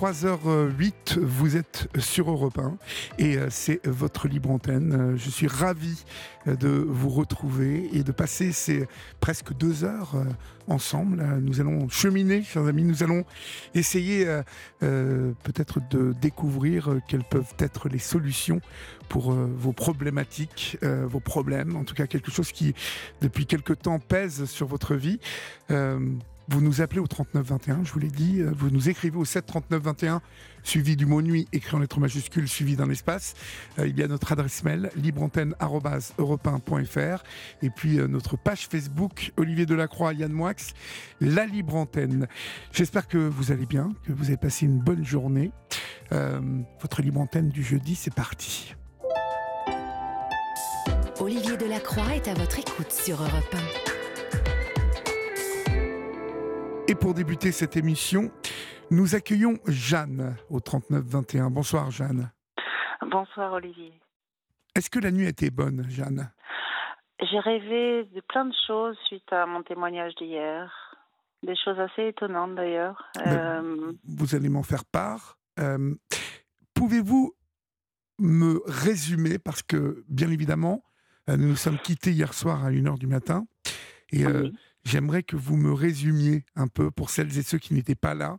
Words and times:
23h08, 0.00 1.18
vous 1.20 1.56
êtes 1.56 1.88
sur 1.98 2.30
Europe 2.30 2.58
1 2.58 2.76
et 3.18 3.38
euh, 3.38 3.46
c'est 3.48 3.86
votre 3.86 4.28
libre 4.28 4.50
antenne. 4.50 4.92
Euh, 4.92 5.16
Je 5.16 5.30
suis 5.30 5.46
ravi 5.46 6.04
euh, 6.46 6.54
de 6.54 6.68
vous 6.68 7.08
retrouver 7.08 7.88
et 7.94 8.02
de 8.02 8.12
passer 8.12 8.52
ces 8.52 8.86
presque 9.20 9.54
deux 9.54 9.84
heures 9.84 10.14
ensemble. 10.68 11.24
Nous 11.40 11.60
allons 11.60 11.88
cheminer, 11.88 12.42
chers 12.42 12.66
amis, 12.66 12.82
nous 12.84 13.02
allons 13.02 13.24
essayer 13.74 14.26
peut-être 14.80 15.80
de 15.90 16.12
découvrir 16.20 16.98
quelles 17.08 17.24
peuvent 17.24 17.54
être 17.58 17.88
les 17.88 17.98
solutions 17.98 18.60
pour 19.08 19.32
vos 19.32 19.72
problématiques, 19.72 20.78
vos 20.82 21.20
problèmes, 21.20 21.76
en 21.76 21.84
tout 21.84 21.94
cas 21.94 22.06
quelque 22.06 22.30
chose 22.30 22.52
qui 22.52 22.74
depuis 23.20 23.46
quelque 23.46 23.72
temps 23.72 23.98
pèse 23.98 24.44
sur 24.46 24.66
votre 24.66 24.94
vie. 24.94 25.20
Vous 26.48 26.60
nous 26.60 26.80
appelez 26.80 27.00
au 27.00 27.08
3921, 27.08 27.82
je 27.84 27.92
vous 27.92 27.98
l'ai 27.98 28.08
dit. 28.08 28.40
euh, 28.40 28.52
Vous 28.56 28.70
nous 28.70 28.88
écrivez 28.88 29.16
au 29.16 29.24
7 29.24 29.46
39 29.46 29.82
21, 29.82 30.22
suivi 30.62 30.94
du 30.96 31.04
mot 31.04 31.20
nuit, 31.20 31.48
écrit 31.52 31.74
en 31.74 31.80
lettres 31.80 31.98
majuscules, 31.98 32.46
suivi 32.48 32.76
d'un 32.76 32.88
espace. 32.88 33.34
Euh, 33.80 33.88
il 33.88 33.98
y 33.98 34.02
a 34.04 34.08
notre 34.08 34.30
adresse 34.30 34.62
mail, 34.62 34.90
libreantenne.europe1.fr. 34.96 37.24
Et 37.62 37.70
puis 37.70 37.98
euh, 37.98 38.06
notre 38.06 38.36
page 38.36 38.68
Facebook, 38.68 39.32
Olivier 39.36 39.66
Delacroix, 39.66 40.12
Yann 40.12 40.30
Moix, 40.30 40.52
La 41.20 41.46
Libre 41.46 41.74
Antenne. 41.74 42.28
J'espère 42.72 43.08
que 43.08 43.18
vous 43.18 43.50
allez 43.50 43.66
bien, 43.66 43.92
que 44.04 44.12
vous 44.12 44.26
avez 44.26 44.36
passé 44.36 44.66
une 44.66 44.78
bonne 44.78 45.04
journée. 45.04 45.50
Votre 46.80 47.02
Libre 47.02 47.20
Antenne 47.20 47.48
du 47.48 47.64
jeudi, 47.64 47.96
c'est 47.96 48.14
parti. 48.14 48.76
Olivier 51.18 51.56
Delacroix 51.56 52.14
est 52.14 52.28
à 52.28 52.34
votre 52.34 52.60
écoute 52.60 52.92
sur 52.92 53.20
Europe 53.20 53.56
Et 56.88 56.94
pour 56.94 57.14
débuter 57.14 57.52
cette 57.52 57.76
émission, 57.76 58.30
nous 58.90 59.14
accueillons 59.14 59.58
Jeanne 59.66 60.36
au 60.50 60.60
39 60.60 61.04
21. 61.04 61.50
Bonsoir 61.50 61.90
Jeanne. 61.90 62.30
Bonsoir 63.10 63.52
Olivier. 63.54 63.92
Est-ce 64.74 64.90
que 64.90 64.98
la 64.98 65.10
nuit 65.10 65.26
a 65.26 65.30
été 65.30 65.50
bonne, 65.50 65.86
Jeanne? 65.88 66.30
J'ai 67.20 67.38
rêvé 67.40 68.04
de 68.14 68.20
plein 68.28 68.44
de 68.44 68.54
choses 68.66 68.96
suite 69.06 69.32
à 69.32 69.46
mon 69.46 69.62
témoignage 69.62 70.14
d'hier. 70.16 70.70
Des 71.42 71.56
choses 71.56 71.78
assez 71.80 72.08
étonnantes 72.08 72.54
d'ailleurs. 72.54 73.02
Ben, 73.16 73.64
Euh, 73.64 73.92
Vous 74.04 74.34
allez 74.34 74.48
m'en 74.48 74.62
faire 74.62 74.84
part. 74.84 75.38
Euh, 75.58 75.94
Pouvez-vous 76.74 77.34
me 78.18 78.60
résumer, 78.66 79.38
parce 79.38 79.62
que 79.62 80.04
bien 80.08 80.30
évidemment, 80.30 80.82
euh, 81.28 81.36
nous 81.36 81.48
nous 81.48 81.56
sommes 81.56 81.78
quittés 81.78 82.12
hier 82.12 82.32
soir 82.34 82.64
à 82.64 82.70
1h 82.70 82.98
du 82.98 83.06
matin, 83.06 83.46
et 84.12 84.24
euh, 84.26 84.42
oui. 84.42 84.56
J'aimerais 84.86 85.22
que 85.22 85.36
vous 85.36 85.56
me 85.56 85.72
résumiez 85.72 86.44
un 86.54 86.68
peu, 86.68 86.90
pour 86.90 87.10
celles 87.10 87.36
et 87.38 87.42
ceux 87.42 87.58
qui 87.58 87.74
n'étaient 87.74 87.94
pas 87.94 88.14
là, 88.14 88.38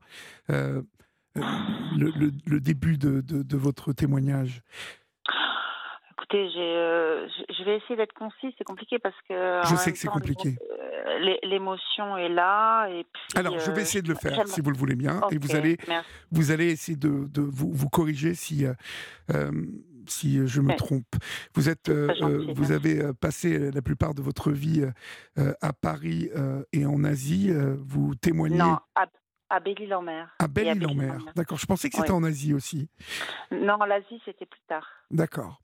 euh, 0.49 0.81
euh, 1.37 1.41
le, 1.97 2.09
le- 2.17 2.31
le 2.47 2.59
début 2.59 2.97
de, 2.97 3.21
de- 3.21 3.43
de 3.43 3.57
votre 3.57 3.93
témoignage. 3.93 4.61
Écoutez, 6.13 6.49
euh, 6.57 7.27
je 7.49 7.63
vais 7.63 7.77
essayer 7.77 7.95
d'être 7.95 8.13
concis. 8.13 8.53
C'est 8.57 8.63
compliqué 8.63 8.97
parce 8.99 9.15
que. 9.29 9.61
Je 9.69 9.75
sais 9.75 9.91
que 9.91 9.97
c'est 9.99 10.07
compliqué. 10.07 10.57
l'é- 11.21 11.39
L'émotion 11.43 12.17
est 12.17 12.27
là 12.29 12.87
et 12.89 13.03
puis. 13.13 13.23
Alors, 13.39 13.59
je 13.59 13.71
vais 13.71 13.81
essayer 13.83 14.01
de 14.01 14.09
le 14.09 14.15
faire, 14.15 14.47
si 14.47 14.59
vous 14.61 14.71
le 14.71 14.77
voulez 14.77 14.95
bien, 14.95 15.21
et 15.31 15.37
vous 15.37 15.55
allez 15.55 15.77
merci. 15.87 16.09
vous 16.31 16.51
allez 16.51 16.71
essayer 16.71 16.97
de, 16.97 17.27
de 17.29 17.41
vous, 17.41 17.71
vous 17.71 17.89
corriger 17.89 18.33
si, 18.33 18.65
euh, 18.65 19.51
si 20.09 20.45
je 20.47 20.61
me 20.61 20.75
trompe. 20.75 21.05
Vous, 21.55 21.69
êtes, 21.69 21.89
euh, 21.89 22.07
gentil, 22.15 22.49
euh, 22.49 22.53
vous 22.55 22.71
avez 22.71 23.01
euh, 23.01 23.13
passé 23.13 23.71
la 23.71 23.81
plupart 23.81 24.13
de 24.13 24.21
votre 24.21 24.51
vie 24.51 24.81
euh, 24.81 24.91
euh, 25.39 25.53
à 25.61 25.73
Paris 25.73 26.29
euh, 26.35 26.63
et 26.73 26.85
en 26.85 27.03
Asie. 27.03 27.49
euh, 27.49 27.75
vous 27.79 28.15
témoignez 28.15 28.57
Non, 28.57 28.77
à, 28.95 29.05
à 29.49 29.59
Belle-Île-en-Mer. 29.59 30.35
à 30.39 30.47
Belle-Île-en-Mer. 30.47 31.25
D'accord, 31.35 31.57
je 31.57 31.65
pensais 31.65 31.89
que 31.89 31.97
c'était 31.97 32.11
en 32.11 32.23
Asie 32.23 32.53
aussi. 32.53 32.89
Non, 33.51 33.77
l'Asie, 33.87 34.21
c'était 34.25 34.45
plus 34.45 34.61
tard. 34.67 34.87
D'accord. 35.11 35.61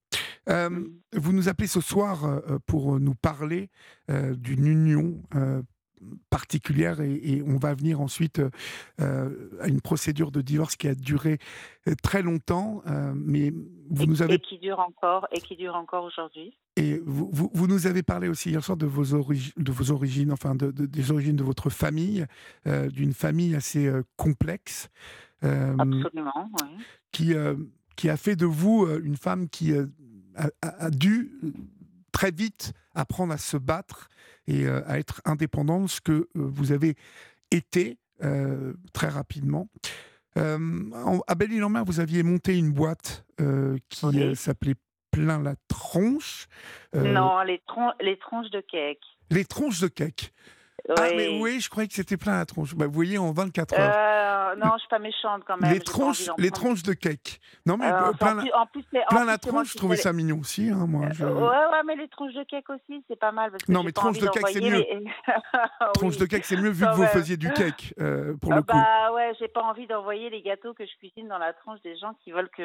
Euh, 0.49 0.69
Mm. 0.69 0.87
Vous 1.13 1.31
nous 1.31 1.47
appelez 1.47 1.67
ce 1.67 1.79
soir 1.79 2.25
euh, 2.25 2.59
pour 2.65 2.99
nous 2.99 3.15
parler 3.15 3.69
euh, 4.11 4.35
d'une 4.35 4.65
union 4.67 5.23
euh, 5.35 5.61
particulière 6.29 7.01
et, 7.01 7.13
et 7.13 7.43
on 7.43 7.57
va 7.57 7.73
venir 7.73 8.01
ensuite 8.01 8.39
euh, 8.39 8.49
euh, 9.01 9.49
à 9.61 9.67
une 9.67 9.81
procédure 9.81 10.31
de 10.31 10.41
divorce 10.41 10.75
qui 10.75 10.87
a 10.87 10.95
duré 10.95 11.37
euh, 11.87 11.93
très 12.01 12.21
longtemps, 12.21 12.81
euh, 12.87 13.13
mais 13.15 13.51
vous 13.89 14.03
et, 14.03 14.07
nous 14.07 14.21
et 14.21 14.25
avez 14.25 14.39
qui 14.39 14.57
dure 14.59 14.79
encore, 14.79 15.27
et 15.31 15.39
qui 15.41 15.55
dure 15.55 15.75
encore 15.75 16.05
aujourd'hui. 16.05 16.57
et 16.77 17.01
vous, 17.05 17.29
vous, 17.31 17.49
vous 17.53 17.67
nous 17.67 17.87
avez 17.87 18.03
parlé 18.03 18.27
aussi 18.27 18.49
hier 18.49 18.63
soir 18.63 18.77
de 18.77 18.85
vos, 18.85 19.13
origi- 19.15 19.53
de 19.57 19.71
vos 19.71 19.91
origines, 19.91 20.31
enfin 20.31 20.55
de, 20.55 20.71
de- 20.71 20.85
des 20.85 21.11
origines 21.11 21.35
de 21.35 21.43
votre 21.43 21.69
famille, 21.69 22.25
euh, 22.67 22.89
d'une 22.89 23.13
famille 23.13 23.55
assez 23.55 23.91
complexe. 24.17 24.89
Absolument, 25.41 26.49
oui. 26.61 26.83
qui, 27.11 27.33
qui 27.95 28.09
a 28.09 28.17
fait 28.17 28.35
de 28.35 28.45
vous 28.45 28.87
une 29.03 29.17
femme 29.17 29.49
qui 29.49 29.73
a, 29.73 29.83
a- 30.61 30.85
a 30.85 30.89
dû 30.89 31.33
très 32.11 32.31
vite 32.31 32.73
apprendre 32.95 33.33
à 33.33 33.37
se 33.37 33.57
battre 33.57 34.07
et 34.47 34.65
euh, 34.65 34.81
à 34.87 34.99
être 34.99 35.21
indépendante, 35.25 35.89
ce 35.89 36.01
que 36.01 36.11
euh, 36.11 36.27
vous 36.35 36.71
avez 36.71 36.95
été 37.51 37.97
euh, 38.23 38.73
très 38.93 39.07
rapidement. 39.09 39.69
Euh, 40.37 40.57
en- 40.93 41.21
à 41.27 41.35
Belle-Île-en-Mer, 41.35 41.83
vous 41.85 41.99
aviez 41.99 42.23
monté 42.23 42.57
une 42.57 42.71
boîte 42.71 43.25
euh, 43.41 43.77
qui 43.89 44.05
Oui. 44.05 44.21
euh, 44.21 44.35
s'appelait 44.35 44.75
Plein 45.11 45.39
la 45.43 45.53
tronche. 45.67 46.47
Euh, 46.95 47.13
Non, 47.13 47.43
les, 47.43 47.61
tron- 47.67 47.93
les 48.01 48.17
tranches 48.17 48.49
de 48.49 48.61
cake. 48.61 48.97
Les 49.29 49.45
tronches 49.45 49.79
de 49.79 49.87
cake. 49.87 50.33
Ah, 50.89 51.07
mais 51.15 51.39
oui, 51.41 51.59
je 51.61 51.69
croyais 51.69 51.87
que 51.87 51.93
c'était 51.93 52.17
plein 52.17 52.37
la 52.37 52.45
tronche. 52.45 52.75
Bah, 52.75 52.85
vous 52.87 52.91
voyez, 52.93 53.17
en 53.17 53.31
24 53.31 53.73
heures. 53.79 53.93
Euh, 53.95 54.55
non, 54.57 54.71
je 54.75 54.79
suis 54.79 54.89
pas 54.89 54.99
méchante 54.99 55.43
quand 55.47 55.55
même. 55.57 55.71
les 55.71 55.79
d'en 55.79 56.29
les 56.37 56.51
tranches 56.51 56.83
de 56.83 56.93
cake. 56.93 57.39
Non, 57.65 57.77
mais 57.77 57.85
Euh, 57.85 57.93
euh, 57.93 58.09
en 58.09 58.13
plein, 58.13 58.33
la, 58.35 58.59
en 58.59 58.65
plus, 58.65 58.81
en 58.91 59.09
plein 59.09 59.19
plus, 59.21 59.25
la 59.27 59.37
tronche, 59.37 59.71
je 59.71 59.77
trouvais 59.77 59.95
ça 59.95 60.11
mignon 60.11 60.39
aussi. 60.41 60.69
hein, 60.69 60.85
moi, 60.87 61.05
je- 61.13 61.23
Euh, 61.23 61.33
Ouais, 61.33 61.47
ouais, 61.71 61.83
mais 61.85 61.95
les 61.95 62.09
tranches 62.09 62.33
de 62.33 62.43
cake 62.43 62.69
aussi, 62.69 63.03
c'est 63.07 63.17
pas 63.17 63.31
mal. 63.31 63.51
Parce 63.51 63.63
que 63.63 63.71
Non, 63.71 63.81
mais 63.83 63.91
envie 63.93 64.19
de 64.19 64.27
cake, 64.27 64.47
c'est 64.49 64.59
d'envoyer 64.59 64.85
les- 64.89 65.05
Oui. 66.17 66.17
de 66.17 66.25
cake, 66.25 66.45
c'est 66.45 66.57
mieux 66.57 66.69
vu 66.69 66.83
Quand 66.85 66.91
que 66.91 66.95
vous 66.97 67.05
faisiez 67.07 67.37
du 67.37 67.49
cake, 67.53 67.93
pour 68.41 68.51
Ah 68.51 68.55
le 68.57 68.61
coup. 68.63 68.67
bah 68.77 69.13
ouais, 69.13 69.31
j'ai 69.39 69.47
pas 69.47 69.61
envie 69.61 69.87
d'envoyer 69.87 70.29
les 70.29 70.41
gâteaux 70.41 70.73
que 70.73 70.85
je 70.85 70.95
cuisine 70.97 71.27
dans 71.29 71.37
la 71.37 71.53
tranche 71.53 71.81
des 71.81 71.95
gens 71.97 72.13
qui 72.23 72.31
veulent 72.31 72.49
que. 72.49 72.63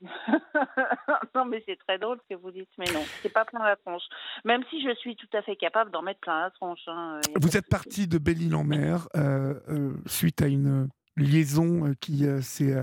non, 1.34 1.44
mais 1.44 1.62
c'est 1.66 1.76
très 1.86 1.98
drôle 1.98 2.18
ce 2.28 2.34
que 2.34 2.40
vous 2.40 2.50
dites, 2.50 2.68
mais 2.78 2.86
non, 2.92 3.02
c'est 3.22 3.28
pas 3.32 3.44
plein 3.44 3.62
la 3.62 3.76
tronche. 3.76 4.02
Même 4.44 4.62
si 4.70 4.82
je 4.82 4.94
suis 4.96 5.16
tout 5.16 5.28
à 5.34 5.42
fait 5.42 5.56
capable 5.56 5.90
d'en 5.90 6.02
mettre 6.02 6.20
plein 6.20 6.40
la 6.44 6.50
tronche. 6.50 6.80
hein, 6.86 7.20
Vous 7.50 7.56
êtes 7.56 7.68
parti 7.68 8.06
de 8.06 8.18
Belle-Île-en-Mer 8.18 9.08
euh, 9.16 9.54
euh, 9.68 9.94
suite 10.06 10.40
à 10.40 10.46
une 10.46 10.88
liaison 11.16 11.88
euh, 11.88 11.94
qui 12.00 12.24
s'est 12.42 12.76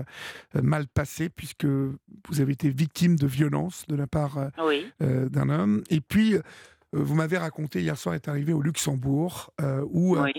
mal 0.54 0.86
passée 0.88 1.30
puisque 1.30 1.64
vous 1.64 2.40
avez 2.40 2.52
été 2.52 2.68
victime 2.68 3.16
de 3.16 3.26
violence 3.26 3.86
de 3.88 3.96
la 3.96 4.06
part 4.06 4.38
Oui. 4.62 4.86
d'un 5.00 5.48
homme. 5.48 5.82
Et 5.90 6.00
puis, 6.00 6.36
vous 6.92 7.14
m'avez 7.14 7.38
raconté 7.38 7.80
hier 7.80 7.96
soir 7.96 8.14
est 8.14 8.28
arrivé 8.28 8.52
au 8.52 8.60
Luxembourg 8.60 9.52
où 9.90 10.18
oui. 10.18 10.32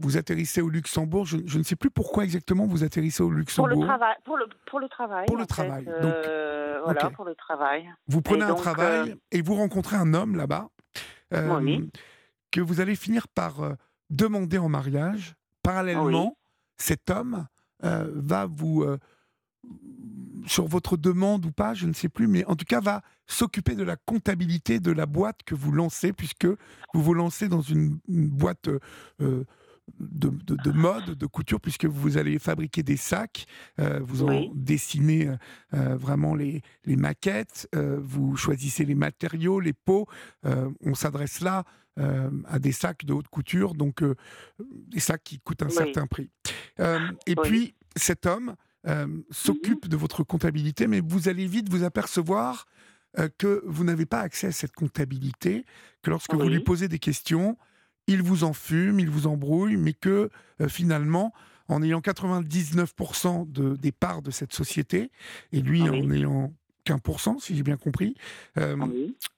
vous 0.00 0.16
atterrissez 0.16 0.60
au 0.60 0.68
Luxembourg. 0.68 1.26
Je, 1.26 1.38
je 1.46 1.58
ne 1.58 1.62
sais 1.62 1.76
plus 1.76 1.90
pourquoi 1.90 2.24
exactement 2.24 2.66
vous 2.66 2.82
atterrissez 2.82 3.22
au 3.22 3.28
Pour 3.28 3.38
Luxembourg. 3.38 3.80
le 3.82 3.86
travail. 3.86 4.14
Pour 4.24 4.36
le, 4.36 4.46
pour 4.66 4.80
le 4.80 4.88
travail. 4.88 5.26
Pour 5.26 5.36
le 5.36 5.42
fait, 5.42 5.46
travail, 5.46 5.84
donc, 5.84 5.94
euh, 6.04 6.80
voilà, 6.84 7.10
pour 7.10 7.24
le 7.24 7.34
travail. 7.36 7.88
Vous 8.08 8.20
prenez 8.20 8.42
un 8.42 8.54
travail 8.54 9.10
euh, 9.10 9.14
et 9.30 9.42
vous 9.42 9.54
rencontrez 9.54 9.96
un 9.96 10.12
homme 10.14 10.36
là-bas 10.36 10.68
euh, 11.32 11.60
Oui. 11.60 11.88
Que 12.56 12.62
vous 12.62 12.80
allez 12.80 12.96
finir 12.96 13.28
par 13.28 13.60
euh, 13.60 13.74
demander 14.08 14.56
en 14.56 14.70
mariage. 14.70 15.34
Parallèlement, 15.62 16.38
cet 16.78 17.10
homme 17.10 17.46
euh, 17.84 18.10
va 18.14 18.46
vous, 18.46 18.82
euh, 18.82 18.98
sur 20.46 20.66
votre 20.66 20.96
demande 20.96 21.44
ou 21.44 21.52
pas, 21.52 21.74
je 21.74 21.86
ne 21.86 21.92
sais 21.92 22.08
plus, 22.08 22.26
mais 22.26 22.46
en 22.46 22.56
tout 22.56 22.64
cas 22.64 22.80
va 22.80 23.02
s'occuper 23.26 23.74
de 23.74 23.82
la 23.82 23.96
comptabilité 23.96 24.80
de 24.80 24.90
la 24.90 25.04
boîte 25.04 25.42
que 25.44 25.54
vous 25.54 25.70
lancez, 25.70 26.14
puisque 26.14 26.46
vous 26.46 27.02
vous 27.02 27.12
lancez 27.12 27.48
dans 27.48 27.60
une, 27.60 27.98
une 28.08 28.28
boîte 28.28 28.70
de, 29.18 30.70
mode, 30.70 31.10
de 31.10 31.26
couture, 31.26 31.60
puisque 31.60 31.84
vous 31.84 32.16
allez 32.16 32.38
fabriquer 32.38 32.82
des 32.82 32.96
sacs, 32.96 33.46
vous 33.78 34.22
en 34.22 34.50
dessinez 34.54 35.30
vraiment 35.72 36.34
les, 36.36 36.62
les 36.84 36.96
maquettes, 36.96 37.68
vous 37.74 38.36
choisissez 38.36 38.84
les 38.84 38.94
matériaux, 38.94 39.58
les 39.58 39.72
peaux. 39.72 40.06
on 40.44 40.94
s'adresse 40.94 41.40
là 41.40 41.64
à 41.96 42.58
des 42.58 42.72
sacs 42.72 43.04
de 43.04 43.12
haute 43.12 43.28
couture, 43.28 43.74
donc 43.74 44.02
des 44.58 45.00
sacs 45.00 45.24
qui 45.24 45.38
coûtent 45.38 45.62
un 45.62 45.70
certain 45.70 46.06
prix. 46.06 46.30
et 46.78 47.36
puis, 47.36 47.74
cet 47.96 48.26
homme 48.26 48.54
s'occupe 49.30 49.86
mmh 49.86 49.88
de 49.88 49.96
votre 49.96 50.22
comptabilité, 50.22 50.86
mais 50.86 51.00
vous 51.00 51.28
allez 51.28 51.46
vite 51.46 51.68
vous 51.70 51.84
apercevoir 51.84 52.66
que 53.38 53.62
vous 53.64 53.84
n'avez 53.84 54.06
pas 54.06 54.20
accès 54.20 54.48
à 54.48 54.52
cette 54.52 54.72
comptabilité, 54.72 55.64
que 56.02 56.10
lorsque 56.10 56.34
vous 56.34 56.48
lui 56.48 56.60
posez 56.60 56.88
des 56.88 56.98
questions, 56.98 57.56
il 58.06 58.22
vous 58.22 58.44
enfume, 58.44 59.00
il 59.00 59.10
vous 59.10 59.26
embrouille, 59.26 59.76
mais 59.76 59.92
que 59.92 60.30
finalement, 60.68 61.32
en 61.68 61.82
ayant 61.82 62.00
99% 62.00 63.50
de, 63.50 63.76
des 63.76 63.92
parts 63.92 64.22
de 64.22 64.30
cette 64.30 64.52
société, 64.52 65.10
et 65.52 65.60
lui 65.60 65.82
en 65.82 66.10
ayant 66.10 66.52
qu'un 66.84 66.98
pour 66.98 67.20
cent, 67.20 67.38
si 67.38 67.56
j'ai 67.56 67.62
bien 67.62 67.76
compris, 67.76 68.14
euh, 68.58 68.76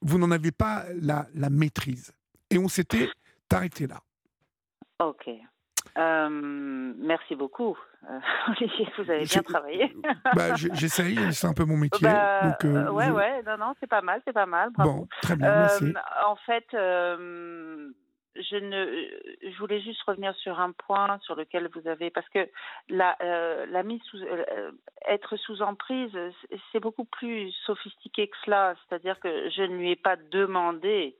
vous 0.01 0.17
n'en 0.17 0.31
avez 0.31 0.51
pas 0.51 0.85
la, 1.01 1.27
maîtrise. 1.49 2.11
Et 2.49 2.57
on 2.57 2.67
s'était 2.67 3.09
arrêté 3.51 3.87
là. 3.87 3.99
Ok. 4.99 5.29
Euh, 5.97 6.29
merci 6.29 7.35
beaucoup. 7.35 7.77
Olivier, 8.47 8.87
vous 8.97 9.09
avez 9.09 9.25
bien 9.25 9.41
travaillé. 9.41 9.93
bah, 10.35 10.55
J'essaye, 10.55 11.33
c'est 11.33 11.47
un 11.47 11.53
peu 11.53 11.65
mon 11.65 11.77
métier. 11.77 12.07
Bah, 12.07 12.57
donc, 12.61 12.93
ouais, 12.93 13.09
ouais, 13.09 13.43
non, 13.43 13.57
non, 13.57 13.73
c'est 13.79 13.89
pas 13.89 14.01
mal, 14.01 14.21
c'est 14.25 14.33
pas 14.33 14.45
mal. 14.45 14.69
Bon, 14.77 15.07
très 15.21 15.35
bien, 15.35 15.51
merci. 15.51 15.93
En 16.25 16.35
fait, 16.37 16.65
je 18.35 18.55
ne, 18.55 19.51
je 19.51 19.57
voulais 19.57 19.81
juste 19.81 20.01
revenir 20.03 20.33
sur 20.35 20.59
un 20.59 20.71
point 20.71 21.19
sur 21.23 21.35
lequel 21.35 21.69
vous 21.73 21.87
avez, 21.87 22.09
parce 22.09 22.27
que 22.29 22.47
la, 22.89 23.15
euh, 23.21 23.65
la 23.67 23.83
mise 23.83 24.01
sous, 24.03 24.17
euh, 24.17 24.71
être 25.07 25.35
sous 25.37 25.61
emprise, 25.61 26.17
c'est 26.71 26.79
beaucoup 26.79 27.05
plus 27.05 27.51
sophistiqué 27.65 28.27
que 28.27 28.37
cela. 28.45 28.75
C'est-à-dire 28.87 29.19
que 29.19 29.49
je 29.49 29.63
ne 29.63 29.77
lui 29.77 29.91
ai 29.91 29.95
pas 29.95 30.15
demandé 30.31 31.17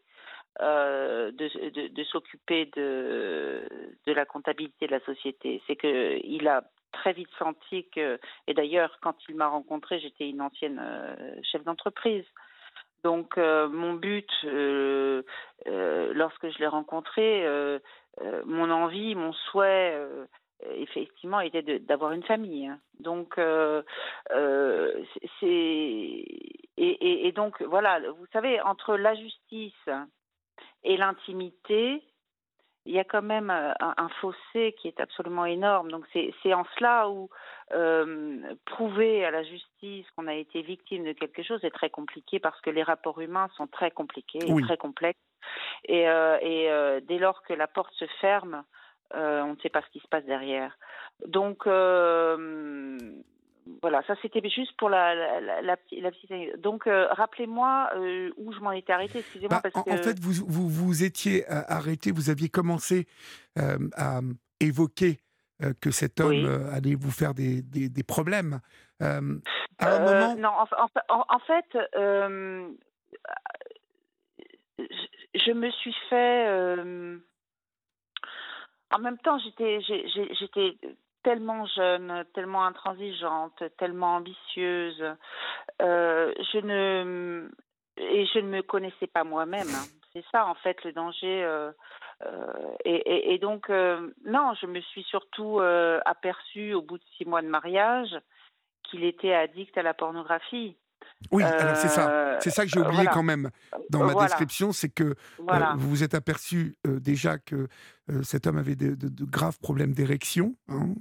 euh, 0.61 1.31
de, 1.31 2.03
s'occuper 2.03 2.69
de, 2.75 3.67
la 4.05 4.25
comptabilité 4.25 4.87
de 4.87 4.91
la 4.91 4.99
société. 5.01 5.61
C'est 5.67 5.75
que 5.75 6.19
il 6.23 6.47
a 6.47 6.63
très 6.91 7.13
vite 7.13 7.29
senti 7.37 7.87
que, 7.89 8.19
et 8.47 8.53
d'ailleurs, 8.53 8.97
quand 9.01 9.15
il 9.29 9.35
m'a 9.35 9.47
rencontré, 9.47 9.99
j'étais 9.99 10.29
une 10.29 10.41
ancienne 10.41 10.81
chef 11.43 11.63
d'entreprise. 11.63 12.25
Donc 13.03 13.37
euh, 13.37 13.67
mon 13.69 13.93
but, 13.93 14.29
euh, 14.43 15.23
euh, 15.67 16.11
lorsque 16.13 16.49
je 16.49 16.59
l'ai 16.59 16.67
rencontré, 16.67 17.45
mon 18.45 18.69
envie, 18.69 19.15
mon 19.15 19.31
souhait, 19.33 19.97
effectivement, 20.75 21.39
était 21.39 21.79
d'avoir 21.79 22.11
une 22.11 22.23
famille. 22.23 22.71
Donc 22.99 23.39
c'est 25.39 26.25
et, 26.81 27.31
donc 27.33 27.61
voilà, 27.63 27.99
vous 27.99 28.25
savez, 28.33 28.61
entre 28.61 28.95
la 28.95 29.15
justice 29.15 29.89
et 30.83 30.97
l'intimité, 30.97 32.03
il 32.85 32.95
y 32.95 32.99
a 32.99 33.03
quand 33.03 33.21
même 33.21 33.49
euh, 33.49 33.73
un, 33.79 34.09
fossé 34.21 34.75
qui 34.79 34.87
est 34.87 34.99
absolument 34.99 35.45
énorme. 35.45 35.91
Donc 35.91 36.05
c'est 36.13 36.53
en 36.53 36.65
cela 36.77 37.09
où 37.09 37.29
euh, 37.73 38.55
prouver 38.65 39.25
à 39.25 39.31
la 39.31 39.43
justice 39.43 40.05
qu'on 40.15 40.27
a 40.27 40.33
été 40.33 40.61
victime 40.61 41.03
de 41.03 41.13
quelque 41.13 41.43
chose 41.43 41.63
est 41.63 41.71
très 41.71 41.89
compliqué 41.89 42.39
parce 42.39 42.59
que 42.61 42.69
les 42.69 42.83
rapports 42.83 43.19
humains 43.21 43.49
sont 43.57 43.67
très 43.67 43.91
compliqués, 43.91 44.39
et 44.39 44.61
très 44.61 44.77
complexes. 44.77 45.19
Et, 45.85 46.09
euh, 46.09 46.37
et 46.41 47.01
dès 47.01 47.19
lors 47.19 47.43
que 47.43 47.53
la 47.53 47.67
porte 47.67 47.93
se 47.93 48.05
ferme, 48.21 48.63
on 49.13 49.53
ne 49.53 49.59
sait 49.61 49.69
pas 49.69 49.81
ce 49.81 49.89
qui 49.91 49.99
se 49.99 50.07
passe 50.07 50.25
derrière. 50.25 50.75
Donc 51.27 51.67
voilà, 53.81 54.01
ça 54.07 54.15
c'était 54.21 54.41
juste 54.49 54.75
pour 54.77 54.89
la, 54.89 55.13
la, 55.15 55.61
la, 55.61 55.77
petite. 55.77 56.59
Donc, 56.59 56.87
euh, 56.87 57.07
rappelez-moi 57.11 57.89
euh, 57.95 58.31
où 58.37 58.51
je 58.53 58.59
m'en 58.59 58.71
étais 58.71 58.93
arrêté. 58.93 59.19
Excusez-moi 59.19 59.61
bah, 59.63 59.69
en, 59.73 59.97
fait, 59.97 60.19
vous, 60.19 60.45
vous, 60.47 60.69
vous 60.69 61.03
étiez 61.03 61.43
euh, 61.49 61.61
arrêté, 61.67 62.11
vous 62.11 62.29
aviez 62.29 62.49
commencé 62.49 63.07
à 63.55 64.21
évoquer 64.59 65.19
que 65.81 65.91
cet 65.91 66.21
homme 66.21 66.45
allait 66.71 66.95
vous 66.95 67.11
faire 67.11 67.33
des, 67.33 67.61
des, 67.61 67.89
des 67.89 68.03
problèmes. 68.03 68.61
à 68.99 69.17
un 69.17 69.21
moment... 69.99 70.35
Non, 70.35 70.49
en, 70.49 70.67
en 71.27 71.39
fait, 71.39 71.65
je, 75.35 75.51
me 75.51 75.69
suis 75.71 75.95
fait. 76.09 76.49
en 78.91 78.99
même 78.99 79.17
temps, 79.19 79.37
j'étais 79.39 79.79
tellement 81.23 81.65
jeune, 81.65 82.25
tellement 82.33 82.65
intransigeante, 82.65 83.63
tellement 83.77 84.15
ambitieuse. 84.15 85.03
Euh, 85.81 86.33
je 86.53 86.59
ne 86.59 87.49
et 87.97 88.25
je 88.27 88.39
ne 88.39 88.47
me 88.47 88.61
connaissais 88.61 89.07
pas 89.07 89.23
moi-même. 89.23 89.67
Hein. 89.67 89.85
C'est 90.13 90.23
ça 90.31 90.45
en 90.45 90.55
fait 90.55 90.83
le 90.83 90.93
danger. 90.93 91.43
Euh, 91.43 91.71
euh, 92.25 92.53
et, 92.85 93.33
et, 93.33 93.37
donc 93.37 93.69
non, 93.69 94.53
je 94.61 94.65
me 94.65 94.81
suis 94.81 95.03
surtout 95.03 95.59
aperçue 96.05 96.73
au 96.73 96.81
bout 96.81 96.97
de 96.97 97.03
six 97.17 97.25
mois 97.25 97.41
de 97.41 97.47
mariage 97.47 98.17
qu'il 98.83 99.03
était 99.03 99.33
addict 99.33 99.77
à 99.77 99.83
la 99.83 99.93
pornographie. 99.93 100.77
Oui, 101.31 101.43
alors 101.43 101.75
c'est 101.75 101.87
ça. 101.87 102.37
C'est 102.39 102.49
ça 102.49 102.63
que 102.63 102.69
j'ai 102.69 102.79
oublié 102.79 103.05
quand 103.11 103.23
même 103.23 103.49
dans 103.89 104.03
ma 104.03 104.13
description, 104.15 104.71
c'est 104.71 104.89
que 104.89 105.15
vous 105.37 105.89
vous 105.89 106.03
êtes 106.03 106.13
aperçu 106.13 106.75
déjà 106.85 107.37
que 107.37 107.67
cet 108.23 108.47
homme 108.47 108.57
avait 108.57 108.75
de, 108.75 109.25
graves 109.25 109.59
problèmes 109.59 109.93
d'érection. 109.93 110.55
Hein, 110.69 110.93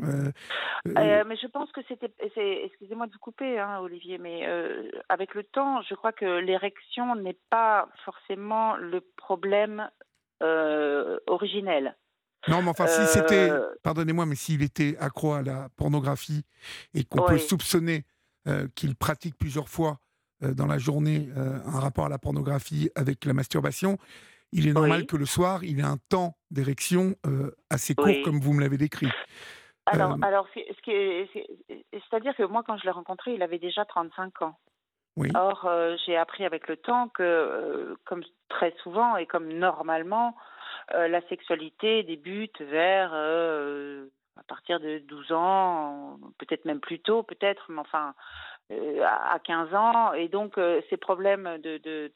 mais 0.85 1.37
je 1.37 1.47
pense 1.47 1.71
que 1.73 1.81
c'était. 1.89 2.13
Excusez-moi 2.65 3.07
de 3.07 3.13
vous 3.13 3.19
couper, 3.19 3.59
hein, 3.59 3.79
Olivier, 3.81 4.19
mais 4.19 4.47
avec 5.09 5.35
le 5.35 5.45
temps, 5.45 5.83
je 5.83 5.95
crois 5.95 6.13
que 6.13 6.41
l'érection 6.41 7.15
n'est 7.17 7.39
pas 7.51 7.89
forcément 8.05 8.77
le 8.77 9.01
problème 9.17 9.89
originel. 11.27 11.97
Non, 12.47 12.63
mais 12.63 12.71
enfin, 12.71 12.87
si 12.87 13.05
c'était, 13.07 13.51
pardonnez-moi, 13.83 14.25
mais 14.25 14.37
s'il 14.37 14.63
était 14.63 14.97
accro 15.01 15.33
à 15.33 15.43
la 15.43 15.69
pornographie 15.77 16.45
et 16.95 17.05
qu'on 17.05 17.23
peut 17.23 17.39
soupçonner 17.39 18.05
qu'il 18.75 18.97
pratique 18.97 19.37
plusieurs 19.37 19.69
fois 19.69 19.99
dans 20.41 20.67
la 20.67 20.79
journée 20.79 21.29
un 21.37 21.81
rapport 21.81 22.07
à 22.07 22.09
la 22.09 22.19
pornographie 22.19 22.91
avec 22.95 23.25
la 23.25 23.33
masturbation, 23.33 23.99
il 24.53 24.69
est 24.69 24.73
normal 24.73 25.07
que 25.07 25.17
le 25.17 25.27
soir, 25.27 25.63
il 25.65 25.79
ait 25.81 25.85
un 25.85 25.99
temps 26.09 26.35
d'érection 26.51 27.15
euh, 27.27 27.51
assez 27.71 27.95
court, 27.95 28.09
comme 28.25 28.41
vous 28.41 28.53
me 28.53 28.61
l'avez 28.61 28.79
décrit. 28.79 29.09
Alors, 29.87 30.13
euh, 30.13 30.17
alors 30.23 30.47
c'est-à-dire 30.55 32.35
que 32.37 32.43
moi, 32.45 32.63
quand 32.67 32.77
je 32.79 32.85
l'ai 32.85 32.91
rencontré, 32.91 33.35
il 33.35 33.43
avait 33.43 33.59
déjà 33.59 33.85
35 33.85 34.43
ans. 34.43 34.59
Oui. 35.17 35.31
Or, 35.35 35.65
euh, 35.67 35.97
j'ai 36.07 36.17
appris 36.17 36.45
avec 36.45 36.69
le 36.69 36.77
temps 36.77 37.09
que, 37.09 37.97
comme 38.05 38.23
très 38.49 38.75
souvent 38.83 39.17
et 39.17 39.27
comme 39.27 39.53
normalement, 39.53 40.37
la 40.95 41.21
sexualité 41.29 42.03
débute 42.03 42.63
vers 42.63 43.13
à 44.39 44.43
partir 44.47 44.81
de 44.81 44.99
12 44.99 45.33
ans, 45.33 46.19
peut-être 46.39 46.65
même 46.65 46.81
plus 46.81 47.01
tôt, 47.01 47.23
peut-être, 47.23 47.67
mais 47.71 47.81
enfin, 47.81 48.15
euh, 48.71 49.03
à 49.03 49.39
15 49.39 49.75
ans 49.75 50.13
et 50.13 50.29
donc 50.29 50.59
euh, 50.59 50.83
ces 50.91 50.99
problèmes 50.99 51.57
de, 51.63 51.79
de, 51.79 52.13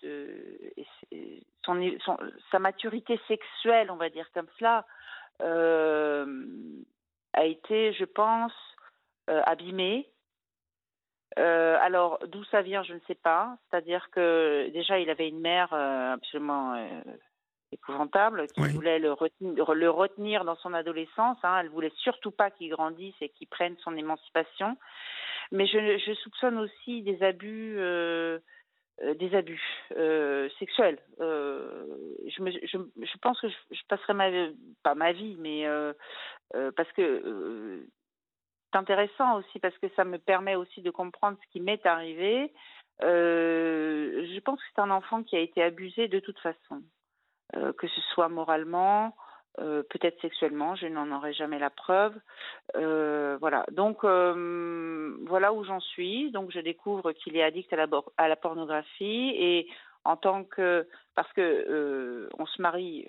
son, 1.65 2.19
sa 2.51 2.59
maturité 2.59 3.19
sexuelle, 3.27 3.91
on 3.91 3.97
va 3.97 4.11
dire 4.11 4.31
comme 4.35 4.49
cela, 4.59 4.85
euh, 5.41 6.27
a 7.33 7.45
été, 7.47 7.95
je 7.95 8.05
pense, 8.05 8.53
abîmée. 9.27 10.11
alors 11.37 12.19
d'où 12.27 12.45
ça 12.45 12.61
vient, 12.61 12.83
je 12.83 12.93
ne 12.93 13.01
sais 13.07 13.15
pas. 13.15 13.57
C'est-à-dire 13.71 14.11
que 14.11 14.69
déjà 14.75 14.99
il 14.99 15.09
avait 15.09 15.29
une 15.29 15.41
mère 15.41 15.73
absolument 15.73 16.75
épouvantable 17.73 18.47
qui 18.49 18.61
voulait 18.69 18.99
le 18.99 19.13
retenir, 19.13 19.75
le 19.75 19.91
retenir 19.91 20.45
dans 20.45 20.57
son 20.57 20.75
adolescence. 20.75 21.39
Hein. 21.43 21.59
Elle 21.61 21.69
voulait 21.69 21.93
surtout 21.97 22.31
pas 22.31 22.51
qu'il 22.51 22.71
grandisse 22.71 23.15
et 23.21 23.29
qu'il 23.31 23.49
prenne 23.49 23.77
son 23.79 23.97
émancipation. 23.97 24.77
Mais 25.53 25.67
je, 25.67 25.99
je 25.99 26.15
soupçonne 26.15 26.59
aussi 26.59 27.03
des 27.03 27.23
abus, 27.23 27.77
euh, 27.79 28.39
euh 29.03 29.15
des 29.15 29.35
abus 29.35 29.63
euh, 29.97 30.49
sexuels. 30.59 30.99
Euh, 31.21 31.87
je, 32.27 32.43
me, 32.43 32.51
je, 32.51 32.79
je, 33.03 33.19
pense 33.21 33.39
que 33.39 33.49
je, 33.49 33.55
je, 33.71 33.83
passerai 33.87 34.15
ma 34.15 34.31
pas 34.83 34.95
ma 34.95 35.13
vie, 35.13 35.37
mais 35.39 35.67
parce 36.75 36.91
que 36.93 37.87
c'est 38.73 38.79
intéressant 38.79 39.39
aussi 39.39 39.59
parce 39.59 39.77
que 39.79 39.89
ça 39.95 40.05
me 40.05 40.19
permet 40.19 40.55
aussi 40.55 40.81
de 40.81 40.91
comprendre 40.91 41.37
ce 41.45 41.53
qui 41.53 41.61
m'est 41.61 41.85
arrivé. 41.85 42.51
je 43.01 44.41
pense 44.41 44.59
que 44.59 44.67
c'est 44.75 44.81
un 44.81 44.91
enfant 44.91 45.23
qui 45.23 45.37
a 45.37 45.41
été 45.41 45.63
abusé 45.63 46.09
de 46.09 46.21
toute 46.21 46.39
façon, 46.41 46.83
que 47.53 47.87
ce 47.89 48.01
soit 48.13 48.29
moralement, 48.29 49.15
euh, 49.61 49.83
peut-être 49.91 50.19
sexuellement, 50.23 50.77
je 50.77 50.87
n'en 50.87 51.15
aurai 51.15 51.35
jamais 51.35 51.59
la 51.59 51.69
preuve. 51.69 52.15
Euh, 52.77 53.37
voilà, 53.39 53.67
donc 53.71 54.03
euh, 54.05 55.17
voilà 55.27 55.53
où 55.53 55.63
j'en 55.65 55.81
suis. 55.81 56.31
Donc 56.31 56.51
je 56.53 56.61
découvre 56.61 57.13
qu'il 57.13 57.37
est 57.37 57.43
addict 57.43 57.71
à 57.73 57.77
la, 57.77 57.87
à 58.17 58.29
la, 58.29 58.37
pornographie 58.37 59.33
et 59.37 59.69
en 60.05 60.17
tant 60.17 60.45
que 60.45 60.89
parce 61.15 61.31
que 61.35 62.29
on 62.39 62.47
se 62.47 62.63
marie 62.63 63.09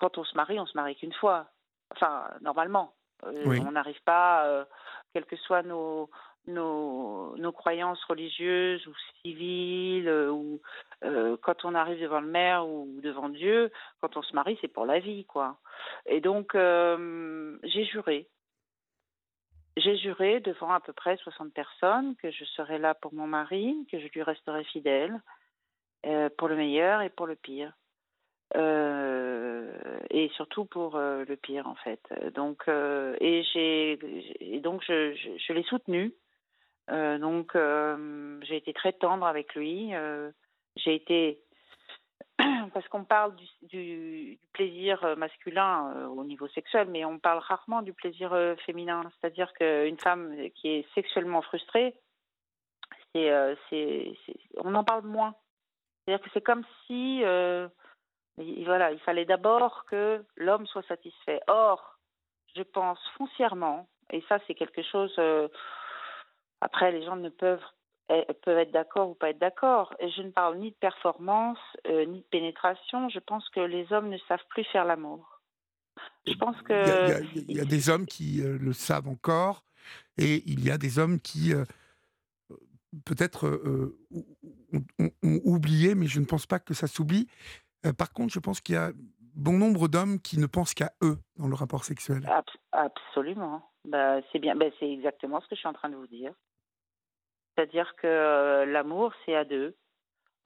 quand 0.00 0.18
on 0.18 0.24
se 0.24 0.34
marie, 0.36 0.58
on 0.58 0.66
se 0.66 0.76
marie 0.76 0.96
qu'une 0.96 1.12
fois. 1.12 1.46
Enfin, 1.94 2.24
normalement. 2.40 2.94
On 3.24 3.70
n'arrive 3.70 4.02
pas, 4.04 4.66
quelles 5.14 5.26
que 5.26 5.36
soient 5.36 5.62
nos, 5.62 6.10
nos, 6.48 7.36
nos, 7.36 7.52
croyances 7.52 8.02
religieuses 8.06 8.84
ou 8.88 8.92
civiles, 9.22 9.91
on 11.64 11.74
arrive 11.74 12.00
devant 12.00 12.20
le 12.20 12.28
maire 12.28 12.66
ou 12.66 12.88
devant 13.02 13.28
Dieu, 13.28 13.70
quand 14.00 14.16
on 14.16 14.22
se 14.22 14.34
marie, 14.34 14.58
c'est 14.60 14.68
pour 14.68 14.86
la 14.86 14.98
vie, 14.98 15.24
quoi. 15.24 15.58
Et 16.06 16.20
donc, 16.20 16.52
j'ai 16.54 17.84
juré. 17.84 18.28
J'ai 19.76 19.96
juré 19.96 20.40
devant 20.40 20.70
à 20.70 20.80
peu 20.80 20.92
près 20.92 21.16
60 21.16 21.52
personnes 21.54 22.14
que 22.16 22.30
je 22.30 22.44
serais 22.44 22.78
là 22.78 22.94
pour 22.94 23.14
mon 23.14 23.26
mari, 23.26 23.86
que 23.90 23.98
je 23.98 24.06
lui 24.08 24.22
resterai 24.22 24.64
fidèle, 24.64 25.20
euh, 26.04 26.28
pour 26.36 26.48
le 26.48 26.56
meilleur 26.56 27.00
et 27.00 27.08
pour 27.08 27.26
le 27.26 27.36
pire. 27.36 27.72
Euh, 28.54 29.72
et 30.10 30.28
surtout 30.34 30.66
pour 30.66 30.96
euh, 30.96 31.24
le 31.26 31.36
pire 31.36 31.66
en 31.66 31.74
fait. 31.76 32.00
Donc 32.34 32.68
et 32.68 34.60
donc 34.62 34.82
je, 34.86 35.52
l'ai 35.52 35.62
soutenu. 35.62 36.12
donc 36.88 37.56
j'ai 38.42 38.56
été 38.56 38.74
très 38.74 38.92
tendre 38.92 39.26
avec 39.26 39.54
lui. 39.54 39.92
j'ai 40.76 40.94
été 40.94 41.40
parce 42.72 42.86
qu'on 42.88 43.04
parle 43.04 43.34
du, 43.36 43.46
du, 43.62 44.38
plaisir 44.52 45.02
euh, 45.04 45.16
masculin 45.16 45.92
euh, 45.94 46.06
au 46.06 46.24
niveau 46.24 46.48
sexuel, 46.48 46.88
mais 46.90 47.04
on 47.04 47.18
parle 47.18 47.38
rarement 47.38 47.82
du 47.82 47.92
plaisir 47.92 48.32
euh, 48.32 48.56
féminin. 48.66 49.02
C'est-à-dire 49.20 49.52
qu'une 49.54 49.98
femme 49.98 50.34
qui 50.54 50.68
est 50.68 50.94
sexuellement 50.94 51.42
frustrée, 51.42 51.94
c'est, 53.14 54.14
on 54.56 54.74
en 54.74 54.84
parle 54.84 55.04
moins. 55.04 55.34
C'est-à-dire 56.04 56.24
que 56.24 56.30
c'est 56.32 56.40
comme 56.40 56.64
si, 56.86 57.22
voilà, 58.64 58.90
il 58.90 59.00
fallait 59.00 59.26
d'abord 59.26 59.84
que 59.84 60.24
l'homme 60.36 60.66
soit 60.66 60.86
satisfait. 60.88 61.40
Or, 61.46 61.98
je 62.56 62.62
pense 62.62 62.98
foncièrement, 63.18 63.86
et 64.10 64.22
ça 64.28 64.38
c'est 64.46 64.54
quelque 64.54 64.82
chose. 64.82 65.14
après, 66.62 66.90
les 66.90 67.04
gens 67.04 67.16
ne 67.16 67.28
peuvent 67.28 67.64
peuvent 68.44 68.58
être 68.58 68.72
d'accord 68.72 69.10
ou 69.10 69.14
pas 69.14 69.30
être 69.30 69.38
d'accord. 69.38 69.94
Je 70.00 70.22
ne 70.22 70.30
parle 70.30 70.58
ni 70.58 70.70
de 70.70 70.76
performance, 70.76 71.58
euh, 71.86 72.04
ni 72.04 72.18
de 72.18 72.26
pénétration. 72.30 73.08
Je 73.08 73.18
pense 73.18 73.48
que 73.50 73.60
les 73.60 73.92
hommes 73.92 74.08
ne 74.08 74.18
savent 74.28 74.44
plus 74.50 74.64
faire 74.64 74.84
l'amour. 74.84 75.40
Je 76.26 76.34
pense 76.34 76.60
que... 76.62 77.22
Il 77.34 77.56
y 77.56 77.60
a, 77.60 77.64
des 77.64 77.90
hommes 77.90 78.06
qui 78.06 78.42
euh, 78.42 78.58
le 78.58 78.72
savent 78.72 79.08
encore, 79.08 79.64
et 80.16 80.42
il 80.46 80.64
y 80.64 80.70
a 80.70 80.78
des 80.78 80.98
hommes 80.98 81.20
qui, 81.20 81.52
euh, 81.52 81.64
peut-être, 83.04 83.60
ont, 84.98 85.40
oublié, 85.44 85.94
mais 85.94 86.06
je 86.06 86.20
ne 86.20 86.24
pense 86.24 86.46
pas 86.46 86.58
que 86.58 86.74
ça 86.74 86.86
s'oublie. 86.86 87.28
par 87.98 88.12
contre, 88.12 88.32
je 88.32 88.40
pense 88.40 88.60
qu'il 88.60 88.74
y 88.74 88.78
a 88.78 88.92
bon 89.34 89.58
nombre 89.58 89.88
d'hommes 89.88 90.20
qui 90.20 90.38
ne 90.38 90.46
pensent 90.46 90.74
qu'à 90.74 90.92
eux 91.02 91.18
dans 91.36 91.48
le 91.48 91.54
rapport 91.54 91.84
sexuel. 91.84 92.28
absolument. 92.72 93.62
Bah, 93.84 94.20
c'est 94.30 94.38
bien. 94.38 94.54
Bah, 94.54 94.66
c'est 94.78 94.90
exactement 94.90 95.40
ce 95.40 95.48
que 95.48 95.54
je 95.56 95.60
suis 95.60 95.68
en 95.68 95.72
train 95.72 95.88
de 95.88 95.96
vous 95.96 96.06
dire. 96.06 96.32
C'est-à-dire 97.54 97.94
que 97.96 98.06
euh, 98.06 98.64
l'amour, 98.64 99.12
c'est 99.24 99.34
à 99.34 99.44
deux. 99.44 99.74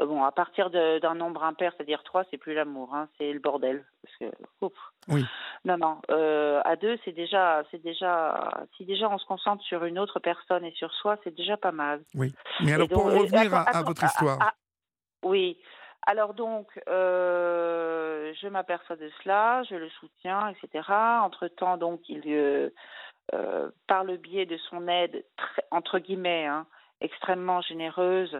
Euh, 0.00 0.06
bon, 0.06 0.24
à 0.24 0.32
partir 0.32 0.70
d'un 0.70 1.14
nombre 1.14 1.44
impair, 1.44 1.72
c'est-à-dire 1.76 2.02
trois, 2.02 2.24
c'est 2.30 2.36
plus 2.36 2.54
l'amour, 2.54 2.94
hein, 2.94 3.08
c'est 3.16 3.32
le 3.32 3.38
bordel. 3.38 3.84
Parce 4.02 4.16
que, 4.16 4.36
oui. 5.08 5.24
Non, 5.64 5.78
non. 5.78 5.98
Euh, 6.10 6.60
à 6.64 6.76
deux, 6.76 6.98
c'est 7.04 7.12
déjà, 7.12 7.62
c'est 7.70 7.82
déjà, 7.82 8.66
si 8.76 8.84
déjà 8.84 9.08
on 9.08 9.18
se 9.18 9.26
concentre 9.26 9.62
sur 9.64 9.84
une 9.84 9.98
autre 9.98 10.18
personne 10.18 10.64
et 10.64 10.72
sur 10.72 10.92
soi, 10.94 11.16
c'est 11.24 11.34
déjà 11.34 11.56
pas 11.56 11.72
mal. 11.72 12.02
Oui. 12.14 12.34
Mais 12.60 12.72
alors, 12.74 12.88
pour 12.88 13.04
revenir 13.04 13.54
à, 13.54 13.82
votre 13.82 14.04
histoire. 14.04 14.52
oui. 15.22 15.58
Alors 16.08 16.34
donc, 16.34 16.68
je 16.86 18.48
m'aperçois 18.48 18.94
de 18.94 19.10
cela, 19.22 19.64
je 19.64 19.74
le 19.74 19.88
soutiens, 19.90 20.50
etc. 20.50 20.88
Entre 21.22 21.48
temps, 21.48 21.78
donc, 21.78 22.00
il, 22.08 22.70
par 23.88 24.04
le 24.04 24.16
biais 24.16 24.46
de 24.46 24.56
son 24.70 24.86
aide, 24.86 25.24
entre 25.72 25.98
guillemets, 25.98 26.46
hein, 26.46 26.64
extrêmement 27.00 27.60
généreuse. 27.60 28.38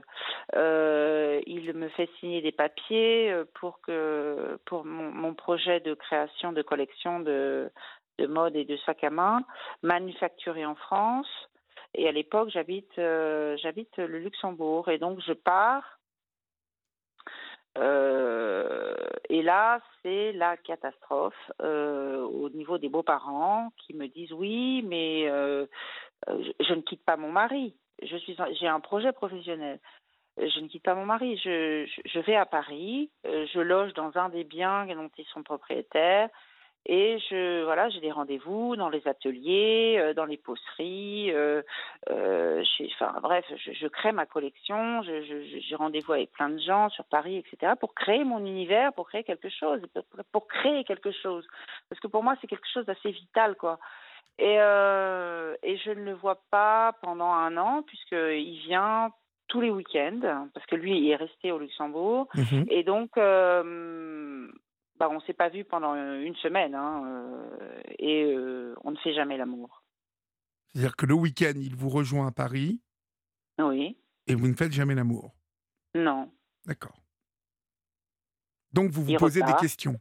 Euh, 0.55 1.41
il 1.47 1.73
me 1.75 1.89
fait 1.91 2.09
signer 2.21 2.41
des 2.41 2.53
papiers 2.53 3.31
euh, 3.31 3.45
pour 3.55 3.81
que 3.81 4.59
pour 4.65 4.85
mon, 4.85 5.35
projet 5.35 5.81
de 5.81 5.95
création 5.95 6.53
de 6.53 6.63
collection 6.63 7.21
de, 7.21 7.71
de 8.19 8.27
mode 8.27 8.57
et 8.57 8.65
de 8.65 8.77
sacs 8.79 9.05
à 9.05 9.11
main 9.11 9.43
manufacturé 9.83 10.65
en 10.65 10.75
France. 10.75 11.29
Et 11.95 12.09
à 12.09 12.13
l'époque, 12.13 12.51
j'habite 12.51 12.99
euh, 12.99 13.57
j'habite 13.59 13.97
le 13.99 14.19
Luxembourg 14.19 14.89
et 14.89 14.99
donc 14.99 15.21
je 15.21 15.33
pars. 15.33 15.99
et 19.29 19.43
là, 19.43 19.81
c'est 20.03 20.33
la 20.33 20.57
catastrophe 20.57 21.51
au 21.61 22.49
niveau 22.55 22.79
des 22.79 22.89
beaux-parents 22.89 23.71
qui 23.77 23.95
me 23.95 24.07
disent 24.07 24.33
oui, 24.33 24.83
mais 24.83 25.27
je 25.27 26.75
ne 26.75 26.81
quitte 26.81 27.05
pas 27.05 27.19
mon 27.19 27.31
mari 27.31 27.77
je 28.03 28.17
suis, 28.17 28.37
j'ai 28.61 28.69
un 28.69 28.81
projet 28.81 29.13
professionnel. 29.13 29.79
Je 30.39 30.61
ne 30.61 30.69
quitte 30.69 30.83
pas 30.83 30.95
mon 30.95 31.07
mari. 31.07 31.39
Je, 31.39 32.21
vais 32.21 32.37
à 32.37 32.45
Paris. 32.45 33.11
Euh, 33.27 33.47
je 33.53 33.61
loge 33.61 33.95
dans 33.95 34.17
un 34.17 34.29
des 34.29 34.45
biens 34.45 34.87
dont 34.87 35.11
ils 35.17 35.25
sont 35.27 35.43
propriétaires. 35.43 36.29
Et 36.89 37.19
je, 37.31 37.65
voilà, 37.65 37.89
j'ai 37.89 37.99
des 37.99 38.13
rendez-vous 38.13 38.77
dans 38.77 38.89
les 38.89 39.09
ateliers, 39.09 39.97
euh, 39.99 40.15
dans 40.15 40.25
les 40.25 40.37
pousseries. 40.37 41.33
Euh, 41.33 41.63
enfin, 42.09 43.19
bref, 43.23 43.45
je, 43.57 43.73
je, 43.73 43.89
crée 43.89 44.13
ma 44.13 44.25
collection. 44.25 45.03
J'ai 45.03 45.75
rendez-vous 45.75 46.13
avec 46.13 46.31
plein 46.31 46.51
de 46.51 46.61
gens 46.61 46.89
sur 46.91 47.05
Paris, 47.07 47.39
etc. 47.39 47.73
Pour 47.81 47.95
créer 47.95 48.23
mon 48.23 48.39
univers, 48.39 48.93
pour 48.93 49.09
créer 49.09 49.25
quelque 49.25 49.49
chose, 49.49 49.81
pour, 49.95 50.05
pour 50.31 50.47
créer 50.47 50.85
quelque 50.85 51.11
chose. 51.11 51.45
Parce 51.89 52.01
que 52.01 52.07
pour 52.07 52.23
moi, 52.23 52.37
c'est 52.41 52.47
quelque 52.47 52.69
chose 52.73 52.87
d'assez 52.87 53.11
vital, 53.11 53.57
quoi. 53.57 53.81
Et, 54.39 54.57
euh, 54.61 55.57
et 55.63 55.79
je 55.79 55.91
ne 55.91 56.05
le 56.05 56.15
vois 56.15 56.43
pas 56.51 56.95
pendant 57.03 57.33
un 57.33 57.57
an, 57.57 57.83
puisqu'il 57.83 58.61
vient 58.67 59.11
tous 59.49 59.61
les 59.61 59.71
week-ends, 59.71 60.49
parce 60.53 60.67
que 60.67 60.77
lui 60.77 60.99
il 60.99 61.09
est 61.09 61.17
resté 61.17 61.53
au 61.53 61.59
Luxembourg. 61.59 62.29
Mhm. 62.35 62.67
Et 62.69 62.83
donc, 62.83 63.17
euh, 63.17 64.51
bah, 64.99 65.09
on 65.11 65.15
ne 65.15 65.21
s'est 65.21 65.33
pas 65.33 65.49
vu 65.49 65.65
pendant 65.65 65.95
une 65.95 66.37
semaine, 66.37 66.75
hein, 66.75 67.05
euh, 67.07 67.81
et 67.99 68.25
euh, 68.25 68.75
on 68.85 68.91
ne 68.91 68.97
fait 68.97 69.15
jamais 69.15 69.37
l'amour. 69.37 69.83
C'est-à-dire 70.69 70.97
que 70.97 71.07
le 71.07 71.15
week-end, 71.15 71.55
il 71.57 71.75
vous 71.75 71.89
rejoint 71.89 72.27
à 72.27 72.33
Paris. 72.33 72.83
Oui. 73.59 73.97
Et 74.27 74.35
vous 74.35 74.49
ne 74.49 74.55
faites 74.55 74.73
jamais 74.73 74.95
l'amour. 74.95 75.35
Non. 75.95 76.31
D'accord. 76.67 76.97
Donc 78.73 78.91
vous 78.91 79.05
vous 79.05 79.17
posez 79.17 79.43
des 79.43 79.55
questions. 79.55 79.99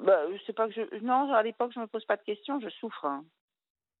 bah, 0.00 0.20
je 0.30 0.42
sais 0.44 0.52
pas 0.52 0.68
que 0.68 0.74
je. 0.74 1.02
Non, 1.02 1.32
à 1.32 1.42
l'époque, 1.42 1.72
je 1.74 1.80
me 1.80 1.86
pose 1.86 2.04
pas 2.04 2.16
de 2.16 2.22
questions. 2.22 2.60
Je 2.60 2.68
souffre. 2.68 3.06
Hein. 3.06 3.24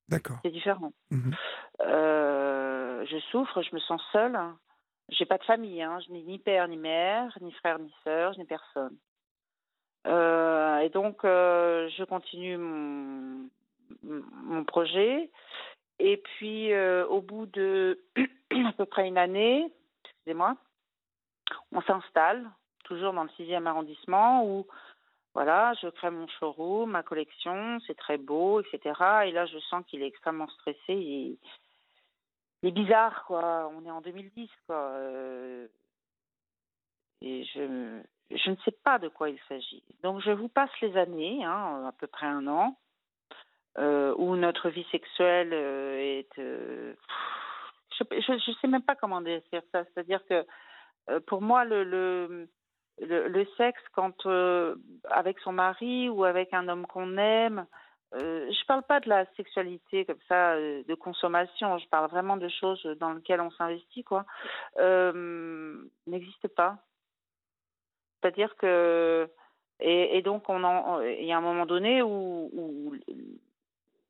D'accord. 0.08 0.38
C'est 0.42 0.50
différent. 0.50 0.92
Mmh 1.10 1.32
euh, 1.80 3.04
je 3.06 3.18
souffre, 3.30 3.62
je 3.62 3.74
me 3.74 3.80
sens 3.80 4.02
seule. 4.12 4.38
J'ai 5.10 5.24
pas 5.24 5.38
de 5.38 5.44
famille, 5.44 5.80
hein. 5.80 6.00
je 6.04 6.12
n'ai 6.12 6.22
ni 6.22 6.38
père 6.38 6.66
ni 6.66 6.76
mère, 6.76 7.36
ni 7.40 7.52
frère 7.52 7.78
ni 7.78 7.92
sœur, 8.02 8.32
je 8.32 8.38
n'ai 8.38 8.44
personne. 8.44 8.96
Euh, 10.06 10.78
et 10.78 10.88
donc, 10.88 11.24
euh, 11.24 11.88
je 11.96 12.02
continue 12.04 12.56
mon, 12.56 13.48
mon 14.02 14.64
projet. 14.64 15.30
Et 16.00 16.16
puis, 16.16 16.76
au 16.76 17.20
bout 17.20 17.46
de 17.46 18.00
à 18.66 18.72
peu 18.72 18.86
près 18.86 19.06
une 19.06 19.18
année, 19.18 19.72
excusez-moi, 20.04 20.56
on 21.72 21.80
s'installe, 21.82 22.50
toujours 22.84 23.12
dans 23.12 23.24
le 23.24 23.30
6e 23.30 23.66
arrondissement, 23.66 24.44
où 24.44 24.66
voilà, 25.38 25.72
je 25.80 25.86
crée 25.86 26.10
mon 26.10 26.26
showroom, 26.26 26.90
ma 26.90 27.04
collection, 27.04 27.78
c'est 27.86 27.96
très 27.96 28.18
beau, 28.18 28.60
etc. 28.60 28.80
Et 29.26 29.30
là, 29.30 29.46
je 29.46 29.56
sens 29.70 29.84
qu'il 29.86 30.02
est 30.02 30.08
extrêmement 30.08 30.48
stressé. 30.48 30.94
Il, 30.94 31.38
est 32.64 32.72
bizarre, 32.72 33.24
quoi. 33.24 33.70
On 33.72 33.86
est 33.86 33.90
en 33.92 34.00
2010, 34.00 34.50
quoi. 34.66 34.74
Euh, 34.74 35.68
et 37.20 37.44
je, 37.54 37.60
ne 38.50 38.56
sais 38.64 38.76
pas 38.82 38.98
de 38.98 39.06
quoi 39.06 39.30
il 39.30 39.38
s'agit. 39.48 39.84
Donc, 40.02 40.20
je 40.22 40.32
vous 40.32 40.48
passe 40.48 40.72
les 40.82 40.96
années, 40.96 41.44
hein, 41.44 41.84
à 41.86 41.92
peu 41.92 42.08
près 42.08 42.26
un 42.26 42.48
an, 42.48 42.76
euh, 43.78 44.12
où 44.18 44.34
notre 44.34 44.70
vie 44.70 44.88
sexuelle 44.90 45.50
euh, 45.52 46.00
est. 46.00 46.34
je 46.36 48.32
ne 48.32 48.54
sais 48.60 48.66
même 48.66 48.82
pas 48.82 48.96
comment 48.96 49.20
dire 49.20 49.40
ça. 49.70 49.84
C'est-à-dire 49.84 50.26
que 50.26 50.44
pour 51.26 51.42
moi, 51.42 51.64
le, 51.64 52.48
sexe 53.56 53.82
quand 53.92 54.26
euh, 54.26 54.76
avec 55.10 55.38
son 55.40 55.52
mari 55.52 56.08
ou 56.08 56.24
avec 56.24 56.52
un 56.54 56.68
homme 56.68 56.86
qu'on 56.86 57.16
aime. 57.16 57.66
Euh, 58.14 58.50
je 58.50 58.66
parle 58.66 58.82
pas 58.84 59.00
de 59.00 59.08
la 59.08 59.26
sexualité 59.36 60.06
comme 60.06 60.20
ça 60.28 60.54
euh, 60.54 60.82
de 60.88 60.94
consommation. 60.94 61.78
Je 61.78 61.88
parle 61.88 62.10
vraiment 62.10 62.36
de 62.36 62.48
choses 62.48 62.82
dans 62.98 63.12
lesquelles 63.12 63.40
on 63.40 63.50
s'investit 63.50 64.04
quoi. 64.04 64.24
N'existe 66.06 66.48
pas. 66.48 66.78
C'est-à-dire 68.20 68.56
que 68.56 69.28
et, 69.80 70.22
donc 70.22 70.44
il 70.48 71.24
y 71.24 71.32
a 71.32 71.38
un 71.38 71.40
moment 71.40 71.66
donné 71.66 72.02
où, 72.02 72.50
où 72.52 72.94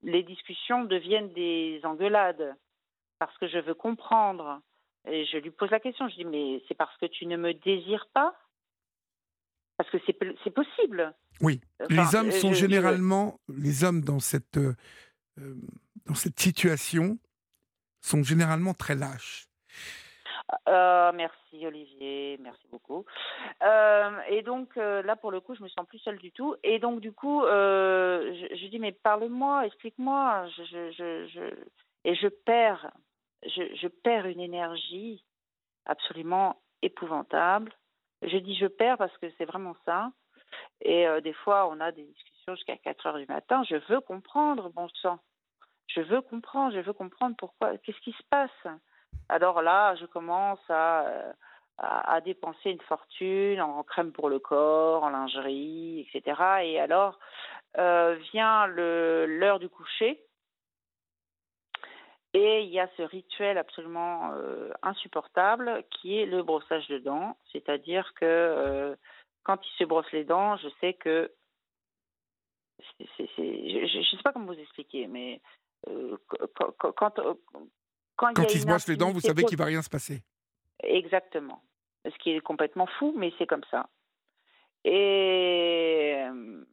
les 0.02 0.22
discussions 0.22 0.84
deviennent 0.84 1.32
des 1.34 1.80
engueulades 1.84 2.56
parce 3.18 3.36
que 3.38 3.48
je 3.48 3.58
veux 3.58 3.74
comprendre 3.74 4.60
et 5.06 5.26
je 5.26 5.36
lui 5.38 5.50
pose 5.50 5.70
la 5.70 5.80
question. 5.80 6.08
Je 6.08 6.14
dis 6.14 6.24
mais 6.24 6.62
c'est 6.68 6.74
parce 6.74 6.96
que 6.98 7.06
tu 7.06 7.26
ne 7.26 7.36
me 7.36 7.52
désires 7.52 8.06
pas 8.14 8.34
Parce 9.78 9.88
que 9.90 9.98
c'est 10.06 10.50
possible. 10.50 11.14
Oui. 11.40 11.60
les 11.88 12.14
hommes 12.14 12.32
sont 12.32 12.52
généralement, 12.52 13.40
les 13.48 13.84
hommes 13.84 14.02
dans 14.02 14.18
cette, 14.18 14.58
dans 15.38 16.14
cette 16.14 16.38
situation 16.38 17.18
sont 18.00 18.22
généralement 18.22 18.74
très 18.74 18.94
lâches. 18.96 19.48
Euh, 20.68 21.12
merci 21.14 21.66
Olivier, 21.66 22.38
merci 22.40 22.66
beaucoup. 22.70 23.04
Euh, 23.62 24.18
et 24.28 24.42
donc 24.42 24.76
euh, 24.76 25.02
là 25.02 25.14
pour 25.14 25.30
le 25.30 25.40
coup 25.40 25.54
je 25.54 25.62
me 25.62 25.68
sens 25.68 25.86
plus 25.86 25.98
seule 25.98 26.18
du 26.18 26.32
tout. 26.32 26.54
Et 26.62 26.78
donc 26.78 27.00
du 27.00 27.12
coup 27.12 27.42
je, 27.42 28.48
je, 28.50 28.66
dis 28.68 28.78
mais 28.78 28.92
parle-moi, 28.92 29.66
explique-moi. 29.66 30.46
Je, 30.56 30.62
je, 30.92 31.28
je, 31.28 31.54
et 32.04 32.14
je 32.14 32.28
perds, 32.28 32.90
je, 33.44 33.88
perds 33.88 34.26
une 34.26 34.40
énergie 34.40 35.22
absolument 35.84 36.60
épouvantable. 36.82 37.72
Je 38.22 38.36
dis 38.38 38.56
je 38.56 38.66
perds 38.66 38.98
parce 38.98 39.16
que 39.18 39.26
c'est 39.38 39.44
vraiment 39.44 39.76
ça. 39.84 40.10
Et 40.80 41.06
des 41.22 41.32
fois 41.32 41.68
on 41.68 41.80
a 41.80 41.92
des 41.92 42.04
discussions 42.04 42.54
jusqu'à 42.54 42.76
4 42.76 43.06
heures 43.06 43.18
du 43.18 43.26
matin. 43.26 43.62
Je 43.68 43.76
veux 43.88 44.00
comprendre, 44.00 44.70
bon 44.70 44.88
sang. 45.02 45.18
Je 45.88 46.00
veux 46.00 46.20
comprendre, 46.20 46.74
je 46.74 46.80
veux 46.80 46.92
comprendre 46.92 47.36
pourquoi, 47.38 47.76
qu'est-ce 47.78 48.00
qui 48.00 48.12
se 48.12 48.22
passe 48.30 48.66
alors 49.28 49.62
là, 49.62 49.94
je 49.96 50.06
commence 50.06 50.60
à, 50.68 51.06
à, 51.78 52.20
dépenser 52.20 52.70
une 52.70 52.80
fortune 52.80 53.60
en 53.60 53.82
crème 53.82 54.12
pour 54.12 54.28
le 54.28 54.38
corps, 54.38 55.04
en 55.04 55.10
lingerie, 55.10 56.08
etc. 56.12 56.40
Et 56.62 56.80
alors 56.80 57.18
euh, 57.76 58.16
vient 58.32 58.66
l'heure 58.66 59.58
du 59.58 59.68
coucher. 59.68 60.24
Et 62.34 62.62
il 62.62 62.70
y 62.70 62.78
a 62.78 62.88
ce 62.96 63.02
rituel 63.02 63.56
absolument 63.56 64.32
euh, 64.32 64.70
insupportable 64.82 65.84
qui 65.90 66.18
est 66.18 66.26
le 66.26 66.42
brossage 66.42 66.86
de 66.88 66.98
dents. 66.98 67.36
C'est-à-dire 67.52 68.12
que 68.14 68.24
euh, 68.24 68.96
quand 69.44 69.58
il 69.66 69.78
se 69.78 69.84
brosse 69.84 70.10
les 70.12 70.24
dents, 70.24 70.56
je 70.58 70.68
sais 70.80 70.94
que. 70.94 71.32
je 72.98 73.98
ne 73.98 74.04
sais 74.04 74.22
pas 74.22 74.32
comment 74.32 74.52
vous 74.52 74.60
expliquer, 74.60 75.06
mais 75.06 75.40
quand, 75.86 77.14
quand, 78.16 78.52
il, 78.52 78.60
se 78.60 78.66
brosse 78.66 78.88
les 78.88 78.96
dents, 78.96 79.10
vous 79.10 79.20
savez 79.20 79.44
qu'il 79.44 79.56
ne 79.56 79.62
va 79.62 79.66
rien 79.66 79.82
se 79.82 79.88
passer. 79.88 80.22
Exactement. 80.82 81.62
Ce 82.04 82.16
qui 82.18 82.30
est 82.30 82.40
complètement 82.40 82.86
fou, 82.98 83.14
mais 83.16 83.32
c'est 83.38 83.46
comme 83.46 83.64
ça. 83.70 83.88
Et 84.84 86.14
euh, 86.16 86.64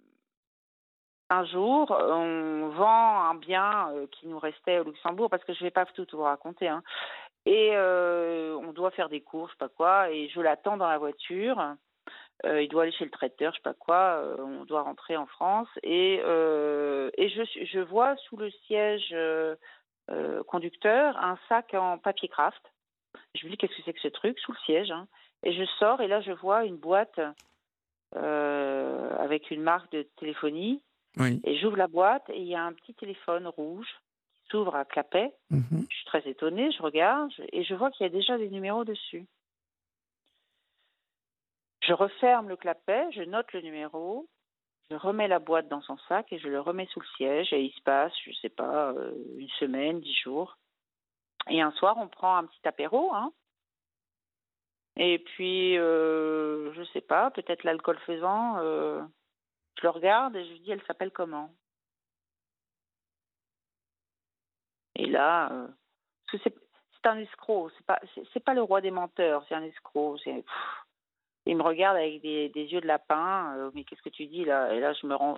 un 1.30 1.46
jour, 1.46 1.92
on 1.92 2.70
vend 2.70 3.30
un 3.30 3.36
bien 3.36 3.90
euh, 3.92 4.08
qui 4.12 4.28
nous 4.28 4.40
restait 4.40 4.80
au 4.80 4.84
Luxembourg, 4.84 5.30
parce 5.30 5.44
que 5.44 5.54
je 5.54 5.60
ne 5.60 5.68
vais 5.68 5.72
pas 5.72 5.86
tout 5.86 6.06
vous 6.14 6.24
raconter. 6.24 6.68
Hein. 6.68 6.84
Et 7.46 7.72
euh, 7.74 8.56
on 8.64 8.74
doit 8.74 8.92
faire 8.92 9.10
des 9.10 9.22
courses, 9.22 9.52
je 9.52 9.56
sais 9.56 9.60
pas 9.60 9.70
quoi, 9.70 10.12
et 10.12 10.30
je 10.30 10.42
l'attends 10.42 10.78
dans 10.78 10.90
la 10.90 10.98
voiture. 10.98 11.62
il 12.44 12.68
doit 12.70 12.84
aller 12.84 12.92
chez 12.92 13.06
le 13.06 13.12
traiteur, 13.12 13.52
je 13.54 13.58
sais 13.58 13.64
pas 13.64 13.74
quoi. 13.74 14.22
on 14.40 14.66
doit 14.66 14.82
rentrer 14.82 15.16
en 15.16 15.26
France 15.28 15.70
et 15.84 16.20
je 16.24 17.66
je 17.66 17.80
vois 17.80 18.16
sous 18.18 18.38
le 18.38 18.50
siège 18.68 19.14
euh, 20.12 20.44
conducteur 20.44 21.18
un 21.18 21.38
sac 21.50 21.74
en 21.74 21.98
papier 21.98 22.28
craft. 22.28 22.62
Je 23.34 23.42
lui 23.42 23.52
dis 23.52 23.58
qu'est-ce 23.58 23.76
que 23.76 23.82
c'est 23.86 23.94
que 23.94 24.02
ce 24.02 24.08
truc 24.08 24.38
sous 24.40 24.52
le 24.52 24.58
siège. 24.60 24.92
Hein. 24.92 25.08
Et 25.42 25.52
je 25.54 25.66
sors 25.80 26.00
et 26.02 26.08
là 26.08 26.22
je 26.22 26.32
vois 26.32 26.66
une 26.66 26.78
boîte 26.78 27.20
euh, 28.16 29.18
avec 29.18 29.50
une 29.50 29.64
marque 29.64 29.92
de 29.92 30.04
téléphonie. 30.18 30.84
Et 31.20 31.58
j'ouvre 31.58 31.78
la 31.78 31.88
boîte 31.88 32.30
et 32.30 32.40
il 32.40 32.48
y 32.48 32.56
a 32.56 32.64
un 32.64 32.74
petit 32.74 32.94
téléphone 32.94 33.48
rouge 33.48 33.88
qui 34.34 34.50
s'ouvre 34.50 34.76
à 34.76 34.86
clapet. 34.86 35.34
Mhm. 35.50 35.86
Je 35.90 35.96
suis 35.96 36.06
très 36.06 36.28
étonnée, 36.28 36.72
je 36.72 36.82
regarde 36.82 37.32
et 37.52 37.64
je 37.64 37.74
vois 37.74 37.92
qu'il 37.92 38.06
y 38.06 38.10
a 38.10 38.12
déjà 38.12 38.38
des 38.38 38.50
numéros 38.50 38.84
dessus. 38.84 39.26
Je 41.82 41.94
referme 41.94 42.50
le 42.50 42.58
clapet, 42.58 43.12
je 43.12 43.22
note 43.22 43.52
le 43.54 43.62
numéro 43.62 44.28
je 44.90 44.96
remets 44.96 45.28
la 45.28 45.40
boîte 45.40 45.68
dans 45.68 45.82
son 45.82 45.98
sac 46.08 46.32
et 46.32 46.38
je 46.38 46.48
le 46.48 46.60
remets 46.60 46.88
sous 46.88 47.00
le 47.00 47.08
siège 47.18 47.52
et 47.54 47.62
il 47.62 47.72
se 47.72 47.82
passe, 47.82 48.14
je 48.24 48.32
sais 48.34 48.50
pas, 48.50 48.92
euh, 48.92 49.14
une 49.38 49.50
semaine, 49.60 50.00
dix 50.00 50.14
jours. 50.14 50.58
Et 51.50 51.62
un 51.62 51.72
soir, 51.72 51.96
on 51.98 52.08
prend 52.08 52.38
un 52.38 52.46
petit 52.46 52.68
apéro, 52.68 53.14
hein. 53.14 53.32
Et 54.98 55.20
puis, 55.20 55.78
euh, 55.78 56.72
je 56.74 56.84
sais 56.94 57.02
pas, 57.02 57.30
peut-être 57.32 57.64
l'alcool 57.64 57.98
faisant, 58.06 58.58
euh, 58.60 59.02
je 59.78 59.84
le 59.84 59.90
regarde 59.90 60.36
et 60.36 60.46
je 60.46 60.52
lui 60.52 60.60
dis, 60.60 60.72
elle 60.72 60.84
s'appelle 60.84 61.12
comment? 61.12 61.54
Et 64.96 65.08
là, 65.08 65.52
euh, 65.52 65.68
c'est 66.32 66.54
un 67.04 67.18
escroc, 67.18 67.70
c'est 67.78 67.86
pas, 67.86 68.00
pas 68.46 68.54
le 68.54 68.62
roi 68.62 68.82
des 68.82 68.92
menteurs, 68.92 69.44
c'est 69.48 69.56
un 69.56 69.64
escroc, 69.64 70.18
il 71.46 71.58
me 71.58 71.62
regarde 71.62 71.98
avec 71.98 72.22
des, 72.22 72.50
yeux 72.56 72.82
de 72.82 72.88
lapin. 72.88 73.56
Euh, 73.58 73.72
mais 73.74 73.84
qu'est-ce 73.84 74.02
que 74.02 74.10
tu 74.10 74.26
dis 74.26 74.46
là? 74.46 74.74
Et 74.74 74.80
là, 74.80 74.94
je 74.94 75.06
me 75.06 75.14
rends 75.14 75.38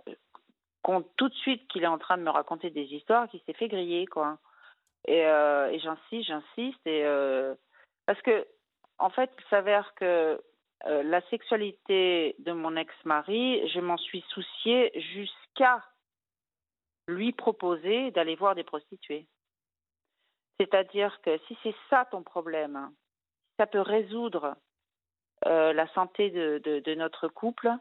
compte 0.81 1.07
tout 1.17 1.27
de 1.27 1.33
suite 1.35 1.67
qu'il 1.67 1.83
est 1.83 1.87
en 1.87 1.97
train 1.97 2.17
de 2.17 2.23
me 2.23 2.29
raconter 2.29 2.69
des 2.69 2.85
histoires, 2.93 3.27
qu'il 3.27 3.41
s'est 3.41 3.53
fait 3.53 3.67
griller, 3.67 4.05
quoi. 4.05 4.37
Et, 5.05 5.25
euh, 5.25 5.69
et 5.69 5.79
j'insiste, 5.79 6.27
j'insiste, 6.27 6.87
et 6.87 7.03
parce 8.05 8.21
que 8.21 8.47
en 8.99 9.09
fait, 9.09 9.29
il 9.37 9.45
s'avère 9.49 9.93
que 9.95 10.41
la 10.85 11.21
sexualité 11.29 12.35
de 12.39 12.51
mon 12.51 12.75
ex-mari, 12.75 13.67
je 13.69 13.79
m'en 13.79 13.97
suis 13.97 14.23
souciée 14.29 14.91
jusqu'à 15.13 15.83
lui 17.07 17.31
proposer 17.31 18.11
d'aller 18.11 18.35
voir 18.35 18.55
des 18.55 18.63
prostituées. 18.63 19.25
C'est-à-dire 20.59 21.19
que 21.21 21.37
si 21.47 21.57
c'est 21.63 21.75
ça 21.89 22.05
ton 22.05 22.23
problème, 22.23 22.91
ça 23.57 23.67
peut 23.67 23.81
résoudre 23.81 24.55
euh, 25.45 25.73
la 25.73 25.87
santé 25.93 26.29
de, 26.31 26.59
de, 26.63 26.95
notre 26.95 27.27
couple, 27.27 27.71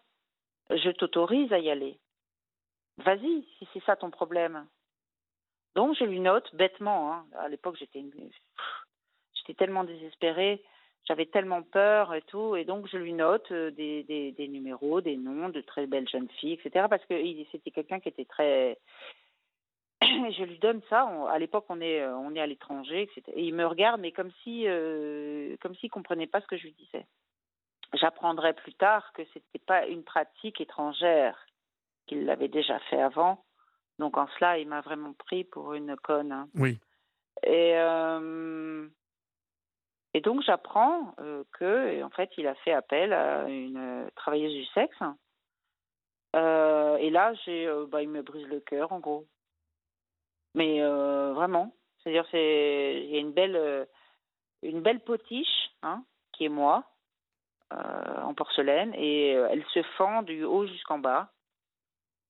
je 0.71 0.91
t'autorise 0.91 1.53
à 1.53 1.59
y 1.59 1.71
aller. 1.71 1.99
Vas-y, 2.99 3.47
si 3.59 3.69
c'est 3.73 3.85
ça 3.85 3.97
ton 3.97 4.11
problème. 4.11 4.67
Donc 5.75 5.97
je 5.97 6.05
lui 6.05 6.21
note 6.21 6.55
bêtement. 6.55 7.13
Hein. 7.13 7.27
À 7.39 7.49
l'époque, 7.49 7.77
j'étais 7.79 8.05
j'étais 9.35 9.55
tellement 9.55 9.85
désespérée, 9.85 10.63
j'avais 11.07 11.27
tellement 11.27 11.63
peur 11.63 12.15
et 12.15 12.23
tout, 12.23 12.57
et 12.57 12.65
donc 12.65 12.89
je 12.89 12.97
lui 12.97 13.13
note 13.13 13.51
euh, 13.53 13.71
des, 13.71 14.03
des, 14.05 14.33
des, 14.33 14.49
numéros, 14.49 15.01
des 15.01 15.17
noms 15.17 15.49
de 15.49 15.61
très 15.61 15.87
belles 15.87 16.09
jeunes 16.09 16.29
filles, 16.41 16.55
etc. 16.55 16.87
Parce 16.91 17.05
que 17.07 17.15
c'était 17.53 17.71
quelqu'un 17.71 18.01
qui 18.01 18.09
était 18.09 18.25
très 18.25 18.79
je 20.03 20.45
lui 20.45 20.59
donne 20.59 20.81
ça. 20.91 21.09
à 21.31 21.39
l'époque, 21.39 21.67
on 21.69 21.81
est, 21.81 22.05
on 22.07 22.35
est 22.35 22.41
à 22.41 22.47
l'étranger, 22.47 23.03
etc. 23.03 23.23
Et 23.35 23.45
il 23.45 23.55
me 23.55 23.67
regarde, 23.67 24.01
mais 24.01 24.13
comme 24.13 24.31
si, 24.43 24.65
euh, 24.67 25.57
comme 25.61 25.75
s'il 25.77 25.91
comprenait 25.91 26.27
pas 26.27 26.41
ce 26.41 26.47
que 26.47 26.57
je 26.57 26.65
lui 26.65 26.73
disais. 26.73 27.07
J'apprendrai 27.95 28.53
plus 28.53 28.75
tard 28.75 29.13
que 29.13 29.25
ce 29.25 29.39
n'était 29.39 29.65
pas 29.65 29.87
une 29.87 30.03
pratique 30.03 30.61
étrangère, 30.61 31.47
qu'il 32.07 32.25
l'avait 32.25 32.49
déjà 32.49 32.79
fait 32.91 33.01
avant. 33.01 33.45
Donc 33.99 34.19
en 34.19 34.27
cela, 34.39 34.59
il 34.59 34.69
m'a 34.69 34.81
vraiment 34.81 35.15
pris 35.15 35.45
pour 35.45 35.73
une 35.73 35.97
conne. 35.97 36.33
Hein. 36.33 36.49
Oui. 36.57 36.79
Et, 37.45 37.77
euh, 37.77 38.87
et 40.17 40.21
donc 40.21 40.43
j'apprends 40.43 41.15
euh, 41.21 41.45
que, 41.53 42.03
en 42.03 42.11
fait, 42.11 42.31
il 42.39 42.47
a 42.47 42.55
fait 42.57 42.73
appel 42.73 43.13
à 43.13 43.49
une 43.49 44.11
travailleuse 44.17 44.55
du 44.55 44.65
sexe. 44.67 44.97
Euh, 46.35 46.97
et 46.97 47.11
là, 47.11 47.35
j'ai, 47.45 47.69
bah, 47.89 48.03
il 48.03 48.09
me 48.09 48.23
brise 48.23 48.47
le 48.47 48.61
cœur, 48.61 48.93
en 48.93 49.01
gros. 49.01 49.27
Mais 50.55 50.81
vraiment, 50.81 51.75
c'est-à-dire, 51.99 52.27
c'est, 52.31 53.03
il 53.05 53.11
y 53.11 53.17
a 53.17 53.21
une 53.21 53.33
belle, 53.33 53.87
une 54.63 54.81
belle 54.81 55.01
potiche, 55.01 55.71
hein, 55.83 56.03
qui 56.33 56.47
est 56.47 56.51
moi, 56.51 56.85
euh, 57.73 58.23
en 58.23 58.33
porcelaine 58.33 58.95
et 58.95 59.35
euh, 59.35 59.49
elle 59.51 59.65
se 59.75 59.83
fend 59.99 60.23
du 60.23 60.45
haut 60.45 60.69
jusqu'en 60.69 61.01
bas. 61.01 61.33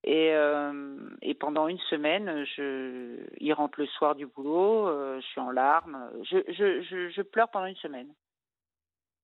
Et, 0.09 0.33
euh, 0.33 0.95
et, 1.21 1.33
pendant 1.33 1.67
une 1.67 1.79
semaine, 1.89 2.45
je, 2.55 3.27
il 3.41 3.51
rentre 3.51 3.77
le 3.81 3.87
soir 3.87 4.15
du 4.15 4.25
boulot, 4.25 4.87
je 5.19 5.25
suis 5.25 5.41
en 5.41 5.51
larmes, 5.51 6.09
je, 6.23 6.37
je, 6.47 7.09
je, 7.09 7.21
pleure 7.21 7.49
pendant 7.49 7.65
une 7.65 7.75
semaine. 7.75 8.07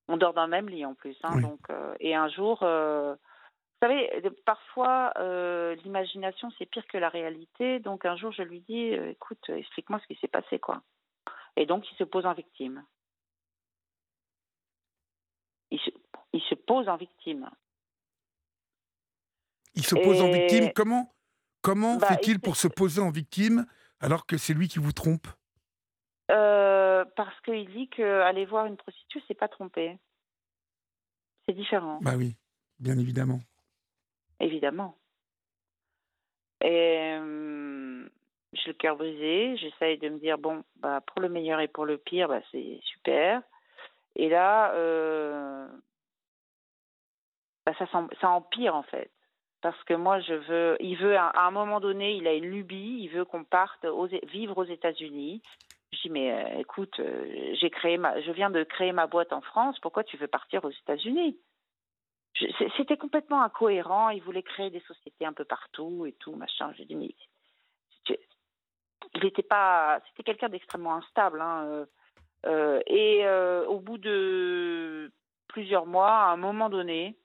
On 0.09 0.17
dort 0.17 0.33
dans 0.33 0.43
le 0.43 0.49
même 0.49 0.67
lit 0.67 0.85
en 0.85 0.93
plus. 0.93 1.15
Hein, 1.23 1.39
donc, 1.39 1.61
et 2.01 2.13
un 2.15 2.27
jour, 2.27 2.57
vous 2.59 3.17
savez, 3.81 4.11
parfois, 4.45 5.13
l'imagination, 5.85 6.49
c'est 6.59 6.65
pire 6.65 6.85
que 6.87 6.97
la 6.97 7.07
réalité. 7.07 7.79
Donc 7.79 8.03
un 8.03 8.17
jour, 8.17 8.33
je 8.33 8.43
lui 8.43 8.59
dis, 8.59 8.87
écoute, 8.87 9.47
explique-moi 9.47 10.01
ce 10.01 10.13
qui 10.13 10.19
s'est 10.19 10.27
passé. 10.27 10.59
quoi. 10.59 10.81
Et 11.55 11.65
donc, 11.65 11.89
il 11.89 11.95
se 11.95 12.03
pose 12.03 12.25
en 12.25 12.33
victime. 12.33 12.83
Il 15.71 15.79
se, 15.79 15.91
il 16.33 16.41
se 16.41 16.55
pose 16.55 16.89
en 16.89 16.97
victime. 16.97 17.49
Il 19.75 19.85
se 19.85 19.95
pose 19.95 20.21
en 20.21 20.31
victime 20.31 20.71
Comment, 20.73 21.13
comment 21.61 21.97
bah, 21.97 22.07
fait-il 22.07 22.39
pour 22.39 22.55
se 22.55 22.67
poser 22.67 23.01
en 23.01 23.11
victime 23.11 23.65
alors 23.99 24.25
que 24.25 24.37
c'est 24.37 24.53
lui 24.53 24.67
qui 24.67 24.79
vous 24.79 24.91
trompe? 24.91 25.27
Euh, 26.31 27.05
Parce 27.15 27.39
qu'il 27.41 27.69
dit 27.71 27.89
qu'aller 27.89 28.45
voir 28.45 28.65
une 28.65 28.77
prostituée, 28.77 29.23
c'est 29.27 29.33
pas 29.33 29.47
tromper. 29.47 29.97
C'est 31.45 31.53
différent. 31.53 31.99
Bah 32.01 32.13
oui, 32.15 32.35
bien 32.79 32.97
évidemment. 32.97 33.39
Évidemment. 34.39 34.97
Et 36.61 37.17
euh, 37.19 38.07
j'ai 38.53 38.67
le 38.67 38.73
cœur 38.73 38.95
brisé, 38.95 39.57
j'essaye 39.57 39.97
de 39.97 40.09
me 40.09 40.19
dire, 40.19 40.37
bon, 40.37 40.63
bah, 40.77 41.01
pour 41.01 41.21
le 41.21 41.27
meilleur 41.27 41.59
et 41.59 41.67
pour 41.67 41.85
le 41.85 41.97
pire, 41.97 42.29
bah, 42.29 42.41
c'est 42.51 42.79
super. 42.83 43.41
Et 44.15 44.29
là, 44.29 44.73
euh, 44.73 45.67
bah, 47.65 47.73
ça, 47.77 47.85
ça 48.21 48.29
empire 48.29 48.75
en 48.75 48.83
fait. 48.83 49.11
Parce 49.63 49.81
que 49.85 49.93
moi, 49.93 50.19
je 50.19 50.33
veux, 50.33 50.75
il 50.81 50.97
veut, 50.97 51.15
à 51.15 51.47
un 51.47 51.51
moment 51.51 51.79
donné, 51.79 52.15
il 52.15 52.27
a 52.27 52.33
une 52.33 52.51
lubie, 52.51 52.99
il 52.99 53.07
veut 53.07 53.23
qu'on 53.23 53.45
parte 53.45 53.85
vivre 54.23 54.57
aux 54.57 54.65
États-Unis. 54.65 55.41
Je 55.93 56.01
dis, 56.01 56.09
mais 56.09 56.33
euh, 56.33 56.59
écoute, 56.59 56.99
euh, 56.99 57.55
j'ai 57.61 57.69
créé 57.69 57.97
ma, 57.97 58.19
je 58.19 58.31
viens 58.31 58.49
de 58.49 58.63
créer 58.63 58.91
ma 58.91 59.07
boîte 59.07 59.31
en 59.31 59.39
France, 59.39 59.79
pourquoi 59.79 60.03
tu 60.03 60.17
veux 60.17 60.27
partir 60.27 60.65
aux 60.65 60.69
États-Unis? 60.69 61.39
C'était 62.75 62.97
complètement 62.97 63.41
incohérent, 63.41 64.09
il 64.09 64.21
voulait 64.21 64.43
créer 64.43 64.69
des 64.69 64.81
sociétés 64.81 65.25
un 65.25 65.31
peu 65.31 65.45
partout 65.45 66.05
et 66.05 66.11
tout, 66.13 66.35
machin. 66.35 66.73
Je 66.77 66.83
dis, 66.83 66.95
mais 66.95 67.15
il 69.15 69.23
n'était 69.23 69.43
pas, 69.43 70.01
c'était 70.09 70.23
quelqu'un 70.23 70.49
d'extrêmement 70.49 70.95
instable. 70.95 71.39
Hein, 71.39 71.85
euh, 72.47 72.81
et 72.87 73.25
au 73.67 73.79
bout 73.79 73.97
de 73.97 75.09
plusieurs 75.47 75.85
mois, 75.85 76.11
à 76.11 76.31
un 76.31 76.37
moment 76.37 76.69
donné, 76.69 77.15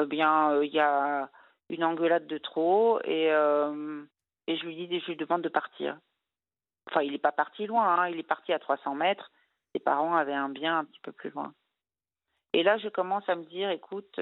eh 0.00 0.06
bien, 0.06 0.62
il 0.62 0.72
y 0.72 0.80
a 0.80 1.30
une 1.68 1.84
engueulade 1.84 2.26
de 2.26 2.38
trop 2.38 3.00
et, 3.04 3.26
et 3.26 4.56
je 4.56 4.66
lui 4.66 4.86
dis, 4.86 5.00
je 5.00 5.06
lui 5.06 5.16
demande 5.16 5.42
de 5.42 5.48
partir. 5.48 5.98
Enfin, 6.88 7.02
il 7.02 7.12
n'est 7.12 7.18
pas 7.18 7.32
parti 7.32 7.66
loin, 7.66 7.98
hein, 7.98 8.08
il 8.08 8.18
est 8.18 8.22
parti 8.22 8.52
à 8.52 8.58
300 8.58 8.94
mètres. 8.94 9.30
Ses 9.74 9.80
parents 9.80 10.14
avaient 10.14 10.34
un 10.34 10.48
bien 10.48 10.78
un 10.78 10.84
petit 10.84 11.00
peu 11.00 11.12
plus 11.12 11.30
loin. 11.30 11.52
Et 12.52 12.62
là, 12.62 12.78
je 12.78 12.88
commence 12.88 13.28
à 13.28 13.34
me 13.34 13.44
dire, 13.44 13.70
écoute, 13.70 14.18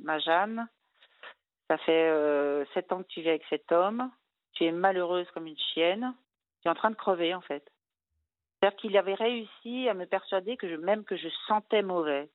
ma 0.00 0.18
Jeanne, 0.18 0.68
ça 1.68 1.78
fait 1.78 2.64
sept 2.74 2.92
ans 2.92 3.02
que 3.02 3.08
tu 3.08 3.22
vis 3.22 3.28
avec 3.28 3.44
cet 3.48 3.70
homme, 3.70 4.10
tu 4.52 4.64
es 4.64 4.72
malheureuse 4.72 5.30
comme 5.32 5.46
une 5.46 5.58
chienne, 5.72 6.14
tu 6.62 6.68
es 6.68 6.70
en 6.70 6.74
train 6.74 6.90
de 6.90 6.96
crever 6.96 7.32
en 7.32 7.40
fait. 7.40 7.64
C'est-à-dire 8.60 8.78
qu'il 8.78 8.96
avait 8.96 9.14
réussi 9.14 9.88
à 9.88 9.94
me 9.94 10.04
persuader 10.04 10.56
que 10.56 10.66
même 10.76 11.04
que 11.04 11.16
je 11.16 11.28
sentais 11.46 11.82
mauvais. 11.82 12.28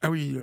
Ah 0.00 0.10
oui. 0.10 0.36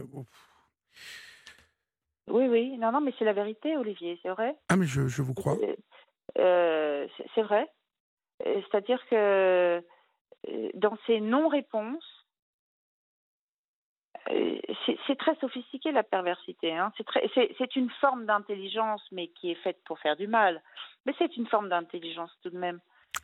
Oui, 2.27 2.47
oui. 2.47 2.77
Non, 2.77 2.91
non, 2.91 3.01
mais 3.01 3.13
c'est 3.17 3.25
la 3.25 3.33
vérité, 3.33 3.75
Olivier, 3.77 4.19
c'est 4.21 4.29
vrai. 4.29 4.55
Ah, 4.69 4.77
mais 4.77 4.85
je, 4.85 5.07
je 5.07 5.21
vous 5.21 5.33
crois. 5.33 5.57
Euh, 6.37 7.07
c'est 7.35 7.41
vrai. 7.41 7.67
Euh, 8.45 8.61
c'est-à-dire 8.61 9.01
que 9.09 9.15
euh, 10.47 10.69
dans 10.75 10.97
ces 11.07 11.19
non-réponses, 11.19 12.05
c'est 15.07 15.17
très 15.17 15.35
sophistiqué 15.41 15.91
la 15.91 16.03
perversité. 16.03 16.73
Hein. 16.73 16.93
C'est 17.57 17.75
une 17.75 17.89
forme 17.99 18.25
d'intelligence, 18.25 19.01
mais 19.11 19.27
qui 19.27 19.51
est 19.51 19.55
faite 19.55 19.79
pour 19.83 19.99
faire 19.99 20.15
du 20.15 20.27
mal. 20.27 20.61
Mais 21.05 21.13
c'est 21.17 21.35
une 21.35 21.47
forme 21.47 21.67
d'intelligence 21.69 22.31
tout 22.41 22.49
de 22.49 22.57
même. 22.57 22.79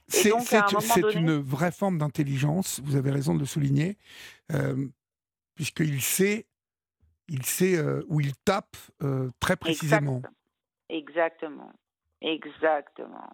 C'est 0.08 0.32
une 0.32 1.38
vraie 1.38 1.72
forme 1.72 1.98
d'intelligence, 1.98 2.82
vous 2.84 2.98
avez 2.98 3.12
raison 3.12 3.36
de 3.36 3.40
le 3.40 3.46
souligner, 3.46 3.98
puisqu'il 5.56 6.02
sait 6.02 6.46
il 7.30 7.44
sait 7.46 7.78
euh, 7.78 8.04
où 8.08 8.20
il 8.20 8.36
tape 8.38 8.78
euh, 9.04 9.30
très 9.40 9.56
précisément. 9.56 10.22
Exactement. 10.90 11.72
Exactement. 12.22 13.30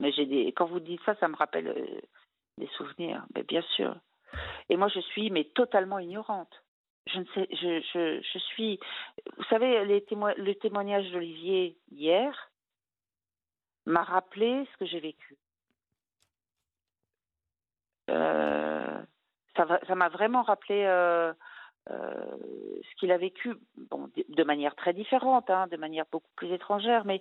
Mais 0.00 0.12
j'ai 0.12 0.26
des... 0.26 0.52
quand 0.52 0.66
vous 0.66 0.80
dites 0.80 1.00
ça, 1.04 1.14
ça 1.16 1.28
me 1.28 1.36
rappelle 1.36 1.68
euh, 1.68 2.00
des 2.58 2.68
souvenirs, 2.76 3.24
mais 3.34 3.42
bien 3.42 3.62
sûr. 3.76 3.96
Et 4.68 4.76
moi, 4.76 4.88
je 4.88 5.00
suis 5.00 5.30
mais 5.30 5.44
totalement 5.44 5.98
ignorante. 5.98 6.64
Je 7.06 7.18
ne 7.18 7.24
sais, 7.34 7.48
je, 7.50 7.80
je, 7.92 8.22
je 8.22 8.38
suis. 8.38 8.78
Vous 9.36 9.44
savez, 9.44 9.84
les 9.84 10.06
le 10.10 10.54
témoignage 10.54 11.10
d'Olivier 11.10 11.76
hier 11.90 12.52
m'a 13.86 14.04
rappelé 14.04 14.66
ce 14.72 14.78
que 14.78 14.86
j'ai 14.86 15.00
vécu. 15.00 15.36
ça 19.56 19.94
m'a 19.94 20.08
vraiment 20.08 20.42
rappelé 20.42 20.84
euh, 21.90 22.36
ce 22.88 22.94
qu'il 22.96 23.10
a 23.10 23.18
vécu, 23.18 23.54
de 23.76 24.44
manière 24.44 24.76
très 24.76 24.92
différente, 24.92 25.50
hein, 25.50 25.66
de 25.66 25.76
manière 25.76 26.04
beaucoup 26.12 26.30
plus 26.36 26.52
étrangère, 26.52 27.04
mais 27.04 27.20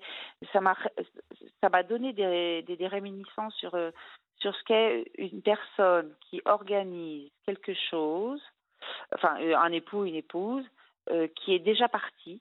ça 0.54 0.62
m'a 0.62 1.84
donné 1.84 2.13
des, 2.13 2.62
des, 2.62 2.88
réminiscences 2.88 3.56
sur 3.56 3.74
euh, 3.74 3.89
sur 4.38 4.56
ce 4.56 4.63
qu'est 4.65 5.12
une 5.17 5.41
personne 5.41 6.13
qui 6.30 6.41
organise 6.45 7.32
quelque 7.45 7.74
chose, 7.89 8.41
enfin 9.15 9.41
euh, 9.41 9.58
un 9.58 9.71
époux, 9.71 10.06
une 10.06 10.15
épouse, 10.15 10.65
qui 11.36 11.56
est 11.56 11.60
déjà 11.60 11.89
parti 11.89 12.39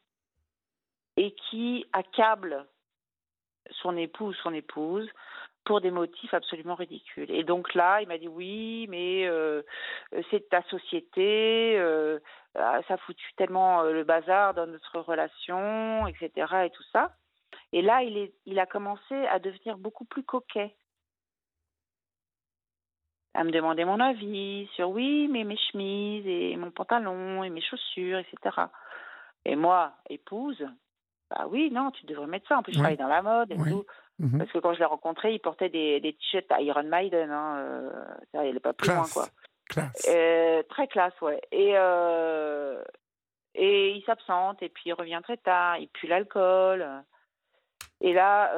et 1.16 1.32
qui 1.32 1.86
accable 1.94 2.66
son 3.70 3.96
époux 3.96 4.26
ou 4.26 4.34
son 4.34 4.52
épouse 4.52 5.08
pour 5.64 5.80
des 5.80 5.90
motifs 5.90 6.32
absolument 6.34 6.74
ridicules. 6.74 7.30
Et 7.30 7.44
donc 7.44 7.74
là, 7.74 8.00
il 8.00 8.08
m'a 8.08 8.18
dit 8.18 8.28
oui, 8.28 8.86
mais 8.88 9.26
euh, 9.26 9.62
c'est 10.30 10.48
ta 10.48 10.62
société, 10.64 11.76
euh, 11.78 12.18
ah, 12.54 12.80
ça 12.88 12.96
foutu 12.98 13.24
tellement 13.36 13.82
euh, 13.82 13.92
le 13.92 14.04
bazar 14.04 14.54
dans 14.54 14.66
notre 14.66 15.00
relation, 15.00 16.06
etc. 16.06 16.30
et 16.64 16.70
tout 16.70 16.82
ça. 16.92 17.14
Et 17.72 17.82
là, 17.82 18.02
il, 18.02 18.16
est, 18.16 18.32
il 18.46 18.58
a 18.58 18.66
commencé 18.66 19.14
à 19.26 19.38
devenir 19.38 19.76
beaucoup 19.76 20.04
plus 20.04 20.24
coquet. 20.24 20.74
À 23.34 23.44
me 23.44 23.52
demander 23.52 23.84
mon 23.84 24.00
avis 24.00 24.68
sur 24.74 24.90
oui, 24.90 25.28
mais 25.28 25.44
mes 25.44 25.56
chemises 25.56 26.26
et 26.26 26.56
mon 26.56 26.72
pantalon 26.72 27.44
et 27.44 27.50
mes 27.50 27.60
chaussures, 27.60 28.18
etc. 28.18 28.62
Et 29.44 29.54
moi, 29.54 29.92
épouse, 30.08 30.66
bah 31.30 31.46
oui, 31.48 31.70
non, 31.70 31.92
tu 31.92 32.06
devrais 32.06 32.26
mettre 32.26 32.48
ça. 32.48 32.58
En 32.58 32.62
plus, 32.62 32.72
je 32.72 32.78
travaille 32.78 32.96
dans 32.96 33.06
la 33.06 33.22
mode 33.22 33.52
et 33.52 33.56
tout. 33.56 33.84
Mhm. 34.20 34.38
Parce 34.38 34.52
que 34.52 34.58
quand 34.58 34.74
je 34.74 34.78
l'ai 34.80 34.84
rencontré, 34.84 35.32
il 35.32 35.40
portait 35.40 35.70
des, 35.70 35.98
des 36.00 36.12
t-shirts 36.12 36.52
Iron 36.60 36.82
Maiden. 36.82 37.30
Hein, 37.30 37.56
euh, 37.56 38.44
il 38.44 38.52
n'est 38.52 38.60
pas 38.60 38.74
plus 38.74 38.88
loin, 38.88 39.06
quoi. 39.10 39.26
Classe. 39.70 40.08
Euh, 40.08 40.62
très 40.68 40.88
classe, 40.88 41.18
ouais. 41.22 41.40
Et, 41.52 41.72
euh, 41.74 42.82
et 43.54 43.92
il 43.92 44.04
s'absente, 44.04 44.62
et 44.62 44.68
puis 44.68 44.84
il 44.86 44.92
revient 44.92 45.20
très 45.22 45.38
tard, 45.38 45.78
il 45.78 45.88
pue 45.88 46.06
l'alcool. 46.06 46.86
Et 48.02 48.12
là, 48.12 48.52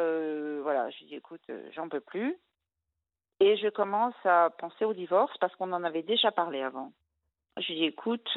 voilà, 0.62 0.90
je 0.90 1.04
dis, 1.04 1.14
écoute, 1.14 1.42
j'en 1.74 1.88
peux 1.88 2.00
plus. 2.00 2.36
Et 3.40 3.56
je 3.56 3.68
commence 3.68 4.14
à 4.24 4.50
penser 4.58 4.84
au 4.84 4.94
divorce 4.94 5.36
parce 5.38 5.54
qu'on 5.56 5.72
en 5.72 5.84
avait 5.84 6.02
déjà 6.02 6.32
parlé 6.32 6.62
avant. 6.62 6.92
Je 7.58 7.66
lui 7.68 7.74
dis, 7.74 7.84
écoute, 7.84 8.28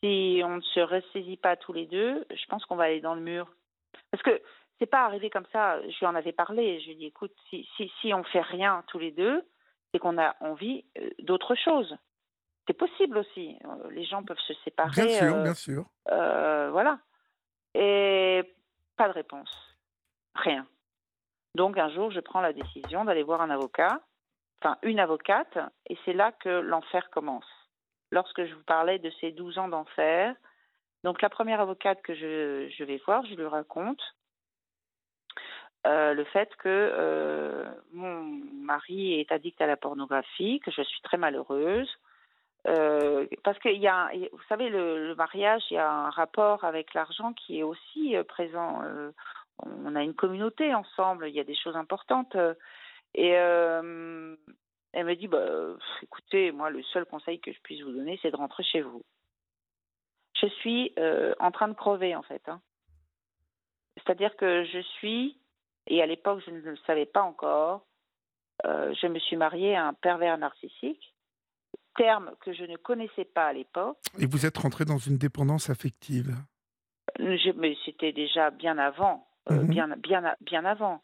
si 0.00 0.42
on 0.44 0.56
ne 0.56 0.60
se 0.60 0.80
ressaisit 0.80 1.36
pas 1.36 1.56
tous 1.56 1.72
les 1.72 1.86
deux, 1.86 2.26
je 2.30 2.46
pense 2.46 2.64
qu'on 2.66 2.76
va 2.76 2.84
aller 2.84 3.00
dans 3.00 3.14
le 3.14 3.20
mur. 3.20 3.46
Parce 4.10 4.22
que 4.22 4.42
c'est 4.78 4.86
pas 4.86 5.04
arrivé 5.04 5.30
comme 5.30 5.46
ça. 5.52 5.80
Je 5.82 5.98
lui 5.98 6.06
en 6.06 6.14
avais 6.14 6.32
parlé. 6.32 6.80
Je 6.80 6.86
lui 6.86 6.92
ai 6.92 6.96
dit, 6.96 7.06
écoute, 7.06 7.32
si, 7.48 7.68
si, 7.76 7.90
si 8.00 8.12
on 8.12 8.24
fait 8.24 8.40
rien 8.40 8.82
tous 8.88 8.98
les 8.98 9.12
deux, 9.12 9.44
c'est 9.92 9.98
qu'on 9.98 10.18
a 10.18 10.34
envie 10.40 10.84
euh, 10.98 11.10
d'autre 11.20 11.54
chose. 11.54 11.96
C'est 12.66 12.76
possible 12.76 13.18
aussi. 13.18 13.56
Euh, 13.64 13.90
les 13.90 14.04
gens 14.04 14.24
peuvent 14.24 14.36
se 14.46 14.54
séparer. 14.64 14.90
Bien 14.90 15.08
sûr, 15.08 15.34
euh, 15.34 15.42
bien 15.42 15.54
sûr. 15.54 15.84
voilà. 16.06 16.98
Et 17.74 18.42
pas 18.96 19.08
de 19.08 19.14
réponse. 19.14 19.50
Rien. 20.34 20.66
Donc 21.54 21.78
un 21.78 21.90
jour, 21.90 22.10
je 22.10 22.20
prends 22.20 22.40
la 22.40 22.52
décision 22.52 23.04
d'aller 23.04 23.22
voir 23.22 23.40
un 23.40 23.50
avocat, 23.50 24.00
enfin 24.60 24.76
une 24.82 24.98
avocate, 24.98 25.56
et 25.88 25.96
c'est 26.04 26.12
là 26.12 26.32
que 26.32 26.48
l'enfer 26.48 27.10
commence. 27.10 27.46
Lorsque 28.10 28.44
je 28.44 28.54
vous 28.54 28.64
parlais 28.64 28.98
de 28.98 29.10
ces 29.20 29.30
12 29.30 29.58
ans 29.58 29.68
d'enfer, 29.68 30.34
donc 31.04 31.22
la 31.22 31.28
première 31.28 31.60
avocate 31.60 32.02
que 32.02 32.14
je, 32.14 32.68
je 32.76 32.84
vais 32.84 33.00
voir, 33.06 33.24
je 33.26 33.34
lui 33.34 33.46
raconte 33.46 34.02
euh, 35.86 36.14
le 36.14 36.24
fait 36.24 36.48
que 36.56 36.68
euh, 36.68 37.64
mon 37.92 38.22
mari 38.22 39.20
est 39.20 39.30
addict 39.30 39.60
à 39.60 39.66
la 39.66 39.76
pornographie, 39.76 40.60
que 40.60 40.70
je 40.70 40.82
suis 40.82 41.02
très 41.02 41.18
malheureuse. 41.18 41.90
Euh, 42.66 43.26
parce 43.42 43.58
qu'il 43.58 43.76
y 43.76 43.86
a, 43.86 44.10
vous 44.32 44.42
savez, 44.48 44.70
le, 44.70 45.14
mariage, 45.14 45.62
il 45.70 45.74
y 45.74 45.78
a 45.78 45.90
un 45.90 46.10
rapport 46.10 46.64
avec 46.64 46.94
l'argent 46.94 47.34
qui 47.34 47.58
est 47.58 47.62
aussi 47.62 48.16
présent. 48.28 48.80
on 49.58 49.94
a 49.94 50.02
une 50.02 50.14
communauté 50.14 50.74
ensemble, 50.74 51.28
il 51.28 51.34
y 51.34 51.40
a 51.40 51.44
des 51.44 51.54
choses 51.54 51.76
importantes. 51.76 52.34
et 53.14 53.28
elle 53.28 55.06
me 55.06 55.14
dit, 55.16 55.28
bah, 55.28 55.76
écoutez, 56.02 56.50
moi, 56.52 56.70
le 56.70 56.82
seul 56.84 57.04
conseil 57.04 57.40
que 57.40 57.52
je 57.52 57.60
puisse 57.60 57.82
vous 57.82 57.92
donner, 57.92 58.18
c'est 58.22 58.30
de 58.30 58.36
rentrer 58.36 58.62
chez 58.62 58.80
vous. 58.80 59.02
Je 60.40 60.46
suis 60.46 60.94
en 61.38 61.50
train 61.50 61.68
de 61.68 61.74
crever, 61.74 62.16
en 62.16 62.22
fait. 62.22 62.48
Hein. 62.48 62.62
C'est-à-dire 63.98 64.34
que 64.36 64.64
je 64.64 64.80
suis 64.80 65.38
et 65.86 66.02
à 66.02 66.06
l'époque, 66.06 66.42
je 66.46 66.50
ne 66.50 66.60
le 66.60 66.76
savais 66.86 67.06
pas 67.06 67.22
encore. 67.22 67.86
Euh, 68.64 68.94
je 69.00 69.06
me 69.06 69.18
suis 69.18 69.36
mariée 69.36 69.76
à 69.76 69.86
un 69.86 69.94
pervers 69.94 70.38
narcissique, 70.38 71.14
terme 71.96 72.32
que 72.40 72.52
je 72.52 72.64
ne 72.64 72.76
connaissais 72.76 73.24
pas 73.24 73.46
à 73.46 73.52
l'époque. 73.52 73.98
Et 74.18 74.26
vous 74.26 74.46
êtes 74.46 74.56
rentrée 74.58 74.84
dans 74.84 74.98
une 74.98 75.18
dépendance 75.18 75.70
affective 75.70 76.34
je, 77.18 77.50
Mais 77.56 77.76
c'était 77.84 78.12
déjà 78.12 78.50
bien 78.50 78.78
avant, 78.78 79.26
euh, 79.50 79.62
mhm. 79.62 79.68
bien, 79.68 79.88
bien, 79.96 80.34
bien 80.40 80.64
avant. 80.64 81.02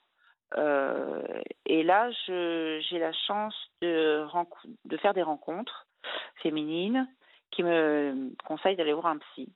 Euh, 0.56 1.22
et 1.66 1.82
là, 1.82 2.10
j'ai 2.26 2.98
la 2.98 3.12
chance 3.12 3.54
de, 3.82 4.24
de 4.84 4.96
faire 4.96 5.14
des 5.14 5.22
rencontres 5.22 5.86
féminines 6.42 7.06
qui 7.50 7.62
me 7.62 8.30
conseillent 8.44 8.76
d'aller 8.76 8.92
voir 8.92 9.06
un 9.06 9.18
psy. 9.18 9.52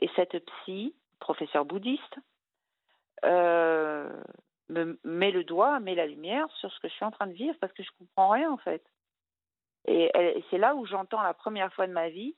Et 0.00 0.08
cette 0.16 0.44
psy, 0.44 0.94
professeur 1.18 1.64
bouddhiste, 1.64 2.16
euh, 3.24 4.08
me 4.70 4.98
met 5.04 5.30
le 5.30 5.44
doigt, 5.44 5.80
met 5.80 5.94
la 5.94 6.06
lumière 6.06 6.50
sur 6.56 6.72
ce 6.72 6.80
que 6.80 6.88
je 6.88 6.94
suis 6.94 7.04
en 7.04 7.10
train 7.10 7.26
de 7.26 7.32
vivre 7.32 7.56
parce 7.60 7.72
que 7.72 7.82
je 7.82 7.90
comprends 7.98 8.30
rien 8.30 8.50
en 8.50 8.58
fait. 8.58 8.82
Et, 9.86 10.10
c'est 10.50 10.58
là 10.58 10.74
où 10.74 10.86
j'entends 10.86 11.22
la 11.22 11.34
première 11.34 11.72
fois 11.72 11.86
de 11.86 11.92
ma 11.92 12.08
vie 12.08 12.36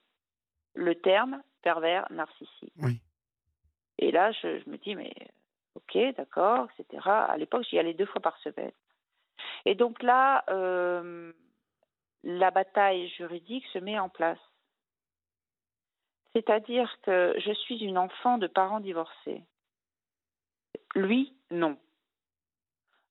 le 0.75 0.95
terme 0.95 1.43
pervers 1.63 2.07
narcissique. 2.11 2.73
Oui. 2.79 3.01
Et 3.99 4.11
là, 4.11 4.33
je, 4.33 4.69
me 4.69 4.79
dis, 4.79 4.95
mais 4.95 5.13
ok, 5.75 6.17
d'accord, 6.17 6.69
etc. 6.79 7.03
À 7.07 7.37
l'époque, 7.37 7.65
j'y 7.69 7.79
allais 7.79 7.95
deux 7.95 8.07
fois 8.07 8.23
par 8.23 8.39
semaine. 8.39 8.73
Et 9.65 9.75
donc 9.75 10.03
là, 10.03 10.45
euh, 10.49 11.33
la 12.23 12.51
bataille 12.51 13.09
juridique 13.11 13.67
se 13.73 13.79
met 13.79 13.99
en 13.99 14.09
place. 14.09 14.39
C'est-à-dire 16.35 16.91
que 17.03 17.35
je 17.39 17.53
suis 17.53 17.79
une 17.79 17.99
enfant 17.99 18.39
de 18.39 18.47
parents 18.47 18.81
divorcés. 18.81 19.43
Lui, 20.95 21.37
non. 21.51 21.77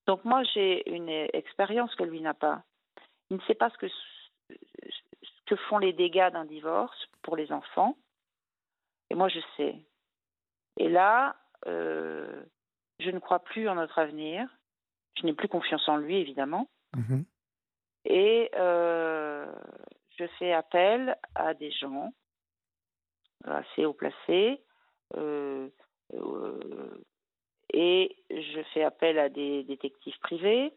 Donc 0.08 0.26
moi, 0.26 0.44
j'ai 0.54 0.90
une 0.90 1.10
expérience 1.10 1.94
que 1.96 2.04
lui 2.04 2.22
n'a 2.22 2.34
pas. 2.34 2.64
Il 3.30 3.38
ne 3.38 3.42
sait 3.44 3.56
pas 3.56 3.70
ce 3.70 3.78
que, 3.78 3.88
ce 3.88 5.46
que 5.46 5.56
font 5.56 5.78
les 5.78 5.94
dégâts 5.94 6.32
d'un 6.32 6.46
divorce 6.46 7.08
pour 7.22 7.36
les 7.36 7.52
enfants. 7.52 7.98
Et 9.10 9.16
moi, 9.16 9.30
je 9.30 9.40
sais. 9.58 9.76
Et 10.78 10.90
là, 10.90 11.36
euh, 11.68 12.44
je 13.00 13.10
ne 13.10 13.20
crois 13.20 13.40
plus 13.40 13.68
en 13.70 13.76
notre 13.76 14.00
avenir. 14.00 14.48
Je 15.18 15.26
n'ai 15.26 15.34
plus 15.34 15.48
confiance 15.48 15.88
en 15.88 15.98
lui, 15.98 16.18
évidemment. 16.18 16.70
Mhm. 16.96 17.26
Et 18.06 18.50
euh, 18.56 19.52
je 20.18 20.26
fais 20.40 20.54
appel 20.54 21.18
à 21.36 21.54
des 21.54 21.72
gens 21.72 22.14
assez 23.44 23.86
haut 23.86 23.94
placés. 23.94 24.64
Euh, 25.16 25.70
et 27.74 28.16
je 28.30 28.62
fais 28.74 28.84
appel 28.84 29.18
à 29.18 29.30
des 29.30 29.64
détectives 29.64 30.20
privés 30.20 30.74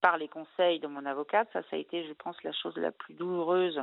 par 0.00 0.16
les 0.16 0.28
conseils 0.28 0.80
de 0.80 0.86
mon 0.86 1.04
avocate. 1.06 1.48
Ça, 1.52 1.62
ça 1.62 1.76
a 1.76 1.78
été, 1.78 2.06
je 2.06 2.12
pense, 2.14 2.42
la 2.42 2.52
chose 2.52 2.76
la 2.76 2.92
plus 2.92 3.14
douloureuse 3.14 3.80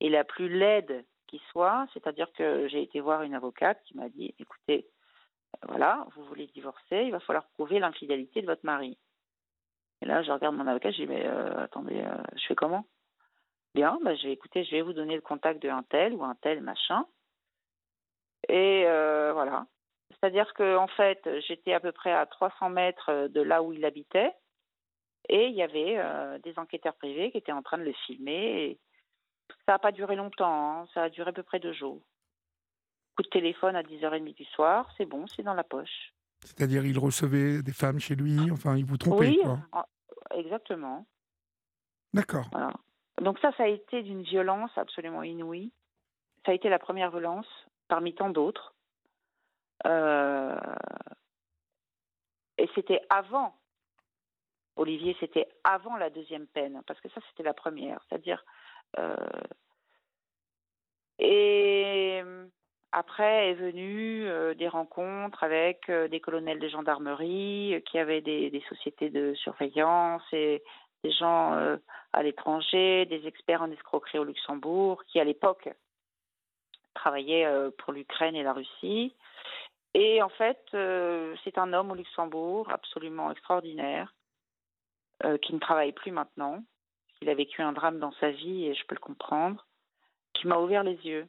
et 0.00 0.08
la 0.08 0.24
plus 0.24 0.48
laide 0.48 1.04
qui 1.26 1.40
soit. 1.50 1.86
C'est-à-dire 1.92 2.32
que 2.32 2.66
j'ai 2.68 2.82
été 2.82 3.00
voir 3.00 3.22
une 3.22 3.34
avocate 3.34 3.82
qui 3.84 3.96
m'a 3.96 4.08
dit, 4.08 4.34
écoutez, 4.38 4.86
voilà, 5.68 6.06
vous 6.16 6.24
voulez 6.24 6.46
divorcer, 6.48 7.04
il 7.04 7.12
va 7.12 7.20
falloir 7.20 7.46
prouver 7.54 7.78
l'infidélité 7.78 8.40
de 8.40 8.46
votre 8.46 8.64
mari. 8.64 8.98
Et 10.02 10.06
là, 10.06 10.22
je 10.22 10.32
regarde 10.32 10.56
mon 10.56 10.66
avocat, 10.66 10.90
je 10.90 10.96
dis, 10.96 11.06
mais 11.06 11.24
euh, 11.26 11.64
attendez, 11.64 12.00
euh, 12.00 12.22
je 12.36 12.46
fais 12.46 12.54
comment? 12.54 12.86
Bien, 13.74 13.98
bah, 14.02 14.14
je 14.14 14.24
vais 14.26 14.32
écouter, 14.32 14.64
je 14.64 14.70
vais 14.72 14.82
vous 14.82 14.92
donner 14.92 15.14
le 15.14 15.20
contact 15.20 15.62
d'un 15.62 15.82
tel 15.84 16.14
ou 16.14 16.24
un 16.24 16.34
tel 16.36 16.60
machin. 16.62 17.06
Et 18.48 18.84
euh, 18.86 19.32
voilà. 19.32 19.66
C'est-à-dire 20.24 20.54
que 20.54 20.78
en 20.78 20.86
fait, 20.86 21.20
j'étais 21.46 21.74
à 21.74 21.80
peu 21.80 21.92
près 21.92 22.10
à 22.10 22.24
300 22.24 22.70
mètres 22.70 23.28
de 23.28 23.42
là 23.42 23.62
où 23.62 23.74
il 23.74 23.84
habitait, 23.84 24.32
et 25.28 25.48
il 25.48 25.54
y 25.54 25.62
avait 25.62 25.98
des 26.42 26.58
enquêteurs 26.58 26.94
privés 26.94 27.30
qui 27.30 27.36
étaient 27.36 27.52
en 27.52 27.60
train 27.60 27.76
de 27.76 27.82
le 27.82 27.92
filmer. 28.06 28.64
Et 28.64 28.80
ça 29.66 29.72
n'a 29.72 29.78
pas 29.78 29.92
duré 29.92 30.16
longtemps, 30.16 30.80
hein. 30.80 30.86
ça 30.94 31.02
a 31.02 31.08
duré 31.10 31.28
à 31.28 31.32
peu 31.34 31.42
près 31.42 31.60
deux 31.60 31.74
jours. 31.74 32.00
Coup 33.16 33.22
de 33.22 33.28
téléphone 33.28 33.76
à 33.76 33.82
10h30 33.82 34.34
du 34.34 34.46
soir, 34.46 34.90
c'est 34.96 35.04
bon, 35.04 35.26
c'est 35.26 35.42
dans 35.42 35.52
la 35.52 35.62
poche. 35.62 36.14
C'est-à-dire, 36.40 36.86
il 36.86 36.98
recevait 36.98 37.62
des 37.62 37.74
femmes 37.74 38.00
chez 38.00 38.14
lui, 38.14 38.50
enfin, 38.50 38.78
il 38.78 38.86
vous 38.86 38.96
trompait, 38.96 39.28
oui, 39.28 39.40
quoi. 39.42 39.86
exactement. 40.34 41.04
D'accord. 42.14 42.48
Donc 43.20 43.38
ça, 43.40 43.52
ça 43.58 43.64
a 43.64 43.68
été 43.68 44.02
d'une 44.02 44.22
violence 44.22 44.70
absolument 44.76 45.22
inouïe. 45.22 45.70
Ça 46.46 46.52
a 46.52 46.54
été 46.54 46.70
la 46.70 46.78
première 46.78 47.10
violence 47.10 47.46
parmi 47.88 48.14
tant 48.14 48.30
d'autres. 48.30 48.73
Euh, 49.86 50.56
et 52.58 52.68
c'était 52.74 53.00
avant, 53.10 53.54
Olivier, 54.76 55.16
c'était 55.20 55.48
avant 55.64 55.96
la 55.96 56.10
deuxième 56.10 56.46
peine, 56.46 56.82
parce 56.86 57.00
que 57.00 57.08
ça, 57.10 57.20
c'était 57.28 57.42
la 57.42 57.54
première. 57.54 58.00
C'est-à-dire, 58.08 58.44
euh, 58.98 59.16
et 61.18 62.22
après 62.92 63.50
est 63.50 63.54
venu 63.54 64.26
euh, 64.26 64.54
des 64.54 64.68
rencontres 64.68 65.42
avec 65.44 65.90
des 65.90 66.20
colonels 66.20 66.58
de 66.58 66.68
gendarmerie 66.68 67.82
qui 67.86 67.98
avaient 67.98 68.20
des, 68.20 68.62
sociétés 68.68 69.10
de 69.10 69.34
surveillance 69.34 70.22
et 70.32 70.62
des 71.02 71.12
gens 71.12 71.52
à 72.12 72.22
l'étranger, 72.22 73.04
des 73.06 73.26
experts 73.26 73.62
en 73.62 73.70
escroquerie 73.70 74.18
au 74.18 74.24
Luxembourg 74.24 75.04
qui 75.04 75.20
à 75.20 75.24
l'époque 75.24 75.68
travaillaient 76.94 77.46
pour 77.78 77.92
l'Ukraine 77.92 78.36
et 78.36 78.42
la 78.42 78.52
Russie. 78.52 79.14
Et 79.94 80.22
en 80.22 80.28
fait, 80.28 80.60
c'est 81.44 81.56
un 81.56 81.72
homme 81.72 81.92
au 81.92 81.94
Luxembourg 81.94 82.68
absolument 82.70 83.30
extraordinaire 83.30 84.12
qui 85.42 85.54
ne 85.54 85.58
travaille 85.58 85.92
plus 85.92 86.10
maintenant, 86.10 86.62
il 87.24 87.30
a 87.30 87.34
vécu 87.34 87.62
un 87.62 87.72
drame 87.72 87.98
dans 87.98 88.12
sa 88.20 88.30
vie 88.30 88.66
et 88.66 88.74
je 88.74 88.84
peux 88.86 88.94
le 88.94 89.00
comprendre, 89.00 89.66
qui 90.34 90.46
m'a 90.46 90.58
ouvert 90.58 90.82
les 90.82 90.96
yeux. 91.06 91.26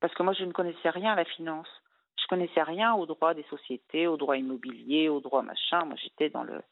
Parce 0.00 0.14
que 0.14 0.22
moi, 0.22 0.32
je 0.32 0.44
ne 0.44 0.52
connaissais 0.52 0.88
rien 0.88 1.12
à 1.12 1.16
la 1.16 1.26
finance. 1.26 1.68
Je 2.18 2.26
connaissais 2.26 2.62
rien 2.62 2.94
au 2.94 3.04
droit 3.04 3.34
des 3.34 3.42
sociétés, 3.44 4.06
au 4.06 4.16
droit 4.16 4.38
immobilier, 4.38 5.10
au 5.10 5.20
droit 5.20 5.42
machin. 5.42 5.84
Moi, 5.84 5.96
j'étais 5.96 6.30
dans 6.30 6.44
le 6.44 6.62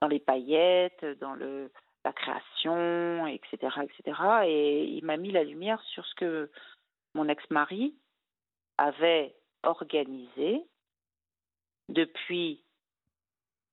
dans 0.00 0.08
les 0.08 0.18
paillettes, 0.18 1.04
dans 1.20 1.34
le 1.34 1.70
la 2.04 2.12
création, 2.14 3.26
etc., 3.26 3.76
etc. 3.82 4.20
Et 4.46 4.84
il 4.84 5.04
m'a 5.04 5.18
mis 5.18 5.30
la 5.30 5.44
lumière 5.44 5.80
sur 5.82 6.06
ce 6.06 6.14
que 6.14 6.50
mon 7.14 7.28
ex-mari 7.28 7.94
avait 8.78 9.34
organisé 9.62 10.62
depuis 11.88 12.64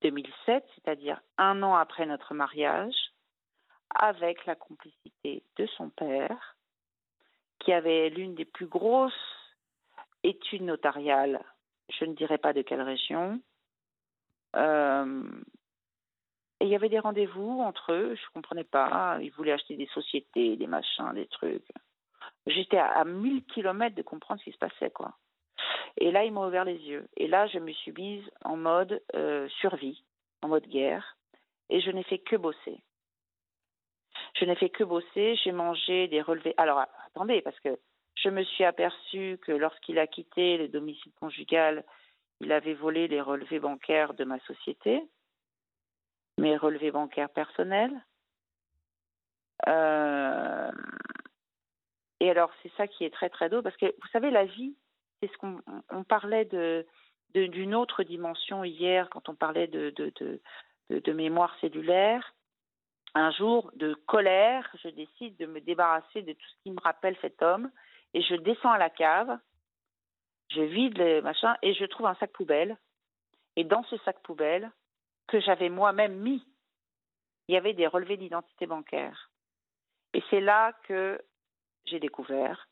2007, 0.02 0.66
c'est-à-dire 0.76 1.22
un 1.38 1.64
an 1.64 1.76
après 1.76 2.06
notre 2.06 2.34
mariage, 2.34 2.96
avec 3.96 4.46
la 4.46 4.56
complicité 4.56 5.44
de 5.58 5.66
son 5.78 5.90
père, 5.90 6.58
qui 7.60 7.74
avait 7.74 8.10
l'une 8.10 8.36
des 8.36 8.46
plus 8.46 8.68
grosses 8.68 9.14
études 10.24 10.64
notariales, 10.64 11.44
je 11.90 12.06
ne 12.06 12.14
dirais 12.14 12.38
pas 12.38 12.54
de 12.54 12.62
quelle 12.62 12.82
région. 12.82 13.42
Euh, 14.56 15.24
et 16.60 16.66
il 16.66 16.70
y 16.70 16.76
avait 16.76 16.90
des 16.90 17.00
rendez-vous 17.00 17.62
entre 17.62 17.94
eux, 17.94 18.16
je 18.16 18.22
ne 18.22 18.34
comprenais 18.34 18.64
pas. 18.64 19.18
Ils 19.22 19.32
voulaient 19.32 19.54
acheter 19.54 19.76
des 19.76 19.88
sociétés, 19.88 20.58
des 20.58 20.68
machins, 20.68 21.14
des 21.14 21.28
trucs. 21.28 21.72
J'étais 22.48 22.78
à, 22.78 23.04
1000 23.04 23.44
kilomètres 23.46 23.96
de 23.96 24.02
comprendre 24.02 24.40
ce 24.40 24.46
qui 24.46 24.52
se 24.52 24.58
passait, 24.58 24.90
quoi. 24.90 25.14
Et 25.98 26.12
là, 26.12 26.24
il 26.24 26.32
m'a 26.32 26.48
ouvert 26.48 26.66
les 26.66 26.78
yeux. 26.78 27.08
Et 27.18 27.28
là, 27.28 27.48
je 27.48 27.60
me 27.60 27.72
suis 27.72 27.92
mise 27.92 28.24
en 28.44 28.58
mode 28.58 29.02
euh, 29.16 29.48
survie, 29.60 30.04
en 30.42 30.48
mode 30.48 30.68
guerre, 30.68 31.18
et 31.70 31.82
je 31.82 31.92
n'ai 31.92 32.04
fait 32.04 32.20
que 32.20 32.36
bosser. 32.36 32.82
Je 34.36 34.46
n'ai 34.46 34.56
fait 34.56 34.70
que 34.70 34.84
bosser, 34.84 35.36
j'ai 35.44 35.52
mangé 35.52 36.08
des 36.08 36.22
relevés. 36.22 36.54
Alors, 36.58 36.80
attendez, 37.08 37.42
parce 37.42 37.60
que 37.60 37.78
je 38.16 38.30
me 38.30 38.44
suis 38.44 38.64
aperçue 38.64 39.38
que 39.42 39.52
lorsqu'il 39.52 40.00
a 40.00 40.08
quitté 40.08 40.58
le 40.58 40.68
domicile 40.68 41.12
conjugal, 41.20 41.84
il 42.42 42.52
avait 42.52 42.74
volé 42.74 43.08
les 43.08 43.22
relevés 43.22 43.60
bancaires 43.60 44.14
de 44.14 44.24
ma 44.24 44.40
société, 44.42 45.02
mes 46.38 46.58
relevés 46.58 46.92
bancaires 46.92 47.30
personnels. 47.30 47.94
Euh, 49.68 50.72
et 52.20 52.30
alors, 52.30 52.52
c'est 52.62 52.72
ça 52.76 52.88
qui 52.88 53.06
est 53.06 53.14
très 53.14 53.30
très 53.30 53.50
drôle, 53.50 53.64
parce 53.64 53.78
que 53.78 53.86
vous 53.86 54.08
savez, 54.12 54.30
la 54.30 54.46
vie, 54.46 54.76
c'est 55.22 55.32
ce 55.32 55.38
qu'on 55.38 55.62
on 55.90 56.04
parlait 56.04 56.46
d'une 57.34 57.76
autre 57.76 58.04
dimension 58.04 58.64
hier 58.64 59.10
quand 59.10 59.30
on 59.30 59.36
parlait 59.36 59.68
de, 59.68 59.94
de, 60.90 61.14
mémoire 61.14 61.56
cellulaire. 61.62 62.34
Un 63.16 63.32
jour 63.32 63.72
de 63.76 63.94
colère, 64.06 64.70
je 64.84 64.90
décide 64.90 65.36
de 65.38 65.46
me 65.46 65.62
débarrasser 65.62 66.22
de 66.22 66.34
tout 66.34 66.48
ce 66.48 66.64
qui 66.64 66.72
me 66.72 66.80
rappelle 66.80 67.18
cet 67.22 67.42
homme 67.42 67.72
et 68.14 68.22
je 68.22 68.36
descends 68.36 68.72
à 68.72 68.78
la 68.78 68.90
cave, 68.90 69.38
je 70.50 70.62
vide 70.62 70.98
les 70.98 71.22
machins 71.22 71.56
et 71.62 71.74
je 71.74 71.86
trouve 71.86 72.06
un 72.06 72.16
sac 72.16 72.32
poubelle. 72.32 72.78
Et 73.56 73.64
dans 73.64 73.84
ce 73.84 73.98
sac 74.00 74.20
poubelle, 74.22 74.72
que 75.28 75.40
j'avais 75.40 75.70
moi-même 75.70 76.16
mis, 76.18 76.44
il 77.48 77.54
y 77.54 77.58
avait 77.58 77.74
des 77.74 77.88
relevés 77.88 78.18
d'identité 78.18 78.68
bancaire. 78.68 79.32
Et 80.14 80.24
c'est 80.30 80.42
là 80.42 80.74
que 80.88 81.20
j'ai 81.90 82.00
découvert 82.00 82.68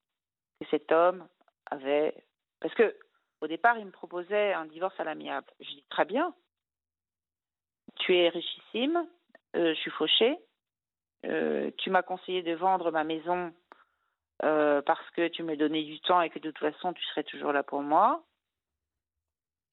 que 0.60 0.68
cet 0.70 0.92
homme 0.92 1.28
avait 1.70 2.16
parce 2.60 2.74
que 2.74 2.96
au 3.42 3.48
départ, 3.48 3.78
il 3.78 3.86
me 3.86 3.92
proposait 3.92 4.54
un 4.54 4.66
divorce 4.66 5.00
à 5.00 5.04
l'amiable. 5.04 5.48
Je 5.60 5.70
dis 5.70 5.86
très 5.90 6.06
bien. 6.06 6.34
Tu 8.00 8.16
es 8.16 8.30
richissime, 8.30 9.08
euh, 9.56 9.74
je 9.74 9.80
suis 9.80 9.92
fauchée. 9.92 10.38
Euh, 11.26 11.72
tu 11.78 11.90
m'as 11.90 12.04
conseillé 12.04 12.42
de 12.42 12.54
vendre 12.54 12.92
ma 12.92 13.04
maison 13.04 13.54
euh, 14.44 14.82
parce 14.82 15.10
que 15.12 15.28
tu 15.28 15.44
me 15.44 15.56
donnais 15.56 15.84
du 15.84 16.00
temps 16.02 16.22
et 16.22 16.30
que 16.30 16.40
de 16.40 16.52
toute 16.52 16.74
façon 16.74 16.94
tu 16.94 17.04
serais 17.06 17.24
toujours 17.24 17.54
là 17.54 17.64
pour 17.64 17.82
moi. 17.82 18.24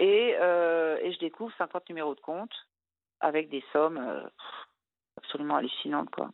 Et, 0.01 0.31
et 0.31 1.13
je 1.13 1.19
découvre 1.21 1.55
50 1.57 1.89
numéros 1.89 2.17
de 2.17 2.21
compte 2.21 2.53
avec 3.21 3.49
des 3.49 3.65
sommes 3.73 4.29
absolument 5.17 5.57
hallucinantes 5.57 6.11
quoi. 6.11 6.31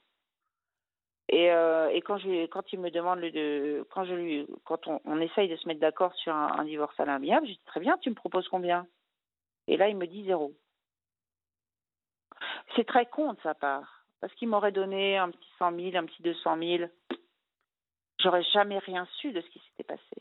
Et, 1.32 1.52
euh, 1.52 1.88
et 1.90 2.00
quand, 2.02 2.18
je, 2.18 2.46
quand 2.46 2.72
il 2.72 2.80
me 2.80 2.90
demande 2.90 3.20
le, 3.20 3.30
de, 3.30 3.86
quand 3.90 4.04
je 4.04 4.14
lui, 4.14 4.46
quand 4.64 4.88
on, 4.88 5.20
essaye 5.20 5.48
de 5.48 5.56
se 5.56 5.68
mettre 5.68 5.80
d'accord 5.80 6.12
sur 6.16 6.34
un, 6.34 6.58
un, 6.58 6.64
divorce 6.64 6.98
à 6.98 7.04
l'amiable, 7.04 7.46
je 7.46 7.52
dis 7.52 7.60
très 7.66 7.78
bien, 7.78 7.96
tu 7.98 8.10
me 8.10 8.16
proposes 8.16 8.48
combien? 8.48 8.86
Et 9.68 9.76
là, 9.76 9.88
il 9.88 9.96
me 9.96 10.08
dit 10.08 10.24
zéro. 10.24 10.52
C'est 12.74 12.86
très 12.86 13.06
con 13.06 13.34
de 13.34 13.40
sa 13.42 13.54
part. 13.54 14.04
parce 14.20 14.34
qu'il 14.34 14.48
m'aurait 14.48 14.72
donné 14.72 15.18
un 15.18 15.30
petit 15.30 15.50
100 15.58 15.76
000, 15.76 15.96
un 15.96 16.06
petit 16.06 16.22
200 16.22 16.58
000. 16.58 16.90
J'aurais 18.18 18.42
jamais 18.42 18.78
rien 18.78 19.06
su 19.18 19.32
de 19.32 19.40
ce 19.40 19.48
qui 19.50 19.60
s'était 19.60 19.84
passé. 19.84 20.16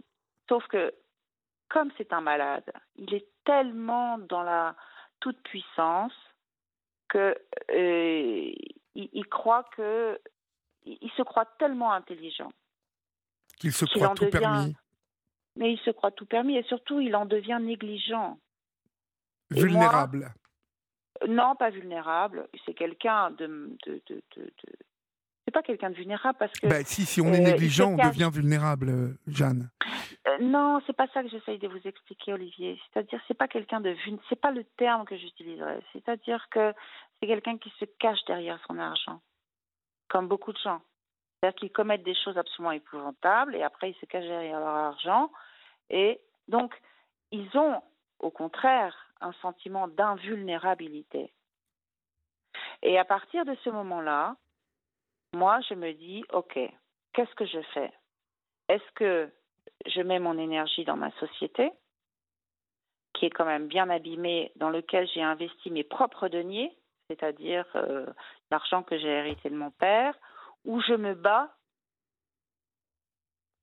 Sauf 0.48 0.65
que, 0.67 0.93
comme 1.69 1.91
c'est 1.98 2.13
un 2.13 2.22
malade, 2.22 2.72
il 2.98 3.13
est 3.15 3.28
tellement 3.45 4.19
dans 4.19 4.43
la 4.43 4.76
toute 5.19 5.41
puissance 5.41 6.13
que 7.10 7.36
euh, 7.72 8.52
il, 8.95 9.28
croit 9.28 9.63
que 9.76 10.19
il, 10.86 11.12
se 11.15 11.22
croit 11.22 11.46
tellement 11.58 11.92
intelligent 11.92 12.52
qu'il 13.60 13.74
se 13.74 13.86
croit 13.86 14.15
tout 14.15 14.30
permis. 14.30 14.76
Mais 15.56 15.74
il 15.74 15.80
se 15.80 15.89
croit 15.92 16.12
tout 16.12 16.26
permis 16.26 16.56
et 16.56 16.63
surtout 16.63 17.02
il 17.02 17.15
en 17.15 17.26
devient 17.26 17.60
négligent. 17.62 18.38
Vulnérable. 19.52 20.32
non, 21.28 21.56
pas 21.56 21.70
vulnérable. 21.70 22.48
C'est 22.65 22.74
quelqu'un 22.74 23.32
de, 23.32 23.76
de, 23.86 24.02
de, 24.08 24.22
de 24.38 24.52
c'est 25.50 25.54
pas 25.54 25.63
quelqu'un 25.63 25.89
de 25.89 25.96
vulnérable 25.96 26.38
parce 26.38 26.54
que. 26.60 26.68
Bah, 26.68 26.84
si, 26.84 27.06
si 27.06 27.22
on 27.22 27.34
est 27.34 27.42
euh, 27.42 27.52
négligent, 27.52 27.89
on 27.94 27.98
devient 27.98 28.30
vulnérable, 28.32 28.89
euh, 28.89 29.18
Jeanne. 29.26 29.72
Euh, 30.28 30.38
non, 30.42 30.80
c'est 30.86 30.96
pas 30.96 31.08
ça 31.12 31.24
que 31.24 31.30
j'essaye 31.30 31.58
de 31.58 31.68
vous 31.68 31.80
expliquer, 31.86 32.34
Olivier. 32.34 32.80
C'est-à-dire, 32.94 33.20
c'est 33.28 33.34
pas 33.34 33.48
quelqu'un 33.48 33.82
de 33.82 33.96
c'est 34.30 34.39
pas 34.39 34.52
le 34.52 34.63
terme 34.78 35.06
que 35.06 35.18
j'utiliserais. 35.18 35.80
C'est-à-dire 35.92 36.46
que 36.52 36.72
c'est 37.20 37.26
quelqu'un 37.28 37.58
qui 37.58 37.74
se 37.80 37.86
cache 37.98 38.24
derrière 38.28 38.60
son 38.68 38.78
argent, 38.78 39.22
comme 40.10 40.28
beaucoup 40.28 40.52
de 40.52 40.58
gens. 40.58 40.82
C'est-à-dire 41.39 41.60
qu'ils 41.60 41.72
commettent 41.72 42.04
des 42.04 42.15
choses 42.15 42.38
absolument 42.38 42.72
épouvantables 42.72 43.56
et 43.56 43.63
après 43.63 43.91
ils 43.91 44.00
se 44.00 44.06
cachent 44.06 44.26
derrière 44.26 44.60
leur 44.60 44.67
argent. 44.67 45.32
Et 45.89 46.19
donc, 46.48 46.76
ils 47.32 47.50
ont, 47.58 47.82
au 48.19 48.32
contraire, 48.32 48.95
un 49.22 49.32
sentiment 49.34 49.88
d'invulnérabilité. 49.88 51.32
Et 52.82 52.98
à 52.98 53.06
partir 53.06 53.45
de 53.45 53.56
ce 53.63 53.69
moment-là, 53.69 54.36
moi, 55.34 55.60
je 55.62 55.76
me 55.76 55.93
dis, 55.93 56.24
OK, 56.34 56.58
qu'est-ce 57.13 57.36
que 57.36 57.45
je 57.45 57.62
fais? 57.74 57.91
Est-ce 58.67 58.91
que 58.95 59.32
je 59.86 60.02
mets 60.02 60.19
mon 60.19 60.38
énergie 60.38 60.86
dans 60.86 60.98
ma 60.98 61.12
société, 61.19 61.72
qui 63.13 63.26
est 63.26 63.30
quand 63.30 63.45
même 63.45 63.67
bien 63.67 63.89
abîmée, 63.89 64.52
dans 64.56 64.69
lequel 64.69 65.08
j'ai 65.08 65.22
investi 65.22 65.72
mes 65.72 65.84
propres 65.84 66.28
deniers, 66.28 66.76
c'est-à-dire 67.10 67.65
euh, 67.76 68.06
l'argent 68.52 68.84
que 68.84 68.98
j'ai 68.98 69.08
hérité 69.08 69.50
de 69.50 69.56
mon 69.56 69.72
père, 69.72 70.15
ou 70.63 70.80
je 70.82 70.93
me 70.93 71.15
bats 71.15 71.52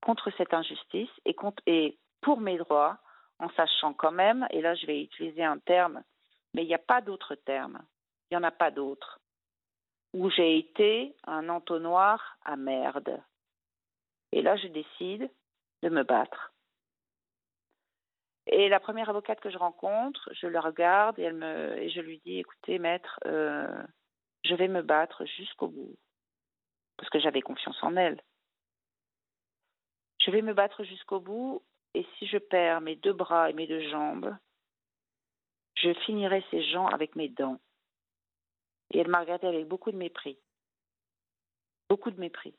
contre 0.03 0.31
cette 0.37 0.53
injustice 0.53 1.11
et, 1.25 1.35
et 1.67 1.99
pour 2.21 2.41
mes 2.41 2.59
droits, 2.59 2.99
en 3.39 3.49
sachant 3.51 3.93
quand 3.93 4.13
même, 4.13 4.47
et 4.51 4.61
là 4.61 4.75
je 4.75 4.87
vais 4.87 5.03
utiliser 5.03 5.45
un 5.45 5.59
terme, 5.59 6.03
mais 6.55 6.65
il 6.65 6.69
n'y 6.69 6.75
a 6.75 6.79
pas 6.79 7.01
d'autre 7.01 7.35
terme, 7.35 7.81
il 8.31 8.37
n'y 8.37 8.45
en 8.45 8.47
a 8.47 8.51
pas 8.51 8.71
d'autre, 8.71 9.21
où 10.13 10.31
j'ai 10.31 10.59
été 10.59 11.15
un 11.27 11.49
entonnoir 11.49 12.39
à 12.45 12.57
merde. 12.57 13.21
Et 14.33 14.43
là 14.43 14.57
je 14.57 14.69
décide 14.69 15.31
de 15.83 15.89
me 15.89 16.03
battre. 16.03 16.53
Et 18.47 18.69
la 18.69 18.81
première 18.81 19.11
avocate 19.11 19.41
que 19.41 19.51
je 19.51 19.59
rencontre, 19.59 20.31
je 20.33 20.47
la 20.47 20.61
regarde 20.61 21.19
et, 21.19 21.31
je 21.91 22.01
lui 22.01 22.21
dis, 22.25 22.39
écoutez, 22.39 22.79
maître, 22.79 23.19
euh, 23.27 23.83
je 24.45 24.55
vais 24.55 24.69
me 24.69 24.83
battre 24.83 25.25
jusqu'au 25.25 25.69
bout, 25.69 25.97
parce 26.97 27.11
que 27.11 27.19
j'avais 27.19 27.43
confiance 27.43 27.83
en 27.83 27.97
elle. 27.97 28.21
Je 30.25 30.31
vais 30.31 30.43
me 30.43 30.55
battre 30.55 30.85
jusqu'au 30.85 31.19
bout, 31.19 31.63
et 31.95 32.07
si 32.19 32.27
je 32.27 32.39
perds 32.39 32.81
mes 32.81 32.97
deux 32.97 33.13
bras 33.13 33.51
et 33.51 33.53
mes 33.53 33.67
deux 33.67 33.89
jambes, 33.89 34.37
je 35.75 35.93
finirai 36.05 36.45
ces 36.51 36.63
gens 36.63 36.87
avec 36.87 37.17
mes 37.17 37.29
dents. 37.29 37.59
Et 38.93 38.99
elle 38.99 39.09
m'a 39.09 39.21
regardé 39.21 39.49
avec 39.49 39.67
beaucoup 39.67 39.91
de 39.91 39.97
mépris. 39.97 40.39
Beaucoup 41.89 42.11
de 42.11 42.21
mépris. 42.21 42.55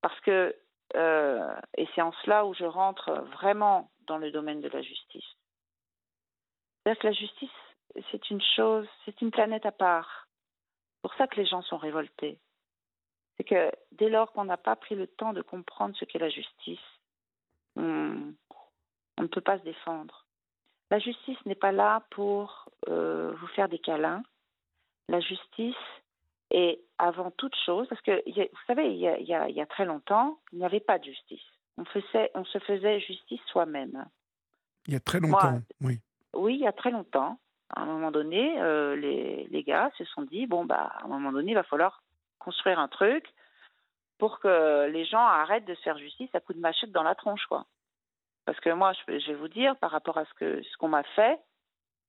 Parce 0.00 0.18
que 0.20 0.56
euh, 0.96 1.54
et 1.76 1.88
c'est 1.94 2.02
en 2.02 2.12
cela 2.24 2.46
où 2.46 2.54
je 2.54 2.64
rentre 2.64 3.12
vraiment 3.36 3.89
dans 4.10 4.18
le 4.18 4.32
domaine 4.32 4.60
de 4.60 4.68
la 4.68 4.82
justice. 4.82 5.36
C'est-à-dire 6.82 7.00
que 7.00 7.06
la 7.06 7.12
justice, 7.12 7.58
c'est 8.10 8.28
une 8.30 8.42
chose, 8.56 8.88
c'est 9.04 9.20
une 9.20 9.30
planète 9.30 9.64
à 9.64 9.70
part. 9.70 10.26
C'est 10.96 11.02
pour 11.02 11.14
ça 11.14 11.28
que 11.28 11.36
les 11.36 11.46
gens 11.46 11.62
sont 11.62 11.78
révoltés. 11.78 12.40
C'est 13.36 13.44
que 13.44 13.70
dès 13.92 14.08
lors 14.08 14.32
qu'on 14.32 14.46
n'a 14.46 14.56
pas 14.56 14.74
pris 14.74 14.96
le 14.96 15.06
temps 15.06 15.32
de 15.32 15.42
comprendre 15.42 15.96
ce 15.96 16.04
qu'est 16.04 16.18
la 16.18 16.28
justice, 16.28 16.88
on, 17.76 18.34
ne 19.20 19.26
peut 19.28 19.40
pas 19.40 19.60
se 19.60 19.64
défendre. 19.64 20.26
La 20.90 20.98
justice 20.98 21.38
n'est 21.46 21.54
pas 21.54 21.72
là 21.72 22.02
pour 22.10 22.68
euh, 22.88 23.32
vous 23.40 23.46
faire 23.48 23.68
des 23.68 23.78
câlins. 23.78 24.24
La 25.08 25.20
justice, 25.20 25.76
et 26.50 26.82
avant 26.98 27.30
toute 27.30 27.54
chose, 27.64 27.86
parce 27.88 28.02
que 28.02 28.24
vous 28.26 28.66
savez, 28.66 28.92
il, 28.92 28.98
y 28.98 29.60
a, 29.60 29.66
très 29.66 29.84
longtemps, 29.84 30.40
il 30.52 30.58
n'y 30.58 30.64
avait 30.64 30.80
pas 30.80 30.98
de 30.98 31.04
justice. 31.04 31.46
On, 31.80 31.84
faisait, 31.86 32.30
on 32.34 32.44
se 32.44 32.58
faisait 32.58 33.00
justice 33.00 33.40
soi-même. 33.46 34.06
Il 34.86 34.92
y 34.92 34.96
a 34.96 35.00
très 35.00 35.18
longtemps, 35.18 35.60
oui. 35.80 35.98
Oui, 36.34 36.54
il 36.54 36.60
y 36.60 36.66
a 36.66 36.72
très 36.72 36.90
longtemps. 36.90 37.38
À 37.74 37.82
un 37.82 37.86
moment 37.86 38.10
donné, 38.10 38.60
euh, 38.60 38.96
les, 38.96 39.46
les, 39.50 39.62
gars 39.62 39.90
se 39.96 40.04
sont 40.04 40.22
dit 40.22 40.46
bon, 40.46 40.64
bah, 40.64 40.92
à 41.00 41.04
un 41.04 41.08
moment 41.08 41.32
donné, 41.32 41.52
il 41.52 41.54
va 41.54 41.62
falloir 41.62 42.02
construire 42.38 42.78
un 42.78 42.88
truc 42.88 43.24
pour 44.18 44.38
que 44.40 44.88
les 44.90 45.04
gens 45.04 45.24
arrêtent 45.24 45.64
de 45.64 45.74
se 45.74 45.80
faire 45.82 45.98
justice 45.98 46.28
à 46.34 46.40
coup 46.40 46.52
de 46.52 46.60
machette 46.60 46.92
dans 46.92 47.02
la 47.02 47.14
tronche, 47.14 47.46
quoi. 47.46 47.66
Parce 48.44 48.60
que 48.60 48.70
moi, 48.70 48.92
je, 48.92 49.12
vais 49.12 49.34
vous 49.34 49.48
dire, 49.48 49.76
par 49.76 49.90
rapport 49.90 50.18
à 50.18 50.24
ce 50.24 50.34
que 50.34 50.62
ce 50.62 50.76
qu'on 50.76 50.88
m'a 50.88 51.02
fait, 51.14 51.40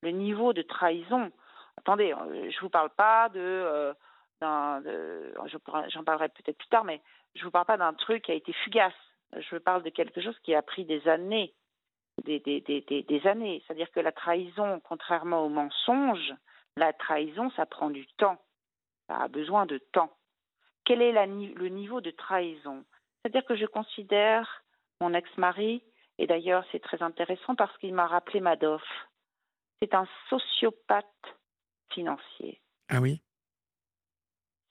le 0.02 0.12
niveau 0.12 0.54
de 0.54 0.62
trahison. 0.62 1.32
Attendez, 1.78 2.14
euh, 2.14 2.52
je 2.52 2.60
vous 2.60 2.70
parle 2.70 2.90
pas 2.90 3.30
de 3.30 3.40
euh, 3.40 3.94
j'en 4.42 6.04
parlerai 6.04 6.30
peut-être 6.30 6.58
plus 6.58 6.68
tard, 6.70 6.84
mais 6.84 7.02
je 7.36 7.42
ne 7.42 7.46
vous 7.46 7.52
parle 7.52 7.66
pas 7.66 7.78
d'un 7.78 7.94
truc 7.94 8.24
qui 8.24 8.32
a 8.32 8.36
été 8.36 8.54
fugace. 8.64 8.94
Je 9.38 9.58
parle 9.58 9.84
de 9.84 9.90
quelque 9.90 10.22
chose 10.22 10.38
qui 10.40 10.54
a 10.54 10.62
pris 10.62 10.86
des 10.86 11.08
années, 11.08 11.54
des, 12.24 12.40
des, 12.40 12.62
des, 12.62 12.82
des 12.82 13.28
années. 13.28 13.64
C'est-à-dire 13.66 13.92
que 13.92 14.00
la 14.00 14.12
trahison, 14.12 14.80
contrairement 14.82 15.46
au 15.46 15.50
mensonge, 15.50 16.34
la 16.76 16.94
trahison, 16.94 17.50
ça 17.52 17.66
prend 17.66 17.90
du 17.90 18.06
temps. 18.18 18.42
Ça 19.08 19.18
a 19.18 19.28
besoin 19.28 19.66
de 19.66 19.78
temps. 19.78 20.12
Quel 20.84 21.02
est 21.02 21.12
la, 21.12 21.26
le 21.26 21.68
niveau 21.70 22.02
de 22.02 22.12
trahison? 22.12 22.84
C'est-à-dire 23.22 23.46
que 23.46 23.56
je 23.56 23.66
considère 23.66 24.64
mon 25.00 25.14
ex-mari, 25.14 25.84
et 26.18 26.28
d'ailleurs 26.28 26.66
c'est 26.72 26.82
très 26.82 27.02
intéressant 27.02 27.56
parce 27.56 27.76
qu'il 27.78 27.94
m'a 27.94 28.08
rappelé 28.08 28.40
Madoff, 28.40 28.84
c'est 29.82 29.94
un 29.94 30.08
sociopathe 30.30 31.06
financier. 31.92 32.62
Ah 32.90 33.00
oui? 33.00 33.22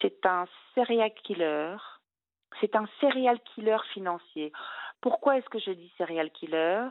C'est 0.01 0.25
un 0.25 0.47
serial 0.75 1.13
killer. 1.23 1.77
C'est 2.61 2.77
un 2.77 2.87
serial 3.01 3.39
killer 3.55 3.79
financier. 3.93 4.53
Pourquoi 5.01 5.39
est-ce 5.39 5.49
que 5.49 5.59
je 5.59 5.71
dis 5.71 5.93
serial 5.97 6.31
killer? 6.31 6.89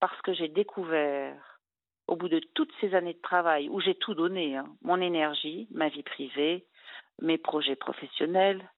Parce 0.00 0.20
que 0.22 0.34
j'ai 0.34 0.48
découvert, 0.48 1.60
au 2.06 2.16
bout 2.16 2.28
de 2.28 2.40
toutes 2.54 2.72
ces 2.80 2.94
années 2.94 3.14
de 3.14 3.20
travail, 3.20 3.68
où 3.68 3.80
j'ai 3.80 3.94
tout 3.94 4.14
donné, 4.14 4.56
hein, 4.56 4.66
mon 4.82 5.00
énergie, 5.00 5.68
ma 5.70 5.88
vie 5.88 6.02
privée, 6.02 6.66
mes 7.20 7.38
projets 7.38 7.76
professionnels, 7.76 8.68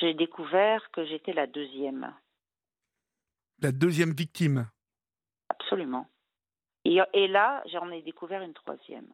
j'ai 0.00 0.14
découvert 0.14 0.90
que 0.92 1.04
j'étais 1.04 1.32
la 1.32 1.46
deuxième. 1.46 2.14
La 3.60 3.72
deuxième 3.72 4.12
victime 4.12 4.68
Absolument. 5.48 6.06
Et, 6.84 6.98
et 7.12 7.28
là, 7.28 7.62
j'en 7.66 7.90
ai 7.90 8.00
découvert 8.02 8.42
une 8.42 8.54
troisième, 8.54 9.12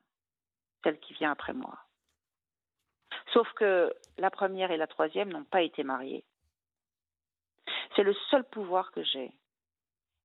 celle 0.85 1.01
qui 1.01 1.14
vient 1.14 1.33
après 1.33 1.53
moi. 1.53 1.86
Sauf 3.37 3.53
que 3.53 3.92
la 4.16 4.31
première 4.31 4.70
et 4.70 4.79
la 4.79 4.87
troisième 4.87 5.31
n'ont 5.31 5.44
pas 5.44 5.61
été 5.61 5.85
mariées. 5.85 6.25
C'est 7.94 8.03
le 8.03 8.14
seul 8.31 8.44
pouvoir 8.44 8.92
que 8.92 9.03
j'ai. 9.03 9.31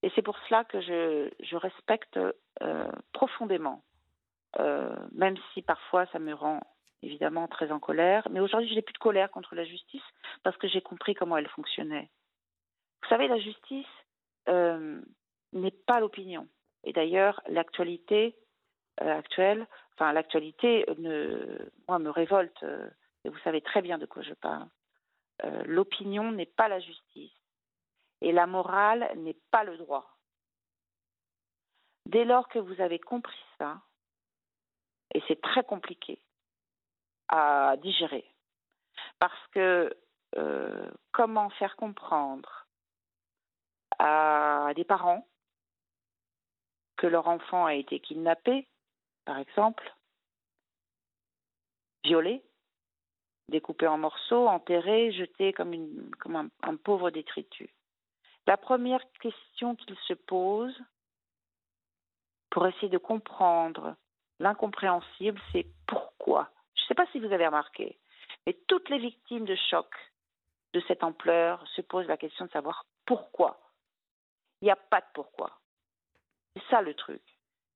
Et 0.02 0.10
c'est 0.16 0.22
pour 0.22 0.38
cela 0.48 0.64
que 0.64 0.80
je, 0.80 1.56
respecte 1.58 2.18
euh, 2.62 2.92
profondément, 3.12 3.84
euh, 4.60 4.96
même 5.12 5.36
si 5.54 5.62
parfois 5.62 6.06
ça 6.14 6.20
me 6.20 6.34
rend 6.34 6.62
évidemment 7.02 7.50
très 7.50 7.74
en 7.74 7.80
colère. 7.80 8.26
Mais 8.32 8.40
aujourd'hui, 8.40 8.70
je 8.70 8.76
n'ai 8.76 8.82
plus 8.82 8.94
de 8.94 8.98
colère 9.00 9.30
contre 9.30 9.56
la 9.56 9.66
justice 9.66 10.04
parce 10.44 10.56
que 10.56 10.70
j'ai 10.70 10.82
compris 10.82 11.14
comment 11.14 11.36
elle 11.36 11.50
fonctionnait. 11.50 12.10
Vous 13.04 13.10
savez, 13.10 13.28
la 13.28 13.40
justice 13.40 13.86
euh, 14.48 15.02
n'est 15.52 15.72
pas 15.86 16.00
l'opinion. 16.00 16.48
Et 16.86 16.94
d'ailleurs, 16.94 17.42
l'actualité 17.48 18.38
actuelle 18.98 19.68
enfin, 20.02 20.14
l'actualité 20.14 20.86
moi, 21.88 22.00
me 22.00 22.10
révolte. 22.10 22.64
Et 23.24 23.30
vous 23.30 23.40
savez 23.40 23.62
très 23.62 23.82
bien 23.82 23.98
de 23.98 24.06
quoi 24.06 24.22
je 24.24 24.34
parle. 24.34 24.68
Euh, 25.44 25.64
l'opinion 25.66 26.32
n'est 26.32 26.46
pas 26.46 26.68
la 26.68 26.80
justice 26.80 27.32
et 28.22 28.32
la 28.32 28.48
morale 28.48 29.12
n'est 29.18 29.40
pas 29.52 29.64
le 29.64 29.78
droit. 29.78 30.18
Dès 32.06 32.26
lors 32.26 32.48
que 32.50 32.60
vous 32.60 32.82
avez 32.82 33.00
compris 33.00 33.44
ça, 33.58 33.82
et 35.14 35.22
c'est 35.28 35.42
très 35.42 35.64
compliqué 35.64 36.22
à 37.28 37.76
digérer, 37.78 38.26
parce 39.20 39.48
que 39.48 39.96
euh, 40.38 40.92
comment 41.12 41.50
faire 41.52 41.76
comprendre 41.76 42.68
à 44.00 44.72
des 44.76 44.84
parents 44.84 45.28
que 46.98 47.08
leur 47.08 47.28
enfant 47.28 47.66
a 47.66 47.74
été 47.74 48.00
kidnappé, 48.00 48.68
par 49.26 49.38
exemple, 49.38 49.96
violé, 52.04 52.44
découpé 53.52 53.86
en 53.86 53.98
morceaux, 53.98 54.48
enterré, 54.48 55.12
jeté 55.12 55.54
comme, 55.54 55.74
un, 56.34 56.50
un 56.64 56.76
pauvre 56.78 57.12
détritus. 57.12 57.70
La 58.48 58.58
première 58.58 59.04
question 59.20 59.76
qu'il 59.76 59.96
se 60.08 60.14
pose 60.14 60.76
pour 62.50 62.66
essayer 62.66 62.90
de 62.90 62.98
comprendre 62.98 63.96
l'incompréhensible, 64.40 65.40
c'est 65.52 65.68
pourquoi? 65.88 66.50
Je 66.76 66.82
ne 66.84 66.88
sais 66.88 66.96
pas 66.96 67.06
si 67.12 67.20
vous 67.20 67.32
avez 67.32 67.46
remarqué, 67.46 68.00
mais 68.46 68.54
toutes 68.68 68.90
les 68.90 68.98
victimes 68.98 69.46
de 69.46 69.56
choc 69.70 69.88
de 70.74 70.82
cette 70.88 71.04
ampleur 71.04 71.66
se 71.76 71.82
posent 71.82 72.08
la 72.08 72.18
question 72.18 72.46
de 72.46 72.52
savoir 72.52 72.86
pourquoi. 73.06 73.60
Il 74.62 74.66
n'y 74.66 74.72
a 74.72 74.76
pas 74.76 75.02
de 75.02 75.08
pourquoi. 75.14 75.60
C'est 76.56 76.64
ça 76.70 76.82
le 76.82 76.94
truc. 76.94 77.22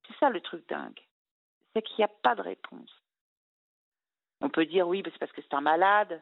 C'est 0.07 0.17
ça 0.17 0.29
le 0.29 0.41
truc 0.41 0.67
dingue. 0.67 0.99
C'est 1.73 1.81
qu'il 1.81 1.97
n'y 1.97 2.03
a 2.05 2.09
pas 2.23 2.35
de 2.35 2.41
réponse. 2.41 3.04
On 4.41 4.49
peut 4.49 4.65
dire 4.65 4.87
oui, 4.87 5.01
c'est 5.05 5.17
parce 5.19 5.31
que 5.31 5.41
c'est 5.41 5.53
un 5.53 5.61
malade 5.61 6.21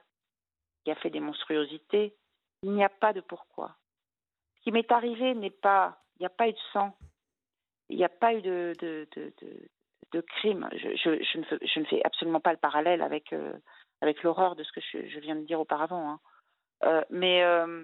qui 0.84 0.92
a 0.92 0.96
fait 0.96 1.10
des 1.10 1.20
monstruosités. 1.20 2.16
Il 2.62 2.72
n'y 2.72 2.84
a 2.84 2.90
pas 2.90 3.14
de 3.14 3.22
pourquoi. 3.22 3.76
Ce 4.56 4.62
qui 4.62 4.72
m'est 4.72 4.92
arrivé 4.92 5.34
n'est 5.34 5.50
pas, 5.50 6.02
il 6.16 6.22
n'y 6.22 6.26
a 6.26 6.30
pas 6.30 6.48
eu 6.48 6.54
de 6.54 6.60
sang, 6.72 6.96
il 7.90 7.98
n'y 7.98 8.06
a 8.06 8.10
pas 8.10 8.34
eu 8.34 8.42
de, 8.42 8.74
crime. 10.22 10.70
Je, 10.74 11.80
ne 11.80 11.86
fais, 11.86 12.02
absolument 12.04 12.40
pas 12.40 12.54
le 12.54 12.60
parallèle 12.60 13.02
avec, 13.02 13.34
euh, 13.34 13.54
l'horreur 14.24 14.56
de 14.56 14.64
ce 14.64 14.72
que 14.72 14.82
je, 14.82 15.20
viens 15.20 15.36
de 15.36 15.46
dire 15.46 15.60
auparavant. 15.60 16.12
Hein. 16.12 16.20
Euh, 16.84 17.04
mais 17.10 17.44
euh, 17.44 17.84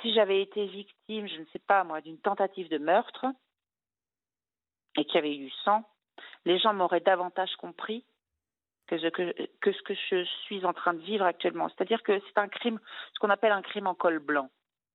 si 0.00 0.12
j'avais 0.14 0.40
été 0.40 0.66
victime, 0.66 1.28
je 1.28 1.40
ne 1.40 1.46
sais 1.46 1.58
pas 1.58 1.84
moi, 1.84 2.00
d'une 2.00 2.18
tentative 2.18 2.68
de 2.68 2.78
meurtre 2.78 3.26
et 4.96 5.04
qu'il 5.04 5.14
y 5.16 5.18
avait 5.18 5.36
eu 5.36 5.50
sang, 5.64 5.84
les 6.44 6.58
gens 6.58 6.72
m'auraient 6.72 7.00
davantage 7.00 7.54
compris 7.56 8.04
que 8.90 8.98
ce 8.98 9.06
que, 9.06 9.48
que 9.60 9.72
ce 9.72 9.82
que 9.82 9.94
je 9.94 10.24
suis 10.44 10.64
en 10.64 10.72
train 10.72 10.94
de 10.94 11.00
vivre 11.00 11.24
actuellement. 11.24 11.68
C'est-à-dire 11.68 12.02
que 12.02 12.20
c'est 12.26 12.38
un 12.38 12.48
crime, 12.48 12.80
ce 13.14 13.20
qu'on 13.20 13.30
appelle 13.30 13.52
un 13.52 13.62
crime 13.62 13.86
en 13.86 13.94
col 13.94 14.18
blanc. 14.18 14.50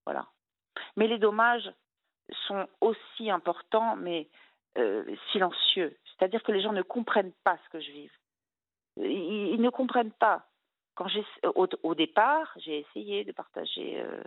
Voilà. 0.06 0.28
Mais 0.98 1.08
les 1.08 1.18
dommages 1.18 1.72
sont 2.48 2.68
aussi 2.82 3.32
importants, 3.32 3.96
mais 3.96 4.28
euh, 4.78 5.06
silencieux. 5.32 5.98
C'est-à-dire 6.06 6.44
que 6.44 6.52
les 6.52 6.62
gens 6.62 6.74
ne 6.74 6.82
comprennent 6.82 7.32
pas 7.46 7.58
ce 7.64 7.70
que 7.70 7.80
je 7.80 7.92
vis. 7.92 8.12
Ils, 8.98 9.54
ils 9.54 9.62
ne 9.62 9.70
comprennent 9.70 10.12
pas. 10.12 10.46
Quand 10.96 11.08
j'ai, 11.08 11.26
au, 11.44 11.68
au, 11.84 11.96
départ, 11.96 12.54
j'ai 12.58 12.80
essayé 12.80 13.24
de 13.24 13.32
partager. 13.32 14.02
Euh, 14.02 14.22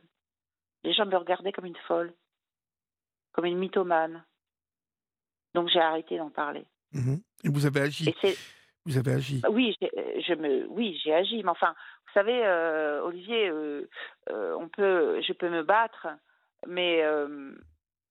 les 0.82 0.94
gens 0.94 1.04
me 1.04 1.16
regardaient 1.16 1.52
comme 1.52 1.66
une 1.66 1.76
folle, 1.86 2.14
comme 3.32 3.44
une 3.44 3.58
mythomane. 3.58 4.24
Donc 5.54 5.68
j'ai 5.68 5.80
arrêté 5.80 6.16
d'en 6.16 6.30
parler. 6.30 6.64
Mmh 6.92 7.16
Et 7.44 7.48
vous 7.50 7.66
avez 7.66 7.80
agi. 7.80 8.14
Vous 8.88 8.96
avez 8.96 9.12
agi. 9.12 9.42
Oui, 9.50 9.76
je 9.82 10.34
me, 10.34 10.66
oui, 10.70 10.98
j'ai 11.04 11.12
agi. 11.12 11.42
Mais 11.42 11.50
enfin, 11.50 11.74
vous 12.06 12.12
savez, 12.14 12.40
euh, 12.42 13.02
Olivier, 13.02 13.50
euh, 13.50 13.86
euh, 14.30 14.56
on 14.58 14.68
peut, 14.68 15.20
je 15.20 15.34
peux 15.34 15.50
me 15.50 15.62
battre, 15.62 16.06
mais 16.66 17.02
euh, 17.02 17.52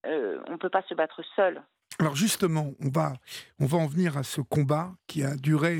euh, 0.05 0.39
on 0.47 0.51
ne 0.51 0.57
peut 0.57 0.69
pas 0.69 0.84
se 0.84 0.93
battre 0.93 1.23
seul. 1.36 1.63
Alors 1.97 2.15
justement, 2.15 2.73
on 2.80 2.89
va, 2.89 3.13
on 3.59 3.65
va 3.65 3.80
en 3.80 3.88
venir 3.88 4.17
à 4.17 4.23
ce 4.23 4.39
combat 4.39 4.91
qui 5.07 5.23
a 5.23 5.36
duré 5.36 5.80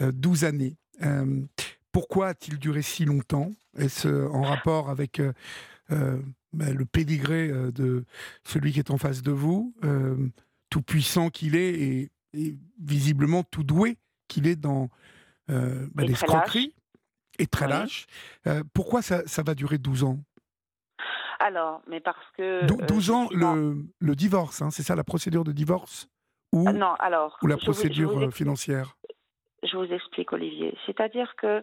12 0.00 0.44
années. 0.44 0.76
pourquoi 1.92 2.28
a-t-il 2.28 2.58
duré 2.58 2.80
si 2.80 3.04
longtemps? 3.04 3.50
Est-ce 3.76 4.08
en 4.28 4.42
rapport 4.42 4.88
avec 4.88 5.20
ben, 5.90 6.22
le 6.54 6.84
pédigré 6.86 7.48
de 7.48 8.06
celui 8.44 8.72
qui 8.72 8.78
est 8.78 8.90
en 8.90 8.96
face 8.96 9.20
de 9.20 9.30
vous, 9.30 9.74
tout 10.70 10.80
puissant 10.80 11.28
qu'il 11.28 11.54
est 11.54 11.74
et, 11.74 12.10
et, 12.32 12.54
visiblement 12.80 13.42
tout 13.42 13.62
doué? 13.62 13.98
Qu'il 14.32 14.46
est 14.46 14.56
dans 14.56 14.88
euh, 15.50 15.86
bah, 15.94 16.04
l'escroquerie 16.04 16.74
et 17.38 17.46
très 17.46 17.66
oui. 17.66 17.72
lâche. 17.72 18.06
Euh, 18.46 18.62
pourquoi 18.74 19.02
ça, 19.02 19.26
ça, 19.26 19.42
va 19.42 19.54
durer 19.54 19.78
12 19.78 20.04
ans? 20.04 20.18
Alors, 21.38 21.82
mais 21.86 22.00
parce 22.00 22.24
que... 22.36 22.64
12 22.86 23.10
euh, 23.10 23.12
ans, 23.12 23.28
le, 23.32 23.84
le, 23.98 24.14
divorce, 24.14 24.62
hein, 24.62 24.70
c'est 24.70 24.82
ça 24.82 24.94
la 24.94 25.04
procédure 25.04 25.44
de 25.44 25.52
divorce? 25.52 26.08
Ou, 26.52 26.64
ah, 26.68 26.72
Non, 26.72 26.94
alors... 26.98 27.38
Ou 27.42 27.46
la 27.46 27.56
procédure 27.56 28.12
vous, 28.12 28.20
je 28.20 28.24
vous 28.26 28.30
financière? 28.30 28.96
Je 29.62 29.76
vous 29.76 29.92
explique, 29.92 30.32
Olivier. 30.32 30.76
C'est-à-dire 30.86 31.34
que 31.36 31.62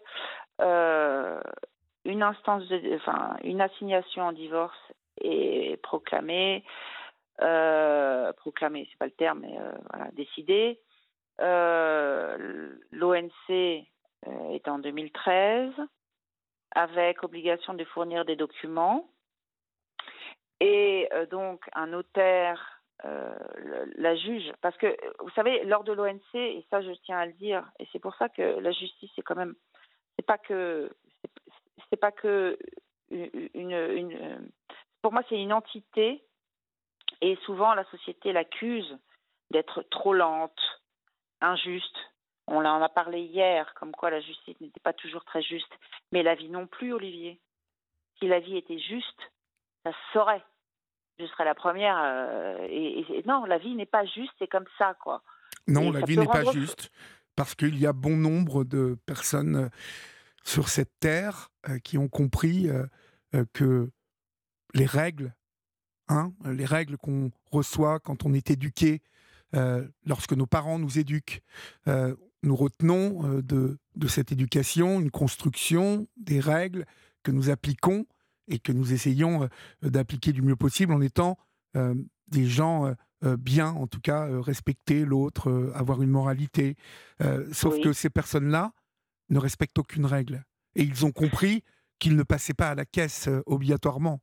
une 2.05 2.24
instance, 2.24 2.67
de, 2.67 2.95
enfin, 2.95 3.38
une 3.43 3.61
assignation 3.61 4.24
en 4.24 4.32
divorce 4.32 4.78
est 5.22 5.82
proclamée, 5.82 6.63
euh, 7.41 8.34
proclamée, 8.34 8.88
c'est 8.89 8.97
pas 8.97 9.05
le 9.05 9.11
terme, 9.11 9.39
mais 9.41 9.57
euh, 9.57 9.72
voilà, 9.89 10.11
décidée. 10.11 10.80
Euh, 11.42 12.76
L'ONC 12.92 13.50
euh, 13.50 14.50
est 14.52 14.68
en 14.68 14.80
2013 14.80 15.72
avec 16.72 17.24
obligation 17.24 17.74
de 17.74 17.84
fournir 17.86 18.26
des 18.26 18.36
documents. 18.36 19.10
Et 20.60 21.08
euh, 21.14 21.26
donc 21.26 21.64
un 21.74 21.88
notaire, 21.88 22.82
la 23.96 24.14
juge, 24.18 24.52
parce 24.62 24.76
que 24.76 24.94
vous 25.24 25.30
savez, 25.30 25.64
lors 25.64 25.86
de 25.86 25.94
l'ONC, 25.94 26.36
et 26.36 26.66
ça 26.70 26.82
je 26.82 26.92
tiens 27.06 27.20
à 27.20 27.26
le 27.26 27.32
dire, 27.32 27.66
et 27.80 27.88
c'est 27.94 28.00
pour 28.00 28.14
ça 28.16 28.28
que 28.28 28.42
la 28.42 28.74
justice 28.74 29.10
c'est 29.16 29.22
quand 29.22 29.38
même, 29.38 29.56
c'est 30.18 30.26
pas 30.26 30.38
que, 30.38 30.92
c'est 31.90 32.00
pas 32.00 32.12
que 32.12 32.60
une, 33.10 33.50
une 33.54 34.52
pour 35.02 35.14
moi 35.14 35.24
c'est 35.30 35.42
une 35.42 35.54
entité 35.54 36.22
et 37.22 37.38
souvent 37.46 37.74
la 37.74 37.86
société 37.86 38.34
l'accuse 38.34 38.98
d'être 39.52 39.84
trop 39.90 40.14
lente, 40.14 40.78
injuste. 41.42 41.98
On 42.48 42.66
en 42.66 42.82
a 42.82 42.90
parlé 42.90 43.22
hier, 43.22 43.74
comme 43.76 43.92
quoi 43.92 44.10
la 44.10 44.22
justice 44.22 44.60
n'était 44.60 44.80
pas 44.80 44.94
toujours 44.94 45.24
très 45.24 45.42
juste. 45.42 45.72
Mais 46.12 46.24
la 46.24 46.36
vie 46.36 46.50
non 46.50 46.68
plus, 46.68 46.94
Olivier. 46.94 47.40
Si 48.18 48.28
la 48.28 48.40
vie 48.40 48.58
était 48.58 48.80
juste, 48.80 49.32
ça 49.84 49.92
se 49.92 50.14
saurait. 50.14 50.44
Je 51.20 51.26
serais 51.28 51.46
la 51.46 51.56
première. 51.56 51.98
Euh, 52.02 52.68
et, 52.70 53.00
et, 53.00 53.24
non, 53.26 53.46
la 53.46 53.58
vie 53.58 53.76
n'est 53.76 53.86
pas 53.86 54.06
juste, 54.06 54.34
c'est 54.40 54.48
comme 54.48 54.66
ça, 54.78 54.96
quoi. 54.96 55.22
Non, 55.68 55.90
et 55.90 55.92
la 55.92 56.02
vie 56.02 56.18
n'est 56.18 56.26
pas 56.26 56.52
juste, 56.52 56.90
parce 57.36 57.56
qu'il 57.56 57.80
y 57.80 57.86
a 57.86 57.94
bon 57.94 58.16
nombre 58.18 58.64
de 58.64 58.98
personnes 59.06 59.56
euh, 59.56 59.70
sur 60.44 60.70
cette 60.70 61.00
terre 61.00 61.52
euh, 61.70 61.80
qui 61.80 61.98
ont 61.98 62.08
compris 62.08 62.70
euh, 62.70 63.46
que 63.54 63.90
les 64.74 64.86
règles, 64.86 65.34
hein, 66.08 66.34
les 66.46 66.66
règles 66.66 66.98
qu'on 66.98 67.32
reçoit 67.52 68.00
quand 68.00 68.26
on 68.26 68.34
est 68.34 68.50
éduqué, 68.50 69.02
lorsque 69.54 70.34
nos 70.34 70.45
parents 70.45 70.80
nous 70.80 71.00
éduquent, 71.00 71.41
euh, 71.88 72.16
nous 72.43 72.56
retenons 72.56 73.26
euh, 73.26 73.41
de, 73.41 73.80
de, 73.95 74.08
cette 74.08 74.32
éducation 74.32 75.00
une 75.00 75.12
construction, 75.12 76.08
des 76.18 76.39
règles 76.39 76.86
que 77.24 77.32
nous 77.32 77.50
appliquons 77.50 78.06
et 78.47 78.60
que 78.60 78.72
nous 78.72 78.93
essayons 78.93 79.47
d'appliquer 79.84 80.32
du 80.32 80.41
mieux 80.41 80.56
possible 80.56 80.93
en 80.93 81.02
étant 81.02 81.38
des 82.30 82.47
gens 82.47 82.95
bien, 83.22 83.70
en 83.70 83.86
tout 83.86 84.00
cas 84.00 84.28
respecter 84.41 85.06
l'autre, 85.06 85.72
avoir 85.76 86.02
une 86.02 86.10
moralité. 86.10 86.76
sauf 87.52 87.76
oui. 87.76 87.82
que 87.82 87.93
ces 87.93 88.10
personnes-là 88.10 88.74
ne 89.30 89.38
respectent 89.38 89.78
aucune 89.78 90.08
règle. 90.08 90.45
Et 90.74 90.82
ils 90.82 91.06
ont 91.06 91.12
compris 91.12 91.64
qu'ils 92.00 92.16
ne 92.16 92.24
passaient 92.24 92.56
pas 92.56 92.70
à 92.70 92.76
la 92.76 92.86
caisse 92.86 93.30
obligatoirement. 93.45 94.20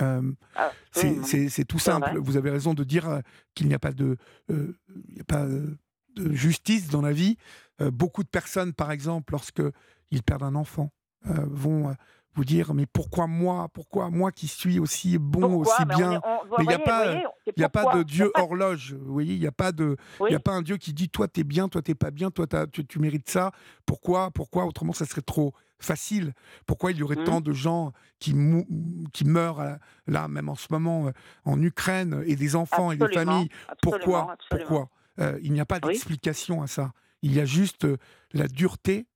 Euh, 0.00 0.32
ah, 0.56 0.70
c'est 0.92 1.64
tout 1.64 1.78
simple. 1.78 2.18
Vous 2.18 2.36
avez 2.36 2.50
raison 2.50 2.74
de 2.74 2.84
dire 2.84 3.08
euh, 3.08 3.20
qu'il 3.54 3.68
n'y 3.68 3.74
a 3.74 3.78
pas 3.78 3.92
de, 3.92 4.16
euh, 4.50 4.76
il 5.08 5.20
a 5.20 5.24
pas 5.24 5.46
de 5.46 6.32
justice 6.32 6.88
dans 6.88 7.02
la 7.02 7.12
vie. 7.12 7.36
Euh, 7.80 7.90
beaucoup 7.90 8.22
de 8.22 8.28
personnes, 8.28 8.72
par 8.72 8.92
exemple, 8.92 9.32
lorsqu'ils 9.32 10.22
perdent 10.24 10.44
un 10.44 10.54
enfant, 10.54 10.90
vont 11.24 11.94
vous 12.34 12.44
dire 12.44 12.72
mais 12.72 12.86
pourquoi 12.86 13.26
moi 13.26 13.68
pourquoi 13.74 14.08
moi 14.08 14.32
qui 14.32 14.48
suis 14.48 14.78
aussi 14.78 15.18
bon 15.18 15.40
pourquoi? 15.40 15.74
aussi 15.74 15.84
mais 15.86 15.96
bien? 15.96 16.10
on 16.10 16.14
est, 16.14 16.20
on, 16.24 16.56
mais 16.58 16.64
il 16.64 16.68
n'y 16.68 16.74
a 16.74 16.78
pas 16.78 17.04
voyez, 17.04 17.24
il 17.56 17.60
y 17.60 17.64
a 17.64 17.68
pas 17.68 17.96
de 17.96 18.02
dieu 18.04 18.30
horloge 18.36 18.94
vous 18.94 19.12
voyez? 19.12 19.34
Il 19.34 19.40
n'y 19.40 19.46
a 19.46 19.52
pas 19.52 19.72
de 19.72 19.96
il 20.20 20.22
oui. 20.22 20.34
a 20.34 20.40
pas 20.40 20.52
un 20.52 20.62
dieu 20.62 20.76
qui 20.76 20.94
dit 20.94 21.08
toi 21.08 21.28
t'es 21.28 21.44
bien 21.44 21.68
toi 21.68 21.82
t'es 21.82 21.94
pas 21.94 22.10
bien 22.10 22.30
toi 22.30 22.46
tu, 22.72 22.86
tu, 22.86 23.00
mérites 23.00 23.28
ça. 23.28 23.50
Pourquoi? 23.84 24.30
Pourquoi? 24.30 24.64
Autrement 24.64 24.92
ça 24.92 25.04
serait 25.04 25.20
trop 25.20 25.52
facile 25.80 26.34
pourquoi 26.66 26.92
il 26.92 26.98
y 26.98 27.02
aurait 27.02 27.16
mmh. 27.16 27.24
tant 27.24 27.40
de 27.40 27.52
gens 27.52 27.92
qui 28.18 28.34
qui 29.12 29.24
meurent 29.24 29.78
là 30.06 30.28
même 30.28 30.48
en 30.48 30.54
ce 30.54 30.68
moment 30.70 31.08
euh, 31.08 31.12
en 31.44 31.60
Ukraine 31.60 32.22
et 32.26 32.36
des 32.36 32.56
enfants 32.56 32.90
absolument, 32.90 33.06
et 33.06 33.08
des 33.08 33.14
familles? 33.14 33.48
Pourquoi? 33.82 34.32
absolument. 34.32 34.68
pourquoi? 34.68 34.88
Euh, 35.18 35.38
il 35.42 35.52
n'y 35.52 35.60
a 35.60 35.66
pas 35.66 35.80
d'explication 35.80 36.58
oui. 36.58 36.64
à 36.64 36.66
ça 36.66 36.92
il 37.22 37.34
y 37.34 37.40
a 37.40 37.44
juste 37.44 37.84
euh, 37.84 37.96
la 38.32 38.48
dureté 38.48 39.06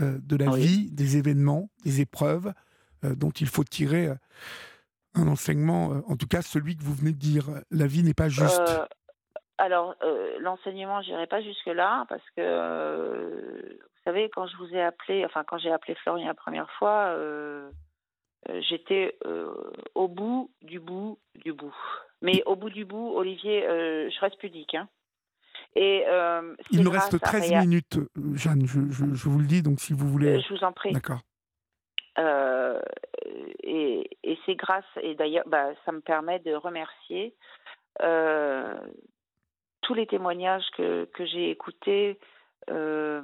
euh, 0.00 0.18
de 0.22 0.36
la 0.36 0.50
oui. 0.50 0.60
vie, 0.60 0.90
des 0.90 1.16
événements, 1.16 1.70
des 1.84 2.00
épreuves 2.00 2.52
euh, 3.04 3.14
dont 3.14 3.30
il 3.30 3.46
faut 3.46 3.64
tirer 3.64 4.08
euh, 4.08 4.14
un 5.14 5.28
enseignement, 5.28 5.92
euh, 5.92 6.00
en 6.08 6.16
tout 6.16 6.26
cas 6.26 6.42
celui 6.42 6.76
que 6.76 6.82
vous 6.82 6.94
venez 6.94 7.12
de 7.12 7.18
dire. 7.18 7.46
La 7.70 7.86
vie 7.86 8.02
n'est 8.02 8.14
pas 8.14 8.28
juste. 8.28 8.60
Euh, 8.60 8.84
alors, 9.56 9.94
l'enseignement, 10.40 11.00
je 11.02 11.10
n'irai 11.10 11.28
pas 11.28 11.40
jusque-là, 11.40 12.06
parce 12.08 12.24
que, 12.36 13.78
vous 14.04 14.10
savez, 14.12 14.28
quand 14.30 14.46
je 14.46 14.56
vous 14.58 14.74
ai 14.74 14.82
appelé, 14.82 15.24
enfin, 15.24 15.44
quand 15.44 15.58
j'ai 15.58 15.72
appelé 15.72 15.94
Florian 15.96 16.26
la 16.26 16.34
première 16.34 16.70
fois, 16.72 17.16
j'étais 18.68 19.16
au 19.94 20.08
bout 20.08 20.50
du 20.62 20.78
bout 20.80 21.18
du 21.36 21.52
bout. 21.52 21.74
Mais 22.22 22.42
au 22.44 22.56
bout 22.56 22.70
du 22.70 22.84
bout, 22.84 23.12
Olivier, 23.14 23.62
je 23.62 24.20
reste 24.20 24.38
pudique. 24.38 24.74
Hein. 24.74 24.88
Et 25.76 26.04
euh, 26.06 26.54
Il 26.70 26.82
nous 26.84 26.90
reste 26.90 27.14
à 27.14 27.18
13 27.18 27.50
Réa- 27.50 27.60
minutes, 27.62 27.96
euh, 27.98 28.06
Jeanne, 28.34 28.64
je, 28.64 28.80
je- 28.90 29.12
je 29.14 29.28
vous 29.28 29.38
le 29.40 29.46
dis, 29.46 29.60
donc 29.62 29.80
si 29.80 29.92
vous 29.92 30.06
voulez... 30.06 30.36
Euh, 30.36 30.40
Je 30.40 30.54
vous 30.54 30.62
en 30.62 30.72
prie. 30.72 30.92
D'accord. 30.92 31.20
Euh, 32.18 32.80
et 33.64 34.08
et 34.22 34.38
c'est 34.46 34.54
grâce, 34.54 34.84
et 35.02 35.14
d'ailleurs, 35.16 35.42
bah, 35.48 35.70
ça 35.84 35.90
me 35.90 36.00
permet 36.00 36.38
de 36.38 36.54
remercier 36.54 37.34
euh, 38.02 38.78
tous 39.80 39.94
les 39.94 40.06
témoignages 40.06 40.64
que, 40.76 41.06
que 41.06 41.26
j'ai 41.26 41.50
écoutés. 41.50 42.20
Euh, 42.70 43.22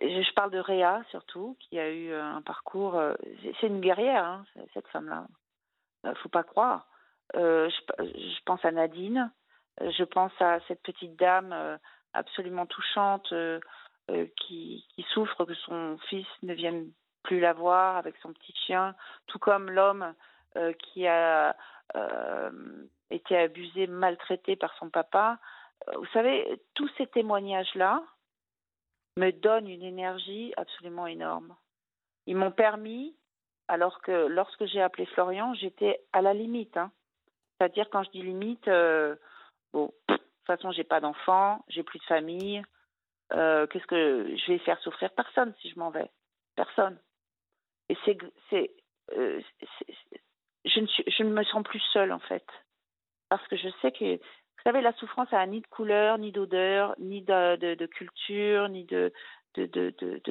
je 0.00 0.32
parle 0.34 0.50
de 0.50 0.58
Réa 0.58 1.02
surtout, 1.10 1.56
qui 1.60 1.78
a 1.78 1.90
eu 1.90 2.12
un 2.12 2.42
parcours. 2.42 2.96
euh, 2.96 3.14
c'est- 3.60 3.66
une 3.66 3.80
guerrière, 3.80 4.24
hein, 4.24 4.44
cette 4.74 4.88
femme-là. 4.88 5.26
Euh, 6.06 6.14
faut 6.16 6.28
pas 6.28 6.42
croire. 6.44 6.86
Euh, 7.34 7.68
je, 7.98 8.42
pense 8.44 8.64
à 8.64 8.70
Nadine. 8.70 9.30
Euh, 9.80 9.90
Je 9.90 10.04
pense 10.04 10.32
à 10.40 10.60
cette 10.68 10.82
petite 10.82 11.16
dame 11.16 11.52
euh, 11.52 11.76
absolument 12.12 12.66
touchante 12.66 13.32
euh, 13.32 13.60
euh, 14.10 14.26
qui, 14.36 14.86
souffre 15.12 15.44
que 15.44 15.54
son 15.54 15.98
fils 16.08 16.26
ne 16.42 16.54
vienne 16.54 16.90
plus 17.22 17.40
la 17.40 17.52
voir 17.52 17.96
avec 17.96 18.16
son 18.18 18.32
petit 18.32 18.52
chien, 18.66 18.94
tout 19.26 19.38
comme 19.38 19.70
l'homme 19.70 20.14
euh, 20.56 20.72
qui 20.74 21.06
a 21.06 21.56
euh, 21.96 22.50
été 23.10 23.36
abusé, 23.36 23.86
maltraité 23.86 24.56
par 24.56 24.74
son 24.78 24.90
papa. 24.90 25.38
Euh, 25.88 25.92
Vous 25.98 26.06
savez, 26.12 26.60
tous 26.74 26.88
ces 26.98 27.06
témoignages-là 27.08 28.02
me 29.16 29.30
donnent 29.32 29.68
une 29.68 29.82
énergie 29.82 30.52
absolument 30.56 31.06
énorme. 31.06 31.56
Ils 32.26 32.36
m'ont 32.36 32.50
permis, 32.52 33.16
alors 33.68 34.00
que 34.02 34.26
lorsque 34.26 34.66
j'ai 34.66 34.82
appelé 34.82 35.06
Florian, 35.06 35.54
j'étais 35.54 36.00
à 36.12 36.22
la 36.22 36.34
limite. 36.34 36.76
hein. 36.76 36.92
C'est-à-dire, 37.58 37.88
quand 37.90 38.02
je 38.02 38.10
dis 38.10 38.22
limite, 38.22 38.68
euh, 38.68 39.16
bon, 39.72 39.92
de 40.08 40.14
toute 40.16 40.46
façon, 40.46 40.72
j'ai 40.72 40.84
pas 40.84 41.00
d'enfant, 41.00 41.64
j'ai 41.68 41.82
plus 41.82 41.98
de 41.98 42.04
famille. 42.04 42.62
Euh, 43.32 43.66
Qu'est-ce 43.66 43.86
que 43.86 44.36
je 44.36 44.52
vais 44.52 44.58
faire 44.58 44.78
souffrir? 44.80 45.10
Personne 45.12 45.54
si 45.60 45.70
je 45.70 45.78
m'en 45.78 45.90
vais 45.90 46.10
Personne. 46.54 46.98
Et 47.88 47.96
c'est, 48.04 48.70
euh, 49.12 49.40
je 50.64 50.80
je 51.06 51.22
ne 51.22 51.30
me 51.30 51.44
sens 51.44 51.62
plus 51.62 51.80
seule 51.92 52.12
en 52.12 52.18
fait, 52.18 52.46
parce 53.28 53.46
que 53.48 53.56
je 53.56 53.68
sais 53.80 53.92
que, 53.92 54.18
vous 54.66 54.72
savez, 54.72 54.82
la 54.82 54.94
souffrance 54.94 55.32
a 55.32 55.46
ni 55.46 55.60
de 55.60 55.66
couleur, 55.68 56.18
ni 56.18 56.32
d'odeur, 56.32 56.96
ni 56.98 57.22
de, 57.22 57.54
de, 57.54 57.74
de 57.76 57.86
culture, 57.86 58.68
ni 58.68 58.82
de, 58.82 59.12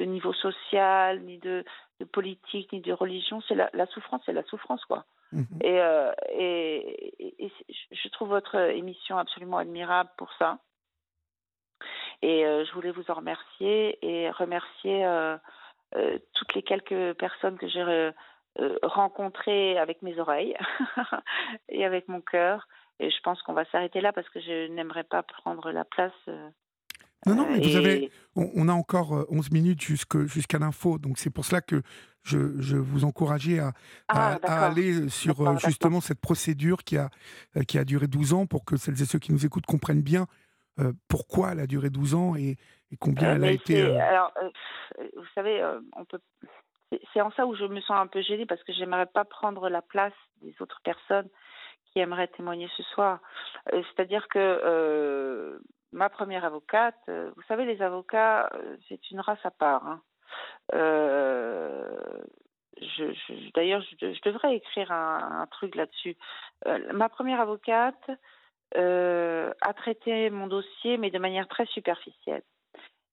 niveau 0.04 0.34
social, 0.34 1.20
ni 1.22 1.38
de, 1.38 1.64
politique, 2.12 2.70
ni 2.70 2.82
de 2.82 2.92
religion. 2.92 3.40
C'est 3.48 3.54
la, 3.54 3.70
la 3.72 3.86
souffrance, 3.86 4.20
c'est 4.26 4.34
la 4.34 4.42
souffrance 4.42 4.84
quoi. 4.84 5.06
Mhm. 5.32 5.46
Et, 5.62 5.80
euh, 5.80 6.12
et, 6.28 7.14
et- 7.18 7.46
et 7.46 7.52
c'est- 7.56 7.96
je 7.96 8.08
trouve 8.10 8.28
votre 8.28 8.56
émission 8.56 9.16
absolument 9.16 9.56
admirable 9.56 10.10
pour 10.18 10.30
ça. 10.34 10.58
Et 12.20 12.44
euh, 12.44 12.66
je 12.66 12.72
voulais 12.74 12.90
vous 12.90 13.10
en 13.10 13.14
remercier 13.14 13.98
et 14.06 14.30
remercier 14.30 15.06
euh, 15.06 15.38
toutes 16.34 16.54
les 16.54 16.62
quelques 16.62 17.14
personnes 17.14 17.56
que 17.56 17.68
j'ai 17.68 18.12
rencontrées 18.82 19.78
avec 19.78 20.02
mes 20.02 20.18
oreilles 20.18 20.58
et 21.70 21.86
avec 21.86 22.06
mon 22.08 22.20
cœur. 22.20 22.68
Et 23.00 23.10
je 23.10 23.20
pense 23.22 23.40
qu'on 23.42 23.52
va 23.52 23.64
s'arrêter 23.66 24.00
là 24.00 24.12
parce 24.12 24.28
que 24.30 24.40
je 24.40 24.68
n'aimerais 24.72 25.04
pas 25.04 25.22
prendre 25.22 25.70
la 25.70 25.84
place. 25.84 26.12
euh, 26.28 26.48
Non, 27.26 27.34
non, 27.34 27.46
mais 27.50 27.60
vous 27.60 27.74
et- 27.74 27.76
avez, 27.76 28.10
on, 28.36 28.50
on 28.54 28.68
a 28.68 28.72
encore 28.72 29.12
euh, 29.14 29.24
11 29.30 29.50
minutes 29.50 29.80
jusque- 29.82 30.24
jusqu'à 30.26 30.58
l'info, 30.58 30.98
donc 30.98 31.18
c'est 31.18 31.30
pour 31.30 31.44
cela 31.44 31.60
que 31.60 31.82
je, 32.22 32.60
je 32.60 32.76
vous 32.76 33.04
encourageais 33.04 33.58
à, 33.58 33.72
Ah, 34.08 34.14
à- 34.14 34.26
à, 34.34 34.38
d'accord. 34.38 34.56
aller 34.64 35.08
sur 35.10 35.40
euh, 35.46 35.56
justement 35.58 36.00
cette 36.00 36.20
procédure 36.20 36.84
qui 36.84 36.96
a, 36.96 37.10
euh, 37.56 37.62
qui 37.62 37.78
a 37.78 37.84
duré 37.84 38.06
12 38.06 38.32
ans 38.32 38.46
pour 38.46 38.64
que 38.64 38.76
celles 38.76 39.00
et 39.02 39.06
ceux 39.06 39.18
qui 39.18 39.32
nous 39.32 39.44
écoutent 39.44 39.66
comprennent 39.66 40.02
bien 40.02 40.26
euh, 40.78 40.92
pourquoi 41.08 41.52
elle 41.52 41.60
a 41.60 41.66
duré 41.66 41.88
12 41.90 42.14
ans 42.14 42.34
et, 42.36 42.56
et 42.92 42.96
combien 42.98 43.30
Euh, 43.30 43.34
elle 43.36 43.44
a 43.44 43.50
été. 43.50 43.80
euh, 43.82 43.98
Alors, 43.98 44.32
euh, 44.42 44.48
vous 45.16 45.26
savez, 45.34 45.60
euh, 45.60 45.80
on 45.96 46.04
peut. 46.04 46.20
c'est- 46.90 47.00
C'est 47.12 47.20
en 47.20 47.30
ça 47.32 47.46
où 47.46 47.54
je 47.56 47.64
me 47.64 47.80
sens 47.80 47.96
un 47.98 48.06
peu 48.06 48.20
gênée 48.22 48.46
parce 48.46 48.62
que 48.62 48.72
j'aimerais 48.72 49.06
pas 49.06 49.24
prendre 49.24 49.68
la 49.68 49.82
place 49.82 50.12
des 50.42 50.54
autres 50.60 50.80
personnes 50.84 51.28
qui 51.96 52.00
aimeraient 52.00 52.28
témoigner 52.28 52.68
ce 52.76 52.82
soir. 52.82 53.20
Euh, 53.72 53.82
C'est-à-dire 53.84 54.28
que 54.28 54.38
euh, 54.38 55.58
ma 55.92 56.10
première 56.10 56.44
avocate, 56.44 57.00
euh, 57.08 57.30
vous 57.34 57.42
savez, 57.48 57.64
les 57.64 57.80
avocats, 57.80 58.50
c'est 58.86 59.10
une 59.10 59.20
race 59.20 59.44
à 59.44 59.50
part. 59.50 59.86
hein. 59.86 60.02
D'ailleurs, 63.54 63.80
je, 63.98 64.28
devrais 64.28 64.56
écrire 64.56 64.92
un, 64.92 65.46
truc 65.50 65.74
là-dessus. 65.74 66.18
Ma 66.92 67.08
première 67.08 67.40
avocate 67.40 68.10
a 68.74 69.72
traité 69.74 70.28
mon 70.28 70.48
dossier, 70.48 70.98
mais 70.98 71.10
de 71.10 71.18
manière 71.18 71.48
très 71.48 71.64
superficielle. 71.64 72.42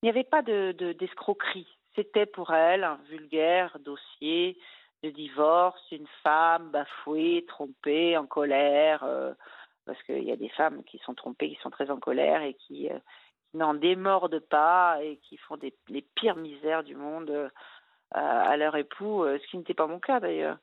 Il 0.01 0.07
n'y 0.07 0.09
avait 0.09 0.25
pas 0.25 0.41
de 0.41 0.73
de- 0.73 0.91
d'escroquerie. 0.91 1.77
C'était 1.95 2.25
pour 2.25 2.53
elle 2.53 2.83
un 2.83 2.99
vulgaire 3.07 3.77
dossier 3.79 4.57
de 5.03 5.09
divorce, 5.09 5.81
une 5.91 6.07
femme 6.23 6.71
bafouée, 6.71 7.45
trompée, 7.47 8.17
en 8.17 8.25
colère, 8.25 9.03
euh, 9.03 9.33
parce 9.85 10.01
qu'il 10.03 10.23
y 10.23 10.31
a 10.31 10.37
des 10.37 10.49
femmes 10.49 10.83
qui 10.85 10.97
sont 10.99 11.13
trompées, 11.13 11.49
qui 11.49 11.61
sont 11.61 11.69
très 11.69 11.91
en 11.91 11.99
colère 11.99 12.41
et 12.41 12.53
qui, 12.53 12.89
euh, 12.89 12.97
n'en 13.53 13.73
démordent 13.73 14.39
pas 14.39 14.97
et 15.03 15.17
qui 15.17 15.37
font 15.37 15.57
des, 15.57 15.75
les 15.89 16.01
pires 16.15 16.37
misères 16.37 16.83
du 16.83 16.95
monde 16.95 17.29
euh, 17.29 17.49
à, 18.11 18.55
leur 18.57 18.75
époux, 18.75 19.25
ce 19.25 19.47
qui 19.47 19.57
n'était 19.57 19.73
pas 19.73 19.87
mon 19.87 19.99
cas 19.99 20.19
d'ailleurs. 20.19 20.57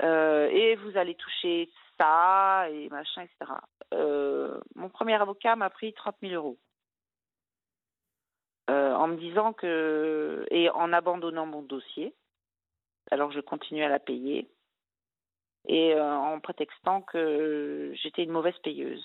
Et 0.00 0.76
vous 0.76 0.96
allez 0.98 1.14
toucher 1.14 1.70
ça 1.98 2.68
et 2.70 2.88
machin, 2.90 3.22
etc. 3.22 3.52
Mon 4.74 4.88
premier 4.90 5.14
avocat 5.14 5.56
m'a 5.56 5.70
pris 5.70 5.92
30 5.94 6.16
000 6.22 6.34
euros. 6.34 6.58
En 8.68 9.08
me 9.08 9.16
disant 9.16 9.52
que. 9.52 10.46
et 10.50 10.70
en 10.70 10.92
abandonnant 10.92 11.46
mon 11.46 11.62
dossier, 11.62 12.14
alors 13.10 13.30
je 13.32 13.40
continuais 13.40 13.84
à 13.84 13.88
la 13.88 13.98
payer, 13.98 14.48
et 15.66 15.94
euh, 15.94 16.14
en 16.14 16.40
prétextant 16.40 17.02
que 17.02 17.92
j'étais 17.94 18.22
une 18.24 18.30
mauvaise 18.30 18.58
payeuse. 18.62 19.04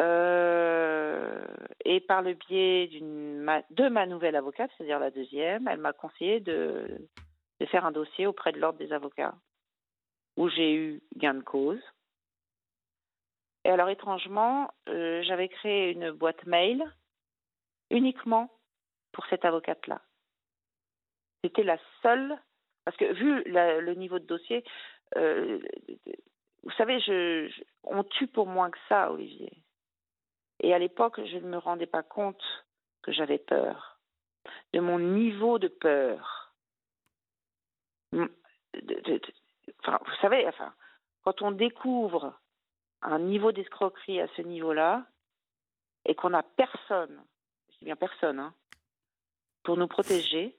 Euh, 0.00 1.44
et 1.84 2.00
par 2.00 2.22
le 2.22 2.34
biais 2.34 2.88
de 2.88 3.88
ma 3.88 4.06
nouvelle 4.06 4.36
avocate, 4.36 4.70
c'est-à-dire 4.76 4.98
la 4.98 5.10
deuxième, 5.10 5.68
elle 5.68 5.80
m'a 5.80 5.92
conseillé 5.92 6.40
de, 6.40 7.08
de 7.60 7.66
faire 7.66 7.84
un 7.86 7.92
dossier 7.92 8.26
auprès 8.26 8.52
de 8.52 8.58
l'ordre 8.58 8.78
des 8.78 8.92
avocats, 8.92 9.34
où 10.36 10.48
j'ai 10.48 10.74
eu 10.74 11.02
gain 11.16 11.34
de 11.34 11.42
cause. 11.42 11.80
Et 13.64 13.70
alors, 13.70 13.88
étrangement, 13.88 14.72
euh, 14.88 15.22
j'avais 15.22 15.48
créé 15.48 15.92
une 15.92 16.10
boîte 16.10 16.44
mail 16.46 16.82
uniquement 17.90 18.50
pour 19.12 19.24
cette 19.26 19.44
avocate-là. 19.44 20.00
C'était 21.44 21.64
la 21.64 21.78
seule, 22.02 22.38
parce 22.84 22.96
que 22.96 23.12
vu 23.12 23.42
le 23.46 23.94
niveau 23.94 24.18
de 24.18 24.26
dossier, 24.26 24.64
euh, 25.16 25.58
vous 26.62 26.70
savez, 26.72 27.00
je, 27.00 27.50
on 27.82 28.04
tue 28.04 28.28
pour 28.28 28.46
moins 28.46 28.70
que 28.70 28.78
ça, 28.88 29.10
Olivier. 29.10 29.52
Et 30.60 30.72
à 30.72 30.78
l'époque, 30.78 31.20
je 31.24 31.36
ne 31.36 31.48
me 31.48 31.58
rendais 31.58 31.86
pas 31.86 32.02
compte 32.02 32.42
que 33.02 33.12
j'avais 33.12 33.38
peur, 33.38 33.98
de 34.72 34.80
mon 34.80 34.98
niveau 34.98 35.58
de 35.58 35.68
peur. 35.68 36.54
Enfin, 38.12 39.98
vous 40.04 40.14
savez, 40.20 40.46
enfin, 40.46 40.72
quand 41.24 41.42
on 41.42 41.50
découvre 41.50 42.38
un 43.02 43.18
niveau 43.18 43.50
d'escroquerie 43.50 44.20
à 44.20 44.28
ce 44.36 44.42
niveau-là 44.42 45.04
et 46.04 46.14
qu'on 46.14 46.30
n'a 46.30 46.42
personne, 46.42 47.24
je 47.70 47.78
dis 47.78 47.84
bien 47.86 47.96
personne, 47.96 48.38
hein, 48.38 48.54
pour 49.64 49.76
nous 49.76 49.88
protéger, 49.88 50.56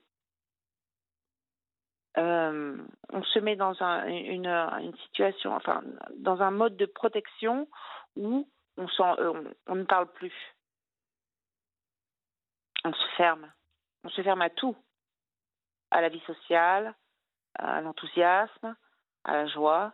euh, 2.18 2.76
on 3.12 3.22
se 3.24 3.38
met 3.40 3.56
dans 3.56 3.82
un- 3.82 4.06
une, 4.06 4.46
une 4.46 4.96
situation, 4.98 5.54
enfin, 5.54 5.82
dans 6.16 6.42
un 6.42 6.50
mode 6.50 6.76
de 6.76 6.86
protection 6.86 7.68
où 8.16 8.48
on, 8.76 8.86
euh, 8.86 9.32
on, 9.32 9.44
on 9.66 9.74
ne 9.74 9.84
parle 9.84 10.06
plus. 10.12 10.34
On 12.84 12.92
se 12.92 13.06
ferme. 13.16 13.50
On 14.04 14.08
se 14.10 14.22
ferme 14.22 14.42
à 14.42 14.50
tout. 14.50 14.76
À 15.90 16.00
la 16.00 16.08
vie 16.08 16.22
sociale, 16.26 16.94
à 17.54 17.80
l'enthousiasme, 17.80 18.76
à 19.24 19.32
la 19.32 19.46
joie. 19.46 19.92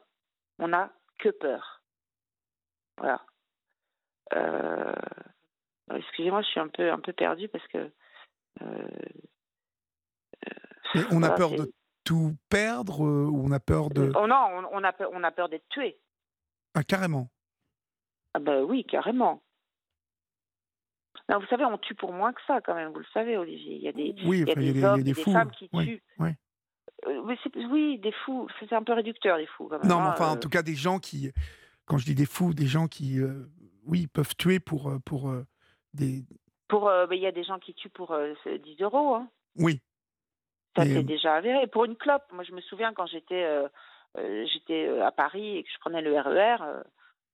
On 0.59 0.69
n'a 0.69 0.91
que 1.19 1.29
peur. 1.29 1.83
Voilà. 2.99 3.25
Euh, 4.35 4.95
Excusez-moi, 5.93 6.43
je 6.43 6.47
suis 6.49 6.61
un 6.61 6.69
peu, 6.69 6.91
un 6.93 7.01
peu 7.01 7.13
perdue 7.13 7.49
parce 7.49 7.67
que. 7.69 7.91
euh, 8.63 8.89
on 11.13 11.23
a 11.23 11.29
voilà, 11.29 11.35
peur 11.37 11.51
de 11.51 11.73
tout 12.11 12.35
perdre 12.49 13.07
euh, 13.07 13.27
ou 13.27 13.47
on 13.47 13.53
a 13.53 13.61
peur 13.61 13.89
de. 13.89 14.11
Oh 14.17 14.27
non, 14.27 14.67
on, 14.73 14.83
a 14.83 14.93
peur, 14.93 15.11
on 15.13 15.23
a 15.23 15.31
peur 15.31 15.49
d'être 15.49 15.69
tué. 15.69 15.97
Ah, 16.75 16.83
carrément. 16.83 17.31
Ah 18.35 18.41
ben 18.41 18.65
oui, 18.65 18.85
carrément. 18.85 19.45
Non, 21.29 21.39
vous 21.39 21.47
savez, 21.47 21.65
on 21.67 21.79
tue 21.79 21.95
pour 21.95 22.13
moins 22.13 22.33
que 22.33 22.41
ça 22.49 22.61
quand 22.63 22.75
même, 22.75 22.91
vous 22.93 22.99
le 22.99 23.07
savez, 23.15 23.37
Olivier. 23.37 23.77
Il 23.77 23.83
y 23.83 23.87
a 23.87 23.93
des, 23.93 24.13
Oui, 24.25 24.41
il 24.41 24.49
y 24.49 24.51
a 24.51 24.55
des 24.57 24.61
des, 24.61 24.71
il 24.71 24.81
y 24.81 24.85
a 24.85 24.93
hommes 24.95 25.03
des 25.03 25.13
des 25.15 25.23
fous. 25.23 25.33
femmes 25.33 25.53
qui 25.53 25.69
tuent. 25.69 26.03
ouais. 26.19 26.37
Euh, 27.07 27.23
oui, 27.27 27.39
c'est- 27.45 27.57
oui, 27.67 28.01
des 28.01 28.13
fous. 28.25 28.49
C'est 28.59 28.73
un 28.73 28.83
peu 28.83 28.93
réducteur, 28.93 29.39
des 29.39 29.47
fous, 29.47 29.69
quand 29.69 29.79
même. 29.79 29.89
Non, 29.89 30.01
mais 30.01 30.09
hein, 30.09 30.13
enfin, 30.13 30.33
en 30.33 30.35
euh. 30.37 30.41
tout 30.41 30.49
cas, 30.49 30.63
des 30.63 30.75
gens 30.75 30.99
qui, 30.99 31.31
quand 31.85 31.97
je 31.97 32.07
dis 32.07 32.17
des 32.17 32.27
fous, 32.27 32.55
des 32.55 32.67
gens 32.67 32.89
qui, 32.89 33.21
euh, 33.21 33.47
oui, 33.87 34.09
peuvent 34.09 34.35
tuer 34.35 34.59
pour, 34.59 34.93
pour 35.07 35.33
des. 35.95 36.25
Pour, 36.67 36.87
ben, 36.87 37.13
il 37.13 37.21
y 37.23 37.27
a 37.29 37.33
des 37.33 37.45
gens 37.45 37.61
qui 37.61 37.73
tuent 37.75 37.89
pour 37.89 38.19
10 38.65 38.83
euros. 38.83 39.15
Hein. 39.15 39.29
Oui. 39.55 39.81
Ça 40.77 40.85
s'est 40.85 41.03
déjà 41.03 41.35
avéré. 41.35 41.67
Pour 41.67 41.85
une 41.85 41.97
clope, 41.97 42.31
moi 42.33 42.45
je 42.45 42.53
me 42.53 42.61
souviens 42.61 42.93
quand 42.93 43.07
j'étais 43.07 43.47
j'étais 44.17 44.89
à 45.01 45.11
Paris 45.11 45.59
et 45.59 45.65
que 45.65 45.71
je 45.71 45.79
prenais 45.79 46.03
le 46.03 46.19
RER, 46.19 46.57
e 46.63 46.83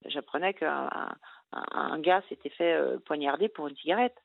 j'apprenais 0.06 0.54
qu'un 0.54 0.88
un, 1.52 1.98
gars 2.00 2.22
s'était 2.28 2.50
fait 2.50 2.78
poignarder 3.04 3.48
pour 3.48 3.68
une 3.68 3.76
cigarette. 3.76 4.16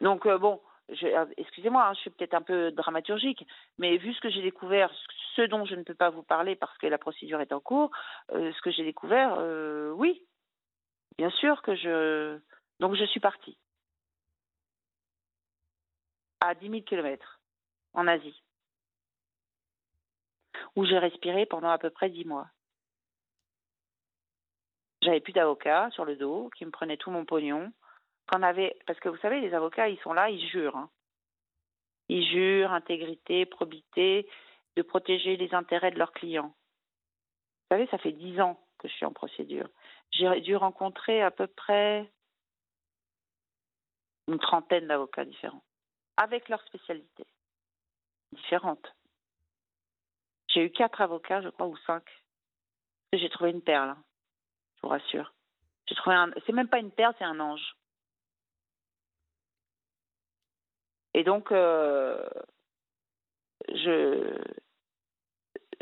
Donc 0.00 0.26
bon, 0.26 0.60
excusez-moi, 1.36 1.86
hein, 1.86 1.94
je 1.94 2.00
suis 2.00 2.10
peut-être 2.10 2.34
un 2.34 2.42
peu 2.42 2.72
dramaturgique, 2.72 3.46
mais 3.78 3.96
vu 3.96 4.12
ce 4.12 4.20
que 4.20 4.30
j'ai 4.30 4.42
découvert, 4.42 4.90
ce 5.36 5.42
dont 5.42 5.64
je 5.64 5.74
ne 5.74 5.82
peux 5.82 5.94
pas 5.94 6.10
vous 6.10 6.22
parler 6.22 6.56
parce 6.56 6.76
que 6.78 6.86
la 6.86 6.98
procédure 6.98 7.40
est 7.40 7.52
en 7.52 7.60
cours, 7.60 7.90
ce 8.30 8.60
que 8.62 8.70
j'ai 8.70 8.84
découvert, 8.84 9.38
oui, 9.96 10.24
bien 11.16 11.30
sûr 11.30 11.62
que 11.62 11.74
je. 11.76 12.38
Donc 12.80 12.94
je 12.96 13.04
suis 13.04 13.20
partie 13.20 13.58
à 16.40 16.54
10 16.54 16.70
000 16.70 16.82
kilomètres 16.82 17.39
en 17.94 18.06
Asie, 18.06 18.42
où 20.76 20.84
j'ai 20.84 20.98
respiré 20.98 21.46
pendant 21.46 21.70
à 21.70 21.78
peu 21.78 21.90
près 21.90 22.10
10 22.10 22.24
mois. 22.24 22.48
J'avais 25.02 25.20
plus 25.20 25.32
d'avocat 25.32 25.90
sur 25.92 26.04
le 26.04 26.16
dos 26.16 26.50
qui 26.56 26.64
me 26.64 26.70
prenait 26.70 26.96
tout 26.96 27.10
mon 27.10 27.24
pognon. 27.24 27.72
Avait, 28.28 28.78
parce 28.86 29.00
que 29.00 29.08
vous 29.08 29.16
savez, 29.18 29.40
les 29.40 29.54
avocats, 29.54 29.88
ils 29.88 29.98
sont 30.00 30.12
là, 30.12 30.30
ils 30.30 30.46
jurent. 30.50 30.76
Hein. 30.76 30.88
Ils 32.08 32.24
jurent 32.24 32.72
intégrité, 32.72 33.44
probité, 33.44 34.28
de 34.76 34.82
protéger 34.82 35.36
les 35.36 35.52
intérêts 35.52 35.90
de 35.90 35.98
leurs 35.98 36.12
clients. 36.12 36.54
Vous 37.70 37.76
savez, 37.76 37.88
ça 37.88 37.98
fait 37.98 38.12
dix 38.12 38.40
ans 38.40 38.60
que 38.78 38.86
je 38.86 38.92
suis 38.92 39.06
en 39.06 39.12
procédure. 39.12 39.68
J'ai 40.12 40.40
dû 40.42 40.54
rencontrer 40.54 41.22
à 41.22 41.30
peu 41.30 41.48
près 41.48 42.08
une 44.28 44.38
trentaine 44.38 44.86
d'avocats 44.86 45.24
différents, 45.24 45.64
avec 46.16 46.48
leurs 46.48 46.64
spécialités 46.66 47.26
différentes. 48.32 48.94
J'ai 50.48 50.64
eu 50.64 50.70
quatre 50.70 51.00
avocats, 51.00 51.42
je 51.42 51.48
crois, 51.48 51.66
ou 51.66 51.76
cinq. 51.86 52.04
J'ai 53.12 53.28
trouvé 53.28 53.50
une 53.50 53.62
perle, 53.62 53.90
hein, 53.90 54.02
je 54.76 54.82
vous 54.82 54.88
rassure. 54.88 55.32
J'ai 55.86 55.94
trouvé 55.94 56.16
un. 56.16 56.30
C'est 56.46 56.52
même 56.52 56.68
pas 56.68 56.78
une 56.78 56.92
perle, 56.92 57.14
c'est 57.18 57.24
un 57.24 57.40
ange. 57.40 57.76
Et 61.14 61.24
donc, 61.24 61.50
euh, 61.50 62.28
je, 63.68 64.38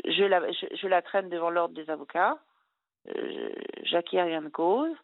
je, 0.05 0.23
la, 0.23 0.51
je, 0.51 0.87
la 0.87 1.01
traîne 1.01 1.29
devant 1.29 1.51
l'ordre 1.51 1.75
des 1.75 1.89
avocats, 1.89 2.39
euh, 3.09 3.53
j'acquiers 3.83 4.23
rien 4.23 4.41
de 4.41 4.49
cause, 4.49 4.95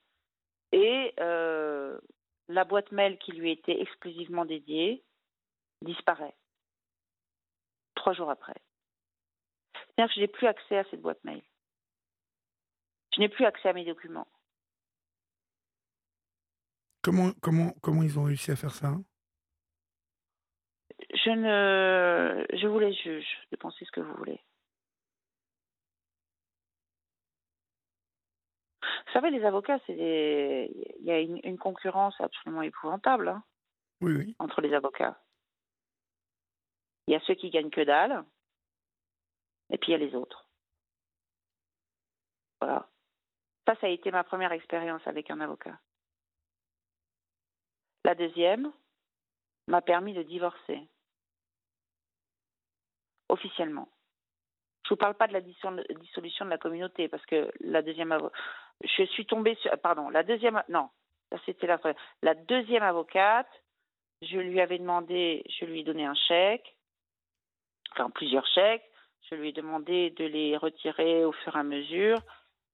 et 0.71 1.13
euh, 1.19 1.99
la 2.47 2.63
boîte 2.63 2.91
mail 2.91 3.17
qui 3.19 3.33
lui 3.33 3.51
était 3.51 3.79
exclusivement 3.79 4.45
dédiée 4.45 5.03
disparaît 5.81 6.35
trois 8.05 8.13
jours 8.13 8.29
après. 8.29 8.53
C'est-à-dire 9.73 10.13
que 10.13 10.13
je 10.13 10.19
n'ai 10.19 10.27
plus 10.27 10.45
accès 10.45 10.77
à 10.77 10.83
cette 10.91 11.01
boîte 11.01 11.23
mail. 11.23 11.41
Je 13.15 13.19
n'ai 13.19 13.29
plus 13.29 13.45
accès 13.45 13.69
à 13.69 13.73
mes 13.73 13.83
documents. 13.83 14.27
Comment, 17.01 17.31
comment, 17.41 17.71
comment 17.81 18.03
ils 18.03 18.19
ont 18.19 18.25
réussi 18.25 18.51
à 18.51 18.55
faire 18.55 18.75
ça? 18.75 18.93
Je 20.99 21.29
ne. 21.31 22.45
Je 22.55 22.67
vous 22.67 22.77
laisse 22.77 22.95
juge 23.01 23.27
de 23.51 23.57
penser 23.57 23.85
ce 23.85 23.91
que 23.91 24.01
vous 24.01 24.13
voulez. 24.13 24.39
Vous 28.83 29.13
savez, 29.13 29.31
les 29.31 29.43
avocats, 29.45 29.79
c'est 29.87 29.95
il 30.99 31.05
y 31.05 31.11
a 31.11 31.19
une, 31.19 31.57
concurrence 31.57 32.19
absolument 32.19 32.61
épouvantable 32.61 33.29
hein, 33.29 33.43
oui, 34.01 34.35
entre 34.37 34.61
les 34.61 34.73
avocats. 34.75 35.17
Il 37.07 37.13
y 37.13 37.15
a 37.15 37.19
ceux 37.21 37.35
qui 37.35 37.49
gagnent 37.49 37.69
que 37.69 37.81
dalle, 37.81 38.23
et 39.69 39.77
puis 39.77 39.91
il 39.91 39.91
y 39.91 39.95
a 39.95 40.05
les 40.05 40.15
autres. 40.15 40.47
Voilà. 42.61 42.87
Ça, 43.67 43.75
ça 43.75 43.87
a 43.87 43.89
été 43.89 44.11
ma 44.11 44.23
première 44.23 44.51
expérience 44.51 45.05
avec 45.07 45.29
un 45.29 45.39
avocat. 45.41 45.79
La 48.03 48.15
deuxième 48.15 48.71
m'a 49.67 49.81
permis 49.81 50.13
de 50.13 50.23
divorcer. 50.23 50.87
Officiellement. 53.29 53.89
Je 54.83 54.93
ne 54.93 54.95
vous 54.95 54.99
parle 54.99 55.15
pas 55.15 55.27
de 55.27 55.33
la 55.33 55.41
dissolution 55.41 56.45
de 56.45 56.51
la 56.51 56.59
communauté, 56.59 57.07
parce 57.07 57.25
que 57.25 57.51
la 57.59 57.81
deuxième 57.81 58.15
je 58.83 59.03
suis 59.05 59.25
tombée 59.25 59.55
sur, 59.55 59.71
pardon, 59.79 60.09
la 60.09 60.23
deuxième, 60.23 60.61
non, 60.69 60.89
c'était 61.45 61.67
la 61.67 61.79
La 62.21 62.35
deuxième 62.35 62.83
avocate, 62.83 63.49
je 64.21 64.37
lui 64.37 64.61
avais 64.61 64.77
demandé, 64.77 65.43
je 65.49 65.65
lui 65.65 65.79
ai 65.79 65.83
donné 65.83 66.05
un 66.05 66.13
chèque, 66.13 66.75
enfin 67.95 68.09
plusieurs 68.09 68.45
chèques, 68.47 68.83
je 69.29 69.35
lui 69.35 69.49
ai 69.49 69.53
demandé 69.53 70.11
de 70.11 70.25
les 70.25 70.57
retirer 70.57 71.25
au 71.25 71.31
fur 71.31 71.55
et 71.55 71.59
à 71.59 71.63
mesure. 71.63 72.19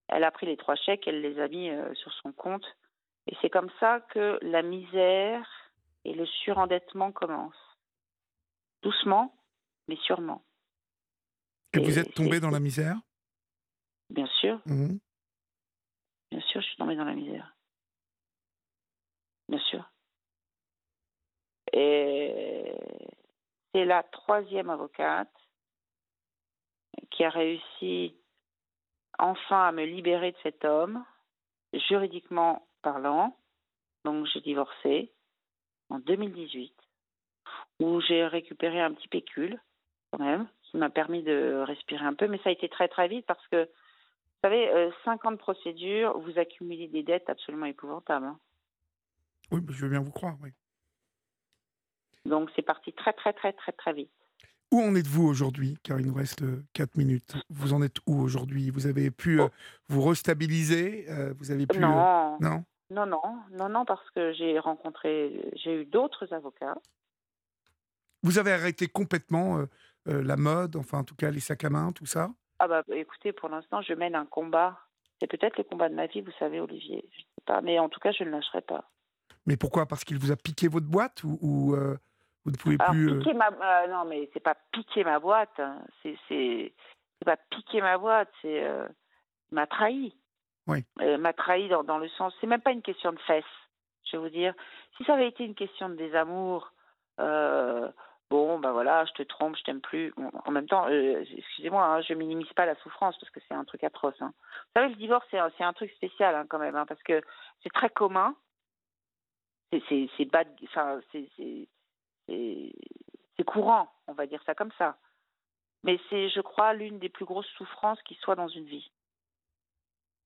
Elle 0.07 0.23
a 0.23 0.31
pris 0.31 0.45
les 0.45 0.57
trois 0.57 0.75
chèques, 0.75 1.07
elle 1.07 1.21
les 1.21 1.39
a 1.39 1.47
mis 1.47 1.69
euh, 1.69 1.93
sur 1.95 2.11
son 2.21 2.33
compte. 2.33 2.65
Et 3.27 3.35
c'est 3.41 3.49
comme 3.49 3.69
ça 3.79 4.01
que 4.11 4.39
la 4.41 4.61
misère 4.61 5.47
et 6.03 6.13
le 6.13 6.25
surendettement 6.25 7.11
commencent. 7.11 7.77
Doucement, 8.81 9.33
mais 9.87 9.95
sûrement. 9.97 10.43
Et, 11.73 11.79
vous 11.79 11.99
êtes 11.99 12.13
tombé 12.13 12.39
dans 12.39 12.49
la 12.49 12.59
misère? 12.59 12.97
Bien 14.09 14.27
sûr. 14.41 14.59
Mmh. 14.65 14.97
Bien 16.31 16.41
sûr, 16.41 16.61
je 16.61 16.67
suis 16.67 16.77
tombée 16.77 16.95
dans 16.95 17.05
la 17.05 17.13
misère. 17.13 17.55
Bien 19.47 19.59
sûr. 19.59 19.89
Et 21.73 22.75
c'est 23.73 23.85
la 23.85 24.03
troisième 24.03 24.69
avocate 24.69 25.31
qui 27.09 27.23
a 27.23 27.29
réussi 27.29 28.15
enfin 29.17 29.67
à 29.67 29.71
me 29.71 29.85
libérer 29.85 30.31
de 30.31 30.37
cet 30.43 30.65
homme, 30.65 31.03
juridiquement 31.73 32.67
parlant. 32.81 33.37
Donc 34.03 34.25
j'ai 34.33 34.41
divorcé 34.41 35.11
en 35.89 35.99
2018, 35.99 36.73
où 37.79 38.01
j'ai 38.01 38.25
récupéré 38.25 38.81
un 38.81 38.93
petit 38.93 39.07
pécule 39.07 39.59
quand 40.11 40.23
même, 40.23 40.47
qui 40.63 40.77
m'a 40.77 40.89
permis 40.89 41.23
de 41.23 41.63
respirer 41.65 42.05
un 42.05 42.13
peu, 42.13 42.27
mais 42.27 42.39
ça 42.39 42.49
a 42.49 42.53
été 42.53 42.67
très 42.69 42.87
très 42.87 43.07
vite 43.07 43.25
parce 43.25 43.45
que, 43.47 43.65
vous 43.65 44.49
savez, 44.49 44.91
5 45.05 45.23
euh, 45.23 45.27
ans 45.27 45.31
de 45.31 45.37
procédure, 45.37 46.17
vous 46.19 46.39
accumulez 46.39 46.87
des 46.87 47.03
dettes 47.03 47.29
absolument 47.29 47.67
épouvantables. 47.67 48.25
Hein. 48.25 48.39
Oui, 49.51 49.61
je 49.69 49.81
veux 49.83 49.89
bien 49.89 50.01
vous 50.01 50.11
croire. 50.11 50.35
Donc 52.25 52.49
c'est 52.55 52.61
parti 52.61 52.93
très 52.93 53.13
très 53.13 53.33
très 53.33 53.53
très 53.53 53.71
très 53.71 53.93
vite. 53.93 54.11
Où 54.71 54.79
en 54.79 54.95
êtes-vous 54.95 55.27
aujourd'hui 55.27 55.77
Car 55.83 55.99
il 55.99 56.07
nous 56.07 56.13
reste 56.13 56.43
4 56.73 56.95
minutes. 56.95 57.35
Vous 57.49 57.73
en 57.73 57.81
êtes 57.81 57.97
où 58.07 58.21
aujourd'hui? 58.21 58.69
Vous 58.69 58.87
avez 58.87 59.11
pu 59.11 59.41
euh, 59.41 59.49
vous 59.89 60.01
restabiliser 60.01 61.07
euh, 61.09 61.33
Vous 61.37 61.51
avez 61.51 61.67
pu 61.67 61.79
non. 61.79 62.37
non? 62.39 62.63
Non, 62.89 63.05
non, 63.05 63.21
non, 63.51 63.69
non, 63.69 63.85
parce 63.85 64.09
que 64.11 64.33
j'ai 64.33 64.59
rencontré, 64.59 65.49
j'ai 65.55 65.81
eu 65.81 65.85
d'autres 65.85 66.33
avocats. 66.33 66.77
Vous 68.23 68.37
avez 68.37 68.51
arrêté 68.51 68.87
complètement 68.87 69.59
euh, 69.59 70.23
la 70.23 70.35
mode, 70.35 70.75
enfin 70.75 70.99
en 70.99 71.03
tout 71.03 71.15
cas 71.15 71.31
les 71.31 71.39
sacs 71.39 71.63
à 71.63 71.69
main, 71.69 71.91
tout 71.91 72.05
ça? 72.05 72.29
Ah 72.59 72.67
bah 72.67 72.83
écoutez, 72.93 73.31
pour 73.33 73.49
l'instant, 73.49 73.81
je 73.81 73.93
mène 73.93 74.15
un 74.15 74.25
combat. 74.25 74.77
C'est 75.19 75.27
peut-être 75.27 75.57
le 75.57 75.63
combat 75.63 75.89
de 75.89 75.95
ma 75.95 76.07
vie, 76.07 76.21
vous 76.21 76.31
savez, 76.37 76.59
Olivier. 76.59 77.03
Je 77.11 77.21
sais 77.21 77.43
pas, 77.45 77.61
mais 77.61 77.79
en 77.79 77.89
tout 77.89 77.99
cas, 77.99 78.11
je 78.11 78.23
ne 78.23 78.29
lâcherai 78.29 78.61
pas. 78.61 78.89
Mais 79.45 79.57
pourquoi? 79.57 79.85
Parce 79.85 80.03
qu'il 80.03 80.17
vous 80.17 80.31
a 80.31 80.35
piqué 80.35 80.67
votre 80.67 80.87
boîte 80.87 81.23
ou 81.23 81.75
vous 82.45 82.51
ne 82.51 82.57
pouvez 82.57 82.77
plus. 82.77 83.19
Piquer 83.19 83.33
ma, 83.33 83.49
euh, 83.49 83.87
non, 83.87 84.05
mais 84.05 84.29
c'est 84.33 84.39
pas 84.39 84.55
piquer 84.71 85.03
ma 85.03 85.19
boîte. 85.19 85.59
Hein. 85.59 85.79
C'est, 86.01 86.17
c'est, 86.27 86.73
pas 87.25 87.37
piquer 87.49 87.81
ma 87.81 87.97
boîte. 87.97 88.31
C'est 88.41 88.63
euh, 88.63 88.87
m'a 89.51 89.67
trahi. 89.67 90.15
Oui. 90.67 90.83
Euh, 91.01 91.17
m'a 91.17 91.33
trahi 91.33 91.69
dans, 91.69 91.83
dans 91.83 91.99
le 91.99 92.09
sens. 92.09 92.33
C'est 92.41 92.47
même 92.47 92.61
pas 92.61 92.71
une 92.71 92.81
question 92.81 93.11
de 93.11 93.19
fesses. 93.19 93.43
Je 94.05 94.17
vais 94.17 94.23
vous 94.23 94.29
dire. 94.29 94.53
Si 94.97 95.03
ça 95.03 95.13
avait 95.13 95.27
été 95.27 95.43
une 95.43 95.55
question 95.55 95.89
de 95.89 95.95
désamour, 95.95 96.73
bon, 97.17 98.59
ben 98.59 98.71
voilà, 98.71 99.05
je 99.05 99.11
te 99.11 99.23
trompe, 99.23 99.57
je 99.57 99.63
t'aime 99.63 99.81
plus. 99.81 100.13
en 100.45 100.51
même 100.51 100.67
temps, 100.67 100.87
excusez-moi, 100.87 101.85
hein, 101.85 102.01
je 102.01 102.13
minimise 102.13 102.51
pas 102.53 102.65
la 102.65 102.75
souffrance 102.75 103.17
parce 103.19 103.29
que 103.29 103.39
c'est 103.47 103.53
un 103.53 103.65
truc 103.65 103.83
atroce. 103.83 104.19
Hein. 104.21 104.33
Vous 104.39 104.81
savez, 104.81 104.89
le 104.89 104.95
divorce, 104.95 105.25
c'est, 105.29 105.37
c'est 105.57 105.63
un 105.63 105.73
truc 105.73 105.91
spécial 105.91 106.33
hein, 106.33 106.45
quand 106.49 106.57
même, 106.57 106.75
hein, 106.75 106.85
parce 106.87 107.03
que 107.03 107.21
c'est 107.61 107.71
très 107.71 107.89
commun. 107.89 108.35
C'est, 109.71 109.83
c'est, 109.87 110.09
c'est 110.17 110.25
bad, 110.25 110.47
enfin, 110.63 110.99
c'est, 111.11 111.29
c'est 112.27 113.43
courant, 113.45 113.91
on 114.07 114.13
va 114.13 114.27
dire 114.27 114.41
ça 114.45 114.55
comme 114.55 114.71
ça. 114.77 114.97
Mais 115.83 115.99
c'est, 116.09 116.29
je 116.29 116.41
crois, 116.41 116.73
l'une 116.73 116.99
des 116.99 117.09
plus 117.09 117.25
grosses 117.25 117.49
souffrances 117.57 118.01
qui 118.03 118.15
soit 118.15 118.35
dans 118.35 118.47
une 118.47 118.65
vie. 118.65 118.91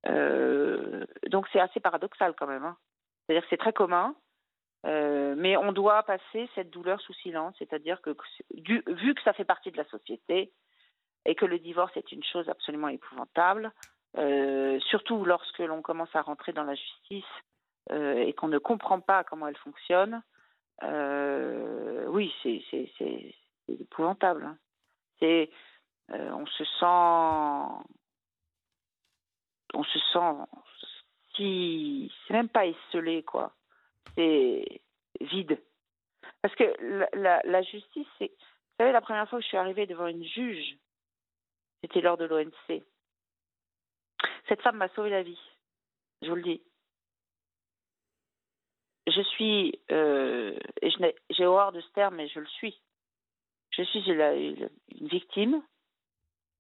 Euh, 0.07 1.05
donc 1.27 1.47
c'est 1.51 1.59
assez 1.59 1.79
paradoxal 1.79 2.35
quand 2.37 2.47
même. 2.47 2.65
Hein. 2.65 2.77
C'est-à-dire 3.25 3.43
que 3.43 3.49
c'est 3.49 3.57
très 3.57 3.73
commun, 3.73 4.15
euh, 4.85 5.33
mais 5.37 5.57
on 5.57 5.71
doit 5.71 6.03
passer 6.03 6.49
cette 6.55 6.69
douleur 6.69 6.99
sous 7.01 7.13
silence. 7.13 7.55
C'est-à-dire 7.57 8.01
que 8.01 8.15
vu 8.53 9.15
que 9.15 9.21
ça 9.23 9.33
fait 9.33 9.45
partie 9.45 9.71
de 9.71 9.77
la 9.77 9.85
société 9.85 10.51
et 11.25 11.35
que 11.35 11.45
le 11.45 11.57
divorce 11.57 11.95
est 11.97 12.11
une 12.11 12.23
chose 12.23 12.47
absolument 12.49 12.89
épouvantable, 12.89 13.71
euh, 14.17 14.79
surtout 14.81 15.25
lorsque 15.25 15.59
l'on 15.59 15.81
commence 15.81 16.15
à 16.15 16.21
rentrer 16.21 16.53
dans 16.53 16.63
la 16.63 16.75
justice 16.75 17.25
et 17.91 18.33
qu'on 18.33 18.47
ne 18.47 18.57
comprend 18.57 18.99
pas 18.99 19.23
comment 19.23 19.47
elle 19.47 19.57
fonctionne, 19.57 20.23
euh, 20.83 22.05
oui, 22.07 22.33
c'est 22.41 22.63
épouvantable. 23.67 24.43
Hein. 24.43 24.57
C'est, 25.19 25.49
on 26.09 26.45
se 26.45 26.63
sent, 26.63 27.95
on 29.73 29.83
se 29.83 29.99
sent 30.13 30.61
si, 31.35 32.11
c'est 32.27 32.33
même 32.33 32.49
pas 32.49 32.65
esselé 32.65 33.23
quoi, 33.23 33.53
c'est 34.15 34.81
vide. 35.21 35.59
Parce 36.41 36.55
que 36.55 36.63
la, 37.13 37.41
la 37.43 37.61
justice, 37.63 38.07
c'est, 38.17 38.27
vous 38.29 38.75
savez, 38.77 38.91
la 38.91 39.01
première 39.01 39.27
fois 39.29 39.39
que 39.39 39.43
je 39.43 39.49
suis 39.49 39.57
arrivée 39.57 39.87
devant 39.87 40.07
une 40.07 40.23
juge, 40.23 40.77
c'était 41.81 42.01
lors 42.01 42.17
de 42.17 42.25
l'ONC. 42.25 42.83
Cette 44.47 44.61
femme 44.61 44.77
m'a 44.77 44.89
sauvé 44.89 45.09
la 45.09 45.23
vie, 45.23 45.39
je 46.21 46.29
vous 46.29 46.35
le 46.35 46.43
dis. 46.43 46.61
Je 49.07 49.21
suis, 49.21 49.79
euh, 49.91 50.57
et 50.81 50.89
j'ai 51.29 51.45
horreur 51.45 51.71
de 51.71 51.81
ce 51.81 51.89
terme, 51.89 52.15
mais 52.15 52.27
je 52.27 52.39
le 52.39 52.47
suis. 52.47 52.81
Je 53.71 53.83
suis 53.83 53.99
une, 54.09 54.69
victime, 55.07 55.61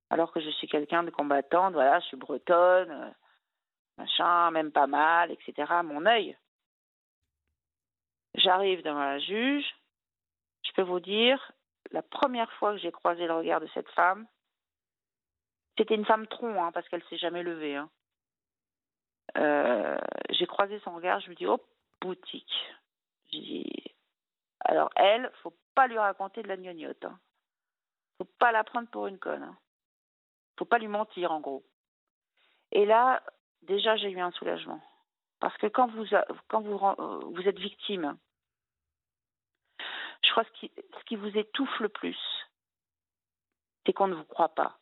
alors 0.09 0.31
que 0.31 0.41
je 0.41 0.49
suis 0.51 0.67
quelqu'un 0.67 1.03
de 1.03 1.09
combattant. 1.09 1.71
Voilà, 1.71 1.99
je 2.01 2.05
suis 2.07 2.17
bretonne, 2.17 2.91
euh, 2.91 3.09
machin, 3.97 4.51
même 4.51 4.71
pas 4.71 4.87
mal, 4.87 5.31
etc. 5.31 5.71
Mon 5.83 6.05
œil. 6.05 6.37
J'arrive 8.35 8.83
devant 8.83 8.99
la 8.99 9.19
juge. 9.19 9.65
Je 10.63 10.71
peux 10.73 10.81
vous 10.81 10.99
dire, 10.99 11.51
la 11.91 12.01
première 12.01 12.51
fois 12.53 12.73
que 12.73 12.79
j'ai 12.79 12.91
croisé 12.91 13.25
le 13.25 13.33
regard 13.33 13.61
de 13.61 13.69
cette 13.73 13.89
femme, 13.91 14.27
c'était 15.77 15.95
une 15.95 16.05
femme 16.05 16.27
tronc, 16.27 16.63
hein, 16.63 16.71
parce 16.71 16.87
qu'elle 16.89 17.03
s'est 17.05 17.17
jamais 17.17 17.43
levée. 17.43 17.75
Hein. 17.75 17.89
Euh, 19.37 19.97
j'ai 20.31 20.45
croisé 20.45 20.79
son 20.79 20.95
regard, 20.95 21.19
je 21.21 21.29
me 21.29 21.35
dis, 21.35 21.47
oh, 21.47 21.61
boutique. 22.01 22.53
alors 24.61 24.89
elle, 24.95 25.31
faut 25.41 25.55
pas 25.73 25.87
lui 25.87 25.97
raconter 25.97 26.41
de 26.41 26.47
la 26.47 26.57
gnognotte. 26.57 27.05
Hein. 27.05 27.19
Faut 28.17 28.29
pas 28.39 28.51
la 28.51 28.63
prendre 28.63 28.89
pour 28.89 29.07
une 29.07 29.19
conne. 29.19 29.43
Hein. 29.43 29.57
Faut 30.57 30.65
pas 30.65 30.79
lui 30.79 30.87
mentir, 30.87 31.31
en 31.31 31.41
gros. 31.41 31.65
Et 32.71 32.85
là, 32.85 33.21
déjà, 33.63 33.97
j'ai 33.97 34.09
eu 34.09 34.19
un 34.19 34.31
soulagement. 34.31 34.81
Parce 35.39 35.55
que 35.57 35.67
quand 35.67 35.87
vous, 35.87 36.05
euh, 36.13 37.41
êtes 37.45 37.59
victime, 37.59 38.17
je 40.23 40.31
crois 40.31 40.45
que 40.45 40.51
ce 40.61 41.03
qui 41.05 41.15
vous 41.17 41.37
étouffe 41.37 41.79
le 41.79 41.89
plus, 41.89 42.17
c'est 43.85 43.93
qu'on 43.93 44.07
ne 44.07 44.15
vous 44.15 44.23
croit 44.23 44.55
pas. 44.55 44.79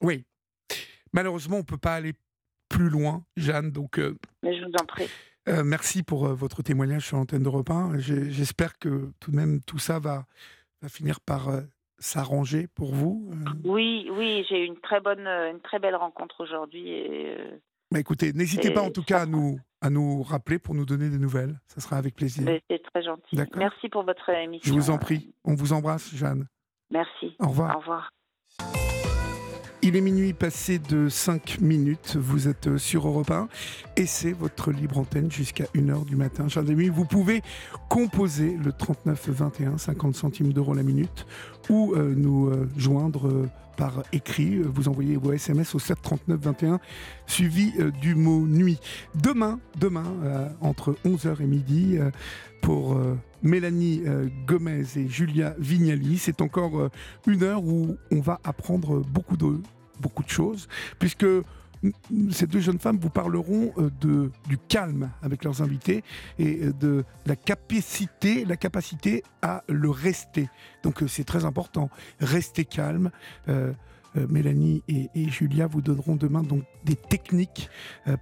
Oui. 0.00 0.24
Malheureusement, 1.12 1.56
on 1.56 1.60
ne 1.60 1.66
peut 1.66 1.78
pas 1.78 1.94
aller 1.94 2.14
plus 2.72 2.88
loin, 2.88 3.24
Jeanne. 3.36 3.70
Donc, 3.70 3.98
euh, 3.98 4.16
Mais 4.42 4.58
je 4.58 4.64
vous 4.64 4.72
en 4.80 4.86
prie. 4.86 5.08
Euh, 5.48 5.62
merci 5.64 6.02
pour 6.02 6.26
euh, 6.26 6.34
votre 6.34 6.62
témoignage 6.62 7.06
sur 7.06 7.16
l'antenne 7.16 7.42
de 7.42 7.48
Repin. 7.48 7.92
J'espère 7.98 8.78
que 8.78 9.12
tout 9.20 9.30
de 9.30 9.36
même 9.36 9.60
tout 9.62 9.78
ça 9.78 9.98
va, 9.98 10.24
va 10.80 10.88
finir 10.88 11.20
par 11.20 11.50
s'arranger 11.98 12.66
pour 12.74 12.94
vous. 12.94 13.30
Oui, 13.64 14.08
oui, 14.12 14.44
j'ai 14.48 14.62
eu 14.62 14.66
une 14.66 14.78
très 14.80 15.00
bonne, 15.00 15.26
une 15.26 15.60
très 15.60 15.78
belle 15.78 15.96
rencontre 15.96 16.40
aujourd'hui. 16.40 16.88
Et, 16.88 17.36
bah, 17.90 18.00
écoutez, 18.00 18.32
n'hésitez 18.32 18.72
pas 18.72 18.82
en 18.82 18.90
tout 18.90 19.02
cas 19.02 19.22
à 19.22 19.26
nous, 19.26 19.60
à 19.80 19.90
nous 19.90 20.22
rappeler 20.22 20.58
pour 20.58 20.74
nous 20.74 20.86
donner 20.86 21.10
des 21.10 21.18
nouvelles. 21.18 21.60
Ça 21.66 21.80
sera 21.80 21.96
avec 21.96 22.14
plaisir. 22.14 22.48
C'est 22.70 22.82
très 22.82 23.02
gentil. 23.02 23.36
Merci 23.56 23.88
pour 23.88 24.04
votre 24.04 24.28
émission. 24.30 24.72
Je 24.72 24.78
vous 24.78 24.90
en 24.90 24.98
prie. 24.98 25.34
On 25.44 25.54
vous 25.54 25.72
embrasse, 25.72 26.14
Jeanne. 26.14 26.46
Merci. 26.90 27.36
Au 27.38 27.48
revoir. 27.48 27.76
Au 27.76 27.80
revoir. 27.80 28.10
Il 29.84 29.96
est 29.96 30.00
minuit 30.00 30.32
passé 30.32 30.78
de 30.78 31.08
5 31.08 31.58
minutes, 31.60 32.16
vous 32.16 32.46
êtes 32.46 32.68
euh, 32.68 32.78
sur 32.78 33.08
Europe 33.08 33.32
1 33.32 33.48
et 33.96 34.06
c'est 34.06 34.30
votre 34.30 34.70
libre 34.70 34.98
antenne 34.98 35.28
jusqu'à 35.28 35.64
1h 35.74 36.04
du 36.04 36.14
matin. 36.14 36.46
Vous 36.92 37.04
pouvez 37.04 37.42
composer 37.88 38.56
le 38.64 38.70
39 38.70 39.30
21, 39.30 39.78
50 39.78 40.14
centimes 40.14 40.52
d'euros 40.52 40.74
la 40.74 40.84
minute 40.84 41.26
ou 41.68 41.94
euh, 41.96 42.14
nous 42.16 42.46
euh, 42.46 42.68
joindre 42.76 43.48
écrit. 44.12 44.58
Vous 44.58 44.88
envoyez 44.88 45.16
vos 45.16 45.32
SMS 45.32 45.74
au 45.74 45.78
739 45.78 46.40
21 46.40 46.80
suivi 47.26 47.72
du 48.00 48.14
mot 48.14 48.46
nuit. 48.46 48.78
Demain, 49.14 49.60
demain 49.78 50.04
entre 50.60 50.96
11h 51.04 51.42
et 51.42 51.46
midi 51.46 51.98
pour 52.60 53.00
Mélanie 53.42 54.02
Gomez 54.46 54.84
et 54.96 55.08
Julia 55.08 55.54
Vignali. 55.58 56.18
C'est 56.18 56.40
encore 56.42 56.90
une 57.26 57.42
heure 57.42 57.64
où 57.64 57.96
on 58.10 58.20
va 58.20 58.40
apprendre 58.44 59.00
beaucoup 59.00 59.36
de, 59.36 59.60
beaucoup 60.00 60.22
de 60.22 60.28
choses, 60.28 60.68
puisque 60.98 61.26
ces 62.30 62.46
deux 62.46 62.60
jeunes 62.60 62.78
femmes 62.78 62.98
vous 62.98 63.10
parleront 63.10 63.72
euh, 63.78 63.90
de, 64.00 64.30
du 64.48 64.58
calme 64.58 65.10
avec 65.22 65.44
leurs 65.44 65.62
invités 65.62 66.04
et 66.38 66.62
euh, 66.62 66.72
de 66.72 67.04
la 67.26 67.36
capacité, 67.36 68.44
la 68.44 68.56
capacité 68.56 69.22
à 69.42 69.64
le 69.68 69.90
rester. 69.90 70.48
Donc 70.82 71.02
euh, 71.02 71.08
c'est 71.08 71.24
très 71.24 71.44
important. 71.44 71.90
Rester 72.20 72.64
calme. 72.64 73.10
Mélanie 74.28 74.82
et, 74.88 75.08
Julia 75.30 75.66
vous 75.66 75.80
donneront 75.80 76.16
demain 76.16 76.42
donc 76.42 76.64
des 76.84 76.96
techniques 76.96 77.70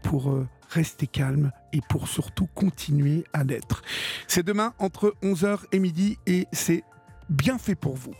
pour 0.04 0.38
rester 0.68 1.08
calme 1.08 1.50
et 1.72 1.80
pour 1.88 2.06
surtout 2.06 2.46
continuer 2.54 3.24
à 3.32 3.42
l'être. 3.42 3.82
C'est 4.28 4.46
demain 4.46 4.72
entre 4.78 5.16
11h 5.24 5.62
et 5.72 5.80
midi 5.80 6.16
et 6.28 6.46
c'est 6.52 6.84
bien 7.28 7.58
fait 7.58 7.74
pour 7.74 7.96
vous. 7.96 8.14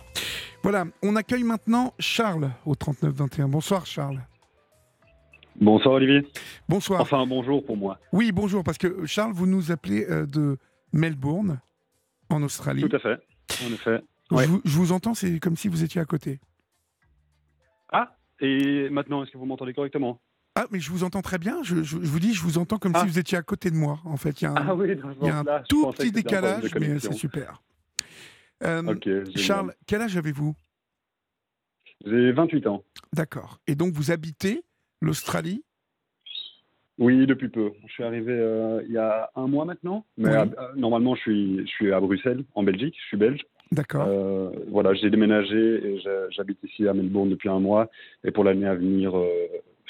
Voilà, 0.64 0.84
on 1.00 1.14
accueille 1.14 1.44
maintenant 1.44 1.94
Charles 2.00 2.50
au 2.66 2.74
3921. 2.74 3.46
Bonsoir 3.46 3.86
Charles. 3.86 4.20
Bonsoir 5.56 5.94
Olivier. 5.94 6.26
Bonsoir. 6.68 7.00
Enfin 7.00 7.26
bonjour 7.26 7.64
pour 7.64 7.76
moi. 7.76 7.98
Oui, 8.12 8.32
bonjour, 8.32 8.64
parce 8.64 8.78
que 8.78 9.06
Charles, 9.06 9.32
vous 9.32 9.46
nous 9.46 9.72
appelez 9.72 10.06
euh, 10.08 10.26
de 10.26 10.58
Melbourne, 10.92 11.60
en 12.28 12.42
Australie. 12.42 12.82
Tout 12.82 12.96
à 12.96 12.98
fait, 12.98 13.18
en 13.64 13.72
effet. 13.72 14.00
Je, 14.30 14.70
vous, 14.70 14.92
entends, 14.92 15.14
c'est 15.14 15.40
comme 15.40 15.56
si 15.56 15.68
vous 15.68 15.82
étiez 15.82 16.00
à 16.00 16.04
côté. 16.04 16.38
Ah, 17.92 18.16
et 18.40 18.88
maintenant, 18.88 19.24
est-ce 19.24 19.32
que 19.32 19.38
vous 19.38 19.46
m'entendez 19.46 19.74
correctement? 19.74 20.20
Ah, 20.54 20.66
mais 20.70 20.78
je 20.78 20.90
vous 20.90 21.04
entends 21.04 21.22
très 21.22 21.38
bien. 21.38 21.62
Je, 21.62 21.74
vous 21.74 22.20
dis, 22.20 22.32
je 22.32 22.42
vous 22.42 22.58
entends 22.58 22.78
comme 22.78 22.94
si 22.94 23.00
ah. 23.02 23.06
vous 23.06 23.18
étiez 23.18 23.36
à 23.36 23.42
côté 23.42 23.70
de 23.70 23.76
moi. 23.76 23.98
En 24.04 24.16
fait, 24.16 24.40
il 24.40 24.44
y 24.44 24.46
a 24.46 24.52
un, 24.52 24.68
ah 24.68 24.74
oui, 24.74 24.96
il 25.20 25.26
y 25.26 25.30
a 25.30 25.40
un 25.40 25.62
tout 25.68 25.90
petit 25.90 26.12
décalage, 26.12 26.74
mais 26.78 26.98
c'est 27.00 27.12
super. 27.12 27.62
Euh, 28.62 28.94
Charles, 29.36 29.74
quel 29.86 30.02
âge 30.02 30.16
avez-vous? 30.16 30.54
J'ai 32.04 32.32
28 32.32 32.66
ans. 32.66 32.84
D'accord. 33.12 33.58
Et 33.66 33.74
donc 33.74 33.92
vous 33.92 34.10
habitez 34.10 34.62
l'Australie? 35.00 35.62
Oui, 36.98 37.26
depuis 37.26 37.48
peu. 37.48 37.72
Je 37.86 37.92
suis 37.92 38.04
arrivé 38.04 38.32
euh, 38.32 38.82
il 38.86 38.92
y 38.92 38.98
a 38.98 39.30
un 39.34 39.46
mois 39.46 39.64
maintenant. 39.64 40.04
Mais 40.18 40.36
euh, 40.36 40.44
normalement, 40.76 41.14
je 41.14 41.20
suis, 41.20 41.58
je 41.60 41.70
suis 41.70 41.92
à 41.92 42.00
Bruxelles, 42.00 42.44
en 42.54 42.62
Belgique. 42.62 42.94
Je 43.00 43.06
suis 43.06 43.16
belge. 43.16 43.40
D'accord. 43.72 44.08
voilà, 44.68 44.94
j'ai 44.94 45.10
déménagé 45.10 45.56
et 45.56 46.02
j'habite 46.30 46.58
ici 46.64 46.88
à 46.88 46.92
Melbourne 46.92 47.30
depuis 47.30 47.48
un 47.48 47.60
mois. 47.60 47.88
Et 48.24 48.32
pour 48.32 48.42
l'année 48.42 48.66
à 48.66 48.74
venir, 48.74 49.14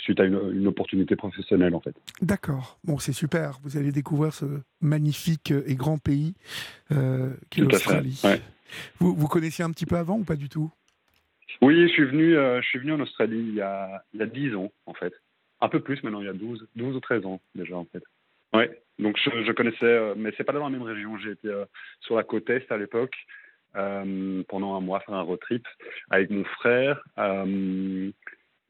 suite 0.00 0.20
à 0.20 0.24
une, 0.24 0.66
opportunité 0.66 1.16
professionnelle 1.16 1.74
en 1.74 1.80
fait. 1.80 1.94
D'accord, 2.22 2.78
bon 2.84 2.98
c'est 2.98 3.12
super, 3.12 3.58
vous 3.62 3.76
allez 3.76 3.92
découvrir 3.92 4.32
ce 4.32 4.44
magnifique 4.80 5.52
et 5.66 5.74
grand 5.74 5.98
pays 5.98 6.34
euh, 6.92 7.34
qu'est 7.50 7.62
l'Australie. 7.62 8.20
Vous, 8.98 9.14
vous 9.14 9.26
connaissiez 9.26 9.64
un 9.64 9.70
petit 9.70 9.86
peu 9.86 9.96
avant 9.96 10.18
ou 10.18 10.24
pas 10.24 10.36
du 10.36 10.48
tout? 10.48 10.70
Oui, 11.60 11.88
je 11.88 11.92
suis 11.92 12.04
venu, 12.04 12.36
euh, 12.36 12.60
je 12.62 12.68
suis 12.68 12.78
venu 12.78 12.92
en 12.92 13.00
Australie 13.00 13.38
il 13.38 13.54
y, 13.54 13.60
a, 13.60 14.02
il 14.12 14.20
y 14.20 14.22
a 14.22 14.26
10 14.26 14.54
ans, 14.56 14.72
en 14.86 14.94
fait. 14.94 15.12
Un 15.60 15.68
peu 15.68 15.80
plus 15.80 16.02
maintenant, 16.02 16.20
il 16.20 16.26
y 16.26 16.30
a 16.30 16.34
12, 16.34 16.68
12 16.76 16.96
ou 16.96 17.00
13 17.00 17.26
ans 17.26 17.40
déjà, 17.54 17.76
en 17.76 17.84
fait. 17.84 18.02
Ouais, 18.52 18.82
donc 18.98 19.16
je, 19.18 19.52
connaissais, 19.52 19.84
euh, 19.84 20.14
mais 20.16 20.32
c'est 20.36 20.44
pas 20.44 20.52
dans 20.52 20.64
la 20.64 20.70
même 20.70 20.82
région. 20.82 21.16
J'ai 21.18 21.32
été 21.32 21.48
euh, 21.48 21.64
sur 22.00 22.16
la 22.16 22.24
côte 22.24 22.50
est 22.50 22.70
à 22.72 22.76
l'époque, 22.76 23.16
pendant 23.72 24.74
un 24.74 24.80
mois, 24.80 25.00
faire 25.00 25.14
un 25.14 25.22
road 25.22 25.38
trip 25.40 25.66
avec 26.10 26.30
mon 26.30 26.44
frère. 26.44 27.02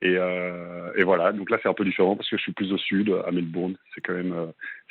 Et, 0.03 0.17
euh, 0.17 0.93
voilà, 1.05 1.33
donc 1.33 1.51
là 1.51 1.59
c'est 1.63 1.69
un 1.69 1.75
peu 1.75 1.85
différent 1.85 2.17
parce 2.17 2.29
que 2.31 2.37
je 2.39 2.43
suis 2.43 2.53
plus 2.53 2.73
au 2.73 2.79
sud, 2.79 3.15
à 3.27 3.31
Melbourne. 3.31 3.77
C'est 3.95 4.01
quand 4.01 4.15
même, 4.15 4.33
euh, 4.33 4.47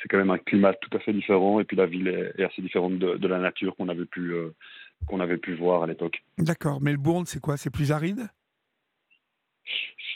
quand 0.08 0.18
même 0.18 0.30
un 0.30 0.38
climat 0.38 0.72
tout 0.74 0.96
à 0.96 1.00
fait 1.00 1.12
différent 1.12 1.58
et 1.58 1.64
puis 1.64 1.76
la 1.76 1.86
ville 1.86 2.08
est, 2.08 2.42
assez 2.44 2.62
différente 2.62 2.98
de, 2.98 3.28
la 3.28 3.38
nature 3.38 3.74
qu'on 3.76 3.88
avait 3.88 4.04
pu, 4.04 4.32
euh, 4.32 4.50
qu'on 5.06 5.20
avait 5.20 5.38
pu 5.38 5.54
voir 5.54 5.82
à 5.82 5.86
l'époque. 5.86 6.22
D'accord. 6.38 6.80
Melbourne, 6.80 7.26
c'est 7.26 7.40
quoi? 7.40 7.56
C'est 7.56 7.70
plus 7.70 7.92
aride? 7.92 8.28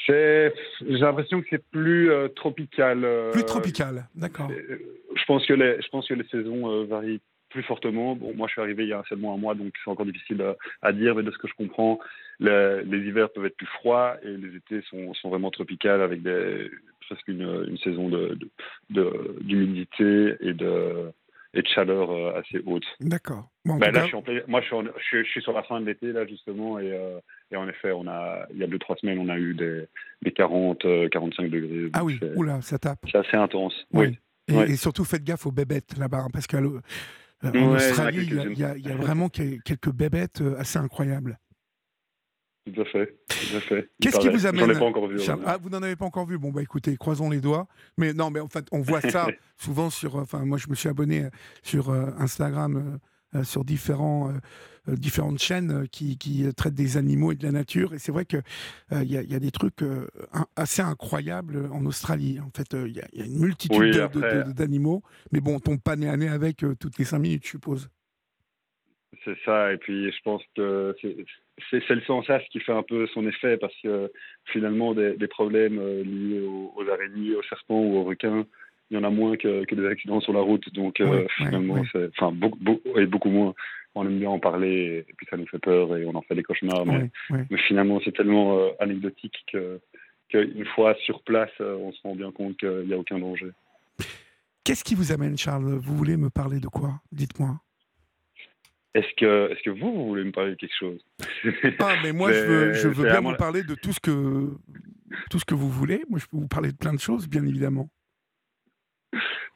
J'ai 0.07 0.53
l'impression 0.81 1.41
que 1.41 1.47
c'est 1.49 1.65
plus 1.71 2.11
tropical. 2.37 3.07
plus 3.33 3.45
tropical, 3.45 4.07
d'accord. 4.15 4.51
Je 4.51 5.25
pense 5.27 5.47
que 5.47 5.55
les, 5.55 5.81
je 5.81 5.89
pense 5.89 6.07
que 6.07 6.15
les 6.15 6.27
saisons 6.29 6.85
varient 6.85 7.23
plus 7.55 7.63
fortement. 7.63 8.17
Bon, 8.17 8.35
moi, 8.35 8.49
je 8.49 8.53
suis 8.53 8.61
arrivé 8.61 8.83
il 8.83 8.91
y 8.91 8.93
a 8.93 9.03
seulement 9.09 9.33
un 9.33 9.39
mois, 9.39 9.55
donc 9.55 9.73
c'est 9.83 9.91
encore 9.91 10.05
difficile 10.05 10.45
à, 10.83 10.93
dire, 10.93 11.15
mais 11.15 11.23
de 11.23 11.31
ce 11.31 11.39
que 11.39 11.49
je 11.49 11.55
comprends, 11.55 12.01
les, 12.41 12.83
hivers 12.85 13.31
peuvent 13.31 13.47
être 13.47 13.57
plus 13.57 13.67
froids 13.79 14.17
et 14.23 14.37
les 14.37 14.57
étés 14.57 14.83
sont, 14.91 15.15
sont 15.15 15.31
vraiment 15.31 15.51
tropicales 15.53 16.03
avec 16.03 16.23
des, 16.23 16.69
presque 17.07 17.29
une, 17.29 17.65
une 17.69 17.79
saison 17.79 18.11
d'humidité 19.41 20.05
de, 20.05 20.37
de, 20.41 20.49
et 20.49 20.53
de 20.53 21.13
et 21.55 21.63
de 21.63 21.69
chaleur 21.69 22.37
assez 22.37 22.61
haute. 22.67 22.85
D'accord. 23.01 23.49
Ben 23.65 23.91
là, 23.91 24.03
je 24.03 24.07
suis 24.09 24.17
en 24.17 24.23
moi, 24.49 24.61
je 24.61 24.67
suis, 24.67 25.25
je, 25.25 25.31
suis, 25.31 25.43
sur 25.43 25.53
la 25.53 25.63
fin 25.63 25.81
de 25.81 25.87
l'été, 25.87 26.13
là, 26.13 26.27
justement, 26.27 26.79
et, 26.79 26.99
et, 27.51 27.57
en 27.57 27.69
effet, 27.69 27.93
on 27.93 28.07
a, 28.07 28.47
il 28.53 28.59
y 28.59 28.65
a 28.65 28.67
deux, 28.67 28.79
trois 28.79 28.97
semaines, 28.97 29.19
on 29.19 29.29
a 29.29 29.39
eu 29.39 29.55
des, 29.55 29.87
des 30.23 30.33
40, 30.33 30.85
45 31.11 31.51
degrés. 31.51 31.91
Ah 31.95 32.05
oui, 32.05 32.19
oula, 32.37 32.61
ça 32.61 32.79
tape. 32.79 32.99
C'est 33.11 33.19
assez 33.19 33.37
intense, 33.37 33.75
oui. 33.93 34.19
Et, 34.49 34.77
surtout, 34.77 35.05
faites 35.05 35.25
gaffe 35.25 35.47
aux 35.47 35.53
bébêtes 35.53 35.97
là-bas, 35.97 36.25
hein, 36.27 36.29
parce 36.33 36.47
qu'en 36.47 36.65
Australie, 36.65 38.29
il 38.31 38.59
y, 38.59 38.65
a, 38.65 38.77
y, 38.77 38.91
a 38.91 38.97
vraiment 38.97 39.29
quelques 39.29 39.91
bébêtes 39.91 40.43
assez 40.59 40.79
incroyables. 40.79 41.39
Tout 42.67 42.81
à 42.81 42.85
fait. 42.87 43.15
fait. 43.29 43.91
Qu'est-ce 44.01 44.19
qui 44.19 44.29
vous 44.29 44.47
amène 44.47 44.71
ai 44.71 44.75
pas 44.75 44.87
encore 44.87 45.09
vu. 45.09 45.19
Ah, 45.45 45.59
vous 45.61 45.69
n'en 45.69 45.83
avez 45.83 45.97
pas 45.97 46.07
encore 46.07 46.27
vu. 46.27 46.39
Bon, 46.39 46.51
bah 46.51 46.63
écoutez, 46.63 46.97
croisons 46.97 47.29
les 47.29 47.41
doigts. 47.41 47.67
Mais 47.99 48.15
non, 48.15 48.31
mais 48.31 48.41
en 48.41 48.49
fait, 48.49 48.67
on 48.73 48.81
voit 48.81 49.03
ça 49.03 49.27
souvent 49.59 49.91
sur. 49.91 50.17
Enfin, 50.17 50.47
moi, 50.47 50.57
je 50.57 50.69
me 50.69 50.75
suis 50.75 50.89
abonné 50.89 51.27
sur 51.63 51.91
euh, 51.91 52.07
Instagram, 52.19 52.99
euh, 53.35 53.39
euh, 53.39 53.45
sur 53.45 53.67
différents, 53.67 54.33
différentes 54.89 55.41
chaînes 55.41 55.87
qui, 55.89 56.17
qui, 56.17 56.47
traitent 56.55 56.75
des 56.75 56.97
animaux 56.97 57.33
et 57.33 57.35
de 57.35 57.43
la 57.43 57.53
nature. 57.53 57.93
Et 57.93 57.99
c'est 57.99 58.13
vrai 58.13 58.25
qu'il 58.25 58.43
il 58.93 59.13
y, 59.13 59.15
y, 59.15 59.35
a 59.35 59.41
des 59.41 59.51
trucs 59.51 59.85
assez 60.57 60.81
incroyables 60.81 61.69
en 61.71 61.85
Australie. 61.85 62.41
En 62.41 62.51
fait, 62.51 62.73
il 62.73 62.97
y, 62.97 63.19
y, 63.19 63.23
a 63.23 63.27
une 63.27 63.41
multitude 63.41 64.09
d'animaux. 64.55 65.03
Mais 65.33 65.41
bon, 65.41 65.57
on 65.57 65.61
tombe 65.61 65.81
pas 65.81 65.97
nez 65.97 66.09
à 66.09 66.17
nez 66.17 66.29
avec 66.29 66.65
toutes 66.81 66.97
les 66.97 67.05
cinq 67.05 67.19
minutes, 67.19 67.45
je 67.45 67.51
suppose. 67.51 67.91
C'est 69.25 69.37
ça, 69.45 69.73
et 69.73 69.79
puis 69.79 70.11
je 70.11 70.23
pense 70.23 70.43
que 70.55 70.95
c'est 71.71 71.91
le 71.91 72.03
sensas 72.03 72.41
qui 72.51 72.61
fait 72.61 72.73
un 72.73 72.83
peu 72.83 73.07
son 73.09 73.27
effet 73.27 73.57
parce 73.57 73.75
que 73.83 74.11
finalement 74.47 74.95
des, 74.95 75.29
problèmes 75.29 75.79
euh, 75.79 76.03
liés 76.03 76.41
aux, 76.41 76.89
araignées, 76.91 77.35
aux 77.35 77.43
serpents 77.45 77.81
ou 77.81 77.97
aux 77.97 78.05
requins, 78.05 78.45
il 78.91 78.97
y 78.97 79.01
en 79.01 79.05
a 79.05 79.11
moins 79.11 79.37
que, 79.37 79.65
des 79.73 79.87
accidents 79.87 80.21
sur 80.21 80.33
la 80.33 80.41
route. 80.41 80.73
Donc 80.75 81.01
euh, 81.01 81.27
finalement, 81.37 81.83
c'est 81.93 82.09
enfin 82.09 82.33
beaucoup, 82.33 82.59
beaucoup, 82.61 82.99
et 82.99 83.07
beaucoup 83.07 83.31
moins. 83.31 83.55
On 83.95 84.05
aime 84.05 84.19
bien 84.19 84.31
en 84.31 84.41
parler 84.41 85.05
et 85.09 85.13
puis 85.17 85.27
ça 85.31 85.37
nous 85.37 85.47
fait 85.47 85.61
peur 85.61 85.97
et 85.97 86.05
on 86.05 86.15
en 86.17 86.23
fait 86.23 86.35
des 86.35 86.43
cauchemars. 86.43 86.85
Mais, 86.85 87.11
finalement, 87.69 88.01
c'est 88.05 88.13
tellement 88.13 88.59
euh, 88.59 88.71
anecdotique 88.81 89.45
que 89.53 89.81
qu'une 90.29 90.65
fois 90.75 90.97
sur 91.05 91.23
place, 91.23 91.53
on 91.61 91.93
se 91.93 92.01
rend 92.03 92.17
bien 92.17 92.33
compte 92.33 92.57
qu'il 92.57 92.87
n'y 92.87 92.95
a 92.95 92.99
aucun 92.99 93.19
danger. 93.19 93.51
Qu'est-ce 94.65 94.83
qui 94.83 94.95
vous 94.95 95.13
amène, 95.13 95.37
Charles? 95.37 95.75
Vous 95.75 95.95
voulez 95.95 96.17
me 96.17 96.31
parler 96.31 96.59
de 96.59 96.67
quoi? 96.67 96.95
Dites-moi. 97.13 97.61
Est-ce 98.95 99.13
que, 99.17 99.51
est 99.51 99.63
que 99.63 99.71
vous, 99.71 99.93
vous 99.93 100.07
voulez 100.07 100.25
me 100.25 100.31
parler 100.31 100.53
de 100.53 100.57
quelque 100.57 100.77
chose? 100.79 101.05
Ah, 101.81 101.97
mais 102.03 102.13
moi, 102.13 102.33
je 102.33 102.45
veux, 102.45 102.73
je 102.75 102.89
veux 102.89 103.05
bien 103.05 103.21
vous 103.21 103.35
parler 103.35 103.63
de 103.65 103.75
tout 103.75 103.93
ce, 103.93 104.01
que, 104.01 104.51
tout 105.31 105.39
ce 105.39 105.45
que 105.45 105.55
vous 105.55 105.69
voulez. 105.69 106.03
Moi, 106.09 106.21
je 106.21 106.27
peux 106.27 106.37
vous 106.37 106.49
parler 106.49 106.71
de 106.71 106.77
plein 106.77 106.95
de 106.95 107.01
choses, 107.01 107.29
bien 107.29 107.45
évidemment. 107.45 107.89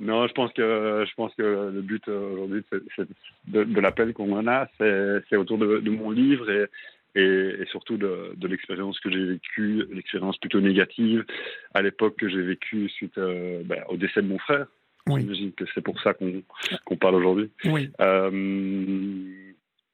Non, 0.01 0.26
je 0.28 0.32
pense 0.32 0.53
que, 0.53 1.05
je 1.09 1.14
pense 1.14 1.34
que 1.34 1.70
le 1.72 1.82
but 1.82 2.07
euh, 2.09 2.34
aujourd'hui 2.34 2.64
de, 3.49 3.80
l'appel 3.80 4.12
qu'on 4.12 4.32
en 4.32 4.47
a, 4.47 4.68
c'est 4.78 5.36
autour 5.36 5.59
de, 5.59 5.91
mon 5.91 6.11
livre 6.11 6.49
et, 6.51 6.66
et, 7.20 7.64
surtout 7.70 7.97
de, 7.97 8.47
l'expérience 8.47 9.01
que 9.01 9.11
j'ai 9.11 9.24
vécue, 9.24 9.84
l'expérience 9.93 10.39
plutôt 10.39 10.61
négative 10.61 11.24
à 11.74 11.82
l'époque 11.82 12.16
que 12.16 12.28
j'ai 12.28 12.43
vécue 12.43 12.89
suite 12.91 13.18
euh, 13.18 13.62
ben, 13.64 13.82
au 13.89 13.97
décès 13.97 14.22
de 14.22 14.28
mon 14.28 14.39
frère. 14.39 14.66
Oui. 15.07 15.22
J'imagine 15.22 15.53
que 15.53 15.64
c'est 15.74 15.80
pour 15.80 16.01
ça 16.01 16.14
qu'on 16.84 16.96
parle 16.96 17.16
aujourd'hui. 17.16 17.51
Oui. 17.64 17.90
Euh, 18.01 18.30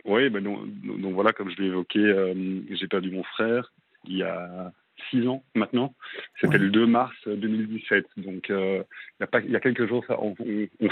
oui, 0.05 0.29
ben 0.29 0.43
donc, 0.43 0.67
donc, 0.83 1.15
voilà, 1.15 1.33
comme 1.33 1.51
je 1.51 1.63
l'ai 1.63 1.69
évoqué, 1.69 2.01
euh, 2.01 2.35
j'ai 2.71 2.89
perdu 2.89 3.11
mon 3.11 3.23
frère 3.23 3.73
il 4.07 4.19
y 4.19 4.23
a 4.23 4.73
six 5.11 5.27
ans 5.27 5.43
maintenant. 5.55 5.95
C'était 6.41 6.59
le 6.59 6.69
2 6.69 6.87
mars 6.87 7.17
2017. 7.27 8.07
Donc 8.19 8.51
euh, 8.51 8.83
il, 9.19 9.23
y 9.23 9.25
a 9.25 9.27
pas, 9.27 9.41
il 9.41 9.51
y 9.51 9.57
a 9.57 9.61
quelques 9.61 9.87
jours, 9.87 10.05
ça, 10.07 10.19
on, 10.21 10.35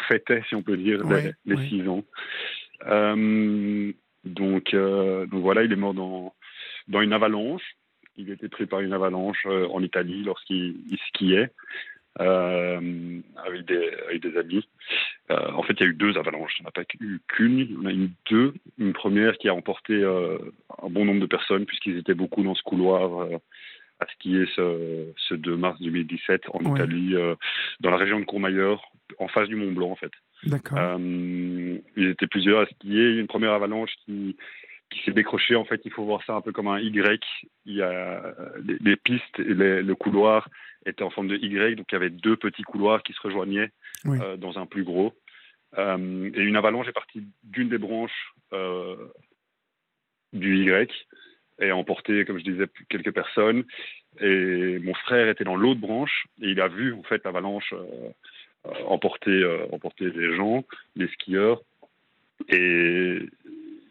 fêtait, 0.08 0.42
si 0.48 0.54
on 0.54 0.62
peut 0.62 0.76
dire, 0.76 1.02
les, 1.44 1.68
six 1.68 1.86
ans. 1.88 2.04
donc, 4.24 4.74
donc 4.74 5.42
voilà, 5.42 5.64
il 5.64 5.72
est 5.72 5.76
mort 5.76 5.94
dans, 5.94 6.34
dans 6.88 7.02
une 7.02 7.12
avalanche. 7.12 7.76
Il 8.16 8.30
était 8.30 8.48
pris 8.48 8.66
par 8.66 8.80
une 8.80 8.92
avalanche 8.92 9.46
en 9.46 9.82
Italie 9.82 10.22
lorsqu'il 10.24 10.98
skiait. 11.08 11.50
Euh, 12.20 13.20
avec, 13.46 13.64
des, 13.64 13.90
avec 14.06 14.22
des 14.22 14.36
amis. 14.36 14.68
Euh, 15.30 15.50
en 15.52 15.62
fait, 15.62 15.72
il 15.74 15.80
y 15.80 15.86
a 15.86 15.88
eu 15.88 15.94
deux 15.94 16.18
avalanches. 16.18 16.56
Il 16.58 16.62
n'y 16.62 16.66
en 16.66 16.68
a 16.68 16.72
pas 16.72 16.82
eu 17.00 17.20
qu'une, 17.28 17.78
en 17.82 17.86
a 17.86 17.92
eu 17.92 18.10
deux. 18.30 18.52
Une 18.78 18.92
première 18.92 19.38
qui 19.38 19.48
a 19.48 19.54
emporté 19.54 19.94
euh, 19.94 20.36
un 20.82 20.90
bon 20.90 21.06
nombre 21.06 21.20
de 21.20 21.26
personnes, 21.26 21.64
puisqu'ils 21.64 21.96
étaient 21.96 22.14
beaucoup 22.14 22.42
dans 22.42 22.54
ce 22.54 22.62
couloir 22.62 23.28
à 24.00 24.06
skier 24.14 24.44
ce, 24.54 25.06
ce 25.16 25.34
2 25.34 25.56
mars 25.56 25.80
2017 25.80 26.42
en 26.52 26.74
Italie, 26.74 27.14
dans 27.80 27.90
la 27.90 27.96
région 27.96 28.20
de 28.20 28.24
Courmayeur, 28.24 28.82
en 29.18 29.28
face 29.28 29.48
du 29.48 29.56
Mont 29.56 29.72
Blanc, 29.72 29.90
en 29.90 29.96
fait. 29.96 30.12
D'accord. 30.44 30.98
ils 30.98 32.08
étaient 32.08 32.26
plusieurs 32.26 32.60
à 32.60 32.66
skier. 32.66 33.12
Une 33.12 33.28
première 33.28 33.52
avalanche 33.52 33.92
qui, 34.04 34.36
qui 34.92 35.02
s'est 35.04 35.12
décrochée. 35.12 35.56
En 35.56 35.64
fait, 35.64 35.80
il 35.84 35.90
faut 35.90 36.04
voir 36.04 36.22
ça 36.24 36.34
un 36.34 36.40
peu 36.40 36.52
comme 36.52 36.68
un 36.68 36.78
Y. 36.78 37.22
Il 37.66 37.76
y 37.76 37.82
a 37.82 38.34
les, 38.80 38.96
pistes 38.96 39.38
et 39.38 39.54
le 39.54 39.94
couloir 39.94 40.48
était 40.86 41.02
en 41.02 41.10
forme 41.10 41.28
de 41.28 41.36
Y, 41.36 41.76
donc 41.76 41.86
il 41.90 41.94
y 41.94 41.96
avait 41.96 42.10
deux 42.10 42.36
petits 42.36 42.62
couloirs 42.62 43.02
qui 43.02 43.12
se 43.12 43.20
rejoignaient 43.20 43.70
euh, 44.06 44.36
dans 44.36 44.58
un 44.58 44.66
plus 44.66 44.84
gros. 44.84 45.14
Euh, 45.78 46.30
et 46.34 46.40
une 46.40 46.56
avalanche 46.56 46.88
est 46.88 46.92
partie 46.92 47.24
d'une 47.44 47.68
des 47.68 47.78
branches 47.78 48.34
euh, 48.52 48.96
du 50.32 50.64
Y 50.64 50.90
et 51.60 51.70
a 51.70 51.76
emporté, 51.76 52.24
comme 52.24 52.38
je 52.38 52.44
disais, 52.44 52.66
quelques 52.88 53.12
personnes. 53.12 53.64
Et 54.20 54.78
mon 54.80 54.94
frère 54.94 55.28
était 55.28 55.44
dans 55.44 55.56
l'autre 55.56 55.80
branche 55.80 56.26
et 56.40 56.48
il 56.48 56.60
a 56.60 56.68
vu 56.68 56.92
en 56.92 57.02
fait 57.02 57.24
l'avalanche 57.24 57.74
emporter, 58.86 59.66
emporter 59.70 60.10
les 60.10 60.36
gens, 60.36 60.64
les 60.96 61.08
skieurs. 61.08 61.62
Et 62.48 63.20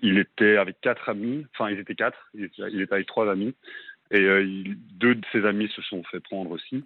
il 0.01 0.17
était 0.17 0.57
avec 0.57 0.81
quatre 0.81 1.09
amis, 1.09 1.45
enfin 1.53 1.69
ils 1.69 1.79
étaient 1.79 1.95
quatre, 1.95 2.29
il 2.33 2.81
était 2.81 2.93
avec 2.93 3.07
trois 3.07 3.31
amis. 3.31 3.53
Et 4.11 4.19
euh, 4.19 4.45
deux 4.93 5.15
de 5.15 5.25
ses 5.31 5.45
amis 5.45 5.69
se 5.69 5.81
sont 5.81 6.03
fait 6.03 6.19
prendre 6.19 6.51
aussi 6.51 6.83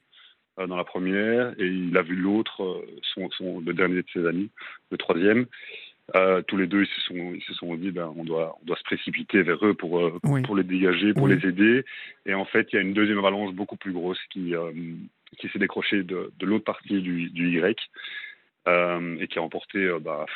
euh, 0.59 0.67
dans 0.67 0.77
la 0.77 0.83
première, 0.83 1.53
et 1.59 1.65
il 1.65 1.97
a 1.97 2.03
vu 2.03 2.15
l'autre, 2.15 2.63
euh, 2.63 2.85
son, 3.01 3.29
son, 3.31 3.59
le 3.61 3.73
dernier 3.73 4.03
de 4.03 4.07
ses 4.13 4.25
amis, 4.27 4.51
le 4.91 4.97
troisième. 4.97 5.47
tous 6.47 6.57
les 6.57 6.67
deux, 6.67 6.83
ils 6.83 6.95
se 6.95 7.01
sont, 7.01 7.33
ils 7.33 7.43
se 7.43 7.53
sont 7.55 7.73
dit, 7.75 7.89
ben, 7.89 8.13
on 8.15 8.23
doit, 8.23 8.55
on 8.61 8.65
doit 8.65 8.77
se 8.77 8.83
précipiter 8.83 9.41
vers 9.41 9.65
eux 9.65 9.73
pour, 9.73 10.21
pour 10.43 10.55
les 10.55 10.63
dégager, 10.63 11.13
pour 11.13 11.27
les 11.27 11.43
aider. 11.47 11.83
Et 12.27 12.35
en 12.35 12.45
fait, 12.45 12.67
il 12.71 12.75
y 12.75 12.79
a 12.79 12.83
une 12.83 12.93
deuxième 12.93 13.17
avalanche 13.17 13.55
beaucoup 13.55 13.75
plus 13.75 13.91
grosse 13.91 14.21
qui, 14.29 14.53
qui 15.39 15.49
s'est 15.49 15.57
décrochée 15.57 16.03
de, 16.03 16.31
de 16.37 16.45
l'autre 16.45 16.63
partie 16.63 17.01
du, 17.01 17.31
du 17.31 17.57
Y 17.57 17.89
et 18.67 19.27
qui 19.27 19.39
a 19.39 19.41
emporté, 19.41 19.89
bah, 19.99 20.27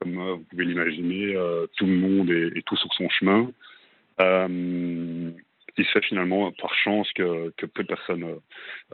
comme 0.00 0.14
vous 0.14 0.44
pouvez 0.50 0.64
l'imaginer, 0.64 1.34
tout 1.76 1.86
le 1.86 1.96
monde 1.96 2.30
et, 2.30 2.62
tout 2.62 2.76
sur 2.76 2.92
son 2.94 3.08
chemin 3.08 3.50
il 5.78 5.86
se 5.86 5.92
fait 5.92 6.04
finalement 6.04 6.50
par 6.52 6.74
chance 6.74 7.10
que, 7.14 7.50
peu 7.66 7.82
de 7.82 7.88
personnes 7.88 8.24
euh, 8.24 8.36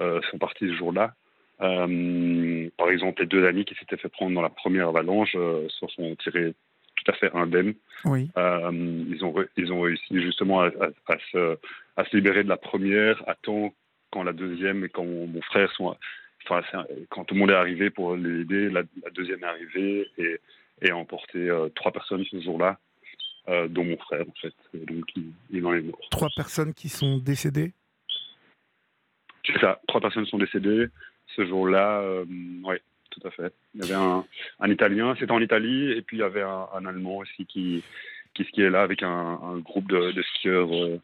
euh, 0.01 0.21
sont 0.31 0.39
parties 0.39 0.69
ce 0.69 0.75
jour-là. 0.75 1.15
Euh, 1.61 2.69
par 2.77 2.91
exemple, 2.91 3.23
les 3.23 3.27
deux 3.27 3.47
amis 3.47 3.65
qui 3.65 3.75
s'étaient 3.75 3.97
fait 3.97 4.09
prendre 4.09 4.35
dans 4.35 4.43
la 4.43 4.51
première 4.51 4.89
avalanche 4.89 5.33
se 5.33 5.87
sont 5.89 6.15
tirés 6.17 6.55
tout 6.97 7.11
à 7.11 7.15
fait 7.15 7.31
indemnes. 7.35 7.75
Oui. 8.05 8.29
ils, 8.37 9.25
ont 9.25 9.35
ils 9.57 9.73
ont 9.73 9.81
réussi 9.81 10.21
justement 10.21 10.61
à, 10.61 10.71
se, 11.33 11.57
à, 11.97 12.05
se, 12.05 12.17
libérer 12.17 12.45
de 12.45 12.49
la 12.49 12.57
première 12.57 13.23
à 13.29 13.35
temps 13.35 13.75
quand 14.11 14.23
la 14.23 14.33
deuxième 14.33 14.85
et 14.85 14.89
quand 14.89 15.05
mon, 15.05 15.43
frère 15.43 15.73
sont. 15.73 15.97
Enfin, 16.47 16.85
quand 17.09 17.25
tout 17.25 17.35
le 17.35 17.41
monde 17.41 17.51
est 17.51 17.55
arrivé 17.55 17.89
pour 17.89 18.17
l'aider, 18.17 18.69
la, 18.69 18.83
la, 19.03 19.11
deuxième 19.11 19.43
est 19.43 19.47
arrivée 19.47 20.07
et, 20.19 20.41
et 20.83 20.91
a 20.91 20.97
emporté 20.97 21.49
trois 21.75 21.93
personnes 21.93 22.25
ce 22.31 22.41
jour-là. 22.41 22.79
Euh, 23.47 23.69
dont 23.69 23.85
mon 23.85 23.99
frère, 23.99 24.23
en 24.23 24.41
fait. 24.41 24.55
Donc, 24.73 25.05
il, 25.17 25.59
est 25.59 25.61
dans 25.61 25.73
les 25.73 25.83
morts. 25.83 26.01
Trois 26.11 26.31
personnes 26.35 26.73
qui 26.73 26.89
sont 26.89 27.19
décédées? 27.19 27.75
C'est 29.45 29.61
ça, 29.61 29.83
trois 29.87 30.01
personnes 30.01 30.25
sont 30.25 30.39
décédées. 30.39 30.87
Ce 31.37 31.45
jour-là, 31.45 32.01
euh, 32.01 32.25
oui, 32.65 32.77
tout 33.11 33.21
à 33.27 33.31
fait. 33.31 33.53
Il 33.75 33.83
y 33.83 33.85
avait 33.85 34.03
un, 34.03 34.25
un 34.61 34.71
Italien, 34.71 35.15
c'était 35.21 35.33
en 35.33 35.43
Italie, 35.43 35.91
et 35.91 36.01
puis 36.01 36.17
il 36.17 36.21
y 36.21 36.23
avait 36.23 36.41
un, 36.41 36.87
Allemand 36.87 37.19
aussi 37.19 37.45
qui, 37.45 37.85
qui 38.33 38.45
skiait 38.45 38.71
là 38.71 38.81
avec 38.81 39.03
un, 39.03 39.59
groupe 39.59 39.89
de, 39.89 40.23
skieurs 40.23 40.75
euh, 40.75 40.99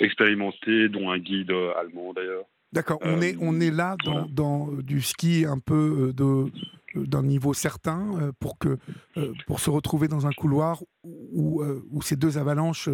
expérimentés, 0.00 0.88
dont 0.88 1.12
un 1.12 1.18
guide 1.18 1.52
allemand 1.76 2.14
d'ailleurs. 2.14 2.46
D'accord, 2.76 2.98
on, 3.02 3.20
est, 3.20 3.36
on 3.40 3.60
est 3.60 3.70
là 3.70 3.96
dans, 4.04 4.26
dans, 4.26 4.68
du 4.72 5.00
ski 5.00 5.44
un 5.48 5.58
peu 5.58 6.12
de 6.14 6.50
d'un 6.96 7.22
niveau 7.22 7.52
certain 7.54 8.20
euh, 8.20 8.32
pour, 8.40 8.58
que, 8.58 8.78
euh, 9.16 9.32
pour 9.46 9.60
se 9.60 9.70
retrouver 9.70 10.08
dans 10.08 10.26
un 10.26 10.32
couloir 10.32 10.82
où, 11.04 11.62
euh, 11.62 11.82
où 11.90 12.02
ces 12.02 12.16
deux 12.16 12.38
avalanches 12.38 12.88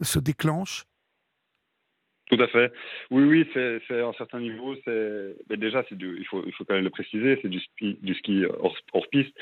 se 0.00 0.18
déclenchent 0.18 0.84
tout 2.30 2.42
à 2.42 2.48
fait. 2.48 2.72
Oui, 3.10 3.22
oui, 3.24 3.50
c'est 3.52 4.00
un 4.00 4.14
certain 4.14 4.40
niveau. 4.40 4.74
Mais 4.86 5.58
déjà, 5.58 5.84
du, 5.90 6.16
il, 6.18 6.24
faut, 6.24 6.42
il 6.46 6.52
faut 6.54 6.64
quand 6.64 6.72
même 6.72 6.82
le 6.82 6.88
préciser, 6.88 7.38
c'est 7.42 7.50
du 7.50 7.60
ski, 7.60 7.98
du 8.00 8.14
ski 8.14 8.46
hors, 8.46 8.74
hors 8.94 9.06
piste. 9.08 9.36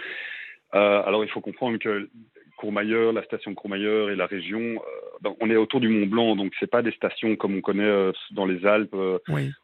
alors, 0.72 1.22
il 1.22 1.30
faut 1.30 1.40
comprendre 1.40 1.78
que 1.78 2.10
Courmayeur, 2.62 3.12
la 3.12 3.24
station 3.24 3.54
Courmayeur 3.54 4.10
et 4.10 4.16
la 4.16 4.26
région 4.26 4.80
on 5.40 5.50
est 5.50 5.56
autour 5.56 5.80
du 5.80 5.88
Mont 5.88 6.06
Blanc, 6.06 6.36
donc 6.36 6.52
c'est 6.58 6.70
pas 6.70 6.82
des 6.82 6.90
stations 6.92 7.36
comme 7.36 7.56
on 7.56 7.60
connaît 7.60 8.12
dans 8.32 8.46
les 8.46 8.66
Alpes 8.66 8.96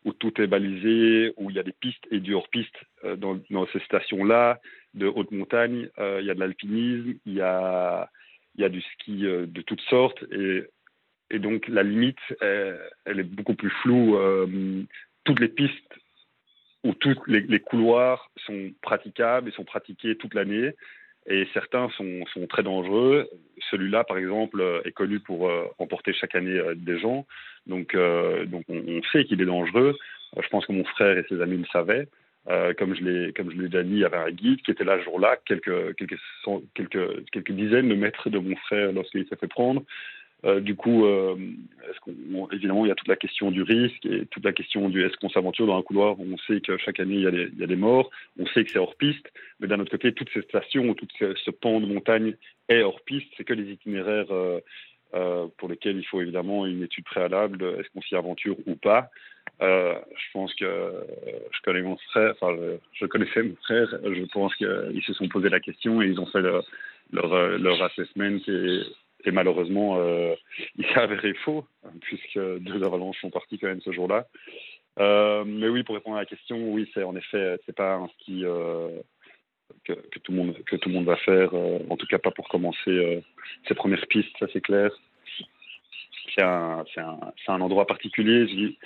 où 0.05 0.13
tout 0.13 0.41
est 0.41 0.47
balisé, 0.47 1.33
où 1.37 1.51
il 1.51 1.57
y 1.57 1.59
a 1.59 1.65
des 1.65 1.73
pistes 1.73 2.05
et 2.13 2.21
du 2.21 2.35
hors-piste 2.35 2.77
dans, 3.17 3.41
dans, 3.51 3.67
ces 3.73 3.81
stations-là 3.81 4.61
de 4.95 5.07
haute 5.07 5.33
montagne. 5.33 5.89
il 5.99 6.27
y 6.27 6.31
a 6.31 6.35
de 6.35 6.41
l'alpinisme, 6.41 7.15
il 7.27 7.35
y 7.35 7.41
a 7.41 8.09
il 8.57 8.63
y 8.63 8.65
a 8.65 8.69
du 8.69 8.81
ski 8.81 9.23
de 9.23 9.63
toutes 9.63 9.83
sortes 9.83 10.23
et 10.31 10.63
et 11.31 11.39
donc 11.39 11.69
la 11.69 11.83
limite, 11.83 12.19
elle, 12.41 13.21
est 13.21 13.25
beaucoup 13.25 13.55
plus 13.55 13.71
floue. 13.83 14.17
Euh, 14.17 14.83
toutes 15.25 15.41
les 15.41 15.49
pistes 15.49 15.95
ou 16.85 16.95
tous 16.95 17.17
les, 17.27 17.61
couloirs 17.61 18.31
sont 18.47 18.73
praticables 18.81 19.49
et 19.49 19.53
sont 19.53 19.65
pratiqués 19.65 20.17
toute 20.17 20.35
l'année. 20.35 20.75
Et 21.29 21.47
certains 21.53 21.89
sont, 21.91 22.25
sont 22.33 22.47
très 22.47 22.63
dangereux. 22.63 23.29
Celui-là, 23.71 24.05
par 24.05 24.19
exemple, 24.19 24.83
est 24.85 24.93
connu 24.93 25.21
pour 25.21 25.49
euh, 25.49 25.65
emporter 25.79 26.13
chaque 26.13 26.35
année 26.35 26.59
euh, 26.59 26.75
des 26.75 26.99
gens. 26.99 27.27
Donc, 27.67 27.95
donc 28.47 28.65
on, 28.71 29.03
sait 29.13 29.25
qu'il 29.25 29.43
est 29.43 29.47
dangereux. 29.47 29.95
je 30.41 30.49
pense 30.49 30.65
que 30.65 30.73
mon 30.73 30.85
frère 30.85 31.19
et 31.19 31.25
ses 31.29 31.43
amis 31.43 31.59
le 31.59 31.67
savaient. 31.67 32.09
comme 32.79 32.95
je 32.95 33.05
l'ai 33.05 33.33
comme 33.35 33.51
je 33.51 33.61
l'ai 33.61 33.69
dit, 33.69 33.91
il 33.91 33.99
y 33.99 34.05
avait 34.07 34.17
un 34.17 34.31
guide 34.31 34.63
qui 34.63 34.71
était 34.71 34.85
là 34.85 34.99
ce 34.99 35.05
jour-là, 35.05 35.37
quelques 35.45 35.95
quelques, 35.97 36.19
quelques 36.73 37.31
quelques 37.31 37.53
dizaines 37.53 37.91
de 37.91 37.95
mètres 37.95 38.31
de 38.31 38.39
mon 38.39 38.57
frère 38.57 38.93
lorsqu'il 38.93 39.29
s'est 39.29 39.37
fait 39.37 39.49
prendre. 39.49 39.83
Euh, 40.45 40.61
du 40.61 40.77
coup, 40.77 41.05
euh, 41.05 41.37
évidemment, 42.53 42.85
il 42.85 42.89
y 42.89 42.93
a 42.93 42.95
toute 42.95 43.09
la 43.09 43.17
question 43.17 43.51
du 43.51 43.63
risque 43.63 44.07
et 44.07 44.25
toute 44.27 44.45
la 44.45 44.53
question 44.53 44.89
du 44.89 45.05
est-ce 45.05 45.17
qu'on 45.17 45.31
s'aventure 45.31 45.67
dans 45.67 45.77
un 45.77 45.83
couloir 45.83 46.19
où 46.21 46.25
on 46.31 46.39
sait 46.39 46.61
que 46.61 46.77
chaque 46.79 47.01
année 47.01 47.17
il 47.17 47.57
y 47.59 47.65
a 47.65 47.67
des, 47.67 47.77
morts, 47.77 48.11
on 48.39 48.47
sait 48.47 48.65
que 48.65 48.71
c'est 48.71 48.79
hors 48.79 48.95
piste, 48.95 49.27
mais 49.59 49.67
d'un 49.67 49.81
autre 49.81 49.91
côté, 49.91 50.13
toutes 50.13 50.31
ces 50.33 50.43
stations, 50.43 50.95
tout 50.95 51.09
ce, 51.19 51.51
pan 51.51 51.81
de 51.81 51.87
montagne 51.87 52.35
est 52.69 52.83
hors 52.83 53.01
piste, 53.01 53.27
c'est 53.37 53.45
que 53.45 53.53
les 53.53 53.73
itinéraires 53.73 54.31
euh, 54.31 55.47
pour 55.57 55.69
lesquels 55.69 55.97
il 55.97 56.07
faut 56.07 56.21
évidemment 56.21 56.67
une 56.67 56.85
étude 56.85 57.05
préalable, 57.05 57.65
est-ce 57.81 57.89
qu'on 57.93 58.03
s'y 58.03 58.15
aventure 58.15 58.57
ou 58.67 58.77
pas? 58.77 59.11
je 59.61 60.33
pense 60.35 60.55
que 60.55 60.93
je 61.51 61.61
connais 61.65 61.83
mon 61.83 61.97
frère, 61.97 62.35
enfin, 62.41 62.57
je, 62.93 63.07
connaissais 63.07 63.43
mon 63.43 63.57
frère, 63.57 63.89
je 64.05 64.25
pense 64.27 64.55
qu'ils 64.55 65.03
se 65.05 65.13
sont 65.15 65.27
posé 65.27 65.49
la 65.49 65.59
question 65.59 66.01
et 66.01 66.07
ils 66.07 66.21
ont 66.21 66.27
fait 66.27 66.43
leur, 66.43 66.65
leur 67.11 67.83
assessment 67.83 68.39
et 69.25 69.31
malheureusement, 69.31 69.97
euh, 69.99 70.35
il 70.77 70.85
s'est 70.87 71.01
avéré 71.01 71.35
faux, 71.35 71.65
puisque 72.01 72.39
deux 72.39 72.83
avalanches 72.85 73.21
sont 73.21 73.31
parties 73.31 73.59
quand 73.59 73.69
même 73.69 73.81
ce 73.81 73.93
jour-là. 73.93 74.27
Euh, 74.99 75.45
mais 75.47 75.69
oui, 75.69 75.85
pour 75.85 75.95
répondre 75.95 76.17
à 76.17 76.21
la 76.21 76.27
question, 76.27 76.73
oui, 76.73 76.91
c'est 76.93 77.05
en 77.05 77.15
effet, 77.15 77.59
c'est 77.67 77.75
pas 77.75 77.95
un 77.95 78.09
ski 78.09 78.45
euh, 78.45 78.89
que, 79.85 79.93
tout 80.21 80.33
le 80.33 80.93
monde 80.93 81.07
va 81.07 81.17
faire. 81.17 81.55
en 81.55 81.97
tout 81.97 82.07
cas, 82.07 82.19
pas 82.19 82.33
pour 82.33 82.49
commencer 82.49 83.23
ses 83.67 83.75
premières 83.75 84.07
pistes, 84.09 84.37
ça 84.39 84.47
c'est 84.53 84.61
clair. 84.61 84.91
C'est 86.35 86.43
un, 86.43 86.85
un, 86.97 87.21
un, 87.49 87.61
endroit 87.61 87.87
particulier. 87.87 88.77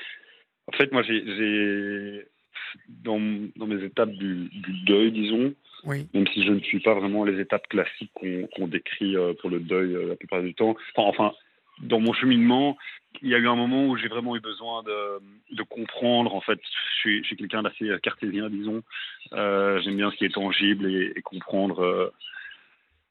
En 0.67 0.77
fait, 0.77 0.93
moi, 0.93 1.03
j'ai 1.03 2.27
dans, 2.89 3.19
mes 3.19 3.83
étapes 3.83 4.11
du 4.11 4.51
deuil, 4.87 5.13
disons, 5.13 5.55
même 5.85 6.27
si 6.33 6.45
je 6.45 6.53
ne 6.53 6.61
suis 6.61 6.81
pas 6.81 6.95
vraiment 6.95 7.25
les 7.25 7.41
étapes 7.41 7.67
classiques 7.69 8.13
qu'on 8.15 8.69
décrit 8.69 9.17
euh, 9.17 9.35
pour 9.41 9.51
le 9.51 9.61
deuil 9.61 9.95
euh, 9.95 10.09
la 10.09 10.17
plupart 10.17 10.43
du 10.43 10.55
temps. 10.55 10.77
Enfin, 10.97 11.33
dans 11.81 12.01
mon 12.01 12.13
cheminement, 12.13 12.77
il 13.21 13.31
y 13.31 13.35
a 13.35 13.39
eu 13.39 13.49
un 13.49 13.57
moment 13.57 13.87
où 13.87 13.97
j'ai 13.97 14.09
vraiment 14.09 14.37
eu 14.37 14.41
besoin 14.41 14.83
de, 14.83 15.63
comprendre. 15.65 16.35
En 16.35 16.41
fait, 16.41 16.61
je 17.05 17.23
suis, 17.23 17.37
quelqu'un 17.37 17.63
d'assez 17.63 17.89
cartésien, 18.03 18.51
disons. 18.51 18.83
Euh, 19.33 19.81
j'aime 19.81 19.97
bien 19.97 20.11
ce 20.11 20.17
qui 20.17 20.25
est 20.25 20.35
tangible 20.35 20.87
et, 20.87 21.21
comprendre 21.23 22.13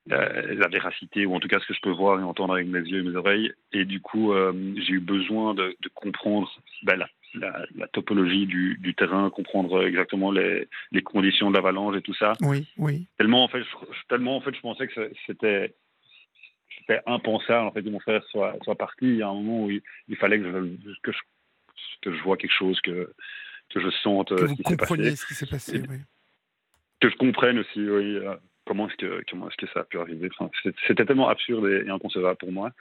la, 0.07 0.67
véracité, 0.67 1.25
ou 1.25 1.35
en 1.35 1.39
tout 1.39 1.47
cas 1.47 1.59
ce 1.59 1.67
que 1.67 1.73
je 1.73 1.81
peux 1.81 1.91
voir 1.91 2.19
et 2.19 2.23
entendre 2.23 2.53
avec 2.53 2.67
mes 2.67 2.79
yeux 2.79 2.99
et 2.99 3.09
mes 3.09 3.15
oreilles. 3.15 3.51
Et 3.73 3.85
du 3.85 3.99
coup, 3.99 4.33
j'ai 4.77 4.93
eu 4.93 4.99
besoin 4.99 5.53
de, 5.53 5.75
de 5.79 5.89
comprendre 5.89 6.51
ben, 6.83 6.97
la 6.97 7.07
la, 7.35 7.87
topologie 7.91 8.45
du, 8.45 8.95
terrain, 8.95 9.29
comprendre 9.29 9.85
exactement 9.85 10.31
les, 10.31 10.67
conditions 11.03 11.49
de 11.49 11.55
l'avalanche 11.55 11.97
et 11.97 12.01
tout 12.01 12.13
ça. 12.13 12.33
Oui, 12.41 12.67
oui. 12.77 13.07
Tellement 13.17 13.43
en 13.43 13.47
fait, 13.47 13.63
je, 13.63 14.07
tellement 14.09 14.37
en 14.37 14.41
fait, 14.41 14.55
je 14.55 14.61
pensais 14.61 14.87
que 14.87 15.11
c'était 15.25 15.75
c'était 16.77 17.01
impensable 17.05 17.67
en 17.67 17.71
fait 17.71 17.83
que 17.83 17.89
mon 17.89 17.99
frère 17.99 18.23
soit 18.25 18.57
soit 18.63 18.75
parti. 18.75 19.05
Il 19.05 19.17
y 19.17 19.21
a 19.21 19.29
un 19.29 19.33
moment 19.33 19.65
où 19.65 19.71
il, 19.71 20.15
fallait 20.17 20.39
que 20.39 20.45
je, 20.45 20.93
que 21.03 21.11
je 21.11 21.19
que 22.01 22.15
je 22.15 22.23
vois 22.23 22.37
quelque 22.37 22.53
chose, 22.53 22.79
que 22.81 23.13
que 23.73 23.79
je 23.79 23.89
sente 23.89 24.29
que 24.29 24.47
ce 24.47 24.53
qui 24.53 24.63
s'est 24.63 24.77
passé. 24.77 25.15
ce 25.15 25.25
qui 25.25 25.33
s'est 25.33 25.45
passé, 25.45 25.81
oui. 25.89 25.97
Que 26.99 27.09
je 27.09 27.15
comprenne 27.15 27.57
aussi, 27.57 27.79
oui, 27.79 28.17
euh, 28.17 28.35
comment 28.65 28.87
est-ce 28.87 28.97
que 28.97 29.23
comment 29.29 29.49
est-ce 29.49 29.57
que 29.57 29.71
ça 29.73 29.81
a 29.81 29.83
pu 29.83 29.99
arriver. 29.99 30.29
c'était 30.87 31.05
tellement 31.05 31.29
absurde 31.29 31.67
et 31.67 31.89
inconcevable 31.89 32.37
pour 32.37 32.51
moi 32.51 32.71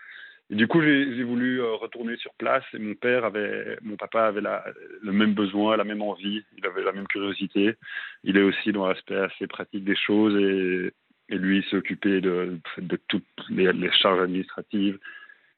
du 0.56 0.66
coup, 0.66 0.82
j'ai 0.82 1.22
voulu 1.22 1.60
euh, 1.60 1.74
retourner 1.74 2.16
sur 2.16 2.34
place 2.34 2.64
et 2.74 2.78
mon 2.80 2.94
père 2.94 3.24
avait, 3.24 3.78
mon 3.82 3.96
papa 3.96 4.24
avait 4.24 4.40
le 4.40 5.12
même 5.12 5.32
besoin, 5.32 5.76
la 5.76 5.84
même 5.84 6.02
envie, 6.02 6.42
il 6.58 6.66
avait 6.66 6.82
la 6.82 6.90
même 6.90 7.06
curiosité. 7.06 7.76
Il 8.24 8.36
est 8.36 8.42
aussi 8.42 8.72
dans 8.72 8.88
l'aspect 8.88 9.16
assez 9.16 9.46
pratique 9.46 9.84
des 9.84 9.94
choses 9.94 10.34
et, 10.36 10.92
lui, 11.28 11.64
occupé 11.72 12.20
de, 12.20 12.58
de 12.78 12.98
toutes 13.06 13.24
les, 13.48 13.92
charges 13.92 14.22
administratives 14.22 14.98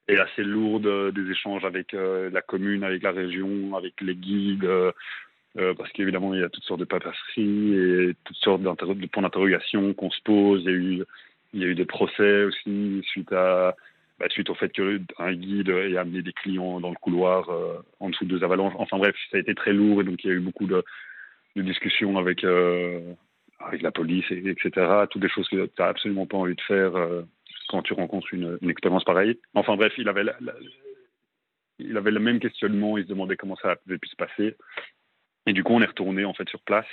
et 0.08 0.18
assez 0.18 0.44
lourdes 0.44 0.86
euh, 0.86 1.10
des 1.10 1.30
échanges 1.30 1.64
avec 1.64 1.94
euh, 1.94 2.28
la 2.30 2.42
commune, 2.42 2.84
avec 2.84 3.02
la 3.02 3.12
région, 3.12 3.74
avec 3.74 3.98
les 4.02 4.14
guides, 4.14 4.68
parce 5.54 5.90
qu'évidemment, 5.92 6.34
il 6.34 6.40
y 6.40 6.44
a 6.44 6.50
toutes 6.50 6.64
sortes 6.64 6.80
de 6.80 6.86
paperasseries 6.86 7.74
et 7.74 8.14
toutes 8.24 8.36
sortes 8.36 8.62
de 8.62 9.06
points 9.06 9.22
d'interrogation 9.22 9.94
qu'on 9.94 10.10
se 10.10 10.20
pose. 10.22 10.64
Il 10.64 11.04
y 11.54 11.64
a 11.64 11.66
eu 11.66 11.74
des 11.74 11.84
procès 11.84 12.44
aussi 12.44 13.02
suite 13.06 13.32
à 13.32 13.74
bah, 14.22 14.28
suite 14.30 14.50
au 14.50 14.54
fait 14.54 14.68
qu'un 14.68 15.32
guide 15.32 15.68
ait 15.68 15.96
amené 15.96 16.22
des 16.22 16.32
clients 16.32 16.78
dans 16.78 16.90
le 16.90 16.96
couloir 16.96 17.50
euh, 17.50 17.82
en 17.98 18.08
dessous 18.08 18.24
de 18.24 18.30
deux 18.30 18.44
avalanches. 18.44 18.74
Enfin 18.78 18.96
bref, 18.96 19.16
ça 19.32 19.36
a 19.36 19.40
été 19.40 19.52
très 19.52 19.72
lourd 19.72 20.00
et 20.00 20.04
donc 20.04 20.22
il 20.22 20.28
y 20.28 20.30
a 20.30 20.34
eu 20.34 20.40
beaucoup 20.40 20.66
de, 20.66 20.84
discussions 21.56 22.16
avec, 22.16 22.44
euh, 22.44 23.00
avec 23.58 23.82
la 23.82 23.90
police, 23.90 24.24
et, 24.30 24.48
etc. 24.48 24.70
Toutes 25.10 25.22
des 25.22 25.28
choses 25.28 25.48
que 25.48 25.66
tu 25.66 25.72
n'as 25.76 25.88
absolument 25.88 26.26
pas 26.26 26.36
envie 26.36 26.54
de 26.54 26.60
faire 26.60 26.94
euh, 26.94 27.22
quand 27.68 27.82
tu 27.82 27.94
rencontres 27.94 28.32
une, 28.32 28.58
expérience 28.70 29.02
pareille. 29.02 29.40
Enfin 29.54 29.74
bref, 29.74 29.92
il 29.98 30.08
avait, 30.08 30.22
il 31.80 31.96
avait 31.96 32.12
le 32.12 32.20
même 32.20 32.38
questionnement, 32.38 32.98
il 32.98 33.02
se 33.02 33.08
demandait 33.08 33.36
comment 33.36 33.56
ça 33.56 33.74
avait 33.88 33.98
pu 33.98 34.08
se 34.08 34.14
passer. 34.14 34.54
Et 35.46 35.52
du 35.52 35.64
coup, 35.64 35.72
on 35.72 35.82
est 35.82 35.86
retourné 35.86 36.24
en 36.24 36.32
fait 36.32 36.48
sur 36.48 36.60
place. 36.60 36.86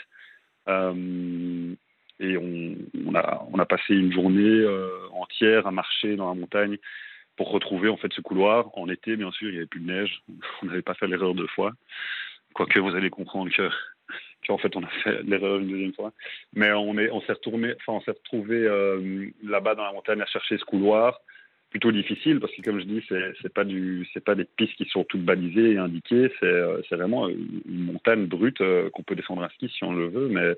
et 0.67 2.37
on, 2.37 3.13
a, 3.13 3.47
on 3.53 3.59
a 3.59 3.65
passé 3.67 3.93
une 3.93 4.11
journée 4.11 4.65
entière 5.11 5.67
à 5.67 5.71
marcher 5.71 6.15
dans 6.15 6.27
la 6.27 6.33
montagne 6.33 6.79
pour 7.39 7.51
retrouver 7.51 7.87
en 7.87 7.95
fait 7.95 8.11
ce 8.11 8.19
couloir. 8.19 8.69
En 8.77 8.89
été, 8.89 9.15
bien 9.15 9.31
sûr, 9.31 9.47
il 9.47 9.51
n'y 9.53 9.57
avait 9.59 9.65
plus 9.65 9.79
de 9.79 9.89
neige. 9.89 10.21
On 10.61 10.65
n'avait 10.65 10.81
pas 10.81 10.93
fait 10.93 11.07
l'erreur 11.07 11.33
deux 11.33 11.47
fois. 11.47 11.71
Quoique 12.53 12.77
vous 12.79 12.93
allez 12.95 13.09
comprendre 13.09 13.49
que 13.49 13.69
qu'en 14.47 14.57
fait 14.57 14.75
on 14.75 14.83
a 14.83 14.89
fait 15.03 15.23
l'erreur 15.23 15.59
une 15.59 15.69
deuxième 15.69 15.93
fois. 15.93 16.11
Mais 16.53 16.73
on 16.73 16.97
est, 16.97 17.09
on 17.11 17.21
s'est 17.21 17.31
retourné, 17.31 17.75
enfin 17.77 17.93
on 17.93 18.01
s'est 18.01 18.11
retrouvé 18.11 18.57
euh, 18.57 19.29
là-bas 19.41 19.75
dans 19.75 19.85
la 19.85 19.93
montagne 19.93 20.19
à 20.19 20.25
chercher 20.25 20.57
ce 20.57 20.65
couloir. 20.65 21.21
Plutôt 21.69 21.93
difficile 21.93 22.41
parce 22.41 22.53
que 22.53 22.61
comme 22.61 22.81
je 22.81 22.85
dis, 22.85 23.05
c'est, 23.07 23.31
c'est 23.41 23.53
pas 23.53 23.63
du, 23.63 24.05
c'est 24.13 24.25
pas 24.25 24.35
des 24.35 24.43
pistes 24.43 24.75
qui 24.75 24.85
sont 24.85 25.05
toutes 25.05 25.23
balisées 25.23 25.71
et 25.71 25.77
indiquées. 25.77 26.29
C'est, 26.41 26.45
euh, 26.45 26.81
c'est 26.89 26.97
vraiment 26.97 27.29
une 27.29 27.85
montagne 27.85 28.25
brute 28.25 28.59
euh, 28.59 28.89
qu'on 28.89 29.03
peut 29.03 29.15
descendre 29.15 29.43
à 29.43 29.49
ski 29.51 29.69
si 29.69 29.85
on 29.85 29.93
le 29.93 30.09
veut, 30.09 30.27
mais 30.27 30.55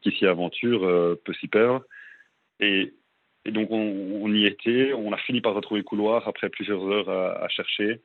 qui 0.00 0.10
s'y 0.10 0.26
aventure 0.26 0.80
peut 1.24 1.34
s'y 1.34 1.46
perdre. 1.46 1.84
Et 2.58 2.94
et 3.46 3.52
donc 3.52 3.68
on, 3.70 4.32
y 4.34 4.44
était, 4.44 4.92
on 4.92 5.12
a 5.12 5.16
fini 5.18 5.40
par 5.40 5.54
retrouver 5.54 5.80
le 5.80 5.84
couloir 5.84 6.26
après 6.26 6.48
plusieurs 6.48 6.84
heures 6.84 7.08
à, 7.08 7.48
chercher. 7.48 8.00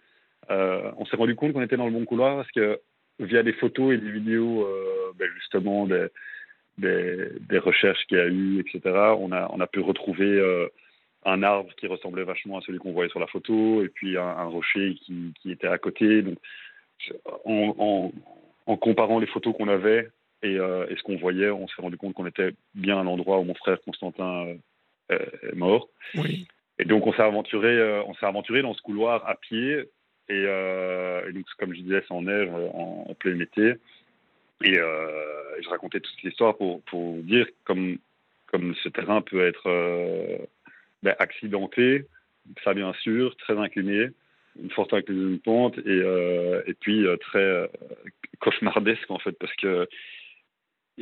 Euh, 0.51 0.91
on 0.97 1.05
s'est 1.05 1.17
rendu 1.17 1.35
compte 1.35 1.53
qu'on 1.53 1.63
était 1.63 1.77
dans 1.77 1.87
le 1.87 1.91
bon 1.91 2.05
couloir 2.05 2.37
parce 2.37 2.51
que 2.51 2.79
via 3.19 3.41
des 3.41 3.53
photos 3.53 3.93
et 3.93 3.97
des 3.97 4.11
vidéos, 4.11 4.63
euh, 4.63 5.11
ben 5.17 5.27
justement 5.35 5.87
des, 5.87 6.07
des, 6.77 7.57
recherches 7.57 8.05
qu'il 8.05 8.17
y 8.17 8.21
a 8.21 8.27
eu, 8.27 8.59
etc., 8.59 8.81
on 9.17 9.31
a, 9.31 9.49
on 9.51 9.59
a 9.59 9.67
pu 9.67 9.79
retrouver 9.79 10.25
euh, 10.27 10.67
un 11.25 11.41
arbre 11.41 11.73
qui 11.75 11.87
ressemblait 11.87 12.23
vachement 12.23 12.59
à 12.59 12.61
celui 12.61 12.77
qu'on 12.77 12.93
voyait 12.93 13.09
sur 13.09 13.19
la 13.19 13.27
photo 13.27 13.83
et 13.83 13.89
puis 13.89 14.17
un, 14.17 14.43
rocher 14.43 14.95
qui, 15.01 15.33
qui, 15.41 15.51
était 15.51 15.67
à 15.67 15.79
côté. 15.79 16.21
Donc, 16.21 16.37
en, 17.45 18.11
en, 18.67 18.77
comparant 18.77 19.19
les 19.19 19.27
photos 19.27 19.55
qu'on 19.57 19.67
avait 19.67 20.09
et, 20.43 20.53
et, 20.53 20.95
ce 20.95 21.03
qu'on 21.03 21.17
voyait, 21.17 21.49
on 21.49 21.67
s'est 21.67 21.81
rendu 21.81 21.97
compte 21.97 22.13
qu'on 22.13 22.27
était 22.27 22.53
bien 22.75 22.99
à 22.99 23.03
l'endroit 23.03 23.39
où 23.39 23.43
mon 23.43 23.55
frère 23.55 23.81
Constantin 23.81 24.55
mort. 25.53 25.89
Oui. 26.15 26.47
Et 26.81 26.85
donc 26.85 27.05
on 27.05 27.13
s'est 27.13 27.21
aventuré, 27.21 27.67
euh, 27.67 28.03
on 28.07 28.15
s'est 28.15 28.25
aventuré 28.25 28.63
dans 28.63 28.73
ce 28.73 28.81
couloir 28.81 29.27
à 29.27 29.35
pied. 29.35 29.83
Et, 30.29 30.45
euh, 30.47 31.31
donc 31.31 31.45
comme 31.59 31.75
je 31.75 31.81
disais, 31.81 32.03
c'est 32.07 32.13
en 32.13 32.23
neige, 32.23 32.49
en, 32.49 33.13
plein 33.19 33.39
été. 33.39 33.75
Et 34.63 34.75
je 34.75 35.69
racontais 35.69 35.99
toute 35.99 36.21
l'histoire 36.23 36.57
pour, 36.57 36.81
pour 36.83 37.17
dire 37.23 37.47
comme, 37.65 37.97
comme 38.47 38.75
ce 38.83 38.89
terrain 38.89 39.21
peut 39.21 39.45
être 39.45 39.69
ben, 41.03 41.15
accidenté, 41.19 42.05
ça 42.63 42.73
bien 42.73 42.93
sûr, 43.01 43.35
très 43.37 43.57
incliné, 43.57 44.09
une 44.61 44.71
forte 44.71 44.93
inclinaison 44.93 45.29
de 45.31 45.37
pente 45.37 45.77
et, 45.79 46.69
et 46.69 46.73
puis 46.75 47.05
très 47.19 47.69
cauchemardesque 48.39 49.09
en 49.09 49.19
fait 49.19 49.33
parce 49.33 49.53
que 49.55 49.87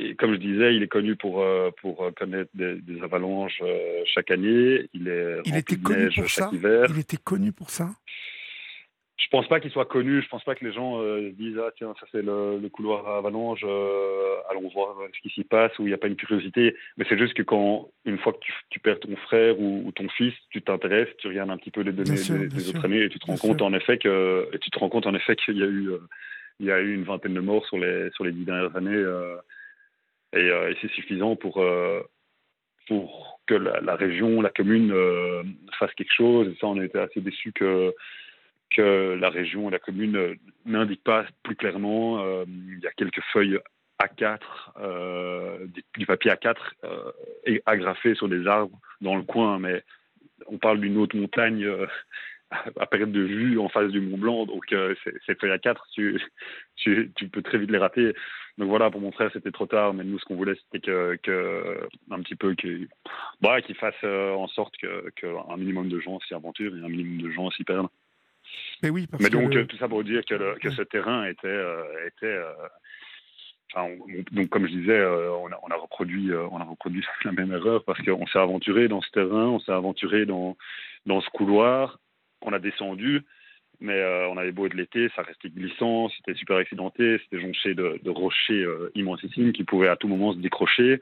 et 0.02 0.14
comme 0.16 0.32
je 0.32 0.38
disais, 0.38 0.74
il 0.74 0.82
est 0.82 0.88
connu 0.88 1.16
pour, 1.16 1.42
euh, 1.42 1.70
pour 1.80 2.10
connaître 2.16 2.50
des, 2.54 2.74
des 2.76 3.02
avalanches 3.02 3.60
euh, 3.62 4.02
chaque 4.06 4.30
année. 4.30 4.88
Il 4.94 5.08
est 5.08 5.36
Il 5.44 5.56
était 5.56 5.76
connu 5.76 6.06
pour 6.14 6.28
chaque 6.28 6.28
ça? 6.28 6.50
hiver. 6.52 6.86
Il 6.90 6.98
était 6.98 7.16
connu 7.16 7.52
pour 7.52 7.70
ça? 7.70 7.88
Je 9.22 9.28
pense 9.36 9.46
pas 9.48 9.60
qu'il 9.60 9.70
soit 9.70 9.84
connu. 9.84 10.22
Je 10.22 10.28
pense 10.28 10.42
pas 10.42 10.54
que 10.56 10.64
les 10.64 10.72
gens 10.72 11.00
euh, 11.00 11.30
se 11.30 11.34
disent 11.36 11.58
ah 11.58 11.70
tiens 11.76 11.94
ça 12.00 12.06
c'est 12.10 12.22
le, 12.22 12.58
le 12.58 12.68
couloir 12.68 13.06
à 13.06 13.18
avalanche. 13.18 13.60
euh, 13.64 14.34
allons 14.50 14.68
voir 14.70 14.96
ce 15.14 15.20
qui 15.20 15.28
s'y 15.32 15.44
passe. 15.44 15.78
Où 15.78 15.82
il 15.82 15.88
n'y 15.88 15.94
a 15.94 15.98
pas 15.98 16.08
une 16.08 16.16
curiosité. 16.16 16.74
Mais 16.96 17.04
c'est 17.08 17.18
juste 17.18 17.34
que 17.34 17.42
quand 17.42 17.90
une 18.06 18.18
fois 18.18 18.32
que 18.32 18.38
tu, 18.40 18.52
tu 18.70 18.80
perds 18.80 18.98
ton 18.98 19.14
frère 19.16 19.60
ou, 19.60 19.82
ou 19.86 19.92
ton 19.92 20.08
fils, 20.08 20.34
tu 20.50 20.62
t'intéresses, 20.62 21.14
tu 21.18 21.28
regardes 21.28 21.50
un 21.50 21.58
petit 21.58 21.70
peu 21.70 21.82
les 21.82 21.92
données 21.92 22.16
sûr, 22.16 22.38
des, 22.48 22.68
autres 22.70 22.84
années 22.84 23.04
et 23.04 23.08
tu 23.08 23.18
te 23.20 23.26
Bien 23.26 23.34
rends 23.34 23.38
compte 23.38 23.58
sûr. 23.58 23.66
en 23.66 23.74
effet 23.74 23.98
que 23.98 24.48
et 24.52 24.58
tu 24.58 24.70
te 24.70 24.78
rends 24.78 24.88
compte 24.88 25.06
en 25.06 25.14
effet 25.14 25.36
qu'il 25.36 25.58
y 25.58 25.62
a 25.62 25.66
eu 25.66 25.90
euh, 25.90 25.98
il 26.58 26.66
y 26.66 26.72
a 26.72 26.80
eu 26.80 26.92
une 26.94 27.04
vingtaine 27.04 27.34
de 27.34 27.40
morts 27.40 27.66
sur 27.66 27.78
les 27.78 28.10
sur 28.12 28.24
les 28.24 28.32
dix 28.32 28.44
dernières 28.44 28.74
années. 28.74 29.04
Euh, 30.34 30.70
et, 30.70 30.76
c'est 30.80 30.90
suffisant 30.92 31.36
pour 31.36 31.58
euh, 31.58 32.02
pour 32.88 33.40
que 33.46 33.54
la, 33.54 33.80
la 33.80 33.96
région, 33.96 34.40
la 34.40 34.50
commune 34.50 34.92
euh, 34.92 35.42
fasse 35.78 35.92
quelque 35.94 36.14
chose. 36.14 36.48
Et 36.48 36.56
ça, 36.60 36.66
on 36.66 36.78
a 36.78 36.84
été 36.84 36.98
assez 36.98 37.20
déçus 37.20 37.52
que 37.52 37.94
que 38.70 39.18
la 39.20 39.30
région 39.30 39.68
et 39.68 39.72
la 39.72 39.80
commune 39.80 40.36
n'indiquent 40.64 41.02
pas 41.02 41.24
plus 41.42 41.56
clairement. 41.56 42.22
Il 42.46 42.78
y 42.80 42.86
a 42.86 42.92
quelques 42.92 43.22
feuilles 43.32 43.58
A4, 44.00 44.38
euh, 44.80 45.66
du, 45.96 46.06
papier 46.06 46.32
A4 46.32 46.56
euh, 46.84 48.14
sur 48.14 48.28
des 48.28 48.46
arbres 48.46 48.78
dans 49.00 49.16
le 49.16 49.22
coin, 49.22 49.58
mais 49.58 49.84
on 50.46 50.58
parle 50.58 50.80
d'une 50.80 50.96
haute 50.96 51.14
montagne 51.14 51.66
à 52.78 52.86
perte 52.86 53.12
de 53.12 53.20
vue 53.20 53.58
en 53.58 53.68
face 53.68 53.90
du 53.90 54.00
Mont 54.00 54.18
Blanc, 54.18 54.46
donc 54.46 54.72
euh, 54.72 54.94
ces- 55.04 55.34
feuilles 55.36 55.52
A4, 55.56 55.76
tu, 55.92 56.20
tu, 56.76 57.12
tu 57.14 57.28
peux 57.28 57.42
très 57.42 57.58
vite 57.58 57.70
les 57.70 57.78
rater. 57.78 58.12
Donc 58.58 58.68
voilà, 58.68 58.90
pour 58.90 59.00
mon 59.00 59.12
frère, 59.12 59.30
c'était 59.32 59.52
trop 59.52 59.66
tard, 59.66 59.94
mais 59.94 60.04
nous, 60.04 60.18
ce 60.18 60.24
qu'on 60.24 60.34
voulait, 60.34 60.56
c'était 60.64 60.84
que, 60.84 61.16
que 61.22 61.88
un 62.10 62.20
petit 62.20 62.34
peu 62.34 62.54
qu'il 62.54 62.88
bah, 63.40 63.56
fasse 63.78 63.94
euh, 64.04 64.32
en 64.32 64.48
sorte 64.48 64.76
que, 64.78 65.10
que 65.16 65.26
minimum 65.56 65.88
de 65.88 66.00
gens 66.00 66.18
s'y 66.20 66.34
aventurent 66.34 66.76
et 66.76 66.80
un 66.80 66.88
minimum 66.88 67.22
de 67.22 67.30
gens 67.30 67.50
s'y 67.52 67.64
perdent. 67.64 67.88
Mais 68.82 68.90
oui, 68.90 69.06
parce 69.06 69.22
Mais 69.22 69.30
que 69.30 69.34
donc, 69.36 69.54
le- 69.54 69.60
euh, 69.60 69.64
tout 69.66 69.76
ça 69.76 69.88
pour 69.88 70.02
dire 70.02 70.22
que, 70.24 70.34
le- 70.34 70.54
que 70.56 70.68
Ouais. 70.68 70.74
ce 70.74 70.82
terrain 70.82 71.24
était. 71.26 71.46
euh, 71.46 71.84
était 72.08 72.26
euh, 72.26 72.52
enfin, 73.72 73.86
on- 73.88 74.02
on- 74.12 74.24
donc, 74.36 74.48
comme 74.48 74.66
je 74.66 74.72
disais, 74.72 74.98
euh, 74.98 75.30
on, 75.32 75.46
a, 75.52 75.58
on, 75.62 75.68
a 75.68 75.76
reproduit, 75.76 76.30
euh, 76.32 76.46
on 76.50 76.58
a 76.60 76.64
reproduit 76.64 77.04
la 77.24 77.32
même 77.32 77.52
erreur 77.52 77.84
parce 77.84 78.02
qu'on 78.02 78.26
s'est 78.26 78.38
aventuré 78.38 78.88
dans 78.88 79.00
ce 79.00 79.10
terrain, 79.10 79.46
on 79.46 79.60
s'est 79.60 79.72
aventuré 79.72 80.26
dans, 80.26 80.56
dans 81.06 81.20
ce 81.20 81.30
couloir, 81.30 81.98
on 82.42 82.52
a 82.52 82.58
descendu, 82.58 83.22
mais 83.80 83.98
euh, 83.98 84.28
on 84.28 84.36
avait 84.36 84.52
beau 84.52 84.66
être 84.66 84.74
l'été, 84.74 85.10
ça 85.16 85.22
restait 85.22 85.48
glissant, 85.48 86.10
c'était 86.10 86.34
super 86.34 86.56
accidenté, 86.56 87.18
c'était 87.24 87.40
jonché 87.40 87.74
de, 87.74 88.10
rochers 88.10 88.64
euh, 88.64 88.90
immensissimes 88.94 89.52
qui 89.52 89.64
pouvaient 89.64 89.88
à 89.88 89.96
tout 89.96 90.08
moment 90.08 90.32
se 90.32 90.38
décrocher. 90.38 91.00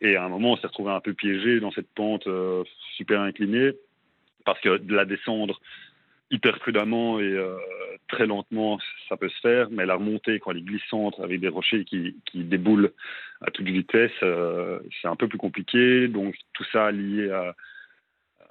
Et 0.00 0.16
à 0.16 0.24
un 0.24 0.28
moment, 0.28 0.52
on 0.52 0.56
s'est 0.56 0.66
retrouvé 0.66 0.90
un 0.90 1.00
peu 1.00 1.14
piégé 1.14 1.60
dans 1.60 1.72
cette 1.72 1.88
pente 1.94 2.26
euh, 2.26 2.64
super 2.96 3.20
inclinée 3.20 3.72
parce 4.44 4.60
que 4.60 4.76
de 4.76 4.94
la 4.94 5.04
descendre 5.04 5.60
hyper 6.30 6.58
prudemment 6.58 7.20
et 7.20 7.36
très 8.08 8.26
lentement, 8.26 8.78
ça 9.08 9.18
peut 9.18 9.28
se 9.28 9.38
faire, 9.40 9.68
mais 9.70 9.84
la 9.84 9.96
remontée, 9.96 10.40
quand 10.40 10.50
elle 10.50 10.56
est 10.56 10.62
glissante, 10.62 11.20
avec 11.20 11.40
des 11.40 11.48
rochers 11.48 11.84
qui, 11.84 12.16
qui 12.24 12.42
déboulent 12.42 12.90
à 13.42 13.50
toute 13.50 13.66
vitesse, 13.66 14.10
c'est 14.18 15.08
un 15.08 15.14
peu 15.14 15.28
plus 15.28 15.36
compliqué. 15.36 16.08
Donc 16.08 16.34
tout 16.54 16.64
ça 16.72 16.90
lié 16.90 17.30
à, 17.30 17.54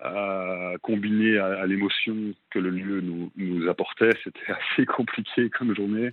à 0.02 0.74
combiné 0.82 1.38
à, 1.38 1.62
à 1.62 1.66
l'émotion 1.66 2.16
que 2.49 2.60
le 2.60 2.70
lieu 2.70 3.02
nous, 3.02 3.32
nous 3.38 3.68
apportait, 3.70 4.12
c'était 4.24 4.39
assez 4.74 4.86
compliqué 4.86 5.49
comme 5.49 5.76
journée. 5.76 6.12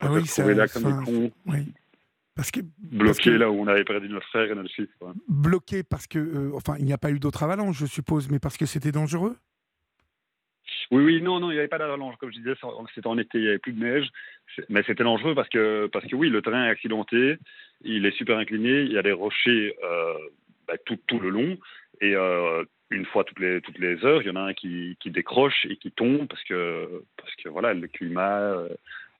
Ah 0.00 0.12
oui, 0.12 0.26
ça- 0.26 0.44
là 0.52 0.68
comme 0.68 0.82
des 0.84 1.04
cons, 1.04 1.30
oui. 1.46 1.72
Parce 2.36 2.52
que 2.52 2.60
bloqués 2.78 3.30
que- 3.30 3.36
là 3.36 3.50
où 3.50 3.60
on 3.60 3.66
avait 3.66 3.84
perdu 3.84 4.08
notre 4.08 4.26
frère 4.28 4.50
et 4.50 4.54
notre 4.54 4.72
fils. 4.72 4.88
bloqué 5.28 5.82
parce 5.82 6.06
que, 6.06 6.18
euh, 6.20 6.50
enfin, 6.54 6.76
il 6.78 6.84
n'y 6.84 6.92
a 6.92 6.98
pas 6.98 7.10
eu 7.10 7.18
d'autres 7.18 7.42
avalanches, 7.42 7.78
je 7.78 7.86
suppose, 7.86 8.30
mais 8.30 8.38
parce 8.38 8.56
que 8.56 8.64
c'était 8.66 8.92
dangereux? 8.92 9.36
Oui, 10.90 11.02
oui, 11.04 11.22
non, 11.22 11.40
non, 11.40 11.50
il 11.50 11.54
n'y 11.54 11.58
avait 11.58 11.68
pas 11.68 11.78
d'avalanche, 11.78 12.16
comme 12.16 12.30
je 12.30 12.38
disais, 12.38 12.54
c'était 12.94 13.06
en 13.08 13.18
été, 13.18 13.38
il 13.38 13.42
n'y 13.42 13.48
avait 13.48 13.58
plus 13.58 13.72
de 13.72 13.80
neige, 13.82 14.08
mais 14.68 14.82
c'était 14.86 15.04
dangereux 15.04 15.34
parce 15.34 15.48
que, 15.48 15.86
parce 15.92 16.06
que 16.06 16.14
oui, 16.16 16.30
le 16.30 16.40
terrain 16.40 16.64
est 16.66 16.70
accidenté, 16.70 17.36
il 17.82 18.06
est 18.06 18.16
super 18.16 18.38
incliné, 18.38 18.82
il 18.82 18.92
y 18.92 18.98
a 18.98 19.02
des 19.02 19.12
rochers 19.12 19.76
euh, 19.84 20.14
bah, 20.66 20.74
tout, 20.86 20.98
tout 21.06 21.18
le 21.18 21.28
long, 21.30 21.58
et 22.00 22.14
euh, 22.14 22.64
une 22.90 23.04
fois 23.04 23.24
toutes 23.24 23.40
les, 23.40 23.60
toutes 23.60 23.78
les 23.78 24.04
heures, 24.04 24.22
il 24.22 24.28
y 24.28 24.30
en 24.30 24.36
a 24.36 24.40
un 24.40 24.54
qui, 24.54 24.96
qui 25.00 25.10
décroche 25.10 25.66
et 25.68 25.76
qui 25.76 25.90
tombe 25.90 26.26
parce 26.26 26.42
que, 26.44 27.02
parce 27.16 27.34
que 27.36 27.48
voilà, 27.48 27.74
le 27.74 27.86
climat, 27.88 28.40
euh, 28.40 28.68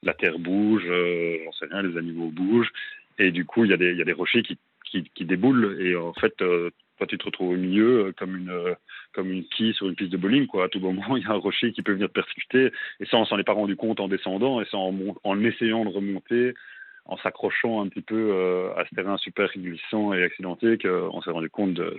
la 0.03 0.15
terre 0.15 0.39
bouge, 0.39 0.85
euh, 0.87 1.39
j'en 1.45 1.53
sais 1.53 1.67
rien, 1.71 1.83
les 1.83 1.97
animaux 1.99 2.31
bougent, 2.31 2.73
et 3.19 3.31
du 3.31 3.45
coup, 3.45 3.65
il 3.65 3.71
y 3.71 3.75
a 3.75 3.77
des, 3.77 3.91
il 3.93 3.99
y 3.99 4.03
a 4.03 4.07
des 4.07 4.13
rochers 4.13 4.43
qui, 4.43 4.59
qui, 4.85 5.05
qui 5.15 5.25
déboulent, 5.25 5.77
et 5.81 5.97
en 5.97 6.15
fait, 6.15 6.41
euh, 6.41 6.71
toi, 6.97 7.07
tu 7.07 7.19
te 7.19 7.25
retrouves 7.25 7.51
au 7.51 7.57
milieu 7.57 8.13
comme 8.17 8.37
une, 8.37 8.75
comme 9.13 9.31
une 9.31 9.45
quille 9.45 9.75
sur 9.75 9.89
une 9.89 9.95
piste 9.95 10.11
de 10.11 10.17
bowling, 10.17 10.47
quoi. 10.47 10.65
À 10.65 10.69
tout 10.69 10.81
moment, 10.81 11.17
il 11.17 11.23
y 11.23 11.27
a 11.27 11.31
un 11.33 11.35
rocher 11.35 11.73
qui 11.73 11.83
peut 11.83 11.93
venir 11.93 12.09
te 12.09 12.15
percuter, 12.15 12.73
et 13.01 13.07
ça, 13.07 13.19
on 13.19 13.25
s'en 13.27 13.39
est 13.39 13.45
pas 13.45 13.53
rendu 13.53 13.77
compte 13.77 14.01
en 14.01 14.09
descendant, 14.09 14.61
et 14.61 14.65
c'est 14.71 14.77
en, 14.77 14.95
en 15.25 15.45
essayant 15.45 15.85
de 15.85 15.91
remonter, 15.91 16.55
en 17.09 17.17
s'accrochant 17.17 17.83
un 17.83 17.89
petit 17.89 18.03
peu 18.03 18.31
euh, 18.33 18.73
à 18.77 18.85
ce 18.85 18.95
terrain 18.95 19.17
super 19.17 19.51
glissant 19.57 20.13
et 20.13 20.23
accidenté, 20.23 20.79
qu'on 20.79 21.21
s'est 21.23 21.31
rendu 21.31 21.49
compte 21.49 21.75
de, 21.75 21.97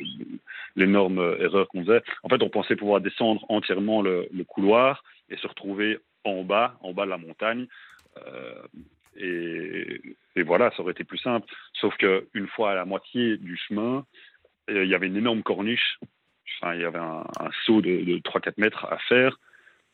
l'énorme 0.75 1.35
erreur 1.39 1.67
qu'on 1.67 1.83
faisait. 1.83 2.01
En 2.23 2.29
fait, 2.29 2.41
on 2.41 2.49
pensait 2.49 2.75
pouvoir 2.75 3.01
descendre 3.01 3.43
entièrement 3.49 4.01
le, 4.01 4.29
couloir 4.47 5.03
et 5.29 5.37
se 5.37 5.47
retrouver 5.47 5.99
en 6.23 6.43
bas, 6.43 6.77
en 6.81 6.93
bas 6.93 7.05
de 7.05 7.09
la 7.09 7.17
montagne. 7.17 7.67
Euh, 8.17 8.61
et, 9.17 10.43
voilà, 10.43 10.71
ça 10.71 10.81
aurait 10.81 10.93
été 10.93 11.03
plus 11.03 11.17
simple. 11.17 11.47
Sauf 11.73 11.95
qu'une 11.97 12.47
fois 12.47 12.71
à 12.71 12.75
la 12.75 12.85
moitié 12.85 13.37
du 13.37 13.57
chemin, 13.57 14.05
euh, 14.69 14.85
il 14.85 14.89
y 14.89 14.95
avait 14.95 15.07
une 15.07 15.17
énorme 15.17 15.43
corniche. 15.43 15.99
Enfin, 16.61 16.75
il 16.75 16.81
y 16.81 16.85
avait 16.85 16.99
un, 16.99 17.25
un 17.39 17.49
saut 17.65 17.81
de, 17.81 18.03
de 18.03 18.17
3-4 18.19 18.53
mètres 18.57 18.85
à 18.85 18.97
faire 18.99 19.37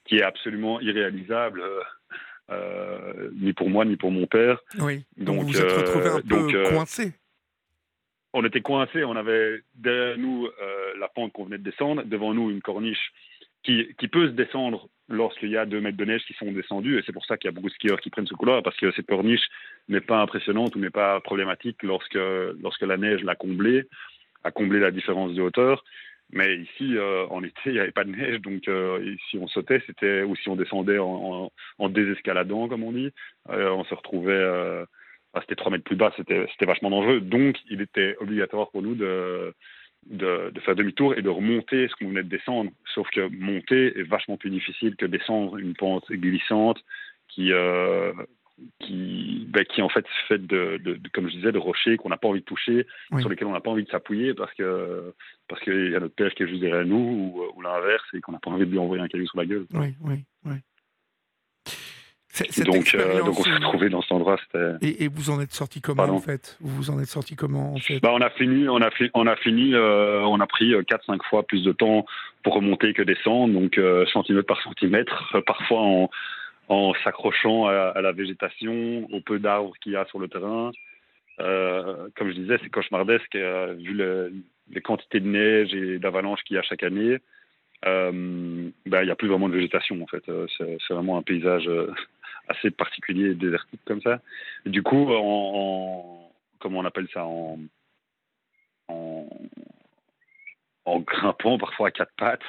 qui 0.05 0.17
est 0.17 0.23
absolument 0.23 0.79
irréalisable, 0.81 1.63
euh, 2.51 3.29
ni 3.35 3.53
pour 3.53 3.69
moi, 3.69 3.85
ni 3.85 3.95
pour 3.95 4.11
mon 4.11 4.27
père. 4.27 4.61
Oui. 4.79 5.03
Donc, 5.17 5.37
Donc, 5.37 5.45
vous 5.45 5.47
vous 5.47 5.61
êtes 5.61 5.71
euh, 5.71 5.77
retrouvé 5.77 6.09
un 6.09 6.21
peu 6.21 6.27
donc, 6.27 6.53
euh, 6.53 6.69
coincé. 6.69 7.13
On 8.33 8.43
était 8.43 8.61
coincés, 8.61 9.03
on 9.03 9.15
avait 9.15 9.61
derrière 9.75 10.17
nous 10.17 10.49
la 10.99 11.07
pente 11.07 11.31
qu'on 11.31 11.45
venait 11.45 11.57
de 11.57 11.63
descendre, 11.63 12.03
devant 12.03 12.33
nous 12.33 12.51
une 12.51 12.61
corniche 12.61 13.13
qui, 13.63 13.87
qui 13.97 14.09
peut 14.09 14.27
se 14.27 14.33
descendre 14.33 14.89
lorsqu'il 15.07 15.49
y 15.49 15.57
a 15.57 15.65
deux 15.65 15.79
mètres 15.79 15.97
de 15.97 16.03
neige 16.03 16.25
qui 16.25 16.33
sont 16.33 16.51
descendus, 16.51 16.99
et 16.99 17.03
c'est 17.05 17.13
pour 17.13 17.25
ça 17.25 17.37
qu'il 17.37 17.47
y 17.47 17.53
a 17.53 17.53
beaucoup 17.53 17.69
de 17.69 17.73
skieurs 17.73 18.01
qui 18.01 18.09
prennent 18.09 18.27
ce 18.27 18.33
couloir, 18.33 18.61
parce 18.61 18.75
que 18.75 18.91
cette 18.91 19.05
corniche 19.05 19.47
n'est 19.87 20.01
pas 20.01 20.21
impressionnante 20.21 20.75
ou 20.75 20.79
n'est 20.79 20.89
pas 20.89 21.21
problématique 21.21 21.81
lorsque, 21.81 22.19
lorsque 22.61 22.81
la 22.81 22.97
neige 22.97 23.23
l'a 23.23 23.35
comblée, 23.35 23.87
a 24.43 24.51
comblé 24.51 24.79
la 24.79 24.91
différence 24.91 25.33
de 25.33 25.41
hauteur. 25.41 25.85
Mais 26.31 26.57
ici, 26.57 26.97
euh, 26.97 27.27
en 27.27 27.43
été, 27.43 27.59
il 27.67 27.73
n'y 27.73 27.79
avait 27.79 27.91
pas 27.91 28.03
de 28.03 28.11
neige, 28.11 28.41
donc 28.41 28.67
euh, 28.67 29.15
si 29.29 29.37
on 29.37 29.47
sautait, 29.47 29.81
c'était 29.85 30.23
ou 30.23 30.35
si 30.35 30.49
on 30.49 30.55
descendait 30.55 30.99
en, 30.99 31.49
désescaladant, 31.89 32.67
comme 32.67 32.83
on 32.83 32.91
dit, 32.91 33.11
euh, 33.49 33.69
on 33.69 33.83
se 33.85 33.93
retrouvait, 33.93 34.33
euh, 34.33 34.85
ah, 35.33 35.41
c'était 35.41 35.55
3 35.55 35.71
mètres 35.71 35.83
plus 35.83 35.95
bas, 35.95 36.13
c'était 36.15 36.65
vachement 36.65 36.89
dangereux. 36.89 37.21
Donc, 37.21 37.57
il 37.69 37.81
était 37.81 38.15
obligatoire 38.19 38.71
pour 38.71 38.81
nous 38.81 38.95
de, 38.95 39.53
de, 40.07 40.59
faire 40.61 40.75
demi-tour 40.75 41.13
et 41.17 41.21
de 41.21 41.29
remonter 41.29 41.87
ce 41.87 41.95
qu'on 41.95 42.09
venait 42.09 42.23
de 42.23 42.29
descendre. 42.29 42.71
Sauf 42.93 43.09
que 43.11 43.27
monter 43.29 43.97
est 43.99 44.03
vachement 44.03 44.37
plus 44.37 44.49
difficile 44.49 44.95
que 44.95 45.05
descendre 45.05 45.57
une 45.57 45.75
pente 45.75 46.09
glissante 46.11 46.79
qui, 47.27 47.51
qui, 48.79 49.45
ben, 49.49 49.65
qui 49.65 49.81
en 49.81 49.89
fait 49.89 50.05
est 50.05 50.27
faite 50.27 50.47
de, 50.47 50.77
de, 50.83 50.93
de, 50.95 51.09
comme 51.09 51.29
je 51.29 51.35
disais, 51.35 51.51
de 51.51 51.57
rochers 51.57 51.97
qu'on 51.97 52.09
n'a 52.09 52.17
pas 52.17 52.27
envie 52.29 52.39
de 52.39 52.45
toucher, 52.45 52.87
Oui. 53.11 53.19
sur 53.21 53.29
lesquels 53.29 53.47
on 53.47 53.51
n'a 53.53 53.59
pas 53.59 53.71
envie 53.71 53.83
de 53.83 53.89
s'appuyer 53.89 54.33
parce 54.33 54.53
que 54.53 55.13
parce 55.49 55.61
qu'il 55.61 55.91
y 55.91 55.95
a 55.95 55.99
notre 55.99 56.15
père 56.15 56.33
qui 56.33 56.43
est 56.43 56.47
juste 56.47 56.61
derrière 56.61 56.85
nous 56.85 56.95
ou, 57.35 57.43
ou 57.55 57.61
l'inverse 57.61 58.05
et 58.13 58.21
qu'on 58.21 58.31
n'a 58.31 58.39
pas 58.39 58.51
envie 58.51 58.65
de 58.65 58.71
lui 58.71 58.79
envoyer 58.79 59.03
un 59.03 59.07
caillou 59.07 59.27
sur 59.27 59.37
la 59.37 59.45
gueule. 59.45 59.65
Oui, 59.73 59.93
oui, 60.01 60.23
oui. 60.45 60.53
Donc, 62.65 62.93
euh, 62.95 63.19
donc 63.23 63.39
on 63.39 63.43
s'est 63.43 63.49
euh, 63.49 63.55
retrouvé 63.55 63.87
dans 63.89 64.01
cet 64.01 64.11
endroit. 64.11 64.37
Et, 64.81 65.05
et 65.05 65.07
vous 65.07 65.29
en 65.29 65.39
êtes 65.39 65.53
sorti 65.53 65.79
comment 65.79 66.03
Pardon 66.03 66.15
en 66.15 66.19
fait? 66.19 66.57
Vous 66.59 66.75
vous 66.75 66.89
en 66.89 66.99
êtes 66.99 67.07
sorti 67.07 67.37
comment 67.37 67.73
en 67.73 67.77
fait? 67.77 68.01
Bah, 68.01 68.11
on 68.13 68.19
a 68.19 68.29
fini, 68.29 68.67
on 68.67 68.81
a, 68.81 68.91
fi- 68.91 69.09
on 69.13 69.25
a 69.25 69.37
fini, 69.37 69.73
euh, 69.73 70.19
on 70.23 70.41
a 70.41 70.47
pris 70.47 70.73
4-5 70.73 71.23
fois 71.29 71.43
plus 71.43 71.63
de 71.63 71.71
temps 71.71 72.05
pour 72.43 72.55
remonter 72.55 72.93
que 72.93 73.03
descendre, 73.03 73.53
donc 73.53 73.77
euh, 73.77 74.05
centimètre 74.07 74.47
par 74.47 74.61
centimètre, 74.63 75.37
parfois 75.45 75.79
en, 75.81 76.09
en 76.67 76.93
s'accrochant 77.03 77.67
à, 77.67 78.01
la 78.01 78.11
végétation, 78.11 79.07
au 79.11 79.21
peu 79.21 79.39
d'arbres 79.39 79.73
qu'il 79.81 79.93
y 79.93 79.95
a 79.95 80.05
sur 80.05 80.19
le 80.19 80.27
terrain. 80.27 80.71
Euh, 81.41 82.07
comme 82.15 82.29
je 82.29 82.35
disais, 82.35 82.57
c'est 82.63 82.69
cauchemardesque 82.69 83.35
euh, 83.35 83.73
vu 83.77 83.93
le- 83.93 84.33
les 84.71 84.81
quantités 84.81 85.19
de 85.19 85.27
neige 85.27 85.73
et 85.73 85.99
d'avalanches 85.99 86.43
qu'il 86.43 86.55
y 86.55 86.59
a 86.59 86.63
chaque 86.63 86.83
année. 86.83 87.17
Euh, 87.85 88.69
bah, 88.85 89.03
il 89.03 89.05
n'y 89.05 89.11
a 89.11 89.15
plus 89.15 89.27
vraiment 89.27 89.49
de 89.49 89.53
végétation 89.55 90.01
en 90.01 90.07
fait. 90.07 90.23
C'est 90.57 90.93
vraiment 90.93 91.17
un 91.17 91.21
paysage 91.21 91.69
assez 92.47 92.71
particulier 92.71 93.31
et 93.31 93.35
désertique 93.35 93.81
comme 93.85 94.01
ça. 94.01 94.21
Du 94.65 94.81
coup, 94.81 95.11
en, 95.13 95.51
en- 95.55 96.31
comment 96.59 96.79
on 96.79 96.85
appelle 96.85 97.07
ça, 97.13 97.25
en, 97.25 97.59
en, 98.87 99.27
en 100.85 100.99
grimpant 100.99 101.57
parfois 101.57 101.89
à 101.89 101.91
quatre 101.91 102.13
pattes, 102.17 102.41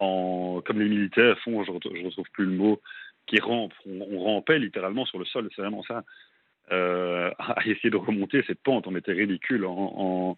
en, 0.00 0.60
comme 0.64 0.80
les 0.80 0.88
militaires 0.88 1.38
font, 1.40 1.62
je 1.64 1.70
ne 1.70 2.04
retrouve 2.06 2.30
plus 2.32 2.46
le 2.46 2.52
mot, 2.52 2.80
qui 3.26 3.40
rampent. 3.40 3.74
On, 3.86 4.18
rampait 4.20 4.58
littéralement 4.58 5.06
sur 5.06 5.18
le 5.18 5.24
sol, 5.24 5.48
c'est 5.54 5.62
vraiment 5.62 5.82
ça. 5.84 6.04
à 6.70 7.60
essayer 7.66 7.90
de 7.90 7.96
remonter 7.96 8.42
cette 8.46 8.62
pente. 8.62 8.86
On 8.86 8.96
était 8.96 9.12
ridicule 9.12 9.64
en, 9.66 10.36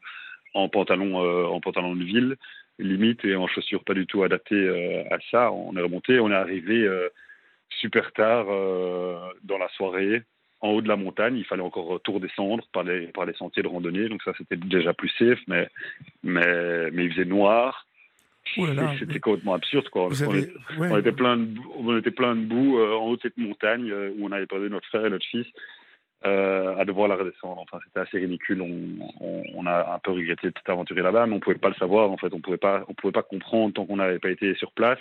pantalon, 0.72 1.18
en 1.46 1.60
pantalon 1.60 1.94
de 1.94 2.04
ville, 2.04 2.36
limite, 2.78 3.24
et 3.24 3.36
en 3.36 3.46
chaussures 3.46 3.84
pas 3.84 3.94
du 3.94 4.06
tout 4.06 4.22
adaptées 4.22 4.68
à 5.10 5.18
ça. 5.30 5.52
On 5.52 5.76
est 5.76 5.82
remonté, 5.82 6.18
on 6.20 6.30
est 6.30 6.34
arrivé 6.34 6.88
super 7.68 8.12
tard 8.12 8.46
dans 8.46 9.58
la 9.58 9.68
soirée 9.70 10.22
en 10.60 10.70
haut 10.70 10.82
de 10.82 10.88
la 10.88 10.96
montagne. 10.96 11.36
Il 11.36 11.44
fallait 11.44 11.62
encore 11.62 11.86
retour 11.86 12.20
descendre 12.20 12.64
par 12.72 12.84
les, 12.84 13.10
sentiers 13.38 13.62
de 13.62 13.68
randonnée. 13.68 14.08
Donc 14.08 14.22
ça, 14.22 14.32
c'était 14.38 14.56
déjà 14.56 14.92
plus 14.94 15.10
safe, 15.18 15.40
mais, 15.46 15.68
mais 16.22 17.04
il 17.04 17.12
faisait 17.12 17.24
noir. 17.24 17.86
C'était 18.98 19.20
complètement 19.20 19.54
absurde. 19.54 19.88
Quoi. 19.88 20.08
On, 20.78 20.98
était 20.98 21.12
plein 21.12 21.36
de, 21.36 21.58
on 21.76 21.96
était 21.98 22.10
plein 22.10 22.34
de 22.34 22.42
boue 22.42 22.78
euh, 22.78 22.94
en 22.94 23.06
haut 23.06 23.16
de 23.16 23.22
cette 23.22 23.36
montagne 23.36 23.90
euh, 23.90 24.10
où 24.16 24.26
on 24.26 24.32
avait 24.32 24.46
perdu 24.46 24.70
notre 24.70 24.86
frère 24.88 25.06
et 25.06 25.10
notre 25.10 25.26
fils 25.26 25.46
euh, 26.24 26.76
à 26.76 26.84
devoir 26.84 27.08
la 27.08 27.16
redescendre. 27.16 27.60
Enfin, 27.60 27.78
c'était 27.84 28.00
assez 28.00 28.18
ridicule. 28.18 28.62
On, 28.62 29.42
on, 29.54 29.66
a 29.66 29.94
un 29.94 29.98
peu 29.98 30.12
regretté 30.12 30.48
de 30.48 30.54
s'aventurer 30.64 31.02
là-bas, 31.02 31.26
mais 31.26 31.32
on 31.32 31.36
ne 31.36 31.40
pouvait 31.40 31.56
pas 31.56 31.68
le 31.68 31.74
savoir. 31.74 32.10
En 32.10 32.16
fait, 32.16 32.32
on 32.32 32.40
pouvait 32.40 32.56
pas, 32.56 32.84
on 32.88 32.94
pouvait 32.94 33.12
pas 33.12 33.22
comprendre 33.22 33.74
tant 33.74 33.84
qu'on 33.84 33.96
n'avait 33.96 34.18
pas 34.18 34.30
été 34.30 34.54
sur 34.54 34.72
place. 34.72 35.00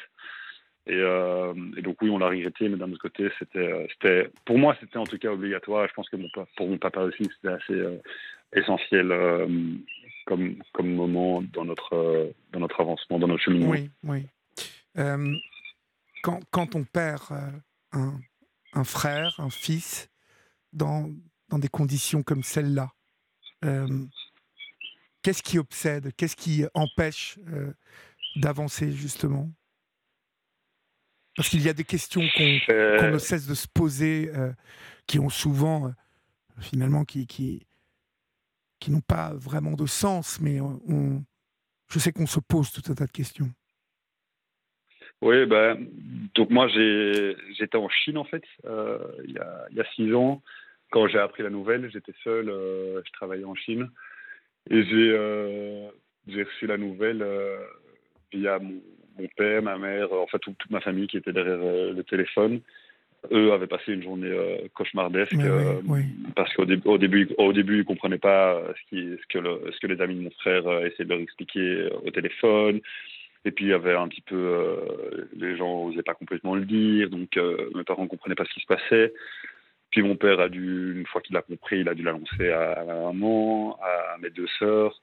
Et, 0.87 0.99
et, 0.99 1.81
donc 1.81 1.99
oui, 2.03 2.11
on 2.11 2.19
l'a 2.19 2.27
regretté, 2.27 2.69
mais 2.69 2.77
d'un 2.77 2.91
autre 2.91 3.01
côté, 3.01 3.31
c'était, 3.39 4.29
pour 4.45 4.59
moi, 4.59 4.77
c'était 4.79 4.97
en 4.97 5.05
tout 5.05 5.17
cas 5.17 5.31
obligatoire. 5.31 5.87
Je 5.87 5.93
pense 5.93 6.07
que 6.09 6.15
mon, 6.15 6.27
pour 6.55 6.69
mon 6.69 6.77
papa 6.77 7.01
aussi, 7.01 7.27
c'était 7.35 7.55
assez 7.55 7.81
essentiel 8.53 9.11
comme, 10.25 10.61
comme 10.73 10.93
moment 10.93 11.41
dans 11.41 11.65
notre, 11.65 12.33
dans 12.51 12.59
notre 12.59 12.81
avancement, 12.81 13.19
dans 13.19 13.27
notre 13.27 13.43
cheminement. 13.43 13.69
Oui, 13.69 13.89
oui. 14.03 14.27
quand, 16.23 16.39
quand 16.51 16.75
on 16.75 16.83
perd 16.83 17.21
un, 17.91 18.19
un, 18.73 18.83
frère, 18.83 19.35
un 19.39 19.49
fils, 19.49 20.09
dans, 20.73 21.09
dans 21.49 21.59
des 21.59 21.69
conditions 21.69 22.23
comme 22.23 22.43
celle-là, 22.43 22.91
qu'est-ce 25.21 25.41
qui 25.41 25.57
obsède 25.57 26.11
Qu'est-ce 26.15 26.35
qui 26.35 26.65
empêche 26.73 27.39
d'avancer 28.35 28.91
justement? 28.91 29.49
Parce 31.35 31.49
qu'il 31.49 31.61
y 31.61 31.69
a 31.69 31.73
des 31.73 31.83
questions 31.83 32.21
qu'on 32.35 32.59
euh. 32.69 33.11
ne 33.11 33.17
cesse 33.17 33.45
de 33.45 33.53
se 33.53 33.67
poser, 33.67 34.31
euh, 34.33 34.53
qui 35.05 35.19
ont 35.19 35.29
souvent, 35.29 35.87
euh, 35.87 35.91
finalement, 36.61 37.03
qui, 37.03 37.27
qui, 37.27 37.67
qui 38.85 38.91
n'ont 38.91 39.01
pas 39.01 39.33
vraiment 39.33 39.71
de 39.71 39.87
sens, 39.87 40.39
mais 40.39 40.59
je 41.89 41.97
sais 41.97 42.11
qu'on 42.11 42.27
se 42.27 42.39
pose 42.39 42.71
tout 42.71 42.83
un 42.91 42.93
tas 42.93 43.07
de 43.07 43.11
questions. 43.11 43.49
Oui, 45.23 45.47
ben, 45.47 45.87
donc 46.35 46.51
moi 46.51 46.67
j'étais 46.67 47.77
en 47.77 47.89
Chine 47.89 48.19
en 48.19 48.25
fait, 48.25 48.43
il, 48.63 49.31
y 49.33 49.39
a, 49.39 49.65
il, 49.71 49.77
y 49.77 49.79
a, 49.79 49.85
six 49.95 50.13
ans. 50.13 50.43
Quand 50.91 51.07
j'ai 51.07 51.17
appris 51.17 51.41
la 51.41 51.49
nouvelle, 51.49 51.89
j'étais 51.91 52.13
seul, 52.23 52.45
je 52.45 53.11
travaillais 53.13 53.43
en 53.43 53.55
Chine. 53.55 53.89
Et 54.69 54.83
j'ai 54.83 56.43
reçu 56.43 56.67
la 56.67 56.77
nouvelle 56.77 57.25
via 58.31 58.59
mon, 58.59 58.79
père, 59.35 59.63
ma 59.63 59.79
mère, 59.79 60.13
en 60.13 60.27
fait 60.27 60.37
toute, 60.37 60.69
ma 60.69 60.81
famille 60.81 61.07
qui 61.07 61.17
était 61.17 61.33
derrière 61.33 61.59
euh, 61.59 61.91
le 61.91 62.03
téléphone, 62.03 62.61
eux 63.31 63.53
avaient 63.53 63.67
passé 63.67 63.93
une 63.93 64.03
journée 64.03 64.29
euh, 64.29 64.57
cauchemardesque 64.73 65.33
euh, 65.35 65.81
parce 66.35 66.53
qu'au 66.53 66.65
début, 66.65 66.87
au 66.87 66.97
début, 66.97 67.29
au 67.37 67.53
début, 67.53 67.79
ils 67.79 67.85
comprenaient 67.85 68.17
pas 68.17 68.61
ce, 68.69 68.89
qui, 68.89 69.17
ce, 69.21 69.27
que 69.27 69.39
le, 69.39 69.61
ce 69.71 69.79
que 69.79 69.87
les 69.87 70.01
amis 70.01 70.15
de 70.15 70.21
mon 70.21 70.31
frère 70.31 70.63
essayaient 70.85 71.05
de 71.05 71.09
leur 71.09 71.19
expliquer 71.19 71.89
au 72.03 72.11
téléphone. 72.11 72.81
Et 73.45 73.51
puis 73.51 73.65
il 73.65 73.69
y 73.69 73.73
avait 73.73 73.93
un 73.93 74.07
petit 74.07 74.21
peu, 74.21 74.75
les 75.35 75.55
gens 75.55 75.87
n'osaient 75.87 76.01
pas 76.01 76.15
complètement 76.15 76.55
le 76.55 76.65
dire, 76.65 77.11
donc 77.11 77.37
mes 77.75 77.83
parents 77.83 78.03
ne 78.03 78.07
comprenaient 78.07 78.35
pas 78.35 78.45
ce 78.45 78.53
qui 78.53 78.61
se 78.61 78.65
passait. 78.65 79.13
Puis 79.91 80.01
mon 80.01 80.15
père 80.15 80.39
a 80.39 80.49
dû, 80.49 80.95
une 80.97 81.05
fois 81.05 81.21
qu'il 81.21 81.37
a 81.37 81.43
compris, 81.43 81.79
il 81.79 81.87
a 81.87 81.93
dû 81.93 82.01
l'annoncer 82.01 82.49
à, 82.49 82.71
à, 82.71 82.83
ma 82.85 82.95
maman, 82.95 83.77
à 83.83 84.17
mes 84.17 84.31
deux 84.31 84.47
sœurs 84.57 84.99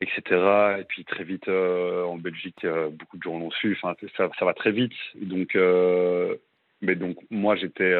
etc. 0.00 0.76
Et 0.80 0.84
puis 0.84 1.04
très 1.04 1.24
vite 1.24 1.48
euh, 1.48 2.04
en 2.04 2.16
Belgique, 2.16 2.64
euh, 2.64 2.88
beaucoup 2.90 3.16
de 3.16 3.22
gens 3.22 3.38
l'ont 3.38 3.50
su. 3.50 3.76
Enfin, 3.80 3.94
ça, 4.16 4.30
ça, 4.38 4.44
va 4.44 4.54
très 4.54 4.72
vite. 4.72 4.92
Donc, 5.14 5.56
euh, 5.56 6.36
mais 6.84 6.94
donc 6.94 7.16
moi 7.30 7.56
j'étais 7.56 7.94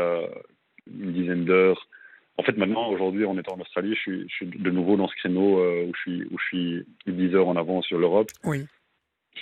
une 0.87 1.13
dizaine 1.13 1.45
d'heures. 1.45 1.89
En 2.37 2.43
fait, 2.43 2.57
maintenant, 2.57 2.89
aujourd'hui, 2.89 3.25
en 3.25 3.39
étant 3.39 3.55
en 3.55 3.61
Australie, 3.61 3.95
je 3.95 4.01
suis, 4.01 4.29
je 4.29 4.35
suis, 4.35 4.47
de 4.47 4.71
nouveau 4.71 4.97
dans 4.97 5.07
ce 5.07 5.15
créneau 5.15 5.61
où 5.61 5.93
je 5.95 6.01
suis 6.01 6.25
où 6.25 6.39
je 6.39 6.45
suis 6.47 6.87
10 7.07 7.35
heures 7.37 7.49
en 7.49 7.57
avance 7.57 7.87
sur 7.87 7.99
l'Europe. 7.99 8.29
Oui. 8.43 8.67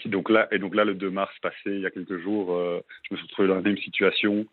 Donc 0.04 0.28
là, 0.28 0.46
et 0.50 0.58
donc 0.58 0.74
là, 0.74 0.84
le 0.84 0.94
2 0.94 1.10
mars 1.10 1.32
passé, 1.40 1.56
il 1.66 1.80
y 1.80 1.86
a 1.86 1.90
quelques 1.90 2.18
jours, 2.18 2.48
je 2.54 3.14
me 3.14 3.16
suis 3.16 3.26
retrouvé 3.26 3.48
dans 3.48 3.54
la 3.54 3.62
même 3.62 3.78
situation. 3.78 4.46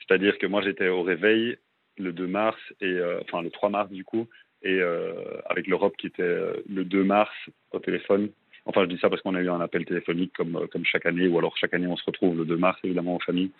C'est-à-dire 0.00 0.36
que 0.38 0.46
moi, 0.46 0.62
j'étais 0.62 0.88
au 0.88 1.02
réveil 1.02 1.56
le 1.98 2.12
2 2.12 2.26
mars 2.26 2.58
et 2.80 2.98
enfin 3.22 3.42
le 3.42 3.50
3 3.50 3.70
mars 3.70 3.90
du 3.90 4.04
coup, 4.04 4.26
et 4.62 4.80
euh, 4.80 5.12
avec 5.48 5.66
l'Europe 5.66 5.96
qui 5.96 6.08
était 6.08 6.22
euh, 6.22 6.54
le 6.68 6.84
2 6.84 7.04
mars 7.04 7.32
au 7.72 7.78
téléphone. 7.78 8.30
Enfin, 8.66 8.82
je 8.82 8.88
dis 8.88 8.98
ça 8.98 9.08
parce 9.08 9.22
qu'on 9.22 9.34
a 9.34 9.40
eu 9.40 9.48
un 9.48 9.60
appel 9.60 9.84
téléphonique 9.84 10.32
comme, 10.36 10.56
euh, 10.56 10.66
comme 10.66 10.84
chaque 10.84 11.06
année, 11.06 11.28
ou 11.28 11.38
alors 11.38 11.56
chaque 11.56 11.74
année 11.74 11.86
on 11.86 11.96
se 11.96 12.04
retrouve 12.04 12.36
le 12.36 12.44
2 12.44 12.56
mars 12.56 12.78
évidemment 12.84 13.14
en 13.14 13.20
famille. 13.20 13.50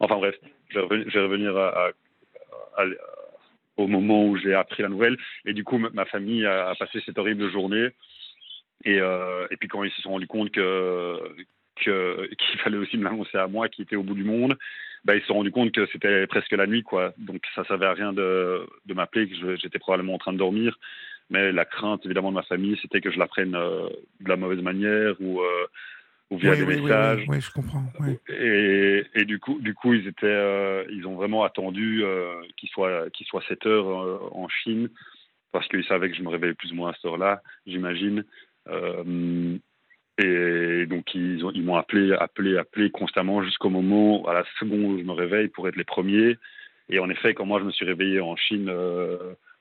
Enfin 0.00 0.16
bref, 0.16 0.34
je 0.68 0.78
vais 0.78 1.20
revenir, 1.20 1.56
à, 1.56 1.90
au 3.76 3.86
moment 3.86 4.26
où 4.26 4.36
j'ai 4.36 4.54
appris 4.54 4.82
la 4.82 4.88
nouvelle. 4.88 5.16
Et 5.44 5.52
du 5.52 5.64
coup, 5.64 5.78
ma 5.78 6.04
famille 6.04 6.44
a, 6.44 6.74
passé 6.78 7.00
cette 7.06 7.18
horrible 7.18 7.50
journée. 7.50 7.88
Et, 8.84 8.96
et 8.96 9.56
puis 9.58 9.68
quand 9.68 9.84
ils 9.84 9.90
se 9.92 10.02
sont 10.02 10.10
rendus 10.10 10.26
compte 10.26 10.50
que 10.50 11.18
qu'il 11.80 12.58
fallait 12.62 12.76
aussi 12.76 12.96
me 12.96 13.04
l'annoncer 13.04 13.38
à 13.38 13.46
moi 13.46 13.68
qui 13.68 13.82
était 13.82 13.96
au 13.96 14.02
bout 14.02 14.14
du 14.14 14.24
monde, 14.24 14.56
bah, 15.04 15.14
ils 15.14 15.20
se 15.20 15.28
sont 15.28 15.34
rendus 15.34 15.50
compte 15.50 15.72
que 15.72 15.86
c'était 15.92 16.26
presque 16.26 16.52
la 16.52 16.66
nuit, 16.66 16.82
quoi. 16.82 17.12
Donc 17.18 17.42
ça 17.54 17.64
servait 17.64 17.86
à 17.86 17.94
rien 17.94 18.12
de, 18.12 18.66
de 18.86 18.94
m'appeler, 18.94 19.28
que 19.28 19.56
j'étais 19.56 19.78
probablement 19.78 20.14
en 20.14 20.18
train 20.18 20.32
de 20.32 20.38
dormir. 20.38 20.78
Mais 21.30 21.52
la 21.52 21.64
crainte, 21.64 22.04
évidemment, 22.04 22.30
de 22.30 22.36
ma 22.36 22.42
famille, 22.42 22.78
c'était 22.80 23.00
que 23.00 23.10
je 23.10 23.18
l'apprenne 23.18 23.54
euh, 23.54 23.88
de 24.20 24.28
la 24.28 24.36
mauvaise 24.36 24.62
manière 24.62 25.14
ou, 25.20 25.40
euh, 25.40 25.66
ou 26.30 26.38
via 26.38 26.56
des 26.56 26.64
messages. 26.64 27.24
Oui, 27.28 27.40
je 27.40 27.52
comprends. 27.52 27.84
Et, 28.28 29.04
et, 29.14 29.24
du 29.24 29.38
coup, 29.38 29.60
du 29.60 29.74
coup, 29.74 29.92
ils 29.92 30.06
étaient, 30.06 30.26
euh, 30.26 30.84
ils 30.90 31.06
ont 31.06 31.16
vraiment 31.16 31.44
attendu 31.44 32.02
qu'il 32.56 32.68
soit, 32.70 33.10
qu'il 33.10 33.26
soit 33.26 33.42
7 33.48 33.66
heures 33.66 34.34
en 34.34 34.48
Chine 34.48 34.88
parce 35.52 35.66
qu'ils 35.68 35.84
savaient 35.84 36.10
que 36.10 36.16
je 36.16 36.22
me 36.22 36.28
réveillais 36.28 36.54
plus 36.54 36.72
ou 36.72 36.76
moins 36.76 36.90
à 36.90 36.94
cette 36.94 37.06
heure-là, 37.06 37.42
j'imagine. 37.66 38.24
Et 40.20 40.86
donc 40.86 41.14
ils 41.14 41.44
ont, 41.44 41.52
ils 41.52 41.62
m'ont 41.62 41.76
appelé, 41.76 42.12
appelé, 42.12 42.58
appelé 42.58 42.90
constamment 42.90 43.42
jusqu'au 43.42 43.70
moment, 43.70 44.26
à 44.26 44.34
la 44.34 44.44
seconde 44.58 44.92
où 44.92 44.98
je 44.98 45.04
me 45.04 45.12
réveille 45.12 45.48
pour 45.48 45.68
être 45.68 45.76
les 45.76 45.84
premiers. 45.84 46.36
Et 46.90 46.98
en 46.98 47.08
effet, 47.08 47.34
quand 47.34 47.46
moi 47.46 47.60
je 47.60 47.64
me 47.64 47.70
suis 47.70 47.86
réveillé 47.86 48.20
en 48.20 48.36
Chine, 48.36 48.70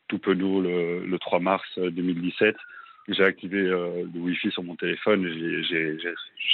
tout 0.07 0.19
penaud 0.19 0.61
le, 0.61 1.05
le 1.05 1.19
3 1.19 1.39
mars 1.39 1.67
2017, 1.77 2.55
j'ai 3.09 3.23
activé 3.23 3.59
euh, 3.59 4.03
le 4.13 4.19
Wi-Fi 4.19 4.51
sur 4.51 4.63
mon 4.63 4.75
téléphone. 4.75 5.27
J'ai, 5.69 5.97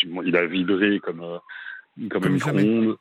il 0.03 0.35
a 0.35 0.45
vibré 0.45 0.99
comme 0.99 1.21
euh, 1.21 1.39
comme, 2.09 2.39
comme 2.39 2.57
un 2.57 2.61
micro 2.61 2.97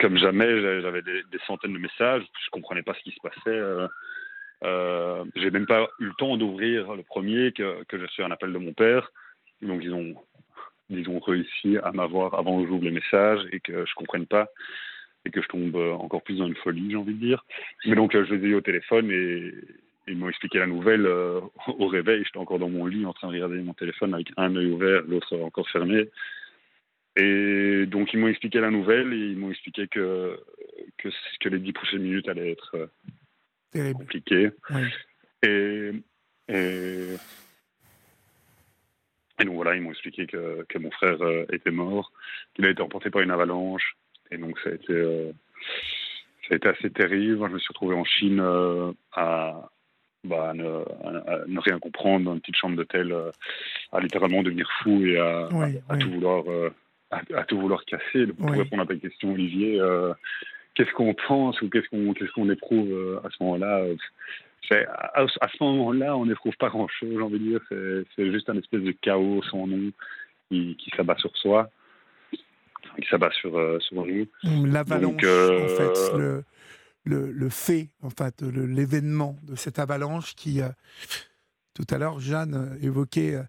Comme 0.00 0.18
jamais, 0.18 0.60
j'avais 0.80 1.02
des, 1.02 1.22
des, 1.30 1.38
centaines 1.46 1.72
de 1.72 1.78
messages. 1.78 2.22
Je 2.44 2.50
comprenais 2.50 2.82
pas 2.82 2.94
ce 2.94 3.02
qui 3.02 3.12
se 3.12 3.20
passait. 3.22 3.88
Euh, 4.64 5.24
j'ai 5.34 5.50
même 5.50 5.66
pas 5.66 5.88
eu 5.98 6.06
le 6.06 6.14
temps 6.18 6.36
d'ouvrir 6.36 6.94
le 6.94 7.02
premier 7.02 7.52
que, 7.52 7.84
que 7.84 7.98
j'ai 7.98 8.04
reçu 8.04 8.22
un 8.22 8.30
appel 8.30 8.52
de 8.52 8.58
mon 8.58 8.72
père. 8.72 9.10
Donc 9.62 9.80
ils 9.82 9.94
ont, 9.94 10.14
ils 10.90 11.08
ont 11.08 11.20
réussi 11.20 11.78
à 11.82 11.92
m'avoir 11.92 12.34
avant 12.34 12.60
que 12.60 12.68
j'ouvre 12.68 12.84
les 12.84 12.90
messages 12.90 13.40
et 13.50 13.60
que 13.60 13.86
je 13.86 13.94
comprenne 13.94 14.26
pas 14.26 14.48
et 15.24 15.30
que 15.30 15.42
je 15.42 15.48
tombe 15.48 15.76
encore 15.76 16.22
plus 16.22 16.38
dans 16.38 16.46
une 16.46 16.56
folie, 16.56 16.90
j'ai 16.90 16.96
envie 16.96 17.14
de 17.14 17.24
dire. 17.24 17.44
Mais 17.86 17.94
donc 17.94 18.12
je 18.12 18.34
les 18.34 18.44
ai 18.44 18.48
eu 18.50 18.54
au 18.54 18.60
téléphone 18.60 19.10
et 19.10 19.54
ils 20.08 20.16
m'ont 20.16 20.28
expliqué 20.28 20.58
la 20.58 20.66
nouvelle 20.66 21.06
euh, 21.06 21.40
au 21.78 21.86
réveil. 21.86 22.24
J'étais 22.24 22.38
encore 22.38 22.58
dans 22.58 22.68
mon 22.68 22.86
lit 22.86 23.06
en 23.06 23.12
train 23.12 23.28
de 23.28 23.34
regarder 23.34 23.60
mon 23.62 23.74
téléphone 23.74 24.14
avec 24.14 24.28
un 24.36 24.54
œil 24.56 24.70
ouvert, 24.70 25.02
l'autre 25.06 25.36
encore 25.38 25.68
fermé. 25.68 26.08
Et 27.16 27.84
donc 27.86 28.12
ils 28.12 28.18
m'ont 28.18 28.28
expliqué 28.28 28.60
la 28.60 28.70
nouvelle 28.70 29.12
et 29.12 29.16
ils 29.16 29.36
m'ont 29.36 29.50
expliqué 29.50 29.86
que, 29.86 30.38
que, 30.98 31.08
que 31.40 31.48
les 31.48 31.58
dix 31.58 31.72
prochaines 31.72 32.02
minutes 32.02 32.28
allaient 32.28 32.52
être 32.52 32.88
euh, 33.74 33.92
compliquées. 33.92 34.50
Et, 35.42 35.92
et 36.48 37.16
et 39.42 39.44
donc 39.44 39.54
voilà, 39.56 39.74
ils 39.74 39.82
m'ont 39.82 39.90
expliqué 39.90 40.26
que, 40.26 40.64
que, 40.68 40.78
mon 40.78 40.90
frère 40.92 41.20
euh, 41.22 41.44
était 41.50 41.72
mort, 41.72 42.12
qu'il 42.54 42.64
a 42.64 42.70
été 42.70 42.80
emporté 42.80 43.10
par 43.10 43.22
une 43.22 43.30
avalanche. 43.30 43.96
Et 44.32 44.38
donc 44.38 44.58
ça 44.60 44.70
a 44.70 44.72
été, 44.72 44.92
euh, 44.92 45.30
ça 46.48 46.54
a 46.54 46.56
été 46.56 46.68
assez 46.68 46.90
terrible. 46.90 47.46
Je 47.46 47.52
me 47.52 47.58
suis 47.58 47.68
retrouvé 47.68 47.94
en 47.94 48.04
Chine 48.04 48.40
euh, 48.40 48.92
à, 49.12 49.70
bah, 50.24 50.52
ne, 50.54 50.62
ne, 51.48 51.60
rien 51.60 51.78
comprendre 51.78 52.24
dans 52.24 52.34
une 52.34 52.40
petite 52.40 52.56
chambre 52.56 52.76
d'hôtel, 52.76 53.14
à 53.92 54.00
littéralement 54.00 54.42
devenir 54.42 54.68
fou 54.82 55.04
et 55.04 55.18
à, 55.18 55.48
à, 55.88 55.96
tout 55.96 56.10
vouloir, 56.10 56.44
à, 57.10 57.44
tout 57.44 57.60
vouloir 57.60 57.84
casser. 57.84 58.26
pour 58.26 58.50
répondre 58.50 58.82
à 58.82 58.86
ta 58.86 58.96
question, 58.96 59.32
Olivier, 59.32 59.80
qu'est-ce 60.74 60.92
qu'on 60.92 61.14
pense 61.14 61.60
ou 61.60 61.68
qu'est-ce 61.68 61.88
qu'on 61.88 62.14
qu'est-ce 62.14 62.32
qu'on 62.32 62.48
éprouve 62.50 63.20
à 63.24 63.28
ce 63.30 63.42
moment-là? 63.42 63.84
À, 64.70 65.26
ce 65.26 65.62
moment-là, 65.62 66.16
on 66.16 66.24
n'éprouve 66.24 66.56
pas 66.56 66.68
grand-chose, 66.68 67.10
j'ai 67.10 67.20
envie 67.20 67.40
de 67.40 67.58
dire. 67.58 68.04
C'est 68.16 68.30
juste 68.30 68.48
un 68.48 68.56
espèce 68.56 68.82
de 68.82 68.92
chaos 68.92 69.42
sans 69.50 69.66
nom 69.66 69.90
qui, 70.48 70.76
qui 70.76 70.90
s'abat 70.96 71.16
sur 71.16 71.36
soi, 71.36 71.68
qui 73.00 73.08
s'abat 73.08 73.30
sur, 73.32 73.56
euh, 73.56 73.78
sur 73.80 74.04
nous. 74.04 74.26
L'avalanche, 74.66 75.22
euh, 75.24 75.64
en 75.64 75.68
fait, 75.68 76.16
le, 76.16 76.44
le, 77.32 77.48
fait, 77.48 77.88
en 78.02 78.10
fait, 78.10 78.42
l'événement 78.42 79.36
de 79.42 79.56
cette 79.56 79.78
avalanche 79.78 80.34
qui, 80.34 80.60
tout 81.74 81.86
à 81.90 81.98
l'heure, 81.98 82.20
Jeanne 82.20 82.78
évoquait 82.80 83.42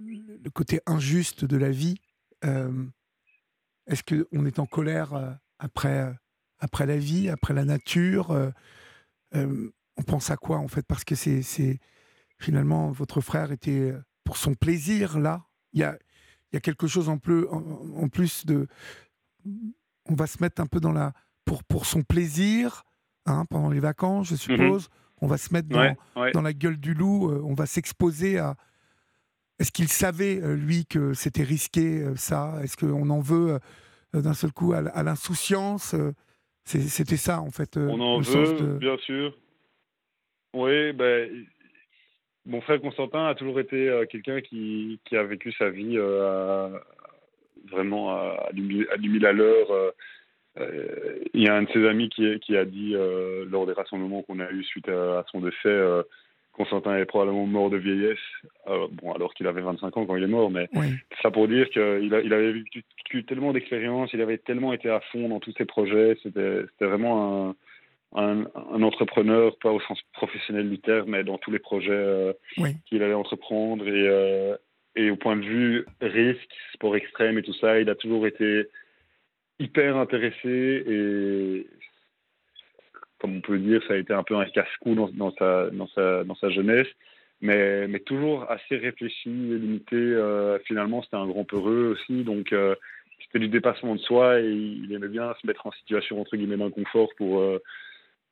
le 0.00 0.50
côté 0.50 0.80
injuste 0.86 1.44
de 1.44 1.56
la 1.56 1.70
vie. 1.70 1.96
Est-ce 2.42 4.02
qu'on 4.04 4.46
est 4.46 4.58
en 4.58 4.66
colère 4.66 5.38
après, 5.58 6.12
après 6.60 6.86
la 6.86 6.98
vie, 6.98 7.28
après 7.28 7.54
la 7.54 7.64
nature 7.64 8.52
On 9.32 10.02
pense 10.06 10.30
à 10.30 10.36
quoi, 10.36 10.58
en 10.58 10.68
fait? 10.68 10.86
Parce 10.86 11.04
que 11.04 11.16
c'est 11.16 11.80
finalement, 12.38 12.92
votre 12.92 13.20
frère 13.20 13.50
était 13.50 13.92
pour 14.22 14.36
son 14.36 14.54
plaisir, 14.54 15.18
là. 15.18 15.42
Il 15.72 15.80
y 15.80 15.84
a, 15.84 15.98
y 16.56 16.58
a 16.58 16.60
quelque 16.60 16.86
chose 16.86 17.08
en 17.08 17.18
plus, 17.18 17.46
en, 17.48 18.08
plus 18.08 18.46
de. 18.46 18.66
On 20.06 20.14
va 20.14 20.26
se 20.26 20.38
mettre 20.40 20.60
un 20.60 20.66
peu 20.66 20.80
dans 20.80 20.92
la. 20.92 21.12
Pour, 21.44 21.62
pour 21.62 21.86
son 21.86 22.02
plaisir, 22.02 22.82
hein, 23.24 23.44
pendant 23.48 23.70
les 23.70 23.80
vacances, 23.80 24.28
je 24.28 24.32
mhm. 24.34 24.38
suppose. 24.38 24.88
On 25.22 25.26
va 25.26 25.38
se 25.38 25.52
mettre 25.52 25.68
dans, 25.68 25.96
dans, 26.34 26.42
la 26.42 26.52
gueule 26.52 26.76
du 26.76 26.92
loup, 26.92 27.30
euh, 27.30 27.40
on 27.44 27.54
va 27.54 27.66
s'exposer 27.66 28.38
à. 28.38 28.56
Est-ce 29.58 29.72
qu'il 29.72 29.88
savait, 29.88 30.40
euh, 30.42 30.54
lui, 30.54 30.84
que 30.84 31.14
c'était 31.14 31.42
risqué, 31.42 32.02
euh, 32.02 32.16
ça? 32.16 32.58
Est-ce 32.62 32.76
qu'on 32.76 33.08
en 33.08 33.20
veut 33.20 33.58
d'un 34.12 34.34
seul 34.34 34.52
coup 34.52 34.74
à, 34.74 35.02
l'insouciance 35.02 35.94
C'était 36.64 37.16
ça, 37.16 37.40
en 37.40 37.50
fait. 37.50 37.76
on 37.76 38.00
en 38.00 38.20
veut, 38.20 38.78
bien 38.78 38.98
sûr. 38.98 39.34
Oui, 40.52 40.92
ben, 40.92 41.46
mon 42.46 42.60
frère 42.60 42.80
Constantin 42.80 43.26
a 43.26 43.34
toujours 43.34 43.60
été 43.60 43.88
euh, 43.88 44.06
quelqu'un 44.06 44.40
qui, 44.40 45.00
qui, 45.04 45.16
a 45.16 45.24
vécu 45.24 45.52
sa 45.52 45.68
vie 45.68 45.96
euh, 45.96 46.68
vraiment 47.70 48.12
à, 48.12 48.48
10 48.52 48.88
000 48.98 49.26
à 49.26 49.32
l'heure. 49.32 49.68
Euh, 50.58 51.18
il 51.34 51.42
y 51.42 51.48
a 51.48 51.54
un 51.54 51.64
de 51.64 51.70
ses 51.72 51.86
amis 51.86 52.08
qui, 52.08 52.38
qui 52.40 52.56
a 52.56 52.64
dit 52.64 52.94
lors 53.50 53.66
des 53.66 53.72
rassemblements 53.72 54.22
qu'on 54.22 54.40
a 54.40 54.50
eu 54.50 54.64
suite 54.64 54.88
à, 54.88 55.24
son 55.30 55.40
décès, 55.40 55.78
Constantin 56.52 56.96
est 56.96 57.04
probablement 57.04 57.44
mort 57.44 57.68
de 57.68 57.76
vieillesse, 57.76 58.18
bon 58.92 59.12
alors 59.12 59.34
qu'il 59.34 59.46
avait 59.46 59.60
25 59.60 59.94
ans 59.94 60.06
quand 60.06 60.16
il 60.16 60.22
est 60.22 60.28
mort, 60.28 60.50
mais 60.50 60.70
ça 61.20 61.30
pour 61.30 61.46
dire 61.46 61.68
qu'il 61.68 62.10
il 62.24 62.32
avait 62.32 62.52
vécu 62.52 63.24
tellement 63.26 63.52
d'expérience, 63.52 64.14
il 64.14 64.22
avait 64.22 64.38
tellement 64.38 64.72
été 64.72 64.88
à 64.88 65.00
fond 65.12 65.28
dans 65.28 65.40
tous 65.40 65.52
ses 65.58 65.66
projets, 65.66 66.16
c'était 66.22 66.62
vraiment 66.80 67.50
un 67.50 67.56
un, 68.14 68.46
entrepreneur, 68.82 69.56
pas 69.58 69.70
au 69.70 69.80
sens 69.80 70.00
professionnel 70.12 70.70
du 70.70 70.78
terme, 70.78 71.10
mais 71.10 71.24
dans 71.24 71.38
tous 71.38 71.50
les 71.50 71.58
projets 71.58 71.90
euh, 71.90 72.32
qu'il 72.86 73.02
allait 73.02 73.14
entreprendre. 73.14 73.86
Et, 73.86 74.08
euh, 74.08 74.56
et 74.94 75.10
au 75.10 75.16
point 75.16 75.36
de 75.36 75.44
vue 75.44 75.86
risque, 76.00 76.50
sport 76.72 76.96
extrême 76.96 77.38
et 77.38 77.42
tout 77.42 77.54
ça, 77.54 77.80
il 77.80 77.90
a 77.90 77.94
toujours 77.94 78.26
été 78.26 78.66
hyper 79.58 79.96
intéressé 79.96 80.84
et 80.86 81.66
comme 83.18 83.36
on 83.36 83.40
peut 83.40 83.58
dire, 83.58 83.82
ça 83.88 83.94
a 83.94 83.96
été 83.96 84.12
un 84.12 84.22
peu 84.22 84.36
un 84.36 84.44
casse-cou 84.44 84.94
dans, 84.94 85.08
dans, 85.08 85.32
sa, 85.36 85.70
dans, 85.70 85.88
sa, 85.88 86.22
dans 86.24 86.34
sa 86.34 86.50
jeunesse, 86.50 86.86
mais, 87.40 87.88
mais 87.88 88.00
toujours 88.00 88.50
assez 88.50 88.76
réfléchi 88.76 89.30
et 89.30 89.58
limité. 89.58 89.96
Euh, 89.96 90.58
finalement, 90.66 91.02
c'était 91.02 91.16
un 91.16 91.26
grand 91.26 91.44
peureux 91.44 91.96
aussi, 91.96 92.24
donc 92.24 92.54
c'était 93.24 93.38
du 93.38 93.48
dépassement 93.48 93.94
de 93.94 94.00
soi 94.00 94.40
et 94.40 94.50
il 94.50 94.92
aimait 94.92 95.08
bien 95.08 95.34
se 95.40 95.46
mettre 95.46 95.66
en 95.66 95.72
situation 95.72 96.20
entre 96.20 96.36
guillemets 96.36 96.58
d'inconfort 96.58 97.08
pour 97.16 97.42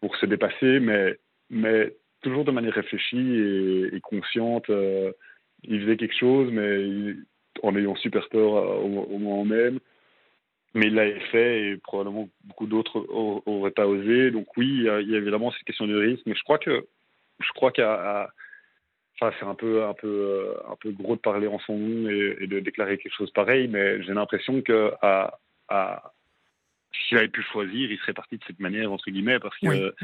pour 0.04 0.16
se 0.16 0.26
dépasser, 0.26 0.80
mais, 0.80 1.16
mais 1.48 1.96
toujours 2.20 2.44
de 2.44 2.50
manière 2.50 2.74
réfléchie 2.74 3.38
et, 3.90 4.00
consciente. 4.02 4.68
Euh, 4.68 5.12
il 5.62 5.80
faisait 5.80 5.96
quelque 5.96 6.18
chose, 6.18 6.50
mais 6.52 7.14
en 7.62 7.74
ayant 7.74 7.96
super 7.96 8.28
peur 8.28 8.56
euh, 8.56 8.80
au, 8.82 9.18
moment 9.18 9.46
même. 9.46 9.78
Mais 10.74 10.88
il 10.88 10.94
l'avait 10.94 11.20
fait 11.32 11.62
et 11.62 11.76
probablement 11.78 12.28
beaucoup 12.44 12.66
d'autres 12.66 13.06
n'auraient 13.46 13.70
pas 13.70 13.86
osé. 13.86 14.30
Donc 14.30 14.54
oui, 14.58 14.66
il 14.66 14.82
y, 14.82 14.88
a, 14.90 14.98
évidemment 15.00 15.50
cette 15.52 15.64
question 15.64 15.86
du 15.86 15.96
risque, 15.96 16.24
mais 16.26 16.34
je 16.34 16.42
crois 16.42 16.58
que 16.58 16.86
je 17.40 17.52
crois 17.54 17.72
qu'à 17.72 18.28
enfin, 19.14 19.34
c'est 19.38 19.46
un 19.46 19.54
peu 19.54 19.84
un 19.84 19.94
peu 19.94 20.06
euh, 20.06 20.52
un 20.70 20.76
peu 20.76 20.90
gros 20.90 21.16
de 21.16 21.20
parler 21.22 21.46
en 21.46 21.60
son 21.60 21.78
nom 21.78 22.10
et, 22.10 22.46
de 22.46 22.60
déclarer 22.60 22.98
quelque 22.98 23.16
chose 23.16 23.30
pareil, 23.30 23.68
mais 23.68 24.02
j'ai 24.02 24.12
l'impression 24.12 24.60
que 24.60 24.92
à, 25.00 25.38
à, 25.68 26.12
s'il 27.08 27.18
avait 27.18 27.28
pu 27.28 27.42
choisir, 27.42 27.90
il 27.90 27.98
serait 27.98 28.12
parti 28.12 28.36
de 28.36 28.44
cette 28.46 28.60
manière, 28.60 28.92
entre 28.92 29.10
guillemets, 29.10 29.38
parce 29.38 29.56
que, 29.58 29.94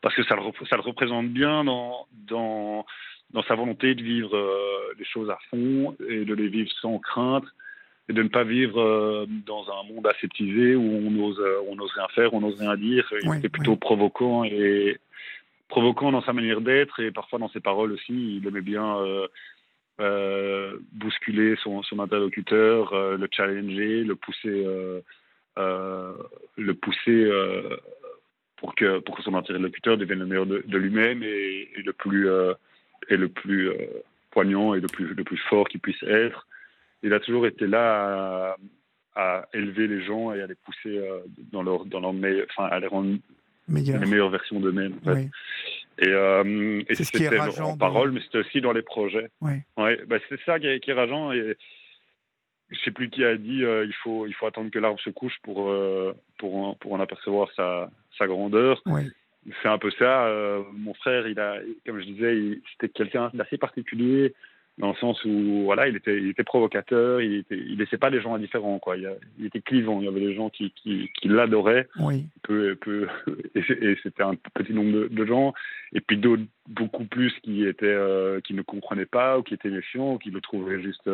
Parce 0.00 0.14
que 0.14 0.24
ça, 0.24 0.36
le, 0.36 0.42
ça 0.68 0.76
le 0.76 0.82
représente 0.82 1.28
bien 1.28 1.64
dans, 1.64 2.06
dans, 2.28 2.84
dans 3.32 3.42
sa 3.44 3.54
volonté 3.54 3.94
de 3.94 4.02
vivre 4.02 4.36
euh, 4.36 4.94
les 4.98 5.04
choses 5.04 5.30
à 5.30 5.38
fond 5.50 5.96
et 6.08 6.24
de 6.24 6.34
les 6.34 6.48
vivre 6.48 6.70
sans 6.80 6.98
crainte 6.98 7.46
et 8.08 8.12
de 8.12 8.22
ne 8.22 8.28
pas 8.28 8.44
vivre 8.44 8.80
euh, 8.80 9.26
dans 9.46 9.64
un 9.70 9.82
monde 9.92 10.06
aseptisé 10.06 10.74
où 10.76 10.82
on 10.82 11.24
ose, 11.24 11.40
euh, 11.40 11.56
on 11.68 11.78
ose 11.78 11.90
rien 11.92 12.06
faire, 12.08 12.34
on 12.34 12.42
ose 12.42 12.58
rien 12.58 12.76
dire. 12.76 13.10
il 13.22 13.34
était 13.36 13.48
plutôt 13.48 13.76
provoquant 13.76 14.44
et 14.44 14.98
provoquant 15.68 16.12
dans 16.12 16.22
sa 16.22 16.34
manière 16.34 16.60
d'être 16.60 17.00
et 17.00 17.10
parfois 17.10 17.38
dans 17.38 17.48
ses 17.48 17.60
paroles 17.60 17.92
aussi. 17.92 18.36
Il 18.36 18.46
aimait 18.46 18.60
bien 18.60 18.96
bousculer 20.92 21.56
son, 21.62 21.82
son 21.82 21.98
interlocuteur, 21.98 23.16
le 23.16 23.28
challenger, 23.32 24.04
le 24.04 24.16
pousser 24.16 24.66
euh, 25.56 25.93
le 26.64 26.74
pousser 26.74 27.10
euh, 27.10 27.76
pour 28.56 28.74
que 28.74 28.98
pour 29.00 29.16
que 29.16 29.22
son 29.22 29.34
interlocuteur 29.34 29.96
devienne 29.96 30.20
le 30.20 30.26
meilleur 30.26 30.46
de, 30.46 30.78
lui-même 30.78 31.22
et, 31.22 31.68
le 31.84 31.92
plus 31.92 32.28
euh, 32.28 32.54
et 33.08 33.16
le 33.16 33.28
plus 33.28 33.70
poignant 34.30 34.74
et 34.74 34.80
le 34.80 34.88
plus 34.88 35.14
le 35.14 35.24
plus 35.24 35.38
fort 35.48 35.68
qu'il 35.68 35.80
puisse 35.80 36.02
être. 36.04 36.46
Il 37.02 37.12
a 37.12 37.20
toujours 37.20 37.46
été 37.46 37.66
là 37.66 38.56
à, 39.14 39.46
élever 39.52 39.86
les 39.86 40.02
gens 40.02 40.32
et 40.32 40.40
à 40.40 40.46
les 40.46 40.54
pousser 40.54 41.00
dans 41.52 41.62
leur 41.62 41.84
dans 41.84 42.00
leur 42.00 42.12
meilleur, 42.12 42.46
enfin 42.50 42.68
à 42.68 42.80
les 42.80 42.86
rendre 42.86 43.18
les 43.68 44.06
meilleures 44.06 44.30
versions 44.30 44.60
d'eux-mêmes. 44.60 44.98
Et, 45.98 46.08
et 46.08 46.94
c'était 46.94 47.38
en 47.60 47.76
parole, 47.76 48.12
mais 48.12 48.20
c'était 48.20 48.38
aussi 48.38 48.60
dans 48.60 48.72
les 48.72 48.82
projets. 48.82 49.30
Ouais. 49.40 49.64
Bah, 49.76 50.16
c'est 50.28 50.40
ça 50.44 50.58
qui 50.58 50.66
est, 50.66 50.80
qui 50.80 50.90
est 50.90 50.94
rageant. 50.94 51.32
Et, 51.32 51.56
plus 52.94 53.10
qui 53.10 53.24
a 53.24 53.36
dit 53.36 53.64
euh, 53.64 53.84
il 53.84 53.94
faut 53.94 54.26
il 54.26 54.34
faut 54.34 54.46
attendre 54.46 54.70
que 54.70 54.78
l'arbre 54.78 55.00
se 55.00 55.10
couche 55.10 55.38
pour 55.42 55.68
euh, 55.68 56.14
pour 56.38 56.56
en, 56.56 56.74
pour 56.74 56.92
en 56.94 57.00
apercevoir 57.00 57.50
sa, 57.54 57.90
sa 58.18 58.26
grandeur. 58.26 58.82
C'est 59.62 59.68
un 59.68 59.76
peu 59.76 59.90
ça. 59.98 60.26
Euh, 60.26 60.62
mon 60.72 60.94
frère, 60.94 61.28
il 61.28 61.38
a 61.38 61.58
comme 61.86 62.00
je 62.00 62.06
disais, 62.06 62.60
c'était 62.72 62.88
quelqu'un 62.88 63.30
d'assez 63.34 63.58
particulier 63.58 64.34
dans 64.78 64.88
le 64.88 64.94
sens 64.96 65.22
où 65.24 65.62
voilà, 65.64 65.86
il 65.86 65.96
était 65.96 66.16
il 66.16 66.30
était 66.30 66.44
provocateur, 66.44 67.20
il 67.20 67.34
était 67.40 67.58
il 67.58 67.78
laissait 67.78 67.98
pas 67.98 68.10
les 68.10 68.22
gens 68.22 68.34
indifférents 68.34 68.78
quoi. 68.78 68.96
Il, 68.96 69.08
il 69.38 69.46
était 69.46 69.60
clivant. 69.60 70.00
Il 70.00 70.06
y 70.06 70.08
avait 70.08 70.20
des 70.20 70.34
gens 70.34 70.48
qui 70.48 70.72
qui, 70.72 71.10
qui 71.14 71.28
l'adoraient. 71.28 71.88
Oui. 72.00 72.26
Peu, 72.42 72.74
peu, 72.76 73.06
et 73.54 73.96
c'était 74.02 74.22
un 74.22 74.34
petit 74.54 74.72
nombre 74.72 75.08
de, 75.08 75.26
gens 75.26 75.52
et 75.92 76.00
puis 76.00 76.16
d'autres 76.16 76.42
beaucoup 76.68 77.04
plus 77.04 77.32
qui 77.42 77.66
étaient 77.66 77.98
qui 78.44 78.54
ne 78.54 78.62
comprenaient 78.62 79.06
pas 79.06 79.38
ou 79.38 79.42
qui 79.42 79.54
étaient 79.54 79.70
méfiants 79.70 80.14
ou 80.14 80.18
qui 80.18 80.30
le 80.30 80.40
trouvaient 80.40 80.80
juste 80.80 81.08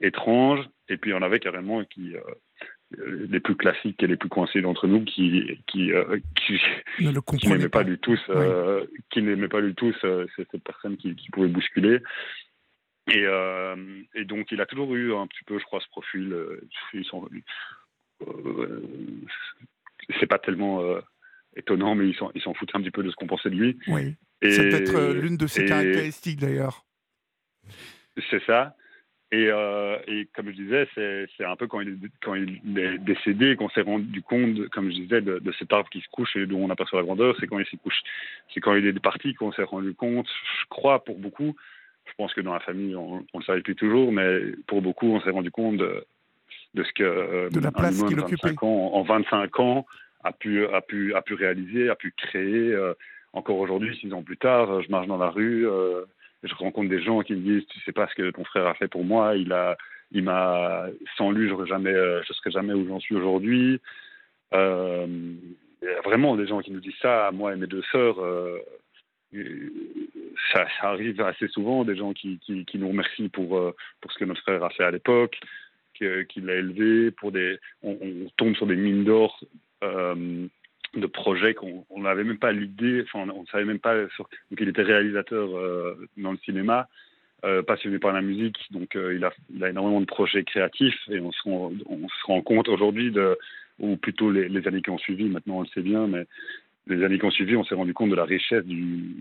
étranges, 0.00 0.68
et 0.88 0.96
puis 0.96 1.10
il 1.10 1.14
y 1.14 1.16
en 1.16 1.22
avait 1.22 1.40
carrément 1.40 1.84
qui, 1.84 2.14
euh, 2.98 3.26
les 3.28 3.40
plus 3.40 3.56
classiques 3.56 4.00
et 4.00 4.06
les 4.06 4.16
plus 4.16 4.28
coincés 4.28 4.60
d'entre 4.60 4.86
nous, 4.86 5.04
qui, 5.04 5.60
qui, 5.66 5.92
euh, 5.92 6.20
qui, 6.36 6.60
n'aimaient 7.48 7.68
pas. 7.68 7.82
du 7.82 7.98
tout, 7.98 8.16
euh, 8.28 8.86
qui 9.10 9.22
n'aimaient 9.22 9.48
pas 9.48 9.60
du 9.60 9.74
tout 9.74 9.92
cette 10.00 10.62
personne 10.62 10.96
qui, 10.96 11.16
qui 11.16 11.30
pouvait 11.30 11.48
bousculer. 11.48 12.00
Et, 13.08 13.24
et, 14.14 14.24
donc, 14.24 14.50
il 14.50 14.60
a 14.60 14.66
toujours 14.66 14.94
eu 14.94 15.14
un 15.14 15.26
petit 15.26 15.44
peu, 15.46 15.58
je 15.58 15.64
crois, 15.64 15.80
ce 15.80 15.88
profil. 15.88 16.34
c'est 20.20 20.26
pas 20.26 20.38
tellement 20.38 20.80
étonnant, 21.56 21.94
mais 21.94 22.08
il 22.08 22.42
s'en 22.42 22.54
foutait 22.54 22.76
un 22.76 22.82
petit 22.82 22.90
peu 22.90 23.02
de 23.02 23.10
ce 23.10 23.16
qu'on 23.16 23.26
pensait 23.26 23.50
de 23.50 23.56
lui. 23.56 23.78
Oui. 23.88 24.14
C'est 24.42 24.68
peut-être 24.68 25.12
l'une 25.12 25.36
de 25.36 25.46
ses 25.46 25.66
caractéristiques 25.66 26.40
d'ailleurs. 26.40 26.84
C'est 28.30 28.42
ça. 28.44 28.76
Et, 29.36 29.48
euh, 29.50 29.98
et, 30.08 30.26
comme 30.34 30.46
je 30.46 30.56
disais, 30.56 30.88
c'est 30.94 31.44
un 31.44 31.56
peu 31.56 31.66
quand 31.66 31.80
il, 31.80 31.90
est, 31.90 32.10
quand 32.22 32.34
il 32.34 32.78
est 32.78 32.96
décédé 32.96 33.54
qu'on 33.54 33.68
s'est 33.68 33.82
rendu 33.82 34.22
compte, 34.22 34.66
comme 34.70 34.90
je 34.90 34.96
disais, 34.96 35.20
de, 35.20 35.52
cet 35.58 35.74
arbre 35.74 35.90
qui 35.90 36.00
se 36.00 36.08
couche 36.10 36.36
et 36.36 36.46
dont 36.46 36.64
on 36.64 36.70
aperçoit 36.70 37.00
la 37.00 37.04
grandeur. 37.04 37.36
C'est 37.38 37.46
quand 37.46 37.58
il 37.58 37.66
s'est 37.66 37.76
couché, 37.76 37.98
c'est 38.54 38.60
quand 38.60 38.74
il 38.74 38.86
est 38.86 38.98
parti 38.98 39.34
qu'on 39.34 39.52
s'est 39.52 39.62
rendu 39.62 39.92
compte. 39.92 40.26
Je 40.60 40.64
crois 40.70 41.04
pour 41.04 41.18
beaucoup, 41.18 41.54
je 42.06 42.12
pense 42.16 42.32
que 42.32 42.40
dans 42.40 42.54
la 42.54 42.60
famille 42.60 42.96
on, 42.96 43.16
ne 43.16 43.22
le 43.34 43.44
savait 43.44 43.60
plus 43.60 43.76
toujours, 43.76 44.10
mais 44.10 44.40
pour 44.66 44.80
beaucoup 44.80 45.08
on 45.08 45.20
s'est 45.20 45.30
rendu 45.30 45.50
compte 45.50 45.76
de, 45.76 46.06
de 46.72 46.82
ce 46.82 46.92
que 46.94 47.02
euh, 47.02 47.50
de 47.50 47.60
la 47.60 47.72
place 47.72 48.02
qu'il 48.04 48.18
occupait 48.18 48.54
en 48.62 49.02
25 49.02 49.60
ans 49.60 49.86
a 50.24 50.32
pu 50.32 50.64
a 50.64 50.80
pu 50.80 51.14
a 51.14 51.20
pu 51.20 51.34
réaliser, 51.34 51.90
a 51.90 51.94
pu 51.94 52.14
créer. 52.16 52.72
Euh, 52.72 52.94
encore 53.34 53.58
aujourd'hui, 53.58 53.94
six 54.00 54.10
ans 54.14 54.22
plus 54.22 54.38
tard, 54.38 54.80
je 54.80 54.90
marche 54.90 55.08
dans 55.08 55.18
la 55.18 55.28
rue. 55.28 55.68
Euh, 55.68 56.06
je 56.46 56.54
rencontre 56.54 56.88
des 56.88 57.02
gens 57.02 57.20
qui 57.20 57.34
me 57.34 57.40
disent 57.40 57.66
tu 57.68 57.80
sais 57.80 57.92
pas 57.92 58.08
ce 58.08 58.14
que 58.14 58.30
ton 58.30 58.44
frère 58.44 58.66
a 58.66 58.74
fait 58.74 58.88
pour 58.88 59.04
moi 59.04 59.36
il 59.36 59.52
a 59.52 59.76
il 60.12 60.22
m'a 60.22 60.86
sans 61.16 61.30
lui 61.30 61.48
j'aurais 61.48 61.66
jamais 61.66 61.92
euh, 61.92 62.22
je 62.26 62.32
serais 62.32 62.50
jamais 62.50 62.72
où 62.72 62.86
j'en 62.86 63.00
suis 63.00 63.14
aujourd'hui. 63.14 63.80
Euh, 64.54 65.06
il 65.82 65.88
y 65.88 65.90
a 65.90 66.00
vraiment 66.02 66.36
des 66.36 66.46
gens 66.46 66.60
qui 66.60 66.70
nous 66.70 66.80
disent 66.80 66.94
ça 67.02 67.30
moi 67.32 67.52
et 67.52 67.56
mes 67.56 67.66
deux 67.66 67.82
sœurs 67.92 68.20
euh, 68.20 68.58
ça, 70.52 70.66
arrive 70.82 71.20
assez 71.20 71.48
souvent 71.48 71.84
des 71.84 71.96
gens 71.96 72.12
qui, 72.12 72.38
qui, 72.38 72.78
nous 72.78 72.88
remercient 72.88 73.28
pour 73.28 73.60
pour 74.00 74.12
ce 74.12 74.18
que 74.18 74.24
notre 74.24 74.40
frère 74.42 74.62
a 74.64 74.70
fait 74.70 74.84
à 74.84 74.90
l'époque 74.90 75.38
qu'il 75.94 76.46
l'a 76.46 76.54
élevé 76.54 77.10
pour 77.10 77.32
des 77.32 77.58
on, 77.82 77.98
on, 78.00 78.28
tombe 78.36 78.54
sur 78.54 78.66
des 78.66 78.76
mines 78.76 79.04
d'or 79.04 79.40
de 80.94 81.06
projets 81.06 81.54
qu'on 81.54 81.84
n'avait 81.96 82.24
même 82.24 82.38
pas 82.38 82.52
l'idée, 82.52 83.02
enfin 83.02 83.30
on 83.30 83.42
ne 83.42 83.46
savait 83.46 83.64
même 83.64 83.78
pas. 83.78 84.08
Sur... 84.14 84.28
Donc 84.50 84.60
il 84.60 84.68
était 84.68 84.82
réalisateur 84.82 85.48
dans 86.16 86.32
le 86.32 86.38
cinéma, 86.38 86.88
passionné 87.66 87.98
par 87.98 88.12
la 88.12 88.22
musique, 88.22 88.58
donc 88.70 88.94
il, 88.94 89.24
a, 89.24 89.32
il, 89.54 89.64
a, 89.64 89.70
énormément 89.70 90.00
de 90.00 90.06
projets 90.06 90.44
créatifs 90.44 90.98
et 91.10 91.20
on 91.20 91.32
se 91.32 91.42
rend, 91.44 91.72
on 91.86 92.08
se 92.08 92.26
rend 92.26 92.40
compte 92.42 92.68
aujourd'hui 92.68 93.12
ou 93.78 93.96
plutôt 93.96 94.30
les, 94.30 94.48
les, 94.48 94.66
années 94.66 94.82
qui 94.82 94.90
ont 94.90 94.98
suivi, 94.98 95.24
maintenant 95.24 95.58
on 95.58 95.60
le 95.62 95.68
sait 95.68 95.82
bien, 95.82 96.06
mais 96.06 96.26
les 96.86 97.04
années 97.04 97.18
qui 97.18 97.24
ont 97.24 97.30
suivi, 97.30 97.56
on 97.56 97.64
s'est 97.64 97.74
rendu 97.74 97.94
compte 97.94 98.10
de 98.10 98.14
la 98.14 98.24
richesse 98.24 98.64
du, 98.64 99.14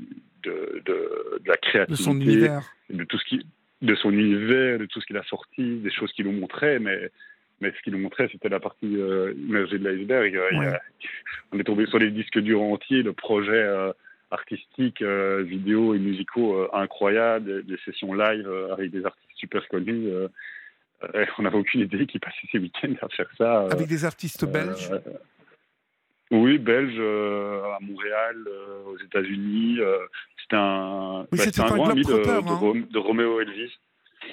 de, 0.44 0.82
de, 0.86 1.40
de 1.44 1.48
la 1.48 1.58
créativité, 1.58 1.92
de 1.92 2.04
son 2.04 2.22
univers, 2.22 2.62
de 2.90 3.04
tout 3.04 3.18
ce 3.18 3.26
qui, 3.26 3.46
de 3.82 3.96
son 3.96 4.12
univers, 4.12 4.80
de 4.80 4.86
tout 4.86 5.02
ce 5.02 5.06
qu'il 5.06 5.18
a 5.18 5.24
sorti, 5.24 5.78
des 5.78 5.92
choses 5.92 6.12
qu'il 6.14 6.26
nous 6.26 6.40
montrait, 6.40 6.80
mais 6.80 7.12
mais 7.62 7.72
ce 7.72 7.82
qu'il 7.84 7.94
nous 7.94 8.00
montrait, 8.00 8.28
c'était 8.32 8.50
la 8.50 8.60
partie 8.60 8.98
euh, 8.98 9.34
immergée 9.38 9.80
de 9.80 9.88
l'iceberg. 9.90 10.34
Ouais. 10.60 10.80
On 11.52 11.60
est 11.60 11.64
tombé 11.64 11.86
sur 11.88 12.00
les 12.00 12.12
disques 12.12 12.40
durs 12.40 12.62
entiers, 12.62 13.04
de 13.04 13.12
projets 13.12 13.52
euh, 13.54 13.92
artistiques, 14.32 15.02
euh, 15.02 15.44
vidéo 15.44 15.94
et 15.96 16.00
musicaux 16.00 16.56
euh, 16.56 16.70
incroyables, 16.74 17.46
des, 17.46 17.64
des, 17.76 17.78
sessions 17.86 18.14
live 18.14 18.48
euh, 18.48 18.74
avec 18.74 18.92
des 18.92 19.06
artistes 19.06 19.30
super 19.38 19.68
connus. 19.70 20.08
euh, 20.10 20.28
on 21.38 21.44
n'avait 21.44 21.58
aucune 21.58 21.82
idée 21.82 22.06
qu'ils 22.08 22.20
passaient 22.20 22.48
ces 22.52 22.58
week-ends 22.60 22.94
à 23.02 23.08
faire 23.10 23.30
ça. 23.38 23.64
euh, 23.64 23.70
avec 23.70 23.88
des 23.88 24.04
artistes 24.06 24.46
belges. 24.46 24.90
euh, 24.92 25.00
oui, 26.32 26.58
belge, 26.58 26.96
euh, 26.98 27.62
à 27.66 27.78
Montréal, 27.82 28.36
euh, 28.48 28.84
aux 28.88 28.98
États-Unis. 28.98 29.78
euh, 29.80 29.98
c'était 30.42 30.56
un, 30.58 31.28
Oui, 31.32 31.38
bah, 31.38 31.44
un 31.58 31.64
un 31.64 31.76
grand 31.76 31.90
ami 31.90 32.02
de, 32.02 32.14
hein. 32.30 32.42
Rom- 32.42 32.88
de 32.90 32.98
Roméo 32.98 33.40
Elvis. 33.42 33.72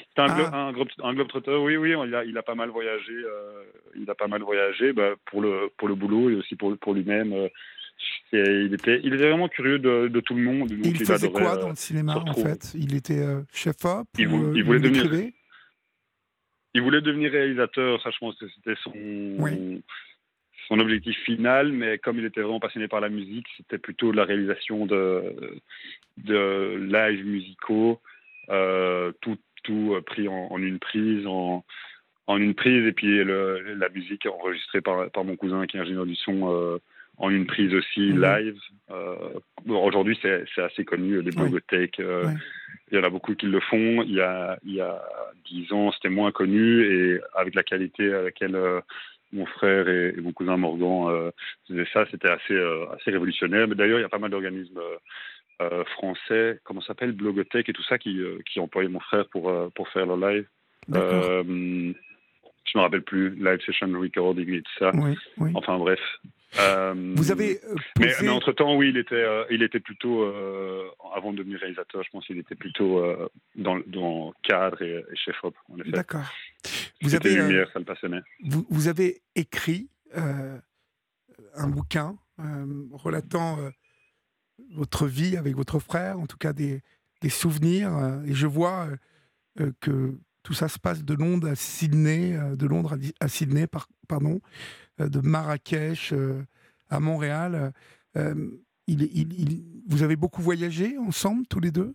C'était 0.09 0.23
un, 0.23 0.27
Ah. 0.53 0.67
un, 0.69 0.73
globe, 0.73 0.89
un 1.03 1.15
globetrotter, 1.15 1.57
oui, 1.57 1.77
oui, 1.77 1.95
il 2.07 2.15
a, 2.15 2.25
il 2.25 2.37
a 2.39 2.43
pas 2.43 2.55
mal 2.55 2.71
voyagé. 2.71 3.13
euh, 3.13 3.65
il 3.97 4.09
a 4.11 4.15
pas 4.15 4.29
mal 4.29 4.43
voyagé 4.43 4.93
bah, 4.93 5.15
pour, 5.27 5.43
le, 5.43 5.71
pour 5.77 5.89
le 5.89 5.95
boulot 5.95 6.31
et 6.31 6.35
aussi 6.35 6.57
pour, 6.57 6.77
pour 6.79 6.95
lui-même. 6.95 7.33
euh, 7.33 7.49
il, 8.33 8.73
était, 8.75 9.01
il 9.05 9.15
était 9.15 9.29
vraiment 9.29 9.49
curieux 9.49 9.79
de, 9.79 10.09
de 10.09 10.21
tout 10.21 10.35
le 10.35 10.43
monde. 10.43 10.69
donc 10.71 10.79
il 10.85 10.97
faisait 11.07 11.27
adorait, 11.27 11.43
quoi 11.45 11.57
euh, 11.57 11.61
dans 11.61 11.69
le 11.71 11.77
cinéma 11.77 12.17
en 12.17 12.33
fait? 12.35 12.73
Il 12.75 12.95
était 12.97 13.23
chef-op 13.53 14.07
Il 14.19 14.27
ou, 14.29 14.31
vou- 14.31 14.57
il 14.57 14.65
voulait 14.65 14.81
devenir- 14.81 15.31
Il 16.75 16.81
voulait 16.83 17.03
devenir 17.03 17.31
réalisateur, 17.31 18.03
ça 18.03 18.11
je 18.11 18.19
pense 18.19 18.37
que 18.39 18.47
c'était 18.49 18.75
son, 18.83 18.93
Oui. 19.39 19.83
son 20.69 20.81
objectif 20.81 21.17
final, 21.25 21.71
mais 21.71 21.99
comme 21.99 22.19
il 22.19 22.25
était 22.25 22.41
vraiment 22.41 22.61
passionné 22.61 22.89
par 22.89 23.01
la 23.01 23.11
musique, 23.11 23.47
c'était 23.59 23.79
plutôt 23.79 24.11
la 24.11 24.25
réalisation 24.25 24.87
de, 24.87 25.61
de 26.17 26.77
live 26.91 27.27
musicaux, 27.27 28.01
euh, 28.49 29.13
tout, 29.21 29.37
tout 29.63 29.95
euh, 29.95 30.01
pris 30.01 30.29
en, 30.29 30.49
en 30.51 30.59
une 30.63 30.79
prise, 30.79 31.27
en, 31.27 31.65
en 32.27 32.37
une 32.37 32.55
prise, 32.55 32.87
et 32.87 32.93
puis 32.93 33.23
le, 33.25 33.75
la 33.75 33.89
musique 33.89 34.27
enregistrée 34.27 34.81
par, 34.81 35.11
par 35.11 35.25
mon 35.25 35.37
cousin 35.37 35.67
qui 35.67 35.77
est 35.77 35.81
ingénieur 35.81 36.07
du 36.07 36.15
son 36.17 36.53
euh, 36.53 36.79
en 37.19 37.31
une 37.31 37.47
prise 37.47 37.75
aussi, 37.75 38.13
Mhm. 38.13 38.23
live. 38.23 38.59
Euh, 38.91 39.15
Aujourd'hui, 39.69 40.19
c'est 40.23 40.45
c'est 40.55 40.63
assez 40.63 40.85
connu, 40.85 41.23
les 41.23 41.31
euh, 41.39 42.25
Ouais. 42.27 42.33
Il 42.91 42.97
y 42.97 43.01
en 43.01 43.05
a 43.05 43.11
beaucoup 43.11 43.35
qui 43.35 43.47
le 43.47 43.61
font. 43.61 44.03
Il 44.03 44.15
y 44.15 44.21
a, 44.21 44.59
il 44.65 44.75
y 44.75 44.81
a 44.81 45.01
10 45.51 45.73
ans, 45.73 45.93
c'était 45.93 46.09
moins 46.09 46.33
connu 46.33 46.83
et 46.85 47.21
avec 47.35 47.55
la 47.55 47.63
qualité 47.63 48.13
à 48.13 48.23
laquelle 48.23 48.57
euh, 48.57 48.81
mon 49.33 49.47
frère 49.47 49.89
et, 49.89 50.15
et 50.17 50.21
mon 50.21 50.33
cousin 50.33 50.57
Morgan 50.57 51.31
faisaient 51.69 51.89
ça, 51.93 52.05
c'était 52.11 52.29
assez, 52.29 52.59
assez 52.95 53.11
révolutionnaire. 53.13 53.67
Mais 53.69 53.77
d'ailleurs, 53.77 53.99
il 53.99 54.03
y 54.03 54.05
a 54.05 54.11
pas 54.11 54.19
mal 54.19 54.31
d'organismes 54.31 54.81
euh, 55.71 55.85
français, 55.85 56.61
comment 56.65 56.81
ça 56.81 56.89
s'appelle, 56.89 57.13
Blogothèque 57.13 57.69
et 57.69 57.73
tout 57.73 57.83
ça, 57.85 57.99
qui, 57.99 58.19
euh, 58.19 58.39
qui 58.51 58.61
employaient 58.61 58.89
mon 58.89 59.01
frère 59.01 59.29
pour, 59.29 59.49
euh, 59.51 59.69
pour 59.75 59.89
faire 59.89 60.07
leur 60.07 60.17
live. 60.17 60.47
Euh, 60.95 61.43
je 62.65 62.79
me 62.79 62.83
rappelle 62.83 63.03
plus, 63.03 63.31
live 63.37 63.61
session 63.65 63.89
recording 63.99 64.53
et 64.53 64.63
tout 64.63 64.73
ça. 64.79 64.91
oui, 64.95 65.17
oui. 65.39 65.51
Enfin 65.55 65.79
bref. 65.79 66.01
Vous 66.55 67.31
avez 67.31 67.59
mais, 67.99 68.09
posé... 68.09 68.23
mais 68.23 68.29
entre-temps, 68.29 68.77
oui, 68.77 68.91
il 68.91 68.99
était, 68.99 69.25
il 69.51 69.63
était 69.63 69.81
plutôt, 69.81 70.25
avant 71.15 71.33
de 71.33 71.39
devenir 71.39 71.59
réalisateur, 71.61 72.03
je 72.03 72.11
pense 72.11 72.27
qu'il 72.27 72.39
était 72.39 72.55
plutôt 72.55 73.03
dans, 73.57 73.79
dans 73.87 74.35
cadre 74.43 74.83
et, 74.83 75.03
en 75.69 75.79
effet. 75.79 75.91
D'accord. 75.91 76.31
Vous 77.01 77.15
avez, 77.15 77.37
lumière, 77.37 77.71
ça 77.73 77.79
le 77.79 77.85
passionnait. 77.85 78.21
vous, 78.45 78.67
vous 78.69 78.89
avez 78.89 79.23
écrit 79.35 79.89
un 80.15 81.69
bouquin 81.69 82.17
relatant 82.93 83.57
votre 84.75 85.07
vie 85.07 85.37
avec 85.37 85.55
votre 85.57 85.79
frère, 85.79 86.19
en 86.19 86.27
tout 86.27 86.37
cas 86.39 86.53
des, 86.53 86.83
des 87.21 87.29
souvenirs. 87.29 87.97
euh, 87.97 88.23
et 88.25 88.35
je 88.35 88.47
vois 88.47 88.87
euh, 88.87 88.97
euh, 89.61 89.73
que 89.81 90.15
tout 90.43 90.55
ça 90.55 90.69
se 90.69 90.79
passe 90.79 91.05
de 91.05 91.15
Londres 91.15 91.49
à 91.49 91.55
Sydney, 91.55 92.37
de 92.57 92.67
Londres 92.67 92.97
à, 93.21 93.29
Sydney, 93.29 93.67
par- 93.69 93.89
pardon, 94.09 94.41
de 94.99 95.21
Marrakech 95.21 96.13
à 96.89 96.99
Montréal. 96.99 97.73
Il, 98.17 99.03
il- 99.03 99.33
il- 99.41 99.83
vous 99.89 100.03
avez 100.03 100.17
beaucoup 100.17 100.43
voyagé 100.43 100.99
ensemble, 100.99 101.47
tous 101.47 101.61
les 101.61 101.71
deux? 101.71 101.93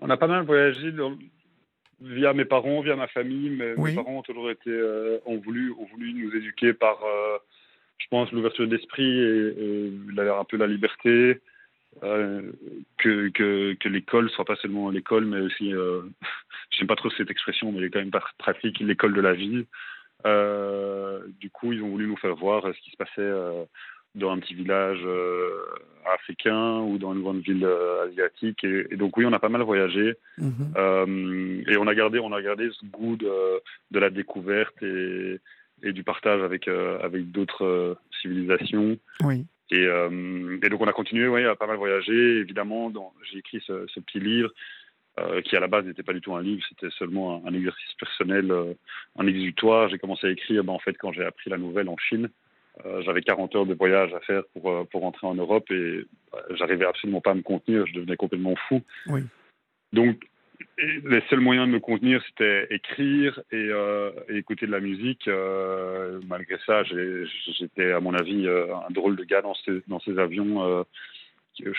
On 0.00 0.08
a 0.08 0.16
pas 0.16 0.28
mal 0.28 0.46
voyagé 0.46 0.92
dans- 0.92 1.18
via 2.00 2.32
mes 2.32 2.44
parents, 2.44 2.80
via 2.80 2.94
ma 2.94 3.08
famille. 3.08 3.50
Mais 3.50 3.74
Oui. 3.76 3.90
Mes 3.90 3.96
parents 3.96 4.18
ont 4.18 4.22
toujours 4.22 4.48
été, 4.48 4.70
ont, 5.26 5.38
voulu, 5.40 5.72
ont 5.72 5.86
voulu 5.86 6.12
nous 6.14 6.32
éduquer 6.36 6.72
par, 6.74 6.98
je 8.00 8.06
pense, 8.10 8.32
l'ouverture 8.32 8.66
d'esprit 8.66 9.04
et, 9.20 9.54
et 10.18 10.20
un 10.20 10.44
peu 10.44 10.56
la 10.56 10.66
liberté. 10.66 11.38
euh, 12.04 12.42
que, 12.98 13.28
que, 13.30 13.74
que 13.74 13.88
l'école 13.88 14.30
soit 14.30 14.44
pas 14.44 14.56
seulement 14.56 14.90
l'école, 14.90 15.26
mais 15.26 15.40
aussi, 15.40 15.74
euh, 15.74 16.02
j'aime 16.70 16.86
pas 16.86 16.96
trop 16.96 17.10
cette 17.10 17.30
expression, 17.30 17.70
mais 17.72 17.78
elle 17.78 17.84
est 17.84 17.90
quand 17.90 17.98
même 17.98 18.10
pas 18.10 18.24
pratique, 18.38 18.78
l'école 18.80 19.12
de 19.14 19.20
la 19.20 19.32
vie. 19.34 19.66
Euh, 20.26 21.20
du 21.40 21.50
coup, 21.50 21.72
ils 21.72 21.82
ont 21.82 21.88
voulu 21.88 22.06
nous 22.06 22.16
faire 22.16 22.34
voir 22.36 22.62
ce 22.64 22.80
qui 22.82 22.90
se 22.92 22.96
passait 22.96 23.12
euh, 23.18 23.64
dans 24.14 24.30
un 24.30 24.38
petit 24.38 24.54
village 24.54 25.04
africain 26.14 26.80
ou 26.80 26.98
dans 26.98 27.12
une 27.14 27.22
grande 27.22 27.42
ville 27.42 27.66
asiatique. 28.08 28.64
Et, 28.64 28.86
et 28.90 28.96
donc 28.96 29.16
oui, 29.16 29.24
on 29.26 29.32
a 29.32 29.38
pas 29.38 29.48
mal 29.48 29.62
voyagé 29.62 30.14
Mhm. 30.38 31.64
et 31.68 31.76
on 31.76 31.86
a 31.86 31.94
gardé, 31.94 32.18
on 32.18 32.32
a 32.32 32.42
gardé 32.42 32.70
ce 32.72 32.86
goût 32.86 33.16
de, 33.16 33.30
de 33.90 33.98
la 33.98 34.10
découverte 34.10 34.82
et, 34.82 35.38
et 35.82 35.92
du 35.92 36.04
partage 36.04 36.42
avec 36.42 36.68
euh, 36.68 36.98
avec 37.02 37.30
d'autres 37.30 37.64
euh, 37.64 37.94
civilisations. 38.20 38.98
Oui. 39.22 39.46
Et, 39.72 39.86
euh, 39.86 40.58
et 40.62 40.68
donc 40.68 40.80
on 40.80 40.88
a 40.88 40.92
continué, 40.92 41.28
ouais, 41.28 41.44
à 41.44 41.54
pas 41.54 41.66
mal 41.66 41.76
voyager. 41.76 42.38
Évidemment, 42.40 42.92
j'ai 43.30 43.38
écrit 43.38 43.62
ce, 43.66 43.86
ce 43.86 44.00
petit 44.00 44.18
livre 44.18 44.50
euh, 45.18 45.42
qui 45.42 45.56
à 45.56 45.60
la 45.60 45.68
base 45.68 45.84
n'était 45.84 46.02
pas 46.02 46.12
du 46.12 46.20
tout 46.20 46.34
un 46.34 46.42
livre, 46.42 46.62
c'était 46.68 46.90
seulement 46.98 47.36
un, 47.44 47.48
un 47.48 47.54
exercice 47.54 47.94
personnel, 47.94 48.50
euh, 48.50 48.74
un 49.18 49.26
exutoire. 49.26 49.88
J'ai 49.88 49.98
commencé 49.98 50.26
à 50.26 50.30
écrire, 50.30 50.64
ben, 50.64 50.72
en 50.72 50.78
fait, 50.78 50.96
quand 50.98 51.12
j'ai 51.12 51.24
appris 51.24 51.50
la 51.50 51.58
nouvelle 51.58 51.88
en 51.88 51.96
Chine. 51.96 52.28
Euh, 52.86 53.02
j'avais 53.02 53.20
40 53.20 53.54
heures 53.56 53.66
de 53.66 53.74
voyage 53.74 54.14
à 54.14 54.20
faire 54.20 54.42
pour, 54.54 54.88
pour 54.88 55.00
rentrer 55.02 55.26
en 55.26 55.34
Europe 55.34 55.70
et 55.70 56.06
j'arrivais 56.54 56.86
absolument 56.86 57.20
pas 57.20 57.32
à 57.32 57.34
me 57.34 57.42
contenir, 57.42 57.84
je 57.86 57.94
devenais 57.94 58.16
complètement 58.16 58.54
fou. 58.68 58.80
Oui. 59.08 59.22
Donc, 59.92 60.16
et 60.78 61.00
les 61.04 61.22
seuls 61.28 61.40
moyens 61.40 61.66
de 61.66 61.72
me 61.72 61.80
contenir, 61.80 62.22
c'était 62.28 62.66
écrire 62.70 63.40
et, 63.50 63.56
euh, 63.56 64.10
et 64.28 64.36
écouter 64.36 64.66
de 64.66 64.72
la 64.72 64.80
musique. 64.80 65.26
Euh, 65.28 66.20
malgré 66.26 66.56
ça, 66.66 66.82
j'étais, 66.84 67.92
à 67.92 68.00
mon 68.00 68.14
avis, 68.14 68.46
euh, 68.46 68.66
un 68.74 68.90
drôle 68.90 69.16
de 69.16 69.24
gars 69.24 69.42
dans 69.42 69.54
ces, 69.54 69.82
dans 69.88 70.00
ces 70.00 70.18
avions. 70.18 70.84
Je, 71.58 71.70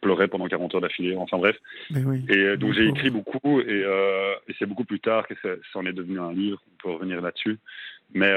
pleurais 0.00 0.28
pendant 0.28 0.48
40 0.48 0.74
heures 0.74 0.80
d'affilée. 0.80 1.14
Enfin 1.16 1.36
bref. 1.36 1.56
Oui. 1.90 2.24
Et 2.30 2.56
donc, 2.56 2.72
j'ai 2.72 2.86
écrit 2.86 3.10
beaucoup 3.10 3.60
et, 3.60 3.80
et 4.48 4.54
c'est 4.58 4.66
beaucoup 4.66 4.84
plus 4.84 5.00
tard 5.00 5.26
que 5.28 5.34
ça, 5.42 5.50
ça 5.72 5.78
en 5.78 5.86
est 5.86 5.92
devenu 5.92 6.18
un 6.18 6.32
livre. 6.32 6.62
On 6.72 6.82
peut 6.82 6.94
revenir 6.94 7.20
là-dessus. 7.20 7.58
Mais, 8.14 8.32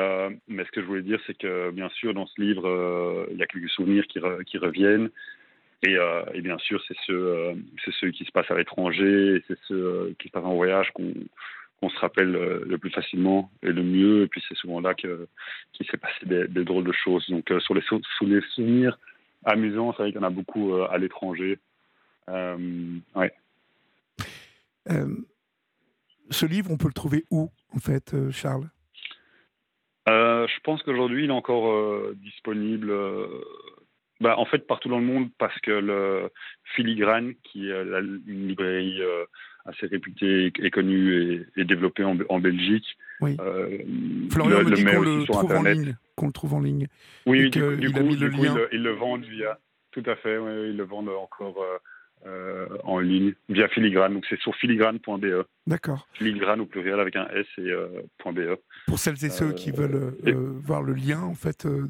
mais 0.48 0.66
ce 0.66 0.72
que 0.72 0.82
je 0.82 0.86
voulais 0.86 1.04
dire, 1.04 1.22
c'est 1.26 1.38
que 1.38 1.72
bien 1.72 1.90
sûr, 1.90 2.14
dans 2.14 2.26
ce 2.26 2.42
livre, 2.42 3.28
il 3.32 3.38
y 3.38 3.44
a 3.44 3.46
quelques 3.46 3.70
souvenirs 3.70 4.06
qui, 4.08 4.20
re- 4.20 4.44
qui 4.44 4.58
reviennent. 4.58 5.10
Et, 5.84 5.96
euh, 5.96 6.24
et 6.34 6.42
bien 6.42 6.58
sûr, 6.58 6.84
c'est 6.88 6.98
ceux, 7.06 7.28
euh, 7.28 7.54
c'est 7.86 7.94
ceux 8.00 8.12
qui 8.12 8.26
se 8.26 8.32
passent 8.32 8.52
à 8.52 8.58
l'étranger, 8.58 9.44
c'est 9.48 9.58
ceux 9.68 9.76
euh, 9.76 10.14
qui 10.20 10.28
se 10.28 10.34
passent 10.34 10.44
en 10.44 10.56
voyage 10.56 10.92
qu'on 10.94 11.14
qu'on 11.80 11.90
se 11.90 12.00
rappelle 12.00 12.32
le 12.32 12.78
plus 12.78 12.90
facilement 12.90 13.50
et 13.64 13.72
le 13.72 13.84
mieux. 13.84 14.24
Et 14.24 14.28
puis 14.28 14.44
c'est 14.50 14.58
souvent 14.58 14.82
là 14.82 14.94
que 14.94 15.28
qu'il 15.72 15.86
s'est 15.88 15.96
passé 15.96 16.26
des, 16.26 16.48
des 16.50 16.66
drôles 16.66 16.84
de 16.84 16.92
choses. 16.92 17.26
Donc 17.30 17.50
sur 17.60 17.74
les, 17.74 17.82
sou- 17.84 18.02
sur 18.18 18.26
les 18.26 18.42
souvenirs 18.54 19.00
amusants, 19.46 19.94
c'est 19.94 20.04
vrai 20.04 20.12
qu'il 20.12 20.20
y 20.20 20.24
en 20.24 20.28
a 20.28 20.30
beaucoup 20.30 20.76
à 20.76 20.98
l'étranger. 20.98 21.58
Ouais. 22.28 23.34
Ce 26.32 26.46
livre, 26.46 26.70
on 26.70 26.78
peut 26.78 26.88
le 26.88 26.94
trouver 26.94 27.24
où, 27.32 27.50
en 27.74 27.80
fait, 27.80 28.14
Charles? 28.32 28.70
Euh, 30.10 30.48
je 30.48 30.60
pense 30.62 30.84
qu'aujourd'hui, 30.84 31.24
il 31.24 31.30
est 31.30 31.34
encore 31.34 31.72
euh, 31.72 32.16
disponible, 32.22 32.90
euh, 32.90 33.28
bah, 34.22 34.38
en 34.38 34.46
fait, 34.46 34.66
partout 34.68 34.90
dans 34.90 35.00
le 35.00 35.06
monde, 35.06 35.30
parce 35.38 35.58
que 35.62 35.72
le 35.72 36.30
Filigrane, 36.76 37.34
qui 37.44 37.70
est 37.70 37.84
la- 37.86 38.00
une 38.00 38.48
librairie 38.48 39.02
euh, 39.02 39.26
assez 39.66 39.88
réputée 39.88 40.46
et, 40.48 40.66
et 40.66 40.72
connue 40.72 41.46
et, 41.56 41.62
et 41.62 41.66
développée 41.66 42.04
en, 42.04 42.18
en 42.30 42.40
Belgique, 42.40 42.98
Oui. 43.22 43.38
euh, 43.40 43.78
Florian 44.32 44.64
me 44.64 44.72
dit 44.76 44.84
qu'on 44.86 45.02
le 45.02 45.22
sur 45.26 45.34
trouve 45.36 45.52
en 45.54 45.64
ligne. 45.64 45.96
Qu'on 46.16 46.28
le 46.28 46.34
trouve 46.34 46.54
en 46.54 46.62
ligne. 46.62 46.88
Oui, 47.26 47.40
et 47.42 47.50
du, 47.50 47.60
que 47.60 47.76
du 47.76 47.88
il 47.88 47.94
coup, 47.94 48.16
du 48.16 48.26
le 48.30 48.30
lien. 48.32 48.40
Ils, 48.40 48.56
le, 48.56 48.70
ils 48.74 48.84
le 48.84 48.92
vendent 48.92 49.26
via. 49.26 49.60
Tout 49.92 50.04
à 50.06 50.16
fait, 50.16 50.38
oui, 50.38 50.70
ils 50.70 50.78
le 50.78 50.84
vendent 50.84 51.10
encore 51.10 51.62
euh, 51.64 51.78
euh, 52.28 52.68
en 52.84 53.00
ligne 53.00 53.34
via 53.48 53.68
Filigrane. 53.70 54.14
Donc 54.14 54.26
c'est 54.30 54.40
sur 54.40 54.56
filigrane.be. 54.56 55.46
D'accord. 55.68 56.08
Filigrane 56.14 56.62
au 56.62 56.66
pluriel 56.66 57.00
avec 57.00 57.16
un 57.16 57.28
S 57.30 57.46
et 57.58 57.72
euh, 57.72 57.88
.be. 58.26 58.58
Pour 58.88 59.00
celles 59.00 59.24
et 59.26 59.30
ceux 59.30 59.54
qui 59.54 59.70
Euh, 59.72 59.74
veulent 59.76 60.14
et- 60.26 60.32
euh, 60.34 60.52
voir 60.62 60.84
le 60.84 60.94
lien, 60.94 61.22
en 61.22 61.36
fait, 61.36 61.66
euh, 61.66 61.88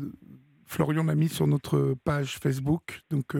Florian 0.70 1.04
l'a 1.04 1.16
mis 1.16 1.30
sur 1.30 1.48
notre 1.48 1.96
page 2.06 2.38
Facebook. 2.38 3.02
Donc, 3.10 3.36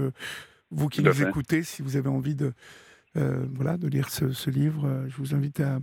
vous 0.72 0.90
qui 0.90 1.04
nous 1.04 1.24
écoutez, 1.24 1.62
si 1.64 1.84
vous 1.84 1.96
avez 1.96 2.10
envie 2.10 2.36
de, 2.36 2.54
voilà, 3.14 3.78
de 3.78 3.88
lire 3.88 4.10
ce, 4.10 4.50
livre, 4.50 5.06
je 5.08 5.16
vous 5.16 5.36
invite 5.36 5.60
à, 5.60 5.78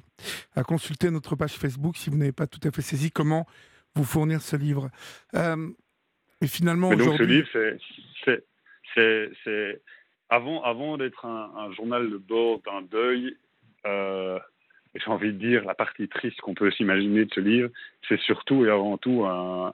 à, 0.57 0.65
consulter 0.65 1.11
notre 1.11 1.37
page 1.37 1.53
Facebook 1.53 1.97
si 1.97 2.11
vous 2.11 2.17
n'avez 2.17 2.33
pas 2.33 2.49
tout 2.49 2.61
à 2.65 2.73
fait 2.73 2.83
saisi 2.83 3.13
comment 3.13 3.47
vous 3.95 4.05
fournir 4.05 4.43
ce 4.43 4.57
livre. 4.57 4.91
et 5.35 6.47
finalement, 6.47 6.89
aujourd'hui. 6.89 7.45
ce 7.53 7.59
livre, 7.63 8.49
c'est. 8.95 9.81
Avant, 10.29 10.65
avant 10.65 10.99
d'être 10.99 11.25
un, 11.25 11.53
un, 11.57 11.73
journal 11.75 12.11
de 12.11 12.17
bord 12.17 12.61
d'un 12.67 12.83
deuil, 12.83 13.37
j'ai 13.85 15.11
envie 15.11 15.33
de 15.33 15.39
dire, 15.39 15.65
la 15.65 15.75
partie 15.75 16.09
triste 16.09 16.41
qu'on 16.41 16.55
peut 16.55 16.71
s'imaginer 16.73 17.25
de 17.25 17.33
ce 17.33 17.41
livre, 17.41 17.71
c'est 18.09 18.19
surtout 18.21 18.65
et 18.65 18.71
avant 18.71 18.99
tout 18.99 19.25
un, 19.25 19.73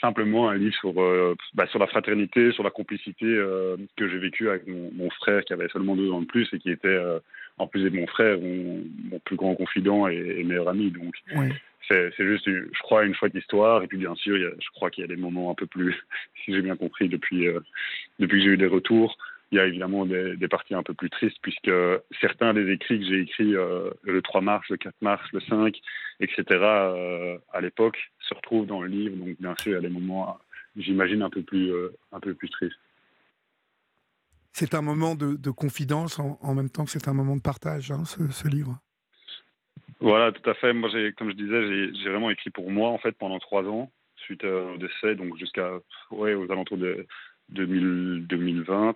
simplement 0.00 0.48
un 0.48 0.56
livre 0.56 0.74
sur, 0.76 1.00
euh, 1.00 1.36
bah, 1.54 1.66
sur 1.68 1.78
la 1.78 1.86
fraternité, 1.86 2.52
sur 2.52 2.62
la 2.62 2.70
complicité 2.70 3.26
euh, 3.26 3.76
que 3.96 4.08
j'ai 4.08 4.18
vécu 4.18 4.48
avec 4.48 4.66
mon, 4.66 5.10
frère 5.10 5.44
qui 5.44 5.52
avait 5.52 5.68
seulement 5.68 5.96
deux 5.96 6.10
ans 6.10 6.20
de 6.20 6.26
plus 6.26 6.48
et 6.52 6.58
qui 6.58 6.70
était, 6.70 6.88
euh, 6.88 7.18
en 7.58 7.66
plus 7.66 7.82
de 7.82 7.90
mon 7.90 8.06
frère, 8.06 8.38
mon, 8.40 9.18
plus 9.24 9.36
grand 9.36 9.54
confident 9.54 10.06
et, 10.06 10.44
meilleur 10.44 10.68
ami. 10.68 10.90
Donc, 10.90 11.14
c'est 11.88 12.12
juste, 12.18 12.46
je 12.46 12.82
crois, 12.82 13.04
une 13.04 13.14
chouette 13.14 13.34
histoire. 13.34 13.82
Et 13.82 13.86
puis, 13.88 13.98
bien 13.98 14.14
sûr, 14.14 14.36
je 14.36 14.70
crois 14.70 14.90
qu'il 14.90 15.02
y 15.02 15.04
a 15.04 15.08
des 15.08 15.20
moments 15.20 15.50
un 15.50 15.54
peu 15.54 15.66
plus, 15.66 15.94
si 16.44 16.54
j'ai 16.54 16.62
bien 16.62 16.76
compris, 16.76 17.08
depuis, 17.08 17.46
depuis 18.18 18.38
que 18.38 18.44
j'ai 18.44 18.52
eu 18.52 18.56
des 18.56 18.66
retours, 18.66 19.18
il 19.50 19.56
y 19.56 19.60
a 19.60 19.66
évidemment 19.66 20.06
des, 20.06 20.48
parties 20.48 20.74
un 20.74 20.82
peu 20.82 20.94
plus 20.94 21.10
tristes 21.10 21.38
puisque 21.42 21.70
certains 22.20 22.54
des 22.54 22.70
écrits 22.70 23.00
que 23.00 23.06
j'ai 23.06 23.20
écrits 23.20 23.56
euh, 23.56 23.90
le 24.02 24.22
3 24.22 24.40
mars, 24.40 24.68
le 24.70 24.76
4 24.76 24.94
mars, 25.00 25.26
le 25.32 25.40
5, 25.40 25.76
etc. 26.20 26.44
Euh, 26.50 27.38
à 27.52 27.60
l'époque 27.60 27.98
se 28.20 28.34
retrouvent 28.34 28.66
dans 28.66 28.80
le 28.80 28.88
livre. 28.88 29.16
Donc 29.16 29.36
bien 29.40 29.54
sûr, 29.58 29.72
il 29.72 29.74
y 29.74 29.78
a 29.78 29.80
des 29.80 29.88
moments, 29.88 30.38
j'imagine, 30.76 31.22
un 31.22 31.30
peu 31.30 31.42
plus 31.42 31.72
euh, 31.72 31.92
un 32.12 32.20
peu 32.20 32.34
plus 32.34 32.48
tristes. 32.48 32.78
C'est 34.52 34.74
un 34.74 34.82
moment 34.82 35.14
de, 35.14 35.50
confidence 35.50 36.18
en, 36.18 36.54
même 36.54 36.70
temps 36.70 36.84
que 36.84 36.90
c'est 36.90 37.08
un 37.08 37.14
moment 37.14 37.36
de 37.36 37.40
partage, 37.40 37.92
hein, 37.92 38.04
ce, 38.04 38.48
livre? 38.48 38.78
Voilà, 40.00 40.32
tout 40.32 40.48
à 40.48 40.54
fait. 40.54 40.72
Moi, 40.72 40.90
comme 41.16 41.30
je 41.30 41.36
disais, 41.36 41.94
j'ai 41.94 42.10
vraiment 42.10 42.30
écrit 42.30 42.50
pour 42.50 42.70
moi 42.70 42.90
en 42.90 42.98
fait 42.98 43.12
pendant 43.12 43.38
trois 43.38 43.62
ans 43.64 43.90
suite 44.16 44.44
au 44.44 44.76
décès, 44.76 45.14
donc 45.14 45.38
jusqu'à 45.38 45.70
ouais, 46.10 46.34
aux 46.34 46.50
alentours 46.50 46.78
de 46.78 47.06
2020. 47.50 48.94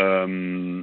Euh, 0.00 0.82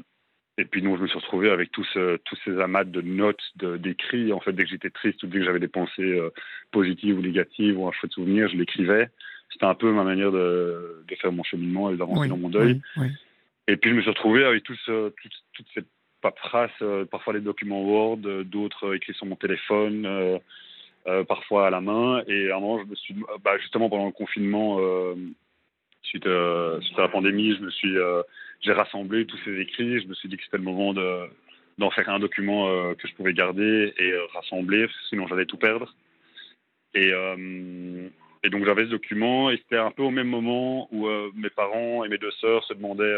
et 0.60 0.66
puis 0.66 0.82
je 0.82 0.88
me 0.88 1.08
suis 1.08 1.20
retrouvé 1.20 1.52
avec 1.52 1.72
tous, 1.72 1.88
euh, 1.98 2.18
tous 2.26 2.38
ces 2.44 2.60
amas 2.60 2.84
de 2.84 3.02
notes, 3.02 3.44
d'écrits. 3.56 4.34
En 4.34 4.40
fait, 4.40 4.54
dès 4.54 4.64
que 4.64 4.70
j'étais 4.70 4.90
triste 4.90 5.22
ou 5.24 5.28
dès 5.28 5.40
que 5.40 5.46
j'avais 5.46 5.60
des 5.60 5.68
pensées 5.68 6.02
euh, 6.02 6.32
positives 6.72 7.18
ou 7.18 7.22
négatives 7.22 7.78
ou 7.80 7.88
un 7.88 7.92
chouette 7.92 8.14
souvenir, 8.14 8.48
je 8.50 8.58
l'écrivais. 8.58 9.10
C'était 9.52 9.66
un 9.66 9.76
peu 9.76 9.92
ma 9.92 10.04
manière 10.04 10.32
de, 10.32 11.04
de 11.08 11.16
faire 11.16 11.32
mon 11.32 11.44
cheminement 11.44 11.92
et 11.92 11.98
d'avancer 11.98 12.28
dans 12.28 12.38
mon 12.38 12.50
deuil. 12.50 12.82
Et 13.68 13.78
puis 13.78 13.92
je 13.92 13.96
me 13.96 14.02
suis 14.02 14.10
retrouvé 14.10 14.44
avec 14.44 14.64
tous, 14.64 14.80
toutes, 14.86 15.44
toutes 15.54 15.68
ces 15.74 15.82
paperasses, 16.22 16.84
parfois 17.12 17.34
les 17.34 17.42
documents 17.42 17.84
Word, 17.84 18.18
d'autres 18.46 18.96
écrits 18.96 19.14
sur 19.14 19.26
mon 19.26 19.36
téléphone, 19.36 20.40
parfois 21.28 21.68
à 21.68 21.70
la 21.70 21.80
main. 21.80 22.24
Et 22.28 22.52
à 22.52 22.58
un 22.58 22.60
moment, 22.60 22.84
je 22.84 22.90
me 22.90 22.96
suis, 22.96 23.16
bah, 23.42 23.58
justement 23.58 23.90
pendant 23.90 24.08
le 24.08 24.12
confinement, 24.12 24.80
suite, 26.08 26.28
suite, 26.82 27.00
à 27.00 27.02
la 27.02 27.10
pandémie, 27.10 27.56
je 27.56 27.62
me 27.62 27.70
suis 27.70 27.96
j'ai 28.62 28.74
rassemblé 28.74 29.26
tous 29.26 29.38
ces 29.46 29.60
écrits. 29.60 30.02
Je 30.02 30.08
me 30.08 30.14
suis 30.14 30.30
dit 30.30 30.38
que 30.38 30.44
c'était 30.44 30.58
le 30.58 30.64
moment 30.64 30.94
de, 30.94 31.30
d'en 31.78 31.92
faire 31.92 32.10
un 32.10 32.20
document 32.20 32.68
euh, 32.68 32.96
que 32.96 33.08
je 33.08 33.14
pouvais 33.16 33.34
garder 33.34 33.94
et 33.98 34.12
euh, 34.12 34.26
rassembler, 34.34 34.88
sinon 35.10 35.28
j'allais 35.28 35.46
tout 35.46 35.58
perdre. 35.58 35.94
Et, 36.94 37.12
euh, 37.14 38.10
et 38.44 38.50
donc 38.50 38.66
j'avais 38.66 38.86
ce 38.86 38.90
document 38.90 39.52
et 39.52 39.58
c'était 39.58 39.78
un 39.78 39.92
peu 39.92 40.04
au 40.04 40.10
même 40.10 40.28
moment 40.28 40.88
où 40.92 41.08
mes 41.36 41.50
parents 41.50 42.04
et 42.04 42.10
mes 42.10 42.18
deux 42.18 42.32
sœurs 42.32 42.64
se 42.64 42.74
demandaient 42.74 43.16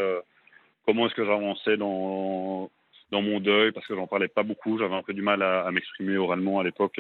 comment 0.85 1.05
est-ce 1.05 1.13
que 1.13 1.25
j'avançais 1.25 1.77
dans, 1.77 2.69
dans 3.11 3.21
mon 3.21 3.39
deuil 3.39 3.71
parce 3.71 3.85
que 3.87 3.95
j'en 3.95 4.07
parlais 4.07 4.27
pas 4.27 4.43
beaucoup. 4.43 4.79
J'avais 4.79 4.95
un 4.95 5.03
peu 5.03 5.13
du 5.13 5.21
mal 5.21 5.43
à, 5.43 5.69
m'exprimer 5.71 6.17
oralement 6.17 6.59
à 6.59 6.63
l'époque 6.63 6.99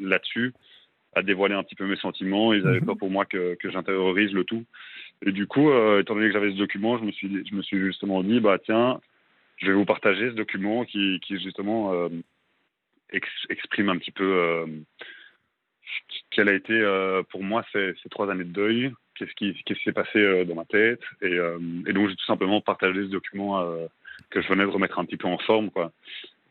là-dessus, 0.00 0.52
à 1.14 1.22
dévoiler 1.22 1.54
un 1.54 1.62
petit 1.62 1.74
peu 1.74 1.86
mes 1.86 1.96
sentiments. 1.96 2.52
Ils 2.52 2.66
avaient 2.66 2.80
mhm. 2.80 2.86
peur 2.86 2.98
pour 2.98 3.10
moi 3.10 3.24
que, 3.24 3.54
que 3.54 3.70
j'intériorise 3.70 4.32
le 4.32 4.44
tout. 4.44 4.64
Et 5.24 5.32
du 5.32 5.46
coup, 5.46 5.70
euh, 5.70 6.00
étant 6.00 6.14
donné 6.14 6.26
que 6.28 6.32
j'avais 6.32 6.50
ce 6.50 6.56
document, 6.56 6.98
je 6.98 7.04
me 7.04 7.12
suis, 7.12 7.46
je 7.46 7.54
me 7.54 7.62
suis 7.62 7.78
justement 7.78 8.22
dit, 8.22 8.40
bah 8.40 8.58
tiens, 8.58 9.00
je 9.58 9.66
vais 9.66 9.72
vous 9.72 9.84
partager 9.84 10.30
ce 10.30 10.34
document 10.34 10.84
qui, 10.84 11.20
qui 11.20 11.38
justement 11.38 11.92
euh, 11.92 12.08
exprime 13.48 13.88
un 13.88 13.98
petit 13.98 14.10
peu 14.10 14.24
euh, 14.24 14.66
quelle 16.30 16.48
a 16.48 16.54
été 16.54 16.74
pour 17.30 17.44
moi 17.44 17.64
ces, 17.72 17.92
ces, 18.02 18.08
trois 18.08 18.30
années 18.30 18.44
de 18.44 18.52
deuil, 18.52 18.92
qu'est-ce 19.14 19.34
qui, 19.34 19.54
s'est 19.84 19.92
passé 19.92 20.44
dans 20.46 20.54
ma 20.54 20.64
tête, 20.64 21.02
et, 21.20 21.36
et 21.86 21.92
donc 21.92 22.08
j'ai 22.08 22.16
tout 22.16 22.24
simplement 22.24 22.62
partagé 22.62 23.02
ce 23.02 23.08
document 23.08 23.62
que 24.30 24.40
je 24.40 24.48
venais 24.48 24.64
de 24.64 24.70
remettre 24.70 24.98
un 24.98 25.04
petit 25.04 25.18
peu 25.18 25.28
en 25.28 25.36
forme, 25.38 25.70
quoi. 25.70 25.92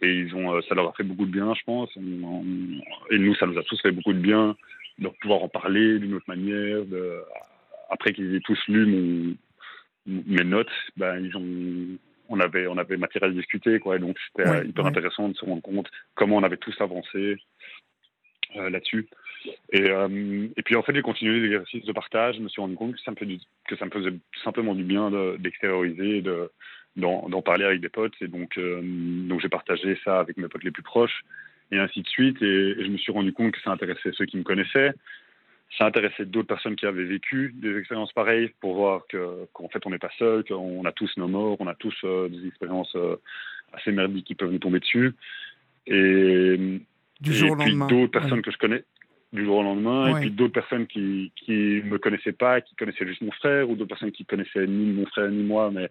Et 0.04 0.14
ils 0.14 0.36
ont, 0.36 0.62
ça 0.62 0.76
leur 0.76 0.90
a 0.90 0.94
fait 0.94 1.04
beaucoup 1.04 1.26
de 1.26 1.32
bien, 1.32 1.54
je 1.56 1.64
pense. 1.64 1.90
et 1.98 3.18
nous, 3.18 3.36
ça 3.36 3.48
nous 3.48 3.58
a 3.58 3.64
tous 3.64 3.82
fait 3.82 3.92
beaucoup 3.92 4.14
de 4.14 4.20
bien 4.20 4.56
de 5.00 5.08
pouvoir 5.08 5.42
en 5.42 5.50
parler 5.50 5.98
d'une 5.98 6.14
autre 6.14 6.26
manière, 6.28 6.86
de, 6.86 7.24
après 7.92 8.14
qu'ils 8.14 8.36
aient 8.36 8.42
tous 8.42 8.60
lu 8.68 9.38
mes 10.08 10.44
notes, 10.44 10.72
ben, 10.98 11.24
ils 11.24 11.38
ont, 11.38 11.98
on, 12.30 12.40
avait, 12.40 12.66
on 12.68 12.78
avait 12.78 12.98
matière 12.98 13.26
à 13.26 13.30
discuter. 13.30 13.80
Quoi, 13.80 14.00
donc 14.00 14.18
c'était 14.28 14.68
hyper 14.68 14.86
intéressant 14.86 15.30
de 15.30 15.36
se 15.36 15.46
rendre 15.46 15.62
compte 15.62 15.90
comment 16.16 16.38
on 16.38 16.44
avait 16.44 16.58
tous 16.58 16.76
avancé 16.80 17.38
euh, 18.56 18.70
là-dessus. 18.70 19.08
Et, 19.72 19.90
euh, 19.90 20.48
et, 20.56 20.62
puis 20.64 20.76
en 20.76 20.84
fait, 20.84 20.94
j'ai 20.96 21.02
continué 21.02 21.40
l'exercice 21.40 21.86
de 21.86 21.92
partage. 21.92 22.36
Je 22.36 22.42
me 22.42 22.50
suis 22.50 22.62
rendu 22.62 22.76
compte 22.76 22.96
que 22.96 23.02
ça 23.02 23.12
me, 23.12 23.16
fait 23.16 23.28
que 23.68 23.76
ça 23.76 23.86
me 23.86 23.92
faisait 23.92 24.14
simplement 24.44 24.74
du 24.76 24.84
bien 24.84 25.12
d'extérioriser, 25.38 26.22
de, 26.22 26.50
d'en, 26.96 27.42
parler 27.42 27.66
avec 27.66 27.82
des 27.82 27.90
potes. 27.90 28.14
Et 28.22 28.28
donc, 28.28 28.58
euh, 28.58 28.82
donc 28.84 29.42
j'ai 29.42 29.50
partagé 29.50 30.00
ça 30.04 30.20
avec 30.20 30.38
mes 30.38 30.48
potes 30.48 30.64
les 30.64 30.72
plus 30.72 30.84
proches 30.84 31.24
et 31.72 31.80
ainsi 31.80 32.02
de 32.02 32.08
suite. 32.08 32.42
Et, 32.42 32.46
et, 32.46 32.86
je 32.86 32.90
me 32.90 32.98
suis 32.98 33.12
rendu 33.12 33.34
compte 33.34 33.54
que 33.54 33.62
ça 33.62 33.72
intéressait 33.72 34.12
ceux 34.14 34.26
qui 34.26 34.38
me 34.38 34.44
connaissaient, 34.44 34.94
ça 35.78 35.86
intéressé 35.86 36.26
d'autres 36.26 36.48
personnes 36.48 36.76
qui 36.76 36.86
avaient 36.86 37.06
vécu 37.06 37.54
des 37.56 37.78
expériences 37.78 38.12
pareilles 38.14 38.52
pour 38.60 38.76
voir 38.76 39.04
qu'en 39.54 39.70
fait 39.70 39.86
on 39.86 39.90
n'est 39.90 40.00
pas 40.00 40.12
seul, 40.18 40.44
qu'on 40.44 40.84
a 40.86 40.92
tous 40.92 41.16
nos 41.18 41.28
morts, 41.28 41.58
on 41.60 41.68
a 41.68 41.76
tous 41.76 41.96
euh, 42.04 42.28
des 42.28 42.46
expériences 42.48 42.94
euh, 42.96 43.16
assez 43.74 43.92
merdiques 43.92 44.28
qui 44.28 44.36
peuvent 44.36 44.52
nous 44.52 44.60
tomber 44.60 44.80
dessus. 44.80 45.14
Et, 45.88 46.82
du 47.22 47.34
jour 47.34 47.52
au 47.52 47.56
lendemain. 47.56 47.88
d'autres 47.88 48.12
personnes 48.12 48.42
que 48.42 48.52
je 48.52 48.58
connais 48.58 48.84
du 49.32 49.46
jour 49.46 49.58
au 49.58 49.64
lendemain, 49.64 50.18
et 50.18 50.20
puis 50.20 50.32
d'autres 50.32 50.54
personnes 50.54 50.88
qui 50.88 51.32
qui 51.38 51.82
me 51.86 51.98
connaissaient 51.98 52.34
pas, 52.34 52.60
qui 52.60 52.76
connaissaient 52.76 53.08
juste 53.08 53.22
mon 53.22 53.32
frère, 53.32 53.70
ou 53.70 53.76
d'autres 53.76 53.90
personnes 53.90 54.12
qui 54.12 54.26
connaissaient 54.26 54.68
ni 54.68 54.92
mon 54.92 55.06
frère 55.06 55.30
ni 55.30 55.44
moi, 55.44 55.72
mais 55.72 55.90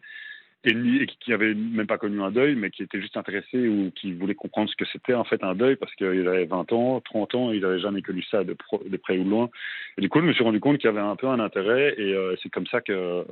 et, 0.65 1.07
qui 1.21 1.31
n'avaient 1.31 1.55
même 1.55 1.87
pas 1.87 1.99
connu 1.99 2.23
un 2.23 2.31
deuil, 2.31 2.55
mais 2.55 2.71
qui 2.71 2.83
étaient 2.83 3.01
juste 3.01 3.17
intéressés 3.17 3.67
ou 3.69 3.91
qui 3.95 4.13
voulaient 4.13 4.35
comprendre 4.35 4.69
ce 4.69 4.77
que 4.77 4.85
c'était 4.93 5.15
en 5.15 5.25
fait 5.25 5.43
un 5.43 5.55
deuil 5.55 5.77
parce 5.77 5.95
qu'ils 5.95 6.29
avaient 6.29 6.45
20 6.45 6.73
ans, 6.73 7.01
30 7.01 7.35
ans, 7.35 7.53
ils 7.53 7.63
n'avaient 7.63 7.81
jamais 7.81 8.03
connu 8.03 8.23
ça 8.25 8.45
de, 8.45 8.55
près 8.55 9.19
ou 9.19 9.25
de 9.25 9.31
loin. 9.31 9.49
Et 9.97 10.03
du 10.03 10.09
coup, 10.09 10.21
je 10.21 10.27
me 10.27 10.33
suis 10.33 10.45
rendu 10.45 10.61
compte 10.61 10.79
qu'il 10.79 10.87
y 10.87 10.93
avait 10.93 11.01
un 11.01 11.17
peu 11.17 11.29
un 11.29 11.41
intérêt 11.41 11.95
et 11.97 12.15
euh, 12.15 12.37
c'est 12.43 12.51
comme 12.51 12.67
ça 12.67 12.81
que 12.81 13.25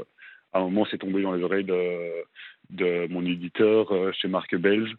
à 0.54 0.60
un 0.60 0.62
moment, 0.62 0.86
c'est 0.90 0.96
tombé 0.96 1.20
dans 1.20 1.32
les 1.32 1.42
oreilles 1.42 1.64
de, 1.64 2.24
de 2.70 3.06
mon 3.08 3.24
éditeur 3.26 3.92
euh, 3.92 4.12
chez 4.12 4.28
Marc 4.28 4.56
Belge 4.56 4.94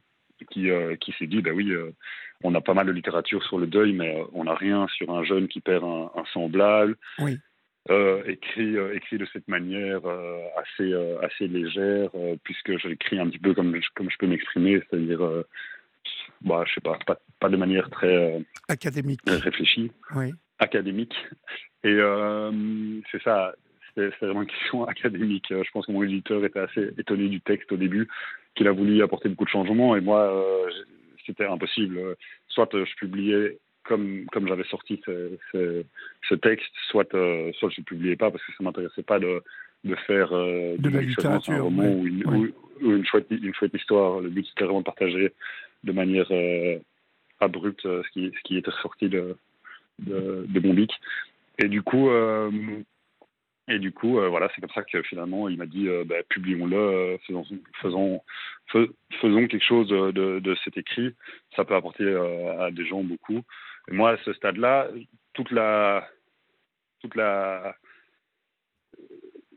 qui, 0.51 0.69
euh, 0.69 0.95
qui 0.97 1.11
s'est 1.13 1.25
dit, 1.25 1.41
bah 1.41 1.51
oui, 1.53 1.73
on 2.43 2.53
a 2.53 2.61
pas 2.61 2.75
mal 2.75 2.85
de 2.85 2.91
littérature 2.91 3.43
sur 3.43 3.57
le 3.57 3.65
deuil, 3.65 3.93
mais 3.93 4.23
on 4.33 4.43
n'a 4.43 4.53
rien 4.53 4.87
sur 4.87 5.09
un 5.09 5.23
jeune 5.23 5.47
qui 5.47 5.59
perd 5.59 5.83
un, 5.83 6.11
un 6.15 6.25
semblable. 6.31 6.95
Oui. 7.17 7.39
Euh, 7.89 8.21
écrit, 8.27 8.77
euh, 8.77 8.93
écrit 8.93 9.17
de 9.17 9.25
cette 9.33 9.47
manière 9.47 10.05
euh, 10.05 10.41
assez, 10.57 10.93
assez 11.23 11.47
légère, 11.47 12.09
puisque 12.43 12.77
j'écris 12.77 13.19
un 13.19 13.29
petit 13.29 13.39
peu 13.39 13.53
comme 13.53 13.75
je, 13.75 13.87
comme 13.95 14.11
je 14.11 14.17
peux 14.17 14.27
m'exprimer, 14.27 14.81
c'est-à-dire, 14.89 15.21
bah, 16.41 16.63
je 16.67 16.73
sais 16.75 16.81
pas, 16.81 16.99
pas, 17.07 17.19
pas 17.39 17.49
de 17.49 17.57
manière 17.57 17.89
très 17.89 18.43
académique, 18.67 19.21
réfléchie, 19.25 19.91
oui. 20.15 20.31
académique. 20.59 21.15
Et 21.83 21.97
c'est 23.11 23.23
ça, 23.23 23.55
c'est 23.95 24.11
vraiment 24.21 24.43
une 24.43 24.49
question 24.49 24.83
académique. 24.87 25.47
Je 25.49 25.71
pense 25.71 25.87
que 25.87 25.91
mon 25.91 26.03
éditeur 26.03 26.43
était 26.45 26.59
assez 26.59 26.91
étonné 26.97 27.27
du 27.27 27.41
texte 27.41 27.71
au 27.71 27.77
début, 27.77 28.07
qu'il 28.55 28.67
a 28.67 28.71
voulu 28.71 29.01
apporter 29.01 29.29
beaucoup 29.29 29.45
de 29.45 29.49
changements, 29.49 29.95
et 29.95 30.01
moi, 30.01 30.31
c'était 31.25 31.45
impossible. 31.45 32.17
Soit 32.49 32.69
je 32.73 32.95
publiais 32.97 33.57
comme, 33.89 34.25
comme 34.31 34.47
j'avais 34.47 34.63
sorti 34.65 35.01
ce, 35.05 35.31
ce, 35.51 36.35
texte, 36.35 36.71
soit, 36.89 37.11
euh, 37.15 37.51
soit 37.53 37.69
je 37.71 37.81
ne 37.81 37.85
publiais 37.85 38.15
pas 38.15 38.29
parce 38.29 38.43
que 38.45 38.51
ça 38.51 38.57
ne 38.61 38.65
m'intéressait 38.65 39.03
pas 39.03 39.19
de, 39.19 39.41
de 39.83 39.95
faire 39.95 40.31
euh, 40.31 40.77
de 40.77 40.89
la 40.89 41.01
littérature, 41.01 41.53
un 41.55 41.61
roman 41.61 41.91
ou, 41.91 42.05
une, 42.05 42.23
ou, 42.27 42.91
une, 42.91 43.05
chouette, 43.05 43.25
une 43.31 43.53
chouette 43.55 43.73
histoire. 43.73 44.21
Le 44.21 44.29
but 44.29 44.45
c'était 44.47 44.65
vraiment 44.65 44.81
de 44.81 44.85
partager 44.85 45.33
de 45.83 45.91
manière 45.91 46.27
euh, 46.29 46.77
abrupte 47.39 47.81
ce, 47.81 48.09
qui, 48.11 48.31
ce 48.37 48.41
qui 48.43 48.57
était 48.57 48.71
sorti 48.83 49.09
de, 49.09 49.35
de, 49.97 50.45
de 50.47 50.59
mon 50.59 50.75
bic. 50.75 50.91
Et 51.57 51.67
du 51.67 51.81
coup, 51.81 52.09
et 53.69 53.79
du 53.79 53.91
coup, 53.91 54.13
voilà, 54.13 54.49
c'est 54.53 54.61
comme 54.61 54.69
ça 54.71 54.83
que 54.83 55.01
finalement, 55.03 55.47
il 55.47 55.57
m'a 55.57 55.65
dit, 55.65 55.87
bah, 56.05 56.15
publions-le, 56.27 57.17
faisons, 57.25 57.45
faisons, 57.81 58.21
faisons 59.21 59.47
quelque 59.47 59.65
chose 59.65 59.87
de, 59.87 60.39
de, 60.39 60.55
cet 60.63 60.77
écrit. 60.77 61.15
Ça 61.55 61.63
peut 61.65 61.75
apporter 61.75 62.13
à 62.59 62.71
des 62.71 62.85
gens 62.85 63.03
beaucoup 63.03 63.43
moi, 63.91 64.11
à 64.11 64.17
ce 64.17 64.33
stade-là, 64.33 64.87
toute 65.33 65.51
la, 65.51 66.07
toute 66.99 67.15
la, 67.15 67.75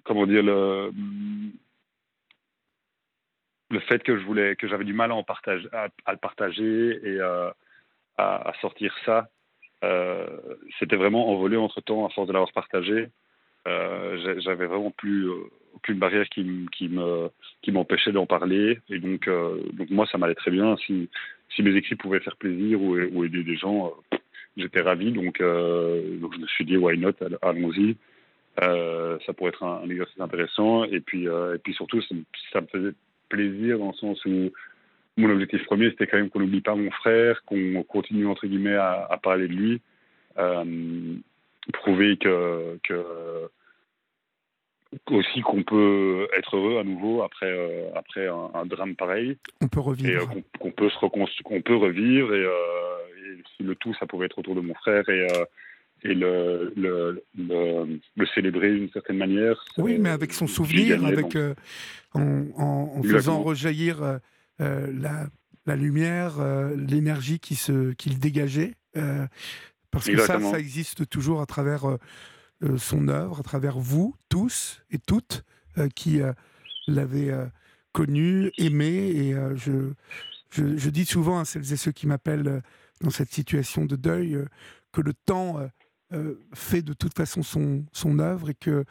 comment 0.05 0.27
dire, 0.27 0.43
le, 0.43 0.91
le 3.71 3.81
fait 3.81 4.03
que 4.03 4.19
je 4.19 4.25
voulais, 4.25 4.57
que 4.57 4.69
j'avais 4.69 4.85
du 4.85 4.95
mal 4.95 5.11
à, 5.13 5.15
en 5.15 5.25
partager, 5.25 5.69
à, 5.73 5.89
le 6.13 6.19
partager 6.19 7.01
et 7.05 7.21
à, 7.21 7.55
à, 8.17 8.53
sortir 8.61 8.95
ça, 9.05 9.29
euh, 9.85 10.27
c'était 10.79 10.97
vraiment 10.97 11.29
envolé 11.31 11.57
entre 11.57 11.81
temps 11.81 12.07
à 12.07 12.11
force 12.11 12.29
de 12.29 12.33
l'avoir 12.33 12.53
partagé. 12.53 13.09
Euh, 13.69 14.39
j'avais 14.41 14.67
vraiment 14.67 14.91
plus 14.91 15.29
euh, 15.29 15.35
aucune 15.75 15.99
barrière 15.99 16.29
qui, 16.29 16.43
me 16.43 17.29
qui 17.63 17.73
m'empêchait 17.73 18.13
d'en 18.13 18.27
parler. 18.27 18.79
Et 18.89 18.99
donc 18.99 19.29
donc 19.73 19.91
moi 19.91 20.07
ça 20.11 20.19
m'allait 20.19 20.35
très 20.35 20.51
bien. 20.51 20.77
Si 20.87 21.09
si 21.55 21.63
mes 21.63 21.77
équipes 21.77 22.01
pouvaient 22.01 22.21
faire 22.21 22.37
plaisir 22.37 22.81
ou, 22.81 23.25
aider 23.25 23.45
des 23.45 23.57
gens 23.57 23.93
j'étais 24.57 24.81
ravi. 24.81 25.13
Donc 25.13 25.41
donc 25.41 26.35
je 26.35 26.41
me 26.41 26.47
suis 26.49 26.65
dit 26.65 26.77
why 26.77 26.99
not? 26.99 27.13
Allons-y. 27.41 27.97
Ça 28.59 29.33
pourrait 29.37 29.51
être 29.51 29.63
un, 29.63 29.89
exercice 29.89 30.21
intéressant. 30.21 30.85
Et 30.85 31.01
puis 31.01 31.25
et 31.27 31.59
puis 31.63 31.75
surtout 31.75 32.03
ça, 32.03 32.61
me 32.61 32.67
faisait 32.67 32.95
plaisir 33.29 33.79
dans 33.79 33.89
le 33.89 33.95
sens 33.95 34.25
où 34.27 34.51
mon 35.17 35.31
objectif 35.31 35.65
premier, 35.65 35.91
c'était 35.91 36.07
quand 36.07 36.17
même 36.17 36.31
qu'on 36.31 36.41
n'oublie 36.41 36.61
pas 36.61 36.75
mon 36.75 36.91
frère, 36.91 37.43
qu'on 37.45 37.83
continue 37.83 38.27
entre 38.27 38.47
guillemets 38.47 38.77
à, 38.77 39.19
parler 39.23 39.49
de 39.49 39.53
lui, 39.53 39.81
euh, 40.39 41.15
prouver 41.73 42.17
que, 42.17 42.79
que 42.83 43.05
aussi 45.11 45.41
qu'on 45.41 45.63
peut 45.63 46.29
être 46.37 46.57
heureux 46.57 46.79
à 46.79 46.85
nouveau 46.85 47.23
après 47.23 47.47
euh, 47.47 47.91
après 47.95 48.27
un, 48.29 48.67
drame 48.67 48.95
pareil. 48.95 49.37
On 49.61 49.69
peut 49.69 49.81
revivre. 49.81 50.11
Et 50.11 50.17
euh, 50.17 50.41
qu'on 50.59 50.71
peut 50.71 50.91
se 50.91 51.43
qu'on 51.43 51.63
peut 51.63 51.77
revivre 51.77 52.35
et, 52.35 52.47
si 53.57 53.63
le 53.63 53.75
tout 53.77 53.95
ça 53.95 54.07
pouvait 54.07 54.27
être 54.27 54.39
autour 54.39 54.55
de 54.55 54.61
mon 54.61 54.75
frère 54.75 55.09
et 55.09 55.27
et 56.05 56.15
le, 56.15 56.73
le, 56.77 57.23
le, 57.37 58.27
célébrer 58.35 58.73
d'une 58.73 58.91
certaine 58.91 59.19
manière. 59.19 59.65
Oui, 59.79 59.99
mais 60.01 60.09
avec 60.09 60.33
son 60.33 60.49
souvenir, 60.49 61.05
avec 61.07 61.37
en, 62.15 62.47
en, 62.57 63.03
faisant 63.05 63.41
rejaillir 63.41 64.19
euh, 64.61 64.87
la, 64.93 65.27
la, 65.67 65.77
lumière, 65.77 66.39
euh, 66.41 66.77
l'énergie 66.77 67.41
qui 67.41 67.55
se 67.55 67.93
qu'il 67.93 68.19
dégageait. 68.19 68.75
Euh, 69.95 69.99
parce 69.99 70.07
que 70.07 70.19
ça, 70.19 70.41
ça 70.41 70.59
existe 70.59 71.09
toujours 71.09 71.41
à 71.41 71.47
travers 71.47 71.99
son 72.77 73.09
œuvre, 73.09 73.41
à 73.41 73.43
travers 73.43 73.79
vous 73.79 74.15
tous 74.29 74.83
et 74.91 74.99
toutes 74.99 75.45
qui 75.95 76.21
l'avez 76.87 77.37
connu, 77.93 78.51
aimé. 78.57 78.87
Et 78.87 79.35
je, 79.57 79.93
je, 80.51 80.77
je, 80.77 80.91
dis 80.91 81.05
souvent 81.05 81.41
à 81.41 81.45
celles 81.45 81.73
et 81.73 81.77
ceux 81.77 81.93
qui 81.93 82.07
m'appellent 82.07 82.63
dans 83.01 83.11
cette 83.11 83.33
situation 83.33 83.85
de 83.85 83.97
deuil 83.97 84.39
que 84.93 85.01
le 85.01 85.13
temps 85.13 85.59
fait 86.55 86.83
de 86.83 86.93
toute 86.93 87.15
façon 87.15 87.43
son, 87.43 87.85
son 87.93 88.19
œuvre 88.19 88.51
et 88.51 88.55
que 88.55 88.85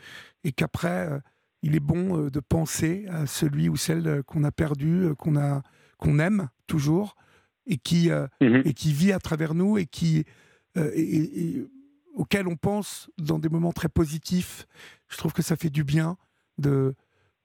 et 0.44 0.52
qu'après 0.52 1.22
il 1.62 1.76
est 1.76 1.82
bon 1.82 2.18
euh, 2.18 2.30
de 2.30 2.40
penser 2.40 3.06
à 3.10 3.26
celui 3.26 3.70
ou 3.70 3.76
celle 3.76 4.08
euh, 4.08 4.24
qu'on 4.24 4.44
a 4.44 4.52
perdu, 4.52 5.04
euh, 5.04 5.16
qu'on 5.16 5.36
a 5.38 5.62
qu'on 5.98 6.20
aime 6.20 6.50
toujours 6.66 7.16
et 7.68 7.78
qui 7.78 8.10
mhm. 8.10 8.64
et 8.66 8.74
qui 8.74 8.92
vit 8.92 9.12
à 9.12 9.20
travers 9.20 9.54
nous 9.54 9.78
et 9.78 9.86
qui 9.86 10.26
et, 10.76 11.64
auquel 12.14 12.48
on 12.48 12.56
pense 12.56 13.10
dans 13.18 13.40
des 13.40 13.50
moments 13.50 13.72
très 13.72 13.90
positifs. 13.90 14.66
Je 15.10 15.18
trouve 15.18 15.34
que 15.34 15.42
ça 15.42 15.56
fait 15.56 15.70
du 15.70 15.84
bien 15.84 16.18
de 16.58 16.94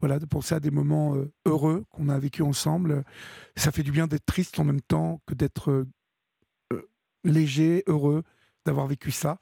voilà 0.01 0.19
de 0.19 0.27
penser 0.27 0.55
à 0.55 0.61
des 0.61 0.71
moments 0.71 1.17
heureux 1.47 1.85
qu'on 1.91 2.09
a 2.09 2.19
vécu 2.19 2.43
ensemble. 2.43 3.05
Ça 3.57 3.73
fait 3.73 3.83
du 3.83 3.93
bien 3.93 4.07
d'être 4.07 4.27
triste 4.27 4.59
en 4.59 4.65
même 4.65 4.83
temps 4.83 5.21
que 5.27 5.35
d'être 5.35 5.87
léger, 7.25 7.83
heureux 7.87 8.23
d'avoir 8.67 8.87
vécu 8.87 9.11
ça. 9.11 9.39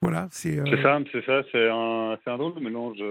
Voilà, 0.00 0.28
c'est. 0.30 0.56
C'est 0.66 0.82
ça, 0.82 1.00
c'est 1.10 1.24
ça, 1.24 1.42
c'est 1.50 1.68
un, 1.68 2.18
un 2.24 2.36
drôle 2.36 2.54
de 2.54 2.60
mélange. 2.60 3.02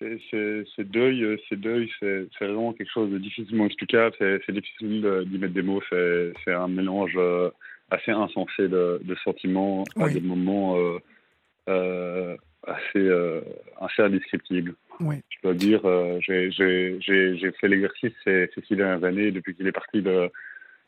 C'est 0.00 0.90
deuil, 0.90 1.38
c'est 1.48 1.60
deuil, 1.60 1.90
c'est 2.00 2.28
vraiment 2.40 2.72
quelque 2.72 2.90
chose 2.90 3.10
de 3.10 3.18
difficilement 3.18 3.66
explicable. 3.66 4.16
C'est 4.18 4.52
difficile 4.52 5.26
d'y 5.26 5.38
mettre 5.38 5.52
des 5.52 5.62
mots. 5.62 5.82
C'est 5.90 6.52
un 6.52 6.68
mélange 6.68 7.14
euh, 7.16 7.50
assez 7.90 8.10
insensé 8.10 8.68
de, 8.68 9.00
de 9.02 9.14
sentiments 9.24 9.84
à 9.96 10.08
des 10.08 10.20
moments 10.20 10.76
euh, 10.78 10.98
euh, 11.68 12.36
assez, 12.66 13.08
assez 13.80 14.02
indescriptibles. 14.02 14.74
Oui. 15.00 15.16
Je 15.30 15.38
dois 15.42 15.54
dire, 15.54 15.80
j'ai 16.20 17.52
fait 17.60 17.68
l'exercice 17.68 18.12
ces, 18.24 18.50
ces, 18.54 18.62
six 18.62 18.76
dernières 18.76 19.04
années 19.04 19.30
depuis 19.30 19.54
qu'il 19.54 19.66
est 19.66 19.72
parti 19.72 20.02
de 20.02 20.30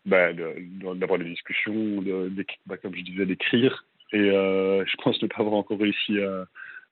bah, 0.04 0.32
d'avoir 0.32 1.18
des 1.18 1.26
discussions, 1.26 2.02
de, 2.02 2.30
bah, 2.66 2.76
comme 2.76 2.94
je 2.94 3.02
disais, 3.02 3.26
d'écrire. 3.26 3.84
Et 4.12 4.30
euh, 4.30 4.84
je 4.84 4.96
pense 5.02 5.20
ne 5.22 5.28
pas 5.28 5.40
avoir 5.40 5.54
encore 5.54 5.78
réussi 5.78 6.20
à, 6.20 6.46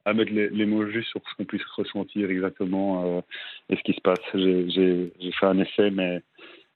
à 0.05 0.15
mettre 0.15 0.33
les, 0.33 0.67
mots 0.67 0.87
justes 0.87 1.11
sur 1.11 1.21
ce 1.29 1.35
qu'on 1.37 1.45
puisse 1.45 1.65
ressentir 1.77 2.31
exactement 2.31 3.19
euh, 3.19 3.21
et 3.69 3.77
ce 3.77 3.83
qui 3.83 3.93
se 3.93 4.01
passe. 4.01 4.19
J'ai 4.35 5.33
fait 5.39 5.47
un 5.47 5.59
essai, 5.59 5.91
mais, 5.91 6.23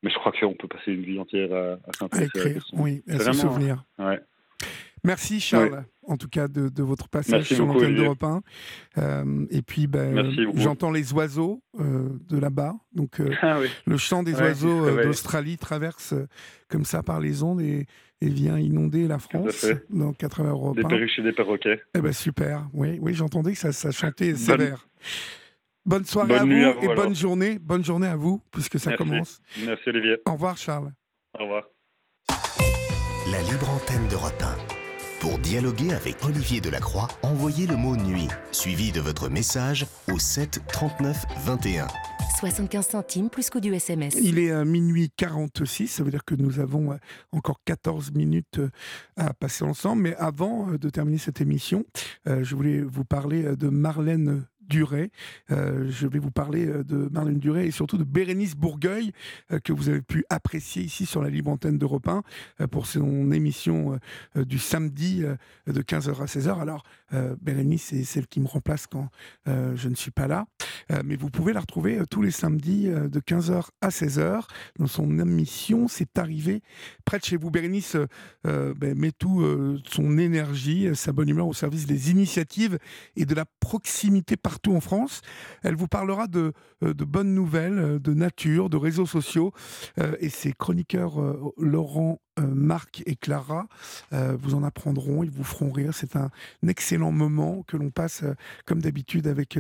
mais 0.04 0.10
je 0.10 0.14
crois 0.16 0.32
qu'on 0.38 0.54
peut 0.54 0.68
passer 0.68 0.92
une 0.92 1.02
vie 1.02 1.18
entière 1.18 1.52
à, 1.52 1.72
à 1.88 1.92
s'intéresser 1.98 2.58
à 2.58 2.80
Oui, 2.80 3.02
à 3.08 3.18
se 3.18 3.32
souvenir. 3.32 3.84
Ouais. 3.98 4.20
Merci 5.02 5.38
Charles, 5.38 5.84
en 6.06 6.16
tout 6.16 6.28
cas, 6.28 6.48
de, 6.48 6.70
de 6.70 6.82
votre 6.82 7.08
passage 7.08 7.44
sur 7.44 7.66
l'antenne 7.66 7.94
d'Europe 7.94 8.22
1. 8.22 8.42
Euh, 8.96 9.46
et 9.50 9.60
puis, 9.60 9.86
ben, 9.86 10.30
j'entends 10.54 10.90
les 10.90 11.12
oiseaux 11.12 11.62
euh, 11.78 12.08
de 12.30 12.38
là-bas. 12.38 12.74
Donc, 12.94 13.20
euh, 13.20 13.30
ah 13.42 13.58
le 13.86 13.96
chant 13.98 14.22
des 14.22 14.34
oiseaux 14.34 15.02
d'Australie 15.02 15.58
traverse 15.58 16.14
comme 16.68 16.84
ça 16.84 17.02
par 17.02 17.20
les 17.20 17.42
ondes 17.42 17.60
et, 17.60 17.86
et 18.22 18.28
vient 18.28 18.58
inonder 18.58 19.06
la 19.06 19.18
France 19.18 19.66
dans 19.90 20.14
80 20.14 20.50
Europe 20.50 20.78
1. 20.78 20.82
Des 20.82 20.88
perruches 20.88 21.18
et 21.18 21.22
des 21.22 21.32
perroquets. 21.32 21.80
Eh 21.94 22.00
ben, 22.00 22.12
super. 22.12 22.66
Oui, 22.72 22.98
oui 23.00 23.12
j'entendais 23.12 23.52
que 23.52 23.58
ça, 23.58 23.72
ça 23.72 23.90
chantait 23.90 24.34
sévère. 24.36 24.56
Bonne 24.58 25.43
soirée 26.04 26.36
à, 26.36 26.44
vous 26.44 26.50
et 26.50 26.94
bonne 26.94 27.14
journée. 27.14 27.58
Bonne 27.58 27.84
journée 27.84 28.06
à 28.06 28.16
vous, 28.16 28.40
puisque 28.50 28.78
ça 28.78 28.96
commence. 28.96 29.40
Merci 29.64 29.88
Olivier. 29.88 30.16
Au 30.26 30.32
revoir 30.32 30.56
Charles. 30.56 30.92
Au 31.38 31.42
revoir. 31.42 31.64
La 33.30 33.40
libre 33.42 33.70
antenne 33.70 34.06
d'Europe 34.08 34.42
1. 34.42 34.74
Pour 35.20 35.38
dialoguer 35.38 35.94
avec 35.94 36.22
Olivier 36.22 36.60
Delacroix, 36.60 37.08
envoyez 37.22 37.66
le 37.66 37.76
mot 37.76 37.96
nuit, 37.96 38.28
suivi 38.52 38.92
de 38.92 39.00
votre 39.00 39.30
message 39.30 39.86
au 40.12 40.18
7 40.18 40.60
39 40.68 41.24
21. 41.46 41.86
75 42.38 42.86
centimes 42.86 43.30
plus 43.30 43.48
coût 43.48 43.60
du 43.60 43.72
SMS. 43.72 44.14
Il 44.20 44.38
est 44.38 44.50
à 44.50 44.64
minuit 44.66 45.10
46, 45.16 45.88
ça 45.88 46.02
veut 46.02 46.10
dire 46.10 46.24
que 46.24 46.34
nous 46.34 46.60
avons 46.60 46.92
euh, 46.92 46.96
encore 47.32 47.60
14 47.64 48.12
minutes 48.12 48.58
euh, 48.58 48.68
à 49.16 49.32
passer 49.32 49.64
ensemble. 49.64 50.02
Mais 50.02 50.14
avant 50.16 50.68
euh, 50.68 50.78
de 50.78 50.90
terminer 50.90 51.16
cette 51.16 51.40
émission, 51.40 51.84
je 52.26 52.54
voulais 52.54 52.80
vous 52.80 53.04
parler 53.04 53.56
de 53.56 53.68
Marlène 53.68 54.44
Duré. 54.68 55.10
Euh, 55.50 55.86
je 55.90 56.06
vais 56.06 56.18
vous 56.18 56.30
parler 56.30 56.66
euh, 56.66 56.84
de 56.84 57.08
Marlène 57.10 57.38
Duré 57.38 57.66
et 57.66 57.70
surtout 57.70 57.98
de 57.98 58.04
Bérénice 58.04 58.56
Bourgueil, 58.56 59.12
euh, 59.52 59.58
que 59.58 59.72
vous 59.72 59.88
avez 59.88 60.02
pu 60.02 60.24
apprécier 60.30 60.82
ici 60.82 61.06
sur 61.06 61.22
la 61.22 61.30
libre 61.30 61.50
antenne 61.50 61.78
d'Europe 61.78 62.08
1 62.08 62.66
pour 62.68 62.86
son 62.86 63.30
émission 63.32 63.98
du 64.36 64.58
samedi 64.58 65.22
de 65.66 65.82
15h 65.82 66.22
à 66.22 66.26
16h. 66.26 66.60
Alors, 66.60 66.82
Bérénice, 67.40 67.84
c'est 67.84 68.04
celle 68.04 68.26
qui 68.26 68.40
me 68.40 68.46
remplace 68.46 68.86
quand 68.86 69.08
je 69.46 69.88
ne 69.88 69.94
suis 69.94 70.10
pas 70.10 70.26
là. 70.26 70.46
mais 71.04 71.16
vous 71.16 71.30
pouvez 71.30 71.52
la 71.52 71.60
retrouver 71.60 72.00
tous 72.10 72.22
les 72.22 72.30
samedis 72.30 72.88
de 72.88 73.20
15h 73.20 73.68
à 73.80 73.88
16h 73.88 74.42
dans 74.78 74.86
son 74.86 75.18
émission 75.18 75.88
C'est 75.88 76.18
arrivé 76.18 76.62
près 77.04 77.18
de 77.18 77.24
chez 77.24 77.36
vous. 77.36 77.50
Bérénice 77.50 77.96
ben, 78.44 78.94
met 78.96 79.12
tout 79.12 79.44
son 79.90 80.18
énergie, 80.18 80.94
sa 80.94 81.12
bonne 81.12 81.28
humeur 81.28 81.46
au 81.46 81.54
service 81.54 81.86
des 81.86 82.10
initiatives 82.10 82.78
et 83.16 83.26
de 83.26 83.34
la 83.34 83.44
proximité 83.60 84.36
par 84.36 84.53
partout 84.54 84.76
en 84.76 84.80
France. 84.80 85.20
Elle 85.64 85.74
vous 85.74 85.88
parlera 85.88 86.28
de, 86.28 86.52
euh, 86.84 86.94
de 86.94 87.04
bonnes 87.04 87.34
nouvelles, 87.34 87.78
euh, 87.78 87.98
de 87.98 88.14
nature, 88.14 88.70
de 88.70 88.76
réseaux 88.76 89.04
sociaux. 89.04 89.50
Euh, 89.98 90.14
et 90.20 90.28
ses 90.28 90.52
chroniqueurs 90.52 91.14
Laurent, 91.58 92.20
Marc 92.38 93.02
et 93.06 93.16
Clara 93.16 93.66
vous 94.10 94.54
en 94.54 94.62
apprendront, 94.64 95.22
ils 95.22 95.30
vous 95.30 95.44
feront 95.44 95.70
rire. 95.70 95.92
C'est 95.94 96.16
un, 96.16 96.30
excellent 96.66 97.12
moment 97.12 97.62
que 97.62 97.76
l'on 97.76 97.90
passe, 97.90 98.24
comme 98.64 98.80
d'habitude, 98.80 99.26
avec 99.26 99.58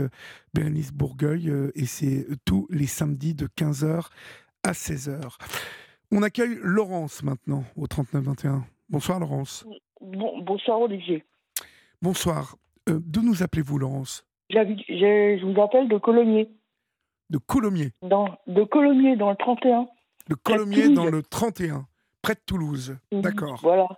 Bérénice 0.54 0.92
Bourgueil. 0.92 1.52
et 1.74 1.86
c'est 1.86 2.26
tous 2.44 2.66
les 2.70 2.86
samedis 2.86 3.34
de 3.34 3.46
15h 3.46 4.08
à 4.62 4.72
16h. 4.72 5.38
On 6.10 6.22
accueille 6.22 6.58
Laurence 6.62 7.22
maintenant 7.22 7.64
au 7.76 7.86
39-21. 7.86 8.62
Bonsoir 8.88 9.20
Laurence. 9.20 9.66
bonsoir 10.00 10.80
Olivier. 10.80 11.24
Bonsoir. 12.02 12.56
D'où 12.86 13.22
nous 13.22 13.42
appelez-vous 13.42 13.78
Laurence? 13.78 14.24
Je 14.50 15.44
vous 15.44 15.60
appelle 15.60 15.88
de 15.88 15.98
Colomiers. 15.98 16.48
De 17.30 17.38
Colomiers 17.38 17.92
dans, 18.02 18.28
De 18.46 18.64
Colomiers, 18.64 19.16
dans 19.16 19.30
le 19.30 19.36
31. 19.36 19.88
De 20.28 20.34
Colomiers, 20.34 20.88
dans 20.88 21.06
le 21.06 21.22
31, 21.22 21.86
près 22.22 22.34
de 22.34 22.40
Toulouse. 22.46 22.96
Mhm, 23.12 23.20
D'accord. 23.22 23.58
Voilà. 23.62 23.88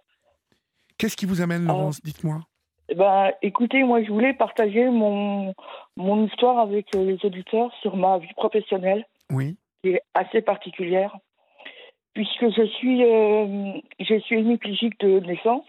Qu'est-ce 0.98 1.16
qui 1.16 1.27
vous 1.27 1.40
amène, 1.40 1.64
euh, 1.64 1.68
Laurence 1.68 2.02
Dites-moi. 2.02 2.40
Ben, 2.94 3.32
écoutez, 3.43 3.82
moi, 3.82 4.02
je 4.02 4.10
voulais 4.10 4.32
partager 4.32 4.89
mon, 4.89 5.55
mon 5.97 6.27
histoire 6.27 6.59
avec 6.59 6.94
euh, 6.94 7.05
les 7.05 7.18
auditeurs 7.24 7.73
sur 7.82 7.97
ma 7.97 8.18
vie 8.18 8.32
professionnelle. 8.36 9.05
Oui. 9.31 9.56
Qui 9.82 9.90
est 9.90 10.02
assez 10.14 10.40
particulière. 10.40 11.16
Puisque 12.14 12.48
je 12.48 12.66
suis, 12.66 13.05
euh, 13.05 13.73
je 14.01 14.18
suis 14.20 14.39
hémiplégique 14.39 14.98
de 15.01 15.20
naissance. 15.20 15.66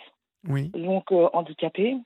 Oui. 0.48 0.70
Donc, 0.70 1.12
handicapée. 1.12 1.98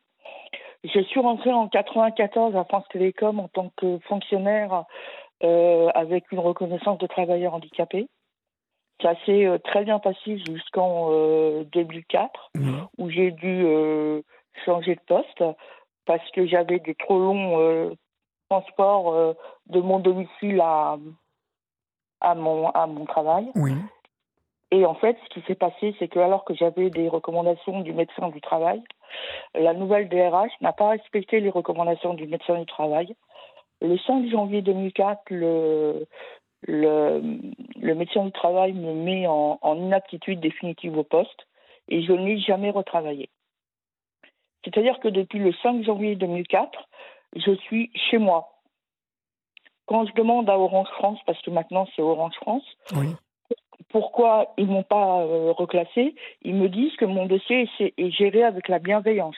Je 0.84 1.00
suis 1.02 1.20
rentrée 1.20 1.52
en 1.52 1.68
94 1.68 2.56
à 2.56 2.64
France 2.66 2.86
Télécom 2.90 3.40
en 3.40 3.48
tant 3.48 3.72
que 3.78 4.00
fonctionnaire 4.00 4.86
euh, 5.44 5.90
avec 5.94 6.32
une 6.32 6.40
reconnaissance 6.40 6.98
de 6.98 7.08
travailleur 7.08 7.54
handicapé. 7.54 8.08
Ça 9.02 9.14
s'est 9.26 9.46
euh, 9.46 9.58
très 9.60 9.84
bien 9.84 10.00
passé 10.00 10.40
jusqu'en 10.40 11.12
2004, 11.72 12.52
où 12.98 13.10
j'ai 13.10 13.32
dû 13.32 13.66
changer 14.66 14.96
de 14.96 15.02
poste 15.08 15.44
parce 16.06 16.30
que 16.32 16.48
j'avais 16.48 16.80
des 16.80 16.96
trop 16.96 17.20
longs 17.20 17.96
transports 18.50 19.36
de 19.68 19.80
mon 19.80 20.00
domicile 20.00 20.60
à, 20.62 20.98
à, 22.22 22.36
mon, 22.36 22.70
à 22.70 22.88
mon 22.88 23.06
travail. 23.06 23.52
Oui. 23.56 23.74
Et 24.72 24.86
en 24.86 24.96
fait, 24.96 25.18
ce 25.24 25.34
qui 25.34 25.46
s'est 25.48 25.56
passé, 25.56 25.94
c'est 26.00 26.08
que 26.08 26.20
alors 26.20 26.46
que 26.46 26.54
j'avais 26.54 26.90
des 26.90 27.10
recommandations 27.10 27.82
du 27.82 27.92
médecin 27.92 28.30
du 28.30 28.40
travail, 28.40 28.82
la 29.54 29.74
nouvelle 29.74 30.08
DRH 30.08 30.52
n'a 30.62 30.72
pas 30.72 30.90
respecté 30.90 31.42
les 31.42 31.50
recommandations 31.50 32.14
du 32.14 32.26
médecin 32.26 32.58
du 32.58 32.66
travail. 32.66 33.16
Le 33.82 33.98
5 33.98 34.30
janvier 34.30 34.62
2004, 34.62 35.24
le, 35.30 36.08
médecin 37.82 38.24
du 38.24 38.32
travail 38.32 38.72
me 38.72 38.94
met 38.94 39.28
en, 39.28 39.76
inaptitude 39.76 40.40
définitive 40.40 40.98
au 40.98 41.04
poste 41.04 41.48
et 41.90 42.02
je 42.04 42.14
n'ai 42.14 42.40
jamais 42.40 42.70
retravaillé. 42.70 43.30
C'est-à-dire 44.64 45.00
que 45.00 45.10
depuis 45.10 45.40
le 45.40 45.52
5 45.52 45.84
janvier 45.84 46.16
2004, 46.16 46.88
je 47.36 47.52
suis 47.56 47.92
chez 48.10 48.20
moi. 48.20 48.54
Quand 49.86 50.06
je 50.06 50.14
demande 50.14 50.50
à 50.50 50.58
Orange 50.58 50.88
France, 50.98 51.20
parce 51.26 51.42
que 51.42 51.50
maintenant 51.50 51.88
c'est 51.96 52.02
Orange 52.02 52.36
France, 52.36 52.64
pourquoi 53.90 54.54
ils 54.58 54.68
m'ont 54.68 54.84
pas 54.84 55.22
euh, 55.22 55.52
reclassé, 55.52 56.16
ils 56.42 56.56
me 56.56 56.70
disent 56.70 56.96
que 56.98 57.06
mon 57.06 57.26
dossier 57.26 57.70
est, 57.80 58.12
géré 58.12 58.44
avec 58.44 58.68
la 58.68 58.80
bienveillance. 58.80 59.36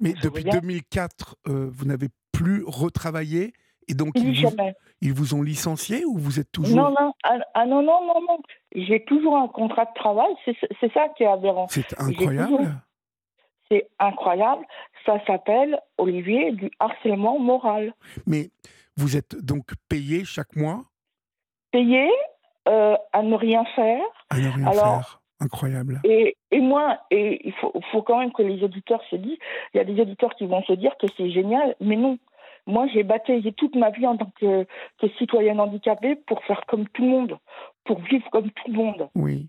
Mais 0.00 0.14
depuis 0.22 0.44
2004, 0.44 1.36
euh, 1.48 1.68
vous 1.70 1.84
n'avez 1.84 2.08
plus 2.32 2.64
retravaillé 2.66 3.52
et 3.88 3.94
donc 3.94 4.12
ils 4.16 4.44
vous, 4.44 4.56
ils 5.00 5.12
vous, 5.12 5.34
ont 5.34 5.42
licencié 5.42 6.04
ou 6.04 6.16
vous 6.16 6.40
êtes 6.40 6.50
toujours 6.50 6.76
Non 6.76 6.90
non 6.90 7.12
ah, 7.24 7.38
ah 7.54 7.66
non 7.66 7.82
non 7.82 8.06
non 8.06 8.20
non, 8.20 8.38
j'ai 8.74 9.04
toujours 9.04 9.36
un 9.36 9.48
contrat 9.48 9.84
de 9.86 9.94
travail, 9.94 10.32
c'est 10.44 10.92
ça 10.92 11.08
qui 11.16 11.24
est 11.24 11.26
aberrant. 11.26 11.66
C'est 11.68 12.00
incroyable. 12.00 12.72
C'est 13.70 13.88
incroyable. 13.98 14.64
Ça 15.06 15.18
s'appelle 15.26 15.80
Olivier 15.98 16.52
du 16.52 16.70
harcèlement 16.78 17.38
moral. 17.38 17.94
Mais 18.26 18.50
vous 18.96 19.16
êtes 19.16 19.34
donc 19.34 19.72
payé 19.88 20.24
chaque 20.24 20.54
mois? 20.56 20.82
Payé 21.70 22.08
euh, 22.68 22.96
à 23.12 23.22
ne 23.22 23.34
rien 23.34 23.64
faire. 23.76 24.02
À 24.30 24.38
ne 24.38 24.48
rien 24.48 24.72
faire. 24.72 25.20
Incroyable. 25.40 26.00
Et, 26.04 26.36
et 26.52 26.60
moi, 26.60 26.98
et 27.10 27.44
il 27.44 27.52
faut, 27.54 27.72
faut, 27.90 28.02
quand 28.02 28.18
même 28.18 28.32
que 28.32 28.42
les 28.42 28.62
auditeurs 28.62 29.02
se 29.10 29.16
disent, 29.16 29.38
il 29.74 29.78
y 29.78 29.80
a 29.80 29.84
des 29.84 30.00
auditeurs 30.00 30.34
qui 30.36 30.46
vont 30.46 30.62
se 30.62 30.72
dire 30.72 30.96
que 30.98 31.06
c'est 31.16 31.30
génial, 31.30 31.74
mais 31.80 31.96
non. 31.96 32.18
Moi, 32.68 32.86
j'ai 32.94 33.02
bataillé 33.02 33.52
toute 33.52 33.74
ma 33.74 33.90
vie 33.90 34.06
en 34.06 34.16
tant 34.16 34.30
que, 34.38 34.64
que, 34.98 35.08
citoyenne 35.18 35.58
handicapée 35.58 36.14
pour 36.14 36.44
faire 36.44 36.64
comme 36.68 36.86
tout 36.90 37.02
le 37.02 37.08
monde, 37.08 37.38
pour 37.84 38.00
vivre 38.02 38.28
comme 38.30 38.52
tout 38.52 38.70
le 38.70 38.74
monde. 38.74 39.08
Oui. 39.16 39.48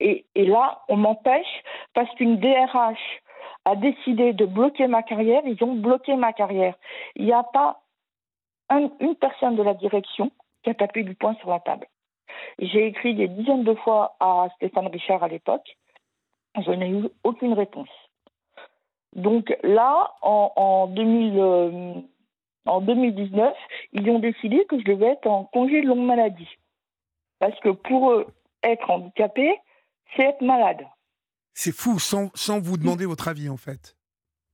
Et, 0.00 0.24
et 0.34 0.46
là, 0.46 0.80
on 0.88 0.96
m'empêche 0.96 1.62
parce 1.92 2.10
qu'une 2.14 2.38
DRH 2.38 3.20
a 3.66 3.76
décidé 3.76 4.32
de 4.32 4.46
bloquer 4.46 4.86
ma 4.86 5.02
carrière. 5.02 5.42
Ils 5.44 5.62
ont 5.62 5.74
bloqué 5.74 6.16
ma 6.16 6.32
carrière. 6.32 6.74
Il 7.14 7.26
n'y 7.26 7.32
a 7.32 7.42
pas 7.42 7.82
une 8.70 9.16
personne 9.16 9.56
de 9.56 9.62
la 9.62 9.74
direction 9.74 10.30
qui 10.62 10.70
a 10.70 10.74
tapé 10.74 11.02
du 11.02 11.14
poing 11.14 11.34
sur 11.36 11.50
la 11.50 11.60
table. 11.60 11.86
J'ai 12.58 12.86
écrit 12.86 13.14
des 13.14 13.28
dizaines 13.28 13.64
de 13.64 13.74
fois 13.74 14.16
à 14.20 14.48
Stéphane 14.56 14.88
Richard 14.88 15.22
à 15.22 15.28
l'époque. 15.28 15.76
Je 16.64 16.70
n'ai 16.70 16.90
eu 16.90 17.08
aucune 17.24 17.52
réponse. 17.52 17.88
Donc 19.14 19.54
là, 19.62 20.12
en, 20.22 20.52
en, 20.56 20.86
2000, 20.88 21.38
euh, 21.38 21.94
en 22.66 22.80
2019, 22.80 23.54
ils 23.92 24.10
ont 24.10 24.18
décidé 24.18 24.64
que 24.68 24.78
je 24.78 24.84
devais 24.84 25.12
être 25.12 25.26
en 25.26 25.44
congé 25.44 25.80
de 25.80 25.86
longue 25.86 26.06
maladie. 26.06 26.48
Parce 27.38 27.58
que 27.60 27.70
pour 27.70 28.12
eux, 28.12 28.26
être 28.62 28.90
handicapé, 28.90 29.58
c'est 30.14 30.24
être 30.24 30.42
malade. 30.42 30.86
C'est 31.54 31.72
fou, 31.72 31.98
sans, 31.98 32.30
sans, 32.34 32.60
vous 32.60 32.76
demander 32.76 33.06
votre 33.06 33.28
avis 33.28 33.48
en 33.48 33.56
fait. 33.56 33.96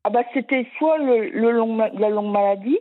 Ah 0.05 0.11
bah 0.11 0.23
c'était 0.35 0.67
soit 0.79 0.99
le, 0.99 1.31
le 1.31 1.51
long, 1.51 1.77
la 1.77 2.11
longue 2.11 2.33
maladie, 2.33 2.79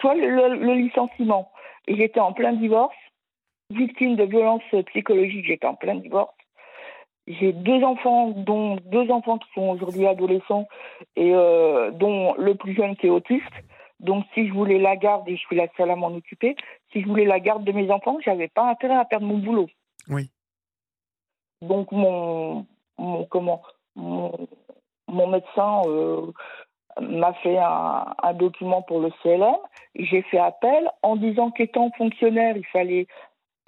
soit 0.00 0.14
le, 0.14 0.54
le 0.54 0.74
licenciement. 0.74 1.50
Et 1.86 1.96
j'étais 1.96 2.20
en 2.20 2.32
plein 2.32 2.52
divorce 2.52 2.94
victime 3.70 4.16
de 4.16 4.24
violences 4.24 4.62
psychologiques, 4.86 5.46
j'étais 5.46 5.66
en 5.66 5.74
plein 5.74 5.96
divorce. 5.96 6.34
J'ai 7.26 7.52
deux 7.52 7.84
enfants, 7.84 8.30
dont 8.30 8.76
deux 8.86 9.10
enfants 9.10 9.38
qui 9.38 9.48
sont 9.54 9.68
aujourd'hui 9.68 10.06
adolescents 10.06 10.66
et 11.14 11.34
euh, 11.34 11.90
dont 11.90 12.34
le 12.38 12.54
plus 12.54 12.74
jeune 12.74 12.96
qui 12.96 13.06
est 13.06 13.10
autiste. 13.10 13.44
Donc, 14.00 14.24
si 14.32 14.48
je 14.48 14.52
voulais 14.52 14.78
la 14.78 14.96
garde, 14.96 15.28
et 15.28 15.36
je 15.36 15.40
suis 15.40 15.56
la 15.56 15.66
seule 15.76 15.90
à 15.90 15.96
m'en 15.96 16.08
occuper, 16.08 16.56
si 16.92 17.02
je 17.02 17.06
voulais 17.06 17.26
la 17.26 17.40
garde 17.40 17.64
de 17.64 17.72
mes 17.72 17.90
enfants, 17.90 18.18
j'avais 18.24 18.48
pas 18.48 18.70
intérêt 18.70 18.94
à 18.94 19.04
perdre 19.04 19.26
mon 19.26 19.38
boulot. 19.38 19.66
Oui. 20.08 20.30
Donc, 21.60 21.92
mon, 21.92 22.64
mon 22.96 23.24
comment, 23.24 23.62
mon, 23.94 24.32
mon 25.08 25.26
médecin 25.26 25.82
euh, 25.86 26.32
m'a 27.00 27.34
fait 27.34 27.58
un, 27.58 28.14
un, 28.22 28.34
document 28.34 28.82
pour 28.82 29.00
le 29.00 29.10
CLM. 29.22 29.56
J'ai 29.96 30.22
fait 30.22 30.38
appel 30.38 30.88
en 31.02 31.16
disant 31.16 31.50
qu'étant 31.50 31.90
fonctionnaire, 31.98 32.56
il 32.56 32.66
fallait 32.66 33.06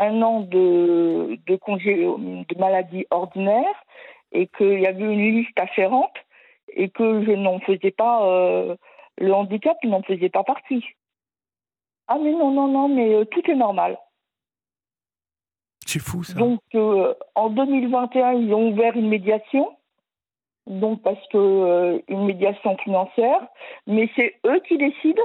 un 0.00 0.22
an 0.22 0.40
de, 0.40 1.38
de 1.46 1.56
congé 1.56 1.94
de 1.96 2.58
maladie 2.58 3.06
ordinaire 3.10 3.84
et 4.32 4.46
qu'il 4.48 4.80
y 4.80 4.86
avait 4.86 5.02
une 5.02 5.36
liste 5.36 5.58
afférente 5.60 6.16
et 6.72 6.88
que 6.88 7.24
je 7.24 7.32
n'en 7.32 7.60
faisais 7.60 7.90
pas, 7.90 8.26
euh, 8.26 8.76
le 9.18 9.32
handicap 9.32 9.76
n'en 9.84 10.02
faisait 10.02 10.30
pas 10.30 10.42
partie. 10.42 10.84
Ah 12.08 12.16
mais 12.20 12.32
non, 12.32 12.50
non, 12.50 12.66
non, 12.68 12.88
mais 12.88 13.14
euh, 13.14 13.24
tout 13.24 13.48
est 13.50 13.54
normal. 13.54 13.98
C'est 15.86 16.00
fou 16.00 16.24
ça. 16.24 16.38
Donc 16.38 16.60
euh, 16.74 17.14
en 17.34 17.50
2021, 17.50 18.32
ils 18.32 18.54
ont 18.54 18.70
ouvert 18.70 18.96
une 18.96 19.08
médiation, 19.08 19.76
donc 20.66 21.02
parce 21.02 21.26
que 21.28 22.02
une 22.08 22.24
médiation 22.24 22.76
financière, 22.78 23.46
mais 23.86 24.08
c'est 24.16 24.36
eux 24.46 24.60
qui 24.60 24.78
décident 24.78 25.22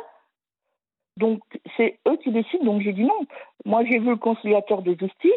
donc, 1.17 1.39
c'est 1.77 1.99
eux 2.07 2.17
qui 2.17 2.31
décident. 2.31 2.65
Donc, 2.65 2.81
j'ai 2.81 2.93
dit 2.93 3.03
non. 3.03 3.25
Moi, 3.65 3.83
j'ai 3.85 3.99
vu 3.99 4.09
le 4.09 4.15
conciliateur 4.15 4.81
de 4.81 4.95
justice. 4.97 5.31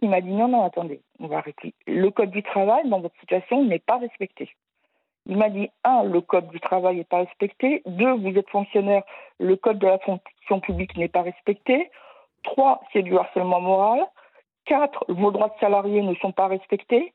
Il 0.00 0.08
m'a 0.08 0.20
dit 0.20 0.32
non, 0.32 0.48
non, 0.48 0.64
attendez, 0.64 1.00
on 1.20 1.26
va 1.26 1.38
arrêter. 1.38 1.74
Le 1.86 2.10
code 2.10 2.30
du 2.30 2.42
travail, 2.42 2.88
dans 2.88 3.00
votre 3.00 3.18
situation, 3.20 3.64
n'est 3.64 3.78
pas 3.78 3.98
respecté. 3.98 4.50
Il 5.26 5.36
m'a 5.36 5.48
dit 5.48 5.68
un, 5.84 6.02
le 6.02 6.20
code 6.20 6.48
du 6.48 6.58
travail 6.58 6.96
n'est 6.96 7.04
pas 7.04 7.18
respecté. 7.18 7.82
Deux, 7.86 8.12
vous 8.14 8.36
êtes 8.36 8.48
fonctionnaire, 8.50 9.02
le 9.38 9.54
code 9.56 9.78
de 9.78 9.86
la 9.86 9.98
fonction 10.00 10.60
publique 10.60 10.96
n'est 10.96 11.08
pas 11.08 11.22
respecté. 11.22 11.90
Trois, 12.42 12.80
c'est 12.92 13.02
du 13.02 13.16
harcèlement 13.16 13.60
moral. 13.60 14.04
Quatre, 14.64 15.04
vos 15.08 15.30
droits 15.30 15.48
de 15.48 15.60
salarié 15.60 16.02
ne 16.02 16.14
sont 16.16 16.32
pas 16.32 16.48
respectés. 16.48 17.12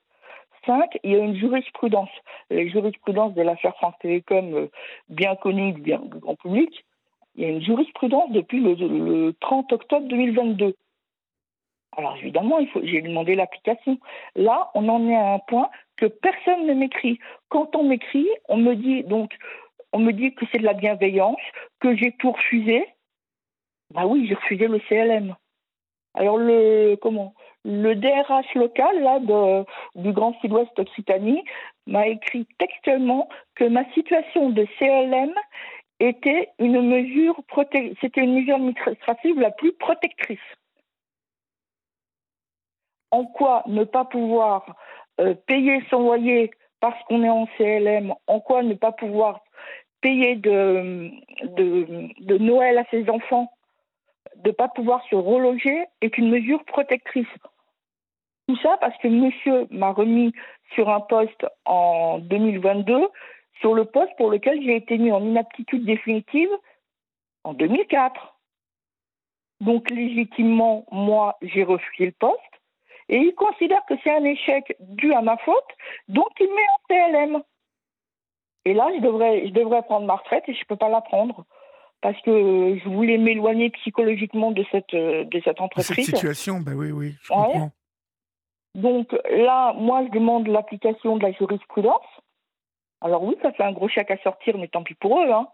Cinq, 0.65 0.98
il 1.03 1.11
y 1.11 1.15
a 1.15 1.19
une 1.19 1.35
jurisprudence. 1.35 2.10
La 2.49 2.65
jurisprudence 2.68 3.34
de 3.34 3.41
l'affaire 3.41 3.76
France 3.76 3.95
Télécom, 4.02 4.53
euh, 4.53 4.72
bien 5.10 5.35
connue 5.35 5.73
du 5.73 5.98
grand 5.98 6.35
public, 6.35 6.85
il 7.38 7.43
y 7.43 7.45
a 7.45 7.49
une 7.49 7.61
jurisprudence 7.61 8.31
depuis 8.31 8.59
le, 8.59 9.31
30 9.39 9.72
octobre 9.72 10.07
2022. 10.07 10.76
Alors 11.95 12.18
évidemment, 12.18 12.59
j'ai 12.84 13.01
demandé 13.01 13.35
l'application. 13.35 13.97
Là, 14.35 14.69
on 14.73 14.89
en 14.89 15.07
est 15.07 15.15
à 15.15 15.34
un 15.34 15.39
point 15.39 15.69
que 15.97 16.05
personne 16.05 16.65
ne 16.68 16.73
m'écrit. 16.73 17.19
Quand 17.49 17.76
on 17.76 17.84
m'écrit, 17.84 18.27
on 18.49 18.57
me 18.57 18.76
dit 18.76 19.03
donc, 19.03 19.31
on 19.93 19.99
me 19.99 20.11
dit 20.11 20.34
que 20.34 20.45
c'est 20.51 20.59
de 20.59 20.65
la 20.65 20.73
bienveillance, 20.73 21.39
que 21.80 21.95
j'ai 21.95 22.11
tout 22.14 22.31
refusé. 22.31 22.85
Bah 23.93 24.05
oui, 24.05 24.27
j'ai 24.27 24.35
refusé 24.35 24.68
le 24.68 24.80
CLM. 24.89 25.35
Alors 26.14 26.38
le 26.38 26.95
comment 27.01 27.35
le 27.64 27.95
DRH 27.95 28.55
local 28.55 29.01
là 29.01 29.19
du 29.95 30.11
Grand 30.14 30.34
Sud-Ouest 30.39 30.77
Occitanie 30.80 31.43
m'a 31.85 32.07
écrit 32.07 32.47
textuellement 32.57 33.30
que 33.55 33.65
ma 33.65 33.85
situation 33.93 34.49
de 34.49 34.65
CLM 34.80 35.34
était 35.99 36.49
une 36.60 36.82
mesure 36.82 37.41
c'était 38.02 38.22
une 38.22 38.36
mesure 38.36 38.56
administrative 38.56 39.40
la 39.40 39.52
plus 39.52 39.74
protectrice. 39.74 40.40
En 43.11 43.26
quoi 43.26 43.64
ne 43.68 43.84
pas 43.84 44.06
pouvoir 44.06 44.76
euh, 45.19 45.34
payer 45.34 45.84
son 45.90 46.02
loyer 46.02 46.52
parce 46.80 47.02
qu'on 47.06 47.24
est 47.24 47.30
en 47.30 47.48
CLM, 47.57 48.14
en 48.28 48.40
quoi 48.40 48.64
ne 48.64 48.76
pas 48.76 48.91
pouvoir 48.91 49.41
payer 50.02 50.36
de, 50.36 51.10
de, 51.44 52.10
de 52.19 52.38
Noël 52.38 52.78
à 52.78 52.86
ses 52.91 53.10
enfants, 53.10 53.52
de 54.36 54.49
ne 54.49 54.53
pas 54.53 54.68
pouvoir 54.68 55.03
se 55.10 55.15
reloger 55.15 55.86
est 56.02 56.18
une 56.18 56.30
mesure 56.30 56.64
protectrice. 56.65 57.28
Tout 58.48 58.57
ça 58.57 58.78
parce 58.80 58.98
que 58.99 59.07
monsieur 59.07 59.68
m'a 59.72 59.91
remis 59.91 60.34
sur 60.74 60.90
un 60.90 61.02
poste 61.02 61.45
en 61.65 62.19
2022 62.19 63.07
sur 63.60 63.74
le 63.74 63.86
poste 63.86 64.16
pour 64.18 64.30
lequel 64.30 64.62
j'ai 64.64 64.76
été 64.76 64.98
mis 64.98 65.12
en 65.12 65.22
inaptitude 65.22 65.86
définitive 65.86 66.50
en 67.44 67.54
2004. 67.54 68.38
Donc 69.62 69.90
légitimement, 69.90 70.86
moi, 70.92 71.38
j'ai 71.42 71.64
refusé 71.64 72.06
le 72.06 72.12
poste 72.12 72.42
et 73.10 73.18
il 73.18 73.34
considère 73.34 73.84
que 73.88 73.96
c'est 74.04 74.14
un 74.14 74.24
échec 74.24 74.76
dû 74.80 75.14
à 75.14 75.22
ma 75.22 75.38
faute, 75.38 75.70
donc 76.08 76.28
il 76.40 76.48
met 76.48 76.54
en 76.54 76.88
PLM. 76.88 77.44
Et 78.66 78.74
là, 78.74 78.90
je 78.96 79.02
devrais, 79.02 79.48
je 79.48 79.54
devrais 79.54 79.82
prendre 79.84 80.06
ma 80.06 80.16
retraite 80.16 80.44
et 80.48 80.54
je 80.54 80.60
ne 80.60 80.66
peux 80.66 80.76
pas 80.76 80.90
la 80.90 81.02
prendre 81.02 81.46
parce 82.02 82.22
que 82.22 82.78
je 82.78 82.90
voulais 82.90 83.18
m'éloigner 83.18 83.70
psychologiquement 83.72 84.52
de 84.52 84.64
cette, 84.72 84.94
de 84.94 85.42
cette 85.44 85.62
entreprise. 85.62 85.88
cette 85.88 86.06
situation, 86.06 86.60
ben 86.60 86.74
oui, 86.74 86.92
oui, 86.92 87.16
je 87.22 87.30
comprends. 87.30 87.72
Donc 88.76 89.12
là, 89.32 89.74
moi, 89.74 90.06
je 90.06 90.12
demande 90.12 90.48
l'application 90.48 91.18
de 91.18 91.24
la 91.24 91.32
jurisprudence. 91.32 92.06
Alors 93.02 93.24
oui, 93.24 93.36
ça 93.41 93.52
fait 93.52 93.64
un 93.64 93.72
gros 93.72 93.88
chèque 93.88 94.11
à 94.11 94.18
sortir, 94.18 94.57
mais 94.57 94.68
tant 94.68 94.84
pis 94.84 94.95
pour 94.95 95.22
eux. 95.22 95.32
Hein. 95.32 95.48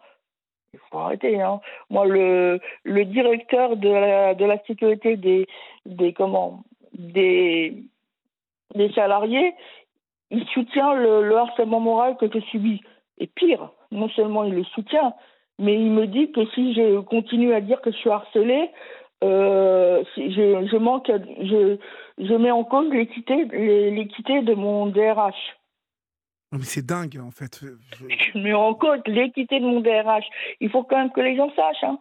Il 0.74 0.80
faut 0.90 0.98
arrêter. 0.98 1.40
Hein. 1.41 1.60
Moi, 1.90 2.06
le, 2.06 2.60
le 2.84 3.06
directeur 3.06 3.78
de 3.78 3.90
la, 3.90 4.34
de 4.34 4.45
la 4.45 4.57
sécurité 4.65 5.18
des, 5.18 5.48
des, 5.86 6.14
comment, 6.14 6.64
des, 6.94 7.76
des 8.76 8.91
salariés, 8.94 9.53
il 10.32 10.45
soutient 10.48 10.94
le, 10.94 11.36
harcèlement 11.36 11.80
moral 11.80 12.18
que 12.18 12.26
je 12.34 12.40
subis. 12.45 12.82
Et 13.20 13.28
pire, 13.28 13.70
non 13.91 14.10
seulement 14.10 14.44
il 14.44 14.56
le 14.56 14.64
soutient, 14.64 15.14
mais 15.60 15.76
il 15.76 15.91
me 15.91 16.07
dit 16.07 16.32
que 16.32 16.45
si 16.48 16.74
je 16.74 16.99
continue 17.02 17.53
à 17.53 17.61
dire 17.61 17.80
que 17.82 17.91
je 17.91 17.98
suis 17.98 18.10
harcelée, 18.10 18.72
euh, 19.24 20.03
je, 20.18 20.68
je, 20.72 20.78
manque, 20.78 21.11
je, 21.41 21.78
je 22.18 22.34
mets 22.34 22.52
en 22.52 22.64
cause 22.64 22.90
l'équité 22.91 23.45
de 24.41 24.53
mon 24.56 24.88
DRH. 24.88 25.56
Mais 26.54 26.64
c'est 26.64 26.86
dingue, 26.86 27.20
en 27.20 27.32
fait. 27.32 27.62
Je 27.64 28.38
mets 28.38 28.54
en 28.54 28.74
cause 28.76 29.00
l'équité 29.08 29.60
de 29.60 29.66
mon 29.66 29.82
DRH. 29.82 30.26
Il 30.60 30.70
faut 30.70 30.84
quand 30.84 30.98
même 30.98 31.12
que 31.12 31.22
les 31.22 31.36
gens 31.36 31.52
sachent. 31.56 31.84
Hein. 31.84 31.98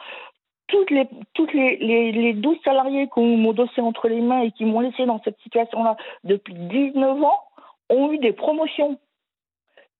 Toutes 0.68 0.90
les, 0.90 1.08
toutes 1.34 1.52
les, 1.52 1.76
les, 1.78 2.12
les 2.12 2.32
12 2.34 2.58
salariés 2.64 3.06
qui 3.06 3.18
ont 3.18 3.36
mon 3.36 3.52
dossier 3.52 3.82
entre 3.82 4.08
les 4.08 4.20
mains 4.20 4.42
et 4.42 4.52
qui 4.52 4.64
m'ont 4.64 4.80
laissé 4.80 5.06
dans 5.06 5.20
cette 5.22 5.38
situation-là 5.40 5.96
depuis 6.24 6.54
19 6.54 7.22
ans 7.22 7.40
ont 7.90 8.12
eu 8.12 8.18
des 8.18 8.32
promotions. 8.32 8.98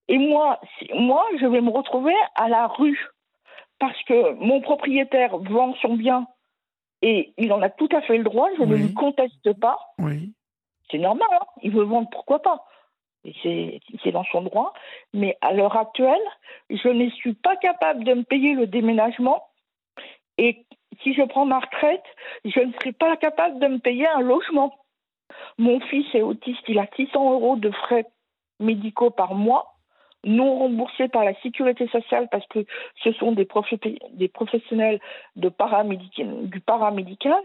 Et 0.09 0.19
moi, 0.19 0.61
moi, 0.95 1.25
je 1.41 1.47
vais 1.47 1.61
me 1.61 1.71
retrouver 1.71 2.15
à 2.35 2.49
la 2.49 2.67
rue 2.67 2.99
parce 3.79 4.01
que 4.05 4.35
mon 4.35 4.61
propriétaire 4.61 5.37
vend 5.39 5.75
son 5.83 5.97
bien 5.97 6.27
et 7.03 7.33
il 7.37 7.53
en 7.53 7.61
a 7.63 7.69
tout 7.69 7.89
à 7.93 8.01
fait 8.03 8.17
le 8.17 8.25
droit, 8.25 8.49
je 8.57 8.63
ne 8.63 8.77
lui 8.77 8.95
conteste 8.95 9.53
pas. 9.59 9.79
Oui. 9.99 10.33
C'est 10.91 10.99
normal, 10.99 11.29
hein. 11.33 11.45
il 11.63 11.73
veut 11.73 11.85
vendre, 11.85 12.09
pourquoi 12.11 12.41
pas? 12.41 12.65
C'est 13.43 14.13
dans 14.13 14.25
son 14.25 14.43
droit. 14.43 14.73
Mais 15.13 15.37
à 15.41 15.53
l'heure 15.53 15.77
actuelle, 15.77 16.21
je 16.71 16.89
ne 16.89 17.09
suis 17.11 17.35
pas 17.35 17.57
capable 17.57 18.05
de 18.05 18.15
me 18.15 18.23
payer 18.23 18.55
le 18.55 18.67
déménagement. 18.67 19.45
Et 20.39 20.65
si 21.03 21.15
je 21.15 21.23
prends 21.23 21.47
ma 21.47 21.61
retraite, 21.61 22.05
je 22.45 22.61
ne 22.61 22.73
serai 22.73 22.93
pas 22.93 23.17
capable 23.17 23.59
de 23.59 23.67
me 23.67 23.79
payer 23.79 24.07
un 24.09 24.21
logement. 24.21 24.75
Mon 25.59 25.81
fils 25.81 26.07
est 26.15 26.23
autiste, 26.23 26.63
il 26.69 26.79
a 26.79 26.87
600 26.97 27.33
euros 27.33 27.57
de 27.57 27.71
frais 27.71 28.07
médicaux 28.61 29.11
par 29.11 29.35
mois, 29.35 29.75
non 30.25 30.59
remboursés 30.59 31.09
par 31.09 31.25
la 31.25 31.35
sécurité 31.41 31.89
sociale 31.89 32.29
parce 32.31 32.47
que 32.49 32.65
ce 33.03 33.13
sont 33.13 33.33
des, 33.33 33.49
des 34.13 34.29
professionnels 34.29 35.01
de 35.37 35.51
du 36.47 36.61
paramédical. 36.61 37.43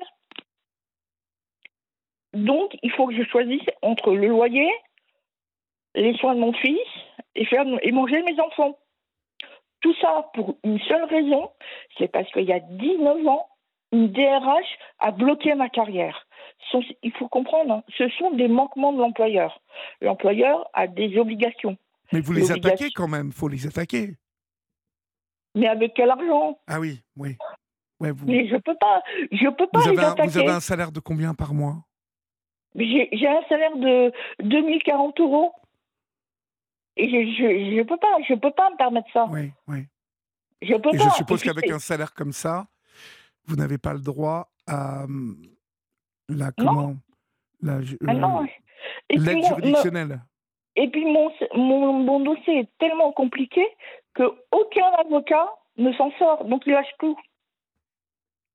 Donc, 2.33 2.77
il 2.83 2.91
faut 2.91 3.07
que 3.07 3.15
je 3.15 3.23
choisisse 3.23 3.67
entre 3.81 4.13
le 4.13 4.27
loyer, 4.27 4.69
les 5.97 6.15
soins 6.17 6.35
de 6.35 6.39
mon 6.39 6.53
fils 6.53 6.79
et, 7.35 7.45
faire, 7.45 7.65
et 7.81 7.91
manger 7.91 8.21
mes 8.23 8.39
enfants. 8.39 8.77
Tout 9.81 9.93
ça 10.01 10.29
pour 10.33 10.57
une 10.63 10.79
seule 10.79 11.05
raison, 11.05 11.51
c'est 11.97 12.07
parce 12.07 12.29
qu'il 12.31 12.45
y 12.45 12.53
a 12.53 12.59
19 12.59 13.27
ans, 13.27 13.47
une 13.91 14.11
DRH 14.11 14.77
a 14.99 15.11
bloqué 15.11 15.53
ma 15.55 15.69
carrière. 15.69 16.27
Il 17.03 17.11
faut 17.13 17.27
comprendre, 17.27 17.75
hein, 17.75 17.83
ce 17.97 18.09
sont 18.09 18.31
des 18.31 18.47
manquements 18.47 18.91
de 18.91 18.99
l'employeur. 18.99 19.61
L'employeur 20.01 20.69
a 20.73 20.87
des 20.87 21.17
obligations. 21.17 21.77
Mais 22.11 22.21
vous 22.21 22.33
les 22.33 22.51
attaquez 22.51 22.89
quand 22.91 23.07
même, 23.07 23.31
faut 23.31 23.47
les 23.47 23.67
attaquer. 23.67 24.15
Mais 25.55 25.67
avec 25.67 25.93
quel 25.95 26.09
argent? 26.09 26.59
Ah 26.67 26.79
oui, 26.79 27.01
oui. 27.15 27.37
Ouais, 27.99 28.11
vous... 28.11 28.27
Mais 28.27 28.47
je 28.47 28.57
peux 28.57 28.75
pas, 28.75 29.01
je 29.31 29.49
peux 29.49 29.67
pas 29.67 29.79
vous 29.79 29.91
les 29.91 29.99
avez 29.99 30.07
attaquer. 30.07 30.29
vous 30.29 30.37
avez 30.37 30.51
un 30.51 30.59
salaire 30.59 30.91
de 30.91 30.99
combien 30.99 31.33
par 31.33 31.53
mois? 31.53 31.77
J'ai 32.75 33.27
un 33.27 33.41
salaire 33.49 33.75
de 33.75 34.11
2040 34.43 35.19
euros. 35.19 35.51
Et 36.97 37.09
je 37.09 37.75
ne 37.75 37.83
peux 37.83 37.97
pas, 37.97 38.17
je 38.27 38.33
peux 38.33 38.51
pas 38.51 38.69
me 38.71 38.77
permettre 38.77 39.07
ça. 39.13 39.25
Oui, 39.29 39.51
oui. 39.67 39.85
Je 40.61 40.73
peux 40.75 40.93
et 40.93 40.97
pas. 40.97 41.09
je 41.09 41.15
suppose 41.15 41.43
qu'avec 41.43 41.69
un 41.69 41.79
salaire 41.79 42.13
comme 42.13 42.31
ça, 42.31 42.67
vous 43.45 43.55
n'avez 43.55 43.77
pas 43.77 43.93
le 43.93 43.99
droit 43.99 44.49
à 44.65 45.03
hum, 45.03 45.37
la 46.27 46.51
comment 46.51 46.95
la, 47.61 47.79
ah 48.07 48.41
euh, 48.41 48.45
l'aide 49.09 49.43
juridictionnelle. 49.43 50.21
Et 50.75 50.89
puis 50.89 51.05
mon, 51.05 51.31
mon, 51.55 51.93
mon, 51.93 52.19
dossier 52.19 52.59
est 52.59 52.69
tellement 52.77 53.11
compliqué 53.11 53.65
que 54.13 54.23
aucun 54.51 54.85
avocat 54.99 55.47
ne 55.77 55.91
s'en 55.93 56.11
sort, 56.19 56.45
donc 56.45 56.63
il 56.65 56.73
lâche 56.73 56.93
tout. 56.99 57.17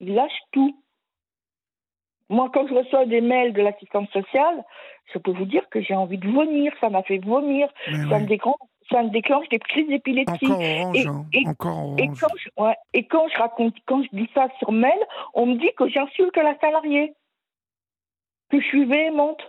Il 0.01 0.15
lâche 0.15 0.31
tout. 0.53 0.77
Moi, 2.33 2.51
quand 2.53 2.67
je 2.67 2.73
reçois 2.73 3.05
des 3.05 3.21
mails 3.21 3.53
de 3.53 3.61
l'assistante 3.61 4.11
sociale, 4.11 4.65
je 5.13 5.19
peux 5.19 5.33
vous 5.33 5.45
dire 5.45 5.69
que 5.69 5.83
j'ai 5.83 5.95
envie 5.95 6.17
de 6.17 6.27
vomir. 6.31 6.73
Ça 6.81 6.89
m'a 6.89 7.03
fait 7.03 7.19
vomir. 7.19 7.69
Ça, 8.09 8.19
me 8.19 8.27
déclenche, 8.27 8.57
ça 8.91 9.03
me 9.03 9.11
déclenche 9.11 9.47
des 9.51 9.59
crises 9.59 9.87
d'épilepsie. 9.87 10.47
Encore 10.47 10.59
orange, 10.59 10.97
et, 10.97 11.07
hein. 11.07 11.27
Encore 11.47 11.79
orange. 11.79 12.01
Et 12.01 12.09
quand, 12.09 12.35
je, 12.37 12.49
ouais, 12.57 12.77
et 12.95 13.05
quand 13.05 13.29
je 13.29 13.37
raconte, 13.37 13.75
quand 13.85 14.03
je 14.03 14.09
dis 14.15 14.31
ça 14.33 14.49
sur 14.59 14.73
mail, 14.73 14.99
on 15.35 15.45
me 15.45 15.57
dit 15.57 15.71
que 15.77 15.87
j'insulte 15.89 16.35
la 16.39 16.59
salariée, 16.59 17.13
que 18.51 18.59
je 18.59 18.67
suis 18.67 18.87
véhémente. 18.87 19.43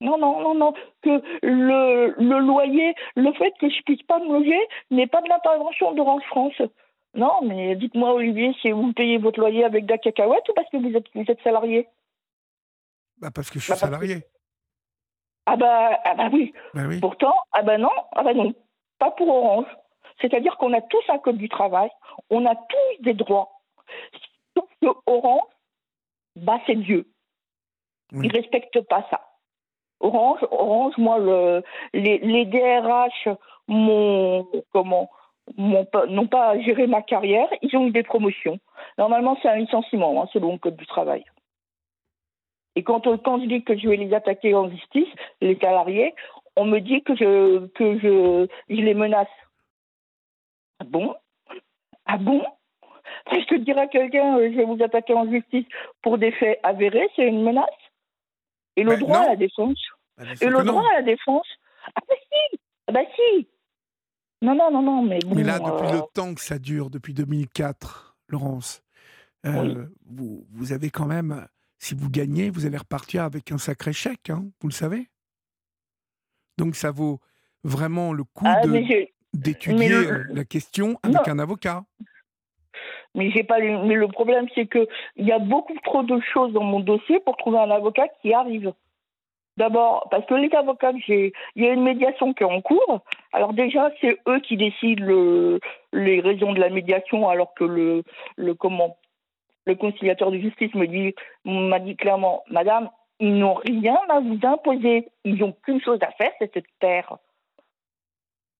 Non, 0.00 0.16
non, 0.16 0.40
non, 0.40 0.54
non. 0.54 0.72
Que 1.02 1.22
le, 1.42 2.14
le 2.16 2.38
loyer, 2.38 2.94
le 3.14 3.30
fait 3.34 3.52
que 3.60 3.68
je 3.68 3.82
puisse 3.82 4.02
pas 4.04 4.20
me 4.20 4.38
loger 4.38 4.60
n'est 4.90 5.06
pas 5.06 5.20
de 5.20 5.28
l'intervention 5.28 5.92
d'Orange 5.92 6.24
France. 6.28 6.62
Non, 7.14 7.40
mais 7.42 7.76
dites-moi, 7.76 8.12
Olivier, 8.12 8.52
si 8.60 8.72
vous 8.72 8.92
payez 8.92 9.18
votre 9.18 9.38
loyer 9.38 9.64
avec 9.64 9.86
des 9.86 9.98
cacahuètes 9.98 10.48
ou 10.48 10.52
parce 10.54 10.68
que 10.70 10.78
vous 10.78 10.96
êtes, 10.96 11.06
vous 11.14 11.24
êtes 11.28 11.40
salarié 11.42 11.88
bah 13.18 13.30
Parce 13.32 13.50
que 13.50 13.58
je 13.58 13.64
suis 13.64 13.72
bah, 13.72 13.78
salarié. 13.78 14.26
Ah, 15.46 15.56
bah, 15.56 16.00
ah 16.04 16.14
bah, 16.14 16.28
oui. 16.32 16.52
bah 16.74 16.82
oui. 16.88 17.00
Pourtant, 17.00 17.34
ah 17.52 17.62
bah 17.62 17.78
non, 17.78 17.90
ah 18.12 18.22
bah 18.24 18.34
non. 18.34 18.52
Pas 18.98 19.12
pour 19.12 19.28
Orange. 19.28 19.66
C'est-à-dire 20.20 20.56
qu'on 20.56 20.72
a 20.72 20.80
tous 20.80 21.02
un 21.08 21.18
code 21.18 21.36
du 21.36 21.48
travail, 21.48 21.90
on 22.30 22.46
a 22.46 22.54
tous 22.54 23.02
des 23.02 23.14
droits. 23.14 23.60
Sauf 24.56 24.68
que 24.80 24.88
Orange, 25.06 25.42
bah 26.36 26.60
c'est 26.66 26.76
Dieu. 26.76 27.08
Il 28.12 28.22
ne 28.22 28.32
respecte 28.32 28.80
pas 28.82 29.06
ça. 29.10 29.20
Orange, 30.00 30.40
Orange, 30.50 30.94
moi, 30.98 31.18
le, 31.18 31.62
les, 31.92 32.18
les 32.18 32.44
DRH 32.44 33.28
m'ont 33.68 34.46
comment 34.72 35.10
n'ont 35.56 36.26
pas 36.26 36.58
géré 36.60 36.86
ma 36.86 37.02
carrière, 37.02 37.48
ils 37.62 37.76
ont 37.76 37.86
eu 37.86 37.90
des 37.90 38.02
promotions. 38.02 38.58
Normalement, 38.98 39.36
c'est 39.42 39.48
un 39.48 39.56
licenciement, 39.56 40.22
hein, 40.22 40.28
selon 40.32 40.52
le 40.52 40.58
Code 40.58 40.76
du 40.76 40.86
travail. 40.86 41.24
Et 42.76 42.82
quand, 42.82 43.02
quand 43.22 43.40
je 43.40 43.46
dis 43.46 43.62
que 43.62 43.76
je 43.76 43.88
vais 43.88 43.96
les 43.96 44.14
attaquer 44.14 44.54
en 44.54 44.68
justice, 44.68 45.08
les 45.40 45.56
salariés, 45.56 46.14
on 46.56 46.64
me 46.64 46.80
dit 46.80 47.02
que 47.02 47.14
je, 47.14 47.66
que 47.68 47.98
je, 47.98 48.46
je 48.68 48.80
les 48.80 48.94
menace. 48.94 49.28
Ah 50.80 50.84
bon? 50.84 51.14
Ah 52.06 52.16
bon? 52.16 52.44
Est-ce 53.30 53.46
que 53.46 53.56
dire 53.56 53.78
à 53.78 53.86
quelqu'un 53.86 54.38
euh, 54.38 54.50
je 54.50 54.56
vais 54.56 54.64
vous 54.64 54.82
attaquer 54.82 55.14
en 55.14 55.30
justice 55.30 55.66
pour 56.02 56.18
des 56.18 56.32
faits 56.32 56.58
avérés, 56.62 57.08
c'est 57.16 57.26
une 57.26 57.42
menace? 57.42 57.64
Et 58.76 58.82
le 58.82 58.90
ben 58.90 58.98
droit 58.98 59.18
à 59.18 59.28
la 59.28 59.36
défense? 59.36 59.78
Ben, 60.18 60.34
Et 60.40 60.46
le 60.46 60.64
droit 60.64 60.84
à 60.90 60.94
la 60.96 61.02
défense? 61.02 61.46
Ah 61.94 62.00
bah 62.08 62.14
si! 62.18 62.58
Ah 62.88 62.92
bah 62.92 63.04
si 63.14 63.46
non, 64.44 64.54
non, 64.54 64.70
non, 64.70 64.82
non, 64.82 65.02
mais 65.02 65.18
Mais 65.34 65.42
là, 65.42 65.58
depuis 65.58 65.90
le 65.90 65.98
euh, 65.98 66.06
temps 66.12 66.34
que 66.34 66.40
ça 66.42 66.58
dure, 66.58 66.90
depuis 66.90 67.14
2004, 67.14 68.16
Laurence, 68.28 68.82
euh, 69.46 69.86
vous, 70.06 70.46
vous 70.52 70.72
avez 70.72 70.90
quand 70.90 71.06
même, 71.06 71.46
si 71.78 71.94
vous 71.94 72.10
gagnez, 72.10 72.50
vous 72.50 72.66
allez 72.66 72.76
repartir 72.76 73.22
avec 73.24 73.50
un 73.52 73.58
sacré 73.58 73.94
chèque, 73.94 74.28
hein, 74.28 74.44
vous 74.60 74.68
le 74.68 74.74
savez 74.74 75.08
Donc 76.58 76.76
ça 76.76 76.90
vaut 76.90 77.20
vraiment 77.62 78.12
le 78.12 78.24
coup 78.24 78.44
ah, 78.46 78.60
d'étudier 79.32 79.94
euh, 79.94 80.24
la 80.30 80.44
question 80.44 80.98
avec 81.02 81.26
un 81.26 81.38
avocat. 81.38 81.84
Mais 83.14 83.30
j'ai 83.30 83.44
pas. 83.44 83.60
Mais 83.60 83.94
le 83.94 84.08
problème, 84.08 84.46
c'est 84.54 84.66
que 84.66 84.86
il 85.16 85.24
y 85.24 85.32
a 85.32 85.38
beaucoup 85.38 85.74
trop 85.84 86.02
de 86.02 86.20
choses 86.32 86.52
dans 86.52 86.64
mon 86.64 86.80
dossier 86.80 87.20
pour 87.20 87.36
trouver 87.36 87.58
un 87.58 87.70
avocat 87.70 88.08
qui 88.20 88.34
arrive. 88.34 88.74
D'abord, 89.56 90.08
parce 90.10 90.26
que 90.26 90.34
les 90.34 90.52
avocats 90.52 90.90
il 91.08 91.32
y 91.54 91.66
a 91.66 91.72
une 91.72 91.84
médiation 91.84 92.34
qui 92.34 92.42
est 92.42 92.46
en 92.46 92.60
cours. 92.60 93.04
Alors 93.32 93.52
déjà, 93.52 93.90
c'est 94.00 94.18
eux 94.28 94.40
qui 94.40 94.56
décident 94.56 95.04
le, 95.04 95.60
les 95.92 96.20
raisons 96.20 96.52
de 96.52 96.60
la 96.60 96.70
médiation, 96.70 97.28
alors 97.28 97.54
que 97.54 97.64
le, 97.64 98.02
le 98.36 98.54
comment, 98.54 98.96
le 99.66 99.76
conciliateur 99.76 100.32
de 100.32 100.38
justice 100.38 100.74
me 100.74 100.86
dit, 100.86 101.14
m'a 101.44 101.78
dit 101.78 101.94
clairement, 101.94 102.42
Madame, 102.50 102.90
ils 103.20 103.38
n'ont 103.38 103.54
rien 103.54 103.98
à 104.08 104.18
vous 104.18 104.38
imposer. 104.42 105.08
Ils 105.24 105.36
n'ont 105.36 105.52
qu'une 105.52 105.80
chose 105.80 106.00
à 106.02 106.10
faire, 106.12 106.32
c'est 106.40 106.54
de 106.54 106.62
taire. 106.80 107.16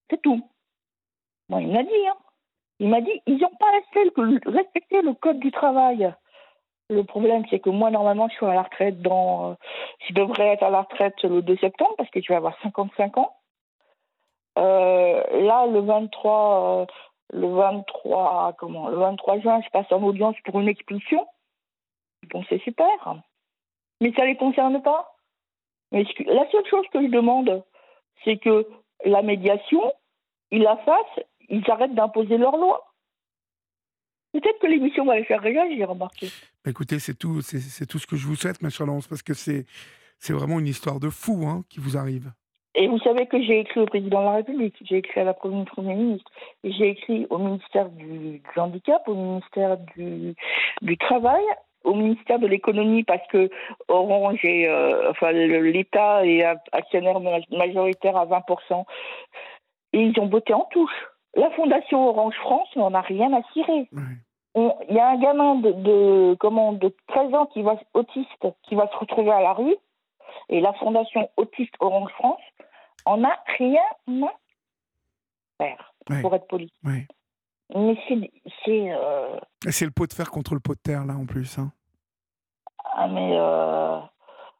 C'est 0.08 0.22
tout. 0.22 0.48
Bon, 1.48 1.58
il 1.58 1.72
m'a 1.72 1.82
dit, 1.82 2.08
hein. 2.08 2.16
Il 2.78 2.88
m'a 2.88 3.00
dit, 3.00 3.20
ils 3.26 3.38
n'ont 3.38 3.50
pas 3.58 3.70
respecté 4.46 5.02
le 5.02 5.12
code 5.14 5.40
du 5.40 5.50
travail. 5.50 6.12
Le 6.90 7.02
problème, 7.04 7.44
c'est 7.50 7.60
que 7.60 7.70
moi, 7.70 7.90
normalement, 7.90 8.28
je 8.28 8.34
suis 8.34 8.46
à 8.46 8.54
la 8.54 8.62
retraite 8.62 9.00
dans. 9.00 9.50
Euh, 9.50 9.54
je 10.08 10.14
devrais 10.14 10.48
être 10.48 10.62
à 10.62 10.70
la 10.70 10.82
retraite 10.82 11.22
le 11.22 11.42
2 11.42 11.56
septembre 11.56 11.94
parce 11.96 12.10
que 12.10 12.20
je 12.20 12.28
vais 12.28 12.36
avoir 12.36 12.58
55 12.62 13.18
ans. 13.18 13.36
là, 14.56 15.66
le 15.66 15.80
23, 15.80 16.86
le 17.32 17.48
23, 17.48 18.54
comment, 18.58 18.88
le 18.88 18.96
23 18.96 19.40
juin, 19.40 19.60
je 19.64 19.70
passe 19.70 19.90
en 19.90 20.02
audience 20.02 20.36
pour 20.44 20.60
une 20.60 20.68
expulsion. 20.68 21.26
Bon, 22.30 22.44
c'est 22.48 22.60
super. 22.62 23.16
Mais 24.00 24.12
ça 24.12 24.22
ne 24.22 24.28
les 24.28 24.36
concerne 24.36 24.82
pas. 24.82 25.16
La 25.92 26.50
seule 26.50 26.66
chose 26.66 26.86
que 26.92 27.02
je 27.02 27.08
demande, 27.08 27.64
c'est 28.24 28.38
que 28.38 28.66
la 29.04 29.22
médiation, 29.22 29.92
ils 30.50 30.62
la 30.62 30.76
fassent, 30.78 31.24
ils 31.48 31.68
arrêtent 31.70 31.94
d'imposer 31.94 32.36
leur 32.38 32.56
loi. 32.56 32.84
Peut-être 34.34 34.58
que 34.58 34.66
l'émission 34.66 35.04
va 35.04 35.16
les 35.16 35.24
faire 35.24 35.40
réagir, 35.40 35.88
remarqué. 35.88 36.26
Bah, 36.64 36.72
écoutez, 36.72 36.98
c'est 36.98 37.14
tout, 37.14 37.40
c'est 37.40 37.86
tout 37.86 38.00
ce 38.00 38.06
que 38.06 38.16
je 38.16 38.26
vous 38.26 38.34
souhaite, 38.34 38.60
ma 38.62 38.68
chère 38.68 38.84
Laurence, 38.84 39.06
parce 39.06 39.22
que 39.22 39.32
c'est 39.32 39.64
vraiment 40.28 40.58
une 40.58 40.66
histoire 40.66 40.98
de 40.98 41.08
fou 41.08 41.44
hein, 41.46 41.62
qui 41.70 41.78
vous 41.78 41.96
arrive. 41.96 42.32
Et 42.74 42.88
vous 42.88 42.98
savez 42.98 43.26
que 43.26 43.40
j'ai 43.40 43.60
écrit 43.60 43.78
au 43.78 43.86
président 43.86 44.18
de 44.22 44.24
la 44.24 44.34
République, 44.36 44.74
j'ai 44.82 44.96
écrit 44.96 45.20
à 45.20 45.24
la 45.24 45.34
première 45.34 45.64
Premier 45.66 45.94
ministre, 45.94 46.28
j'ai 46.64 46.88
écrit 46.88 47.28
au 47.30 47.38
ministère 47.38 47.88
du, 47.90 48.42
handicap, 48.56 49.06
au 49.06 49.14
ministère 49.14 49.78
du, 49.96 50.34
du 50.82 50.98
Travail, 50.98 51.44
au 51.84 51.94
ministère 51.94 52.40
de 52.40 52.48
l'économie 52.48 53.04
parce 53.04 53.24
que 53.28 53.48
Orange 53.86 54.44
et 54.44 54.68
euh, 54.68 55.10
enfin 55.10 55.30
l'État 55.30 56.26
est 56.26 56.42
actionnaire 56.72 57.20
majoritaire 57.52 58.16
à 58.16 58.26
20%. 58.26 58.84
Et 59.92 60.00
ils 60.00 60.18
ont 60.18 60.26
voté 60.26 60.52
en 60.52 60.66
touche. 60.72 61.06
La 61.36 61.50
fondation 61.52 62.08
Orange 62.08 62.34
France 62.40 62.68
n'en 62.74 62.94
a 62.94 63.00
rien 63.00 63.32
à 63.32 63.42
cirer. 63.52 63.88
Il 64.56 64.94
y 64.94 64.98
a 64.98 65.08
un 65.08 65.18
gamin 65.18 65.56
de, 65.56 65.72
de, 65.72 66.36
comment, 66.38 66.72
de 66.72 66.94
13 67.08 67.34
ans 67.34 67.46
qui 67.46 67.62
va, 67.62 67.76
autiste 67.92 68.46
qui 68.62 68.76
va 68.76 68.88
se 68.88 68.96
retrouver 68.96 69.32
à 69.32 69.40
la 69.40 69.52
rue 69.52 69.76
et 70.48 70.60
la 70.60 70.72
fondation 70.74 71.28
Autiste 71.36 71.74
Orange 71.80 72.10
France 72.12 72.40
en 73.04 73.24
a 73.24 73.36
rien 73.58 73.82
à 74.08 74.32
faire, 75.58 75.94
pour 76.22 76.34
être 76.34 76.46
poli. 76.46 76.72
Mais 76.82 77.06
c'est. 78.08 78.92
Euh... 78.92 79.38
C'est 79.68 79.84
le 79.86 79.90
pot 79.90 80.06
de 80.06 80.12
fer 80.12 80.30
contre 80.30 80.54
le 80.54 80.60
pot 80.60 80.74
de 80.74 80.80
terre, 80.80 81.04
là, 81.04 81.14
en 81.14 81.26
plus. 81.26 81.58
Hein. 81.58 81.72
Ah, 82.84 83.08
mais. 83.08 83.30
Euh... 83.32 83.98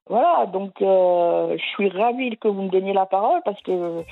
Voilà, 0.06 0.44
donc 0.44 0.82
euh, 0.82 1.56
je 1.56 1.62
suis 1.62 1.88
ravie 1.88 2.36
que 2.36 2.46
vous 2.46 2.60
me 2.60 2.68
donniez 2.68 2.92
la 2.92 3.06
parole 3.06 3.40
parce 3.42 3.60
que 3.62 4.04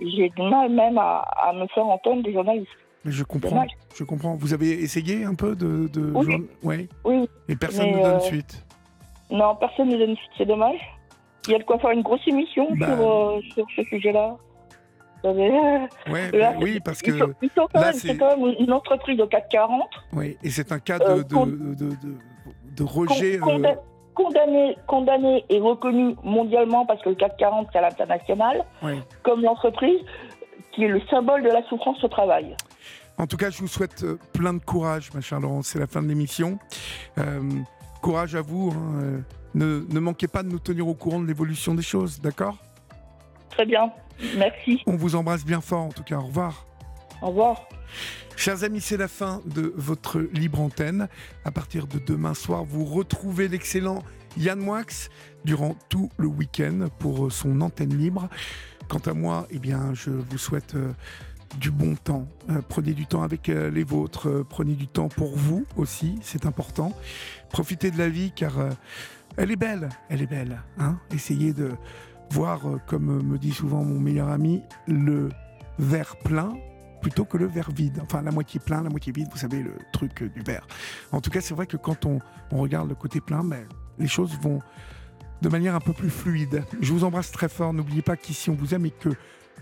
j'ai 0.00 0.28
du 0.30 0.42
mal 0.42 0.70
même 0.70 0.98
à, 0.98 1.20
à, 1.20 1.52
me 1.52 1.68
faire 1.68 1.86
entendre 1.86 2.24
des 2.24 2.32
journalistes. 2.32 2.68
Mais 3.06 3.12
je 3.12 3.22
comprends, 3.22 3.64
je 3.94 4.02
comprends. 4.02 4.34
Vous 4.34 4.52
avez 4.52 4.70
essayé 4.82 5.24
un 5.24 5.34
peu 5.34 5.54
de. 5.54 5.88
de 5.88 6.12
oui. 6.12 6.48
Ouais. 6.64 6.88
oui. 7.04 7.28
Et 7.48 7.54
personne 7.54 7.92
ne 7.92 8.02
donne 8.02 8.16
euh, 8.16 8.20
suite 8.20 8.66
Non, 9.30 9.54
personne 9.54 9.88
ne 9.88 9.96
donne 9.96 10.16
suite, 10.16 10.30
c'est 10.36 10.44
dommage. 10.44 10.80
Il 11.46 11.52
y 11.52 11.54
a 11.54 11.58
de 11.58 11.62
quoi 11.62 11.78
faire 11.78 11.92
une 11.92 12.02
grosse 12.02 12.26
émission 12.26 12.66
bah. 12.74 12.86
sur, 12.86 13.08
euh, 13.08 13.40
sur 13.54 13.66
ce 13.76 13.82
sujet-là. 13.84 14.36
Ouais, 15.24 16.30
bah 16.32 16.52
oui, 16.60 16.80
parce 16.84 17.02
que 17.02 17.16
sont, 17.18 17.32
quand, 17.72 17.80
même, 17.80 18.54
une 18.60 18.72
entreprise 18.72 19.20
au 19.20 19.26
440. 19.26 19.88
Oui, 20.12 20.36
et 20.42 20.50
c'est 20.50 20.70
un 20.72 20.78
cas 20.78 20.98
de, 20.98 21.04
euh, 21.04 21.24
de, 21.24 21.74
de, 21.74 21.96
de, 22.76 22.84
rejet. 22.84 23.40
Euh, 23.40 23.74
condamné, 24.14 24.76
condamné 24.86 25.44
et 25.48 25.58
reconnu 25.58 26.14
mondialement 26.22 26.86
parce 26.86 27.02
que 27.02 27.08
le 27.10 27.16
440 27.16 27.68
c'est 27.72 27.78
à 27.78 27.82
l'international, 27.82 28.64
comme 29.22 29.42
l'entreprise 29.42 30.00
qui 30.72 30.84
est 30.84 30.88
le 30.88 31.00
symbole 31.10 31.42
de 31.42 31.48
la 31.48 31.62
souffrance 31.64 32.02
au 32.04 32.08
travail. 32.08 32.54
En 33.18 33.26
tout 33.26 33.36
cas, 33.36 33.50
je 33.50 33.58
vous 33.58 33.68
souhaite 33.68 34.04
plein 34.32 34.52
de 34.52 34.58
courage, 34.58 35.12
ma 35.14 35.20
chère 35.20 35.40
Laurence. 35.40 35.68
C'est 35.68 35.78
la 35.78 35.86
fin 35.86 36.02
de 36.02 36.08
l'émission. 36.08 36.58
courage 38.02 38.34
à 38.34 38.42
vous. 38.42 38.72
Hein, 38.72 39.22
ne, 39.56 40.00
manquez 40.00 40.28
pas 40.28 40.42
de 40.42 40.48
nous 40.48 40.58
tenir 40.58 40.86
au 40.86 40.94
courant 40.94 41.20
de 41.20 41.26
l'évolution 41.26 41.74
des 41.74 41.82
choses, 41.82 42.20
d'accord? 42.20 42.58
Très 43.50 43.64
bien, 43.64 43.90
merci. 44.36 44.82
On 44.86 44.96
vous 44.96 45.16
embrasse 45.16 45.44
bien 45.44 45.60
fort 45.60 45.84
en 45.84 45.88
tout 45.88 46.02
cas, 46.02 46.18
au 46.18 46.26
revoir. 46.26 46.66
Au 47.22 47.28
revoir. 47.28 47.66
Chers 48.36 48.64
amis, 48.64 48.82
c'est 48.82 48.98
la 48.98 49.08
fin 49.08 49.40
de 49.46 49.72
votre 49.76 50.20
libre 50.20 50.60
antenne. 50.60 51.08
À 51.46 51.50
partir 51.50 51.86
de 51.86 51.98
demain 51.98 52.34
soir, 52.34 52.64
vous 52.64 52.84
retrouvez 52.84 53.48
l'excellent 53.48 54.02
Yann 54.36 54.58
Moix 54.58 55.08
durant 55.46 55.74
tout 55.88 56.10
le 56.18 56.26
week-end 56.26 56.88
pour 56.98 57.32
son 57.32 57.62
antenne 57.62 57.96
libre. 57.96 58.28
Quant 58.88 58.98
à 58.98 59.14
moi, 59.14 59.46
eh 59.50 59.58
bien, 59.58 59.94
je 59.94 60.10
vous 60.10 60.38
souhaite 60.38 60.74
euh, 60.74 60.92
du 61.58 61.70
bon 61.70 61.94
temps. 61.94 62.26
Euh, 62.50 62.60
prenez 62.68 62.92
du 62.92 63.06
temps 63.06 63.22
avec 63.22 63.48
euh, 63.48 63.70
les 63.70 63.84
vôtres. 63.84 64.44
prenez 64.48 64.74
du 64.74 64.88
temps 64.88 65.08
pour 65.08 65.36
vous 65.36 65.64
aussi, 65.76 66.18
c'est 66.22 66.46
important. 66.46 66.92
Profitez 67.50 67.90
de 67.90 67.98
la 67.98 68.08
vie 68.08 68.32
car 68.34 68.52
elle 69.36 69.50
est 69.50 69.56
belle, 69.56 69.90
elle 70.08 70.22
est 70.22 70.26
belle. 70.26 70.62
Hein 70.78 70.98
Essayez 71.10 71.52
de 71.52 71.72
voir, 72.30 72.66
euh, 72.66 72.80
comme 72.86 73.22
me 73.22 73.38
dit 73.38 73.52
souvent 73.52 73.84
mon 73.84 74.00
meilleur 74.00 74.28
ami, 74.28 74.62
le 74.86 75.28
verre 75.78 76.16
plein 76.16 76.54
plutôt 77.02 77.24
que 77.24 77.36
le 77.36 77.46
verre 77.46 77.70
vide. 77.70 78.00
Enfin, 78.02 78.22
la 78.22 78.30
moitié 78.30 78.58
plein, 78.58 78.82
la 78.82 78.88
moitié 78.88 79.12
vide, 79.12 79.28
vous 79.30 79.38
savez, 79.38 79.62
le 79.62 79.74
truc 79.92 80.22
euh, 80.22 80.28
du 80.28 80.40
verre. 80.40 80.66
En 81.12 81.20
tout 81.20 81.30
cas, 81.30 81.40
c'est 81.40 81.54
vrai 81.54 81.66
que 81.66 81.76
quand 81.76 82.06
on, 82.06 82.20
regarde 82.50 82.88
le 82.88 82.94
côté 82.94 83.20
plein, 83.20 83.44
ben, 83.44 83.66
les 83.98 84.08
choses 84.08 84.36
vont 84.40 84.60
de 85.42 85.48
manière 85.50 85.74
un 85.74 85.80
peu 85.80 85.92
plus 85.92 86.10
fluide. 86.10 86.64
Je 86.80 86.92
vous 86.92 87.04
embrasse 87.04 87.30
très 87.30 87.48
fort. 87.48 87.74
N'oubliez 87.74 88.02
pas 88.02 88.16
qu'ici, 88.16 88.48
on 88.48 88.54
vous 88.54 88.74
aime 88.74 88.86
et 88.86 88.90
que 88.90 89.10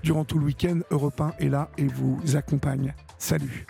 durant 0.04 0.24
tout 0.24 0.38
le 0.38 0.44
week-end, 0.44 0.80
Europe 0.90 1.20
1 1.20 1.32
est 1.40 1.48
là 1.48 1.70
et 1.78 1.86
vous 1.86 2.20
accompagne. 2.36 2.94
Salut 3.18 3.66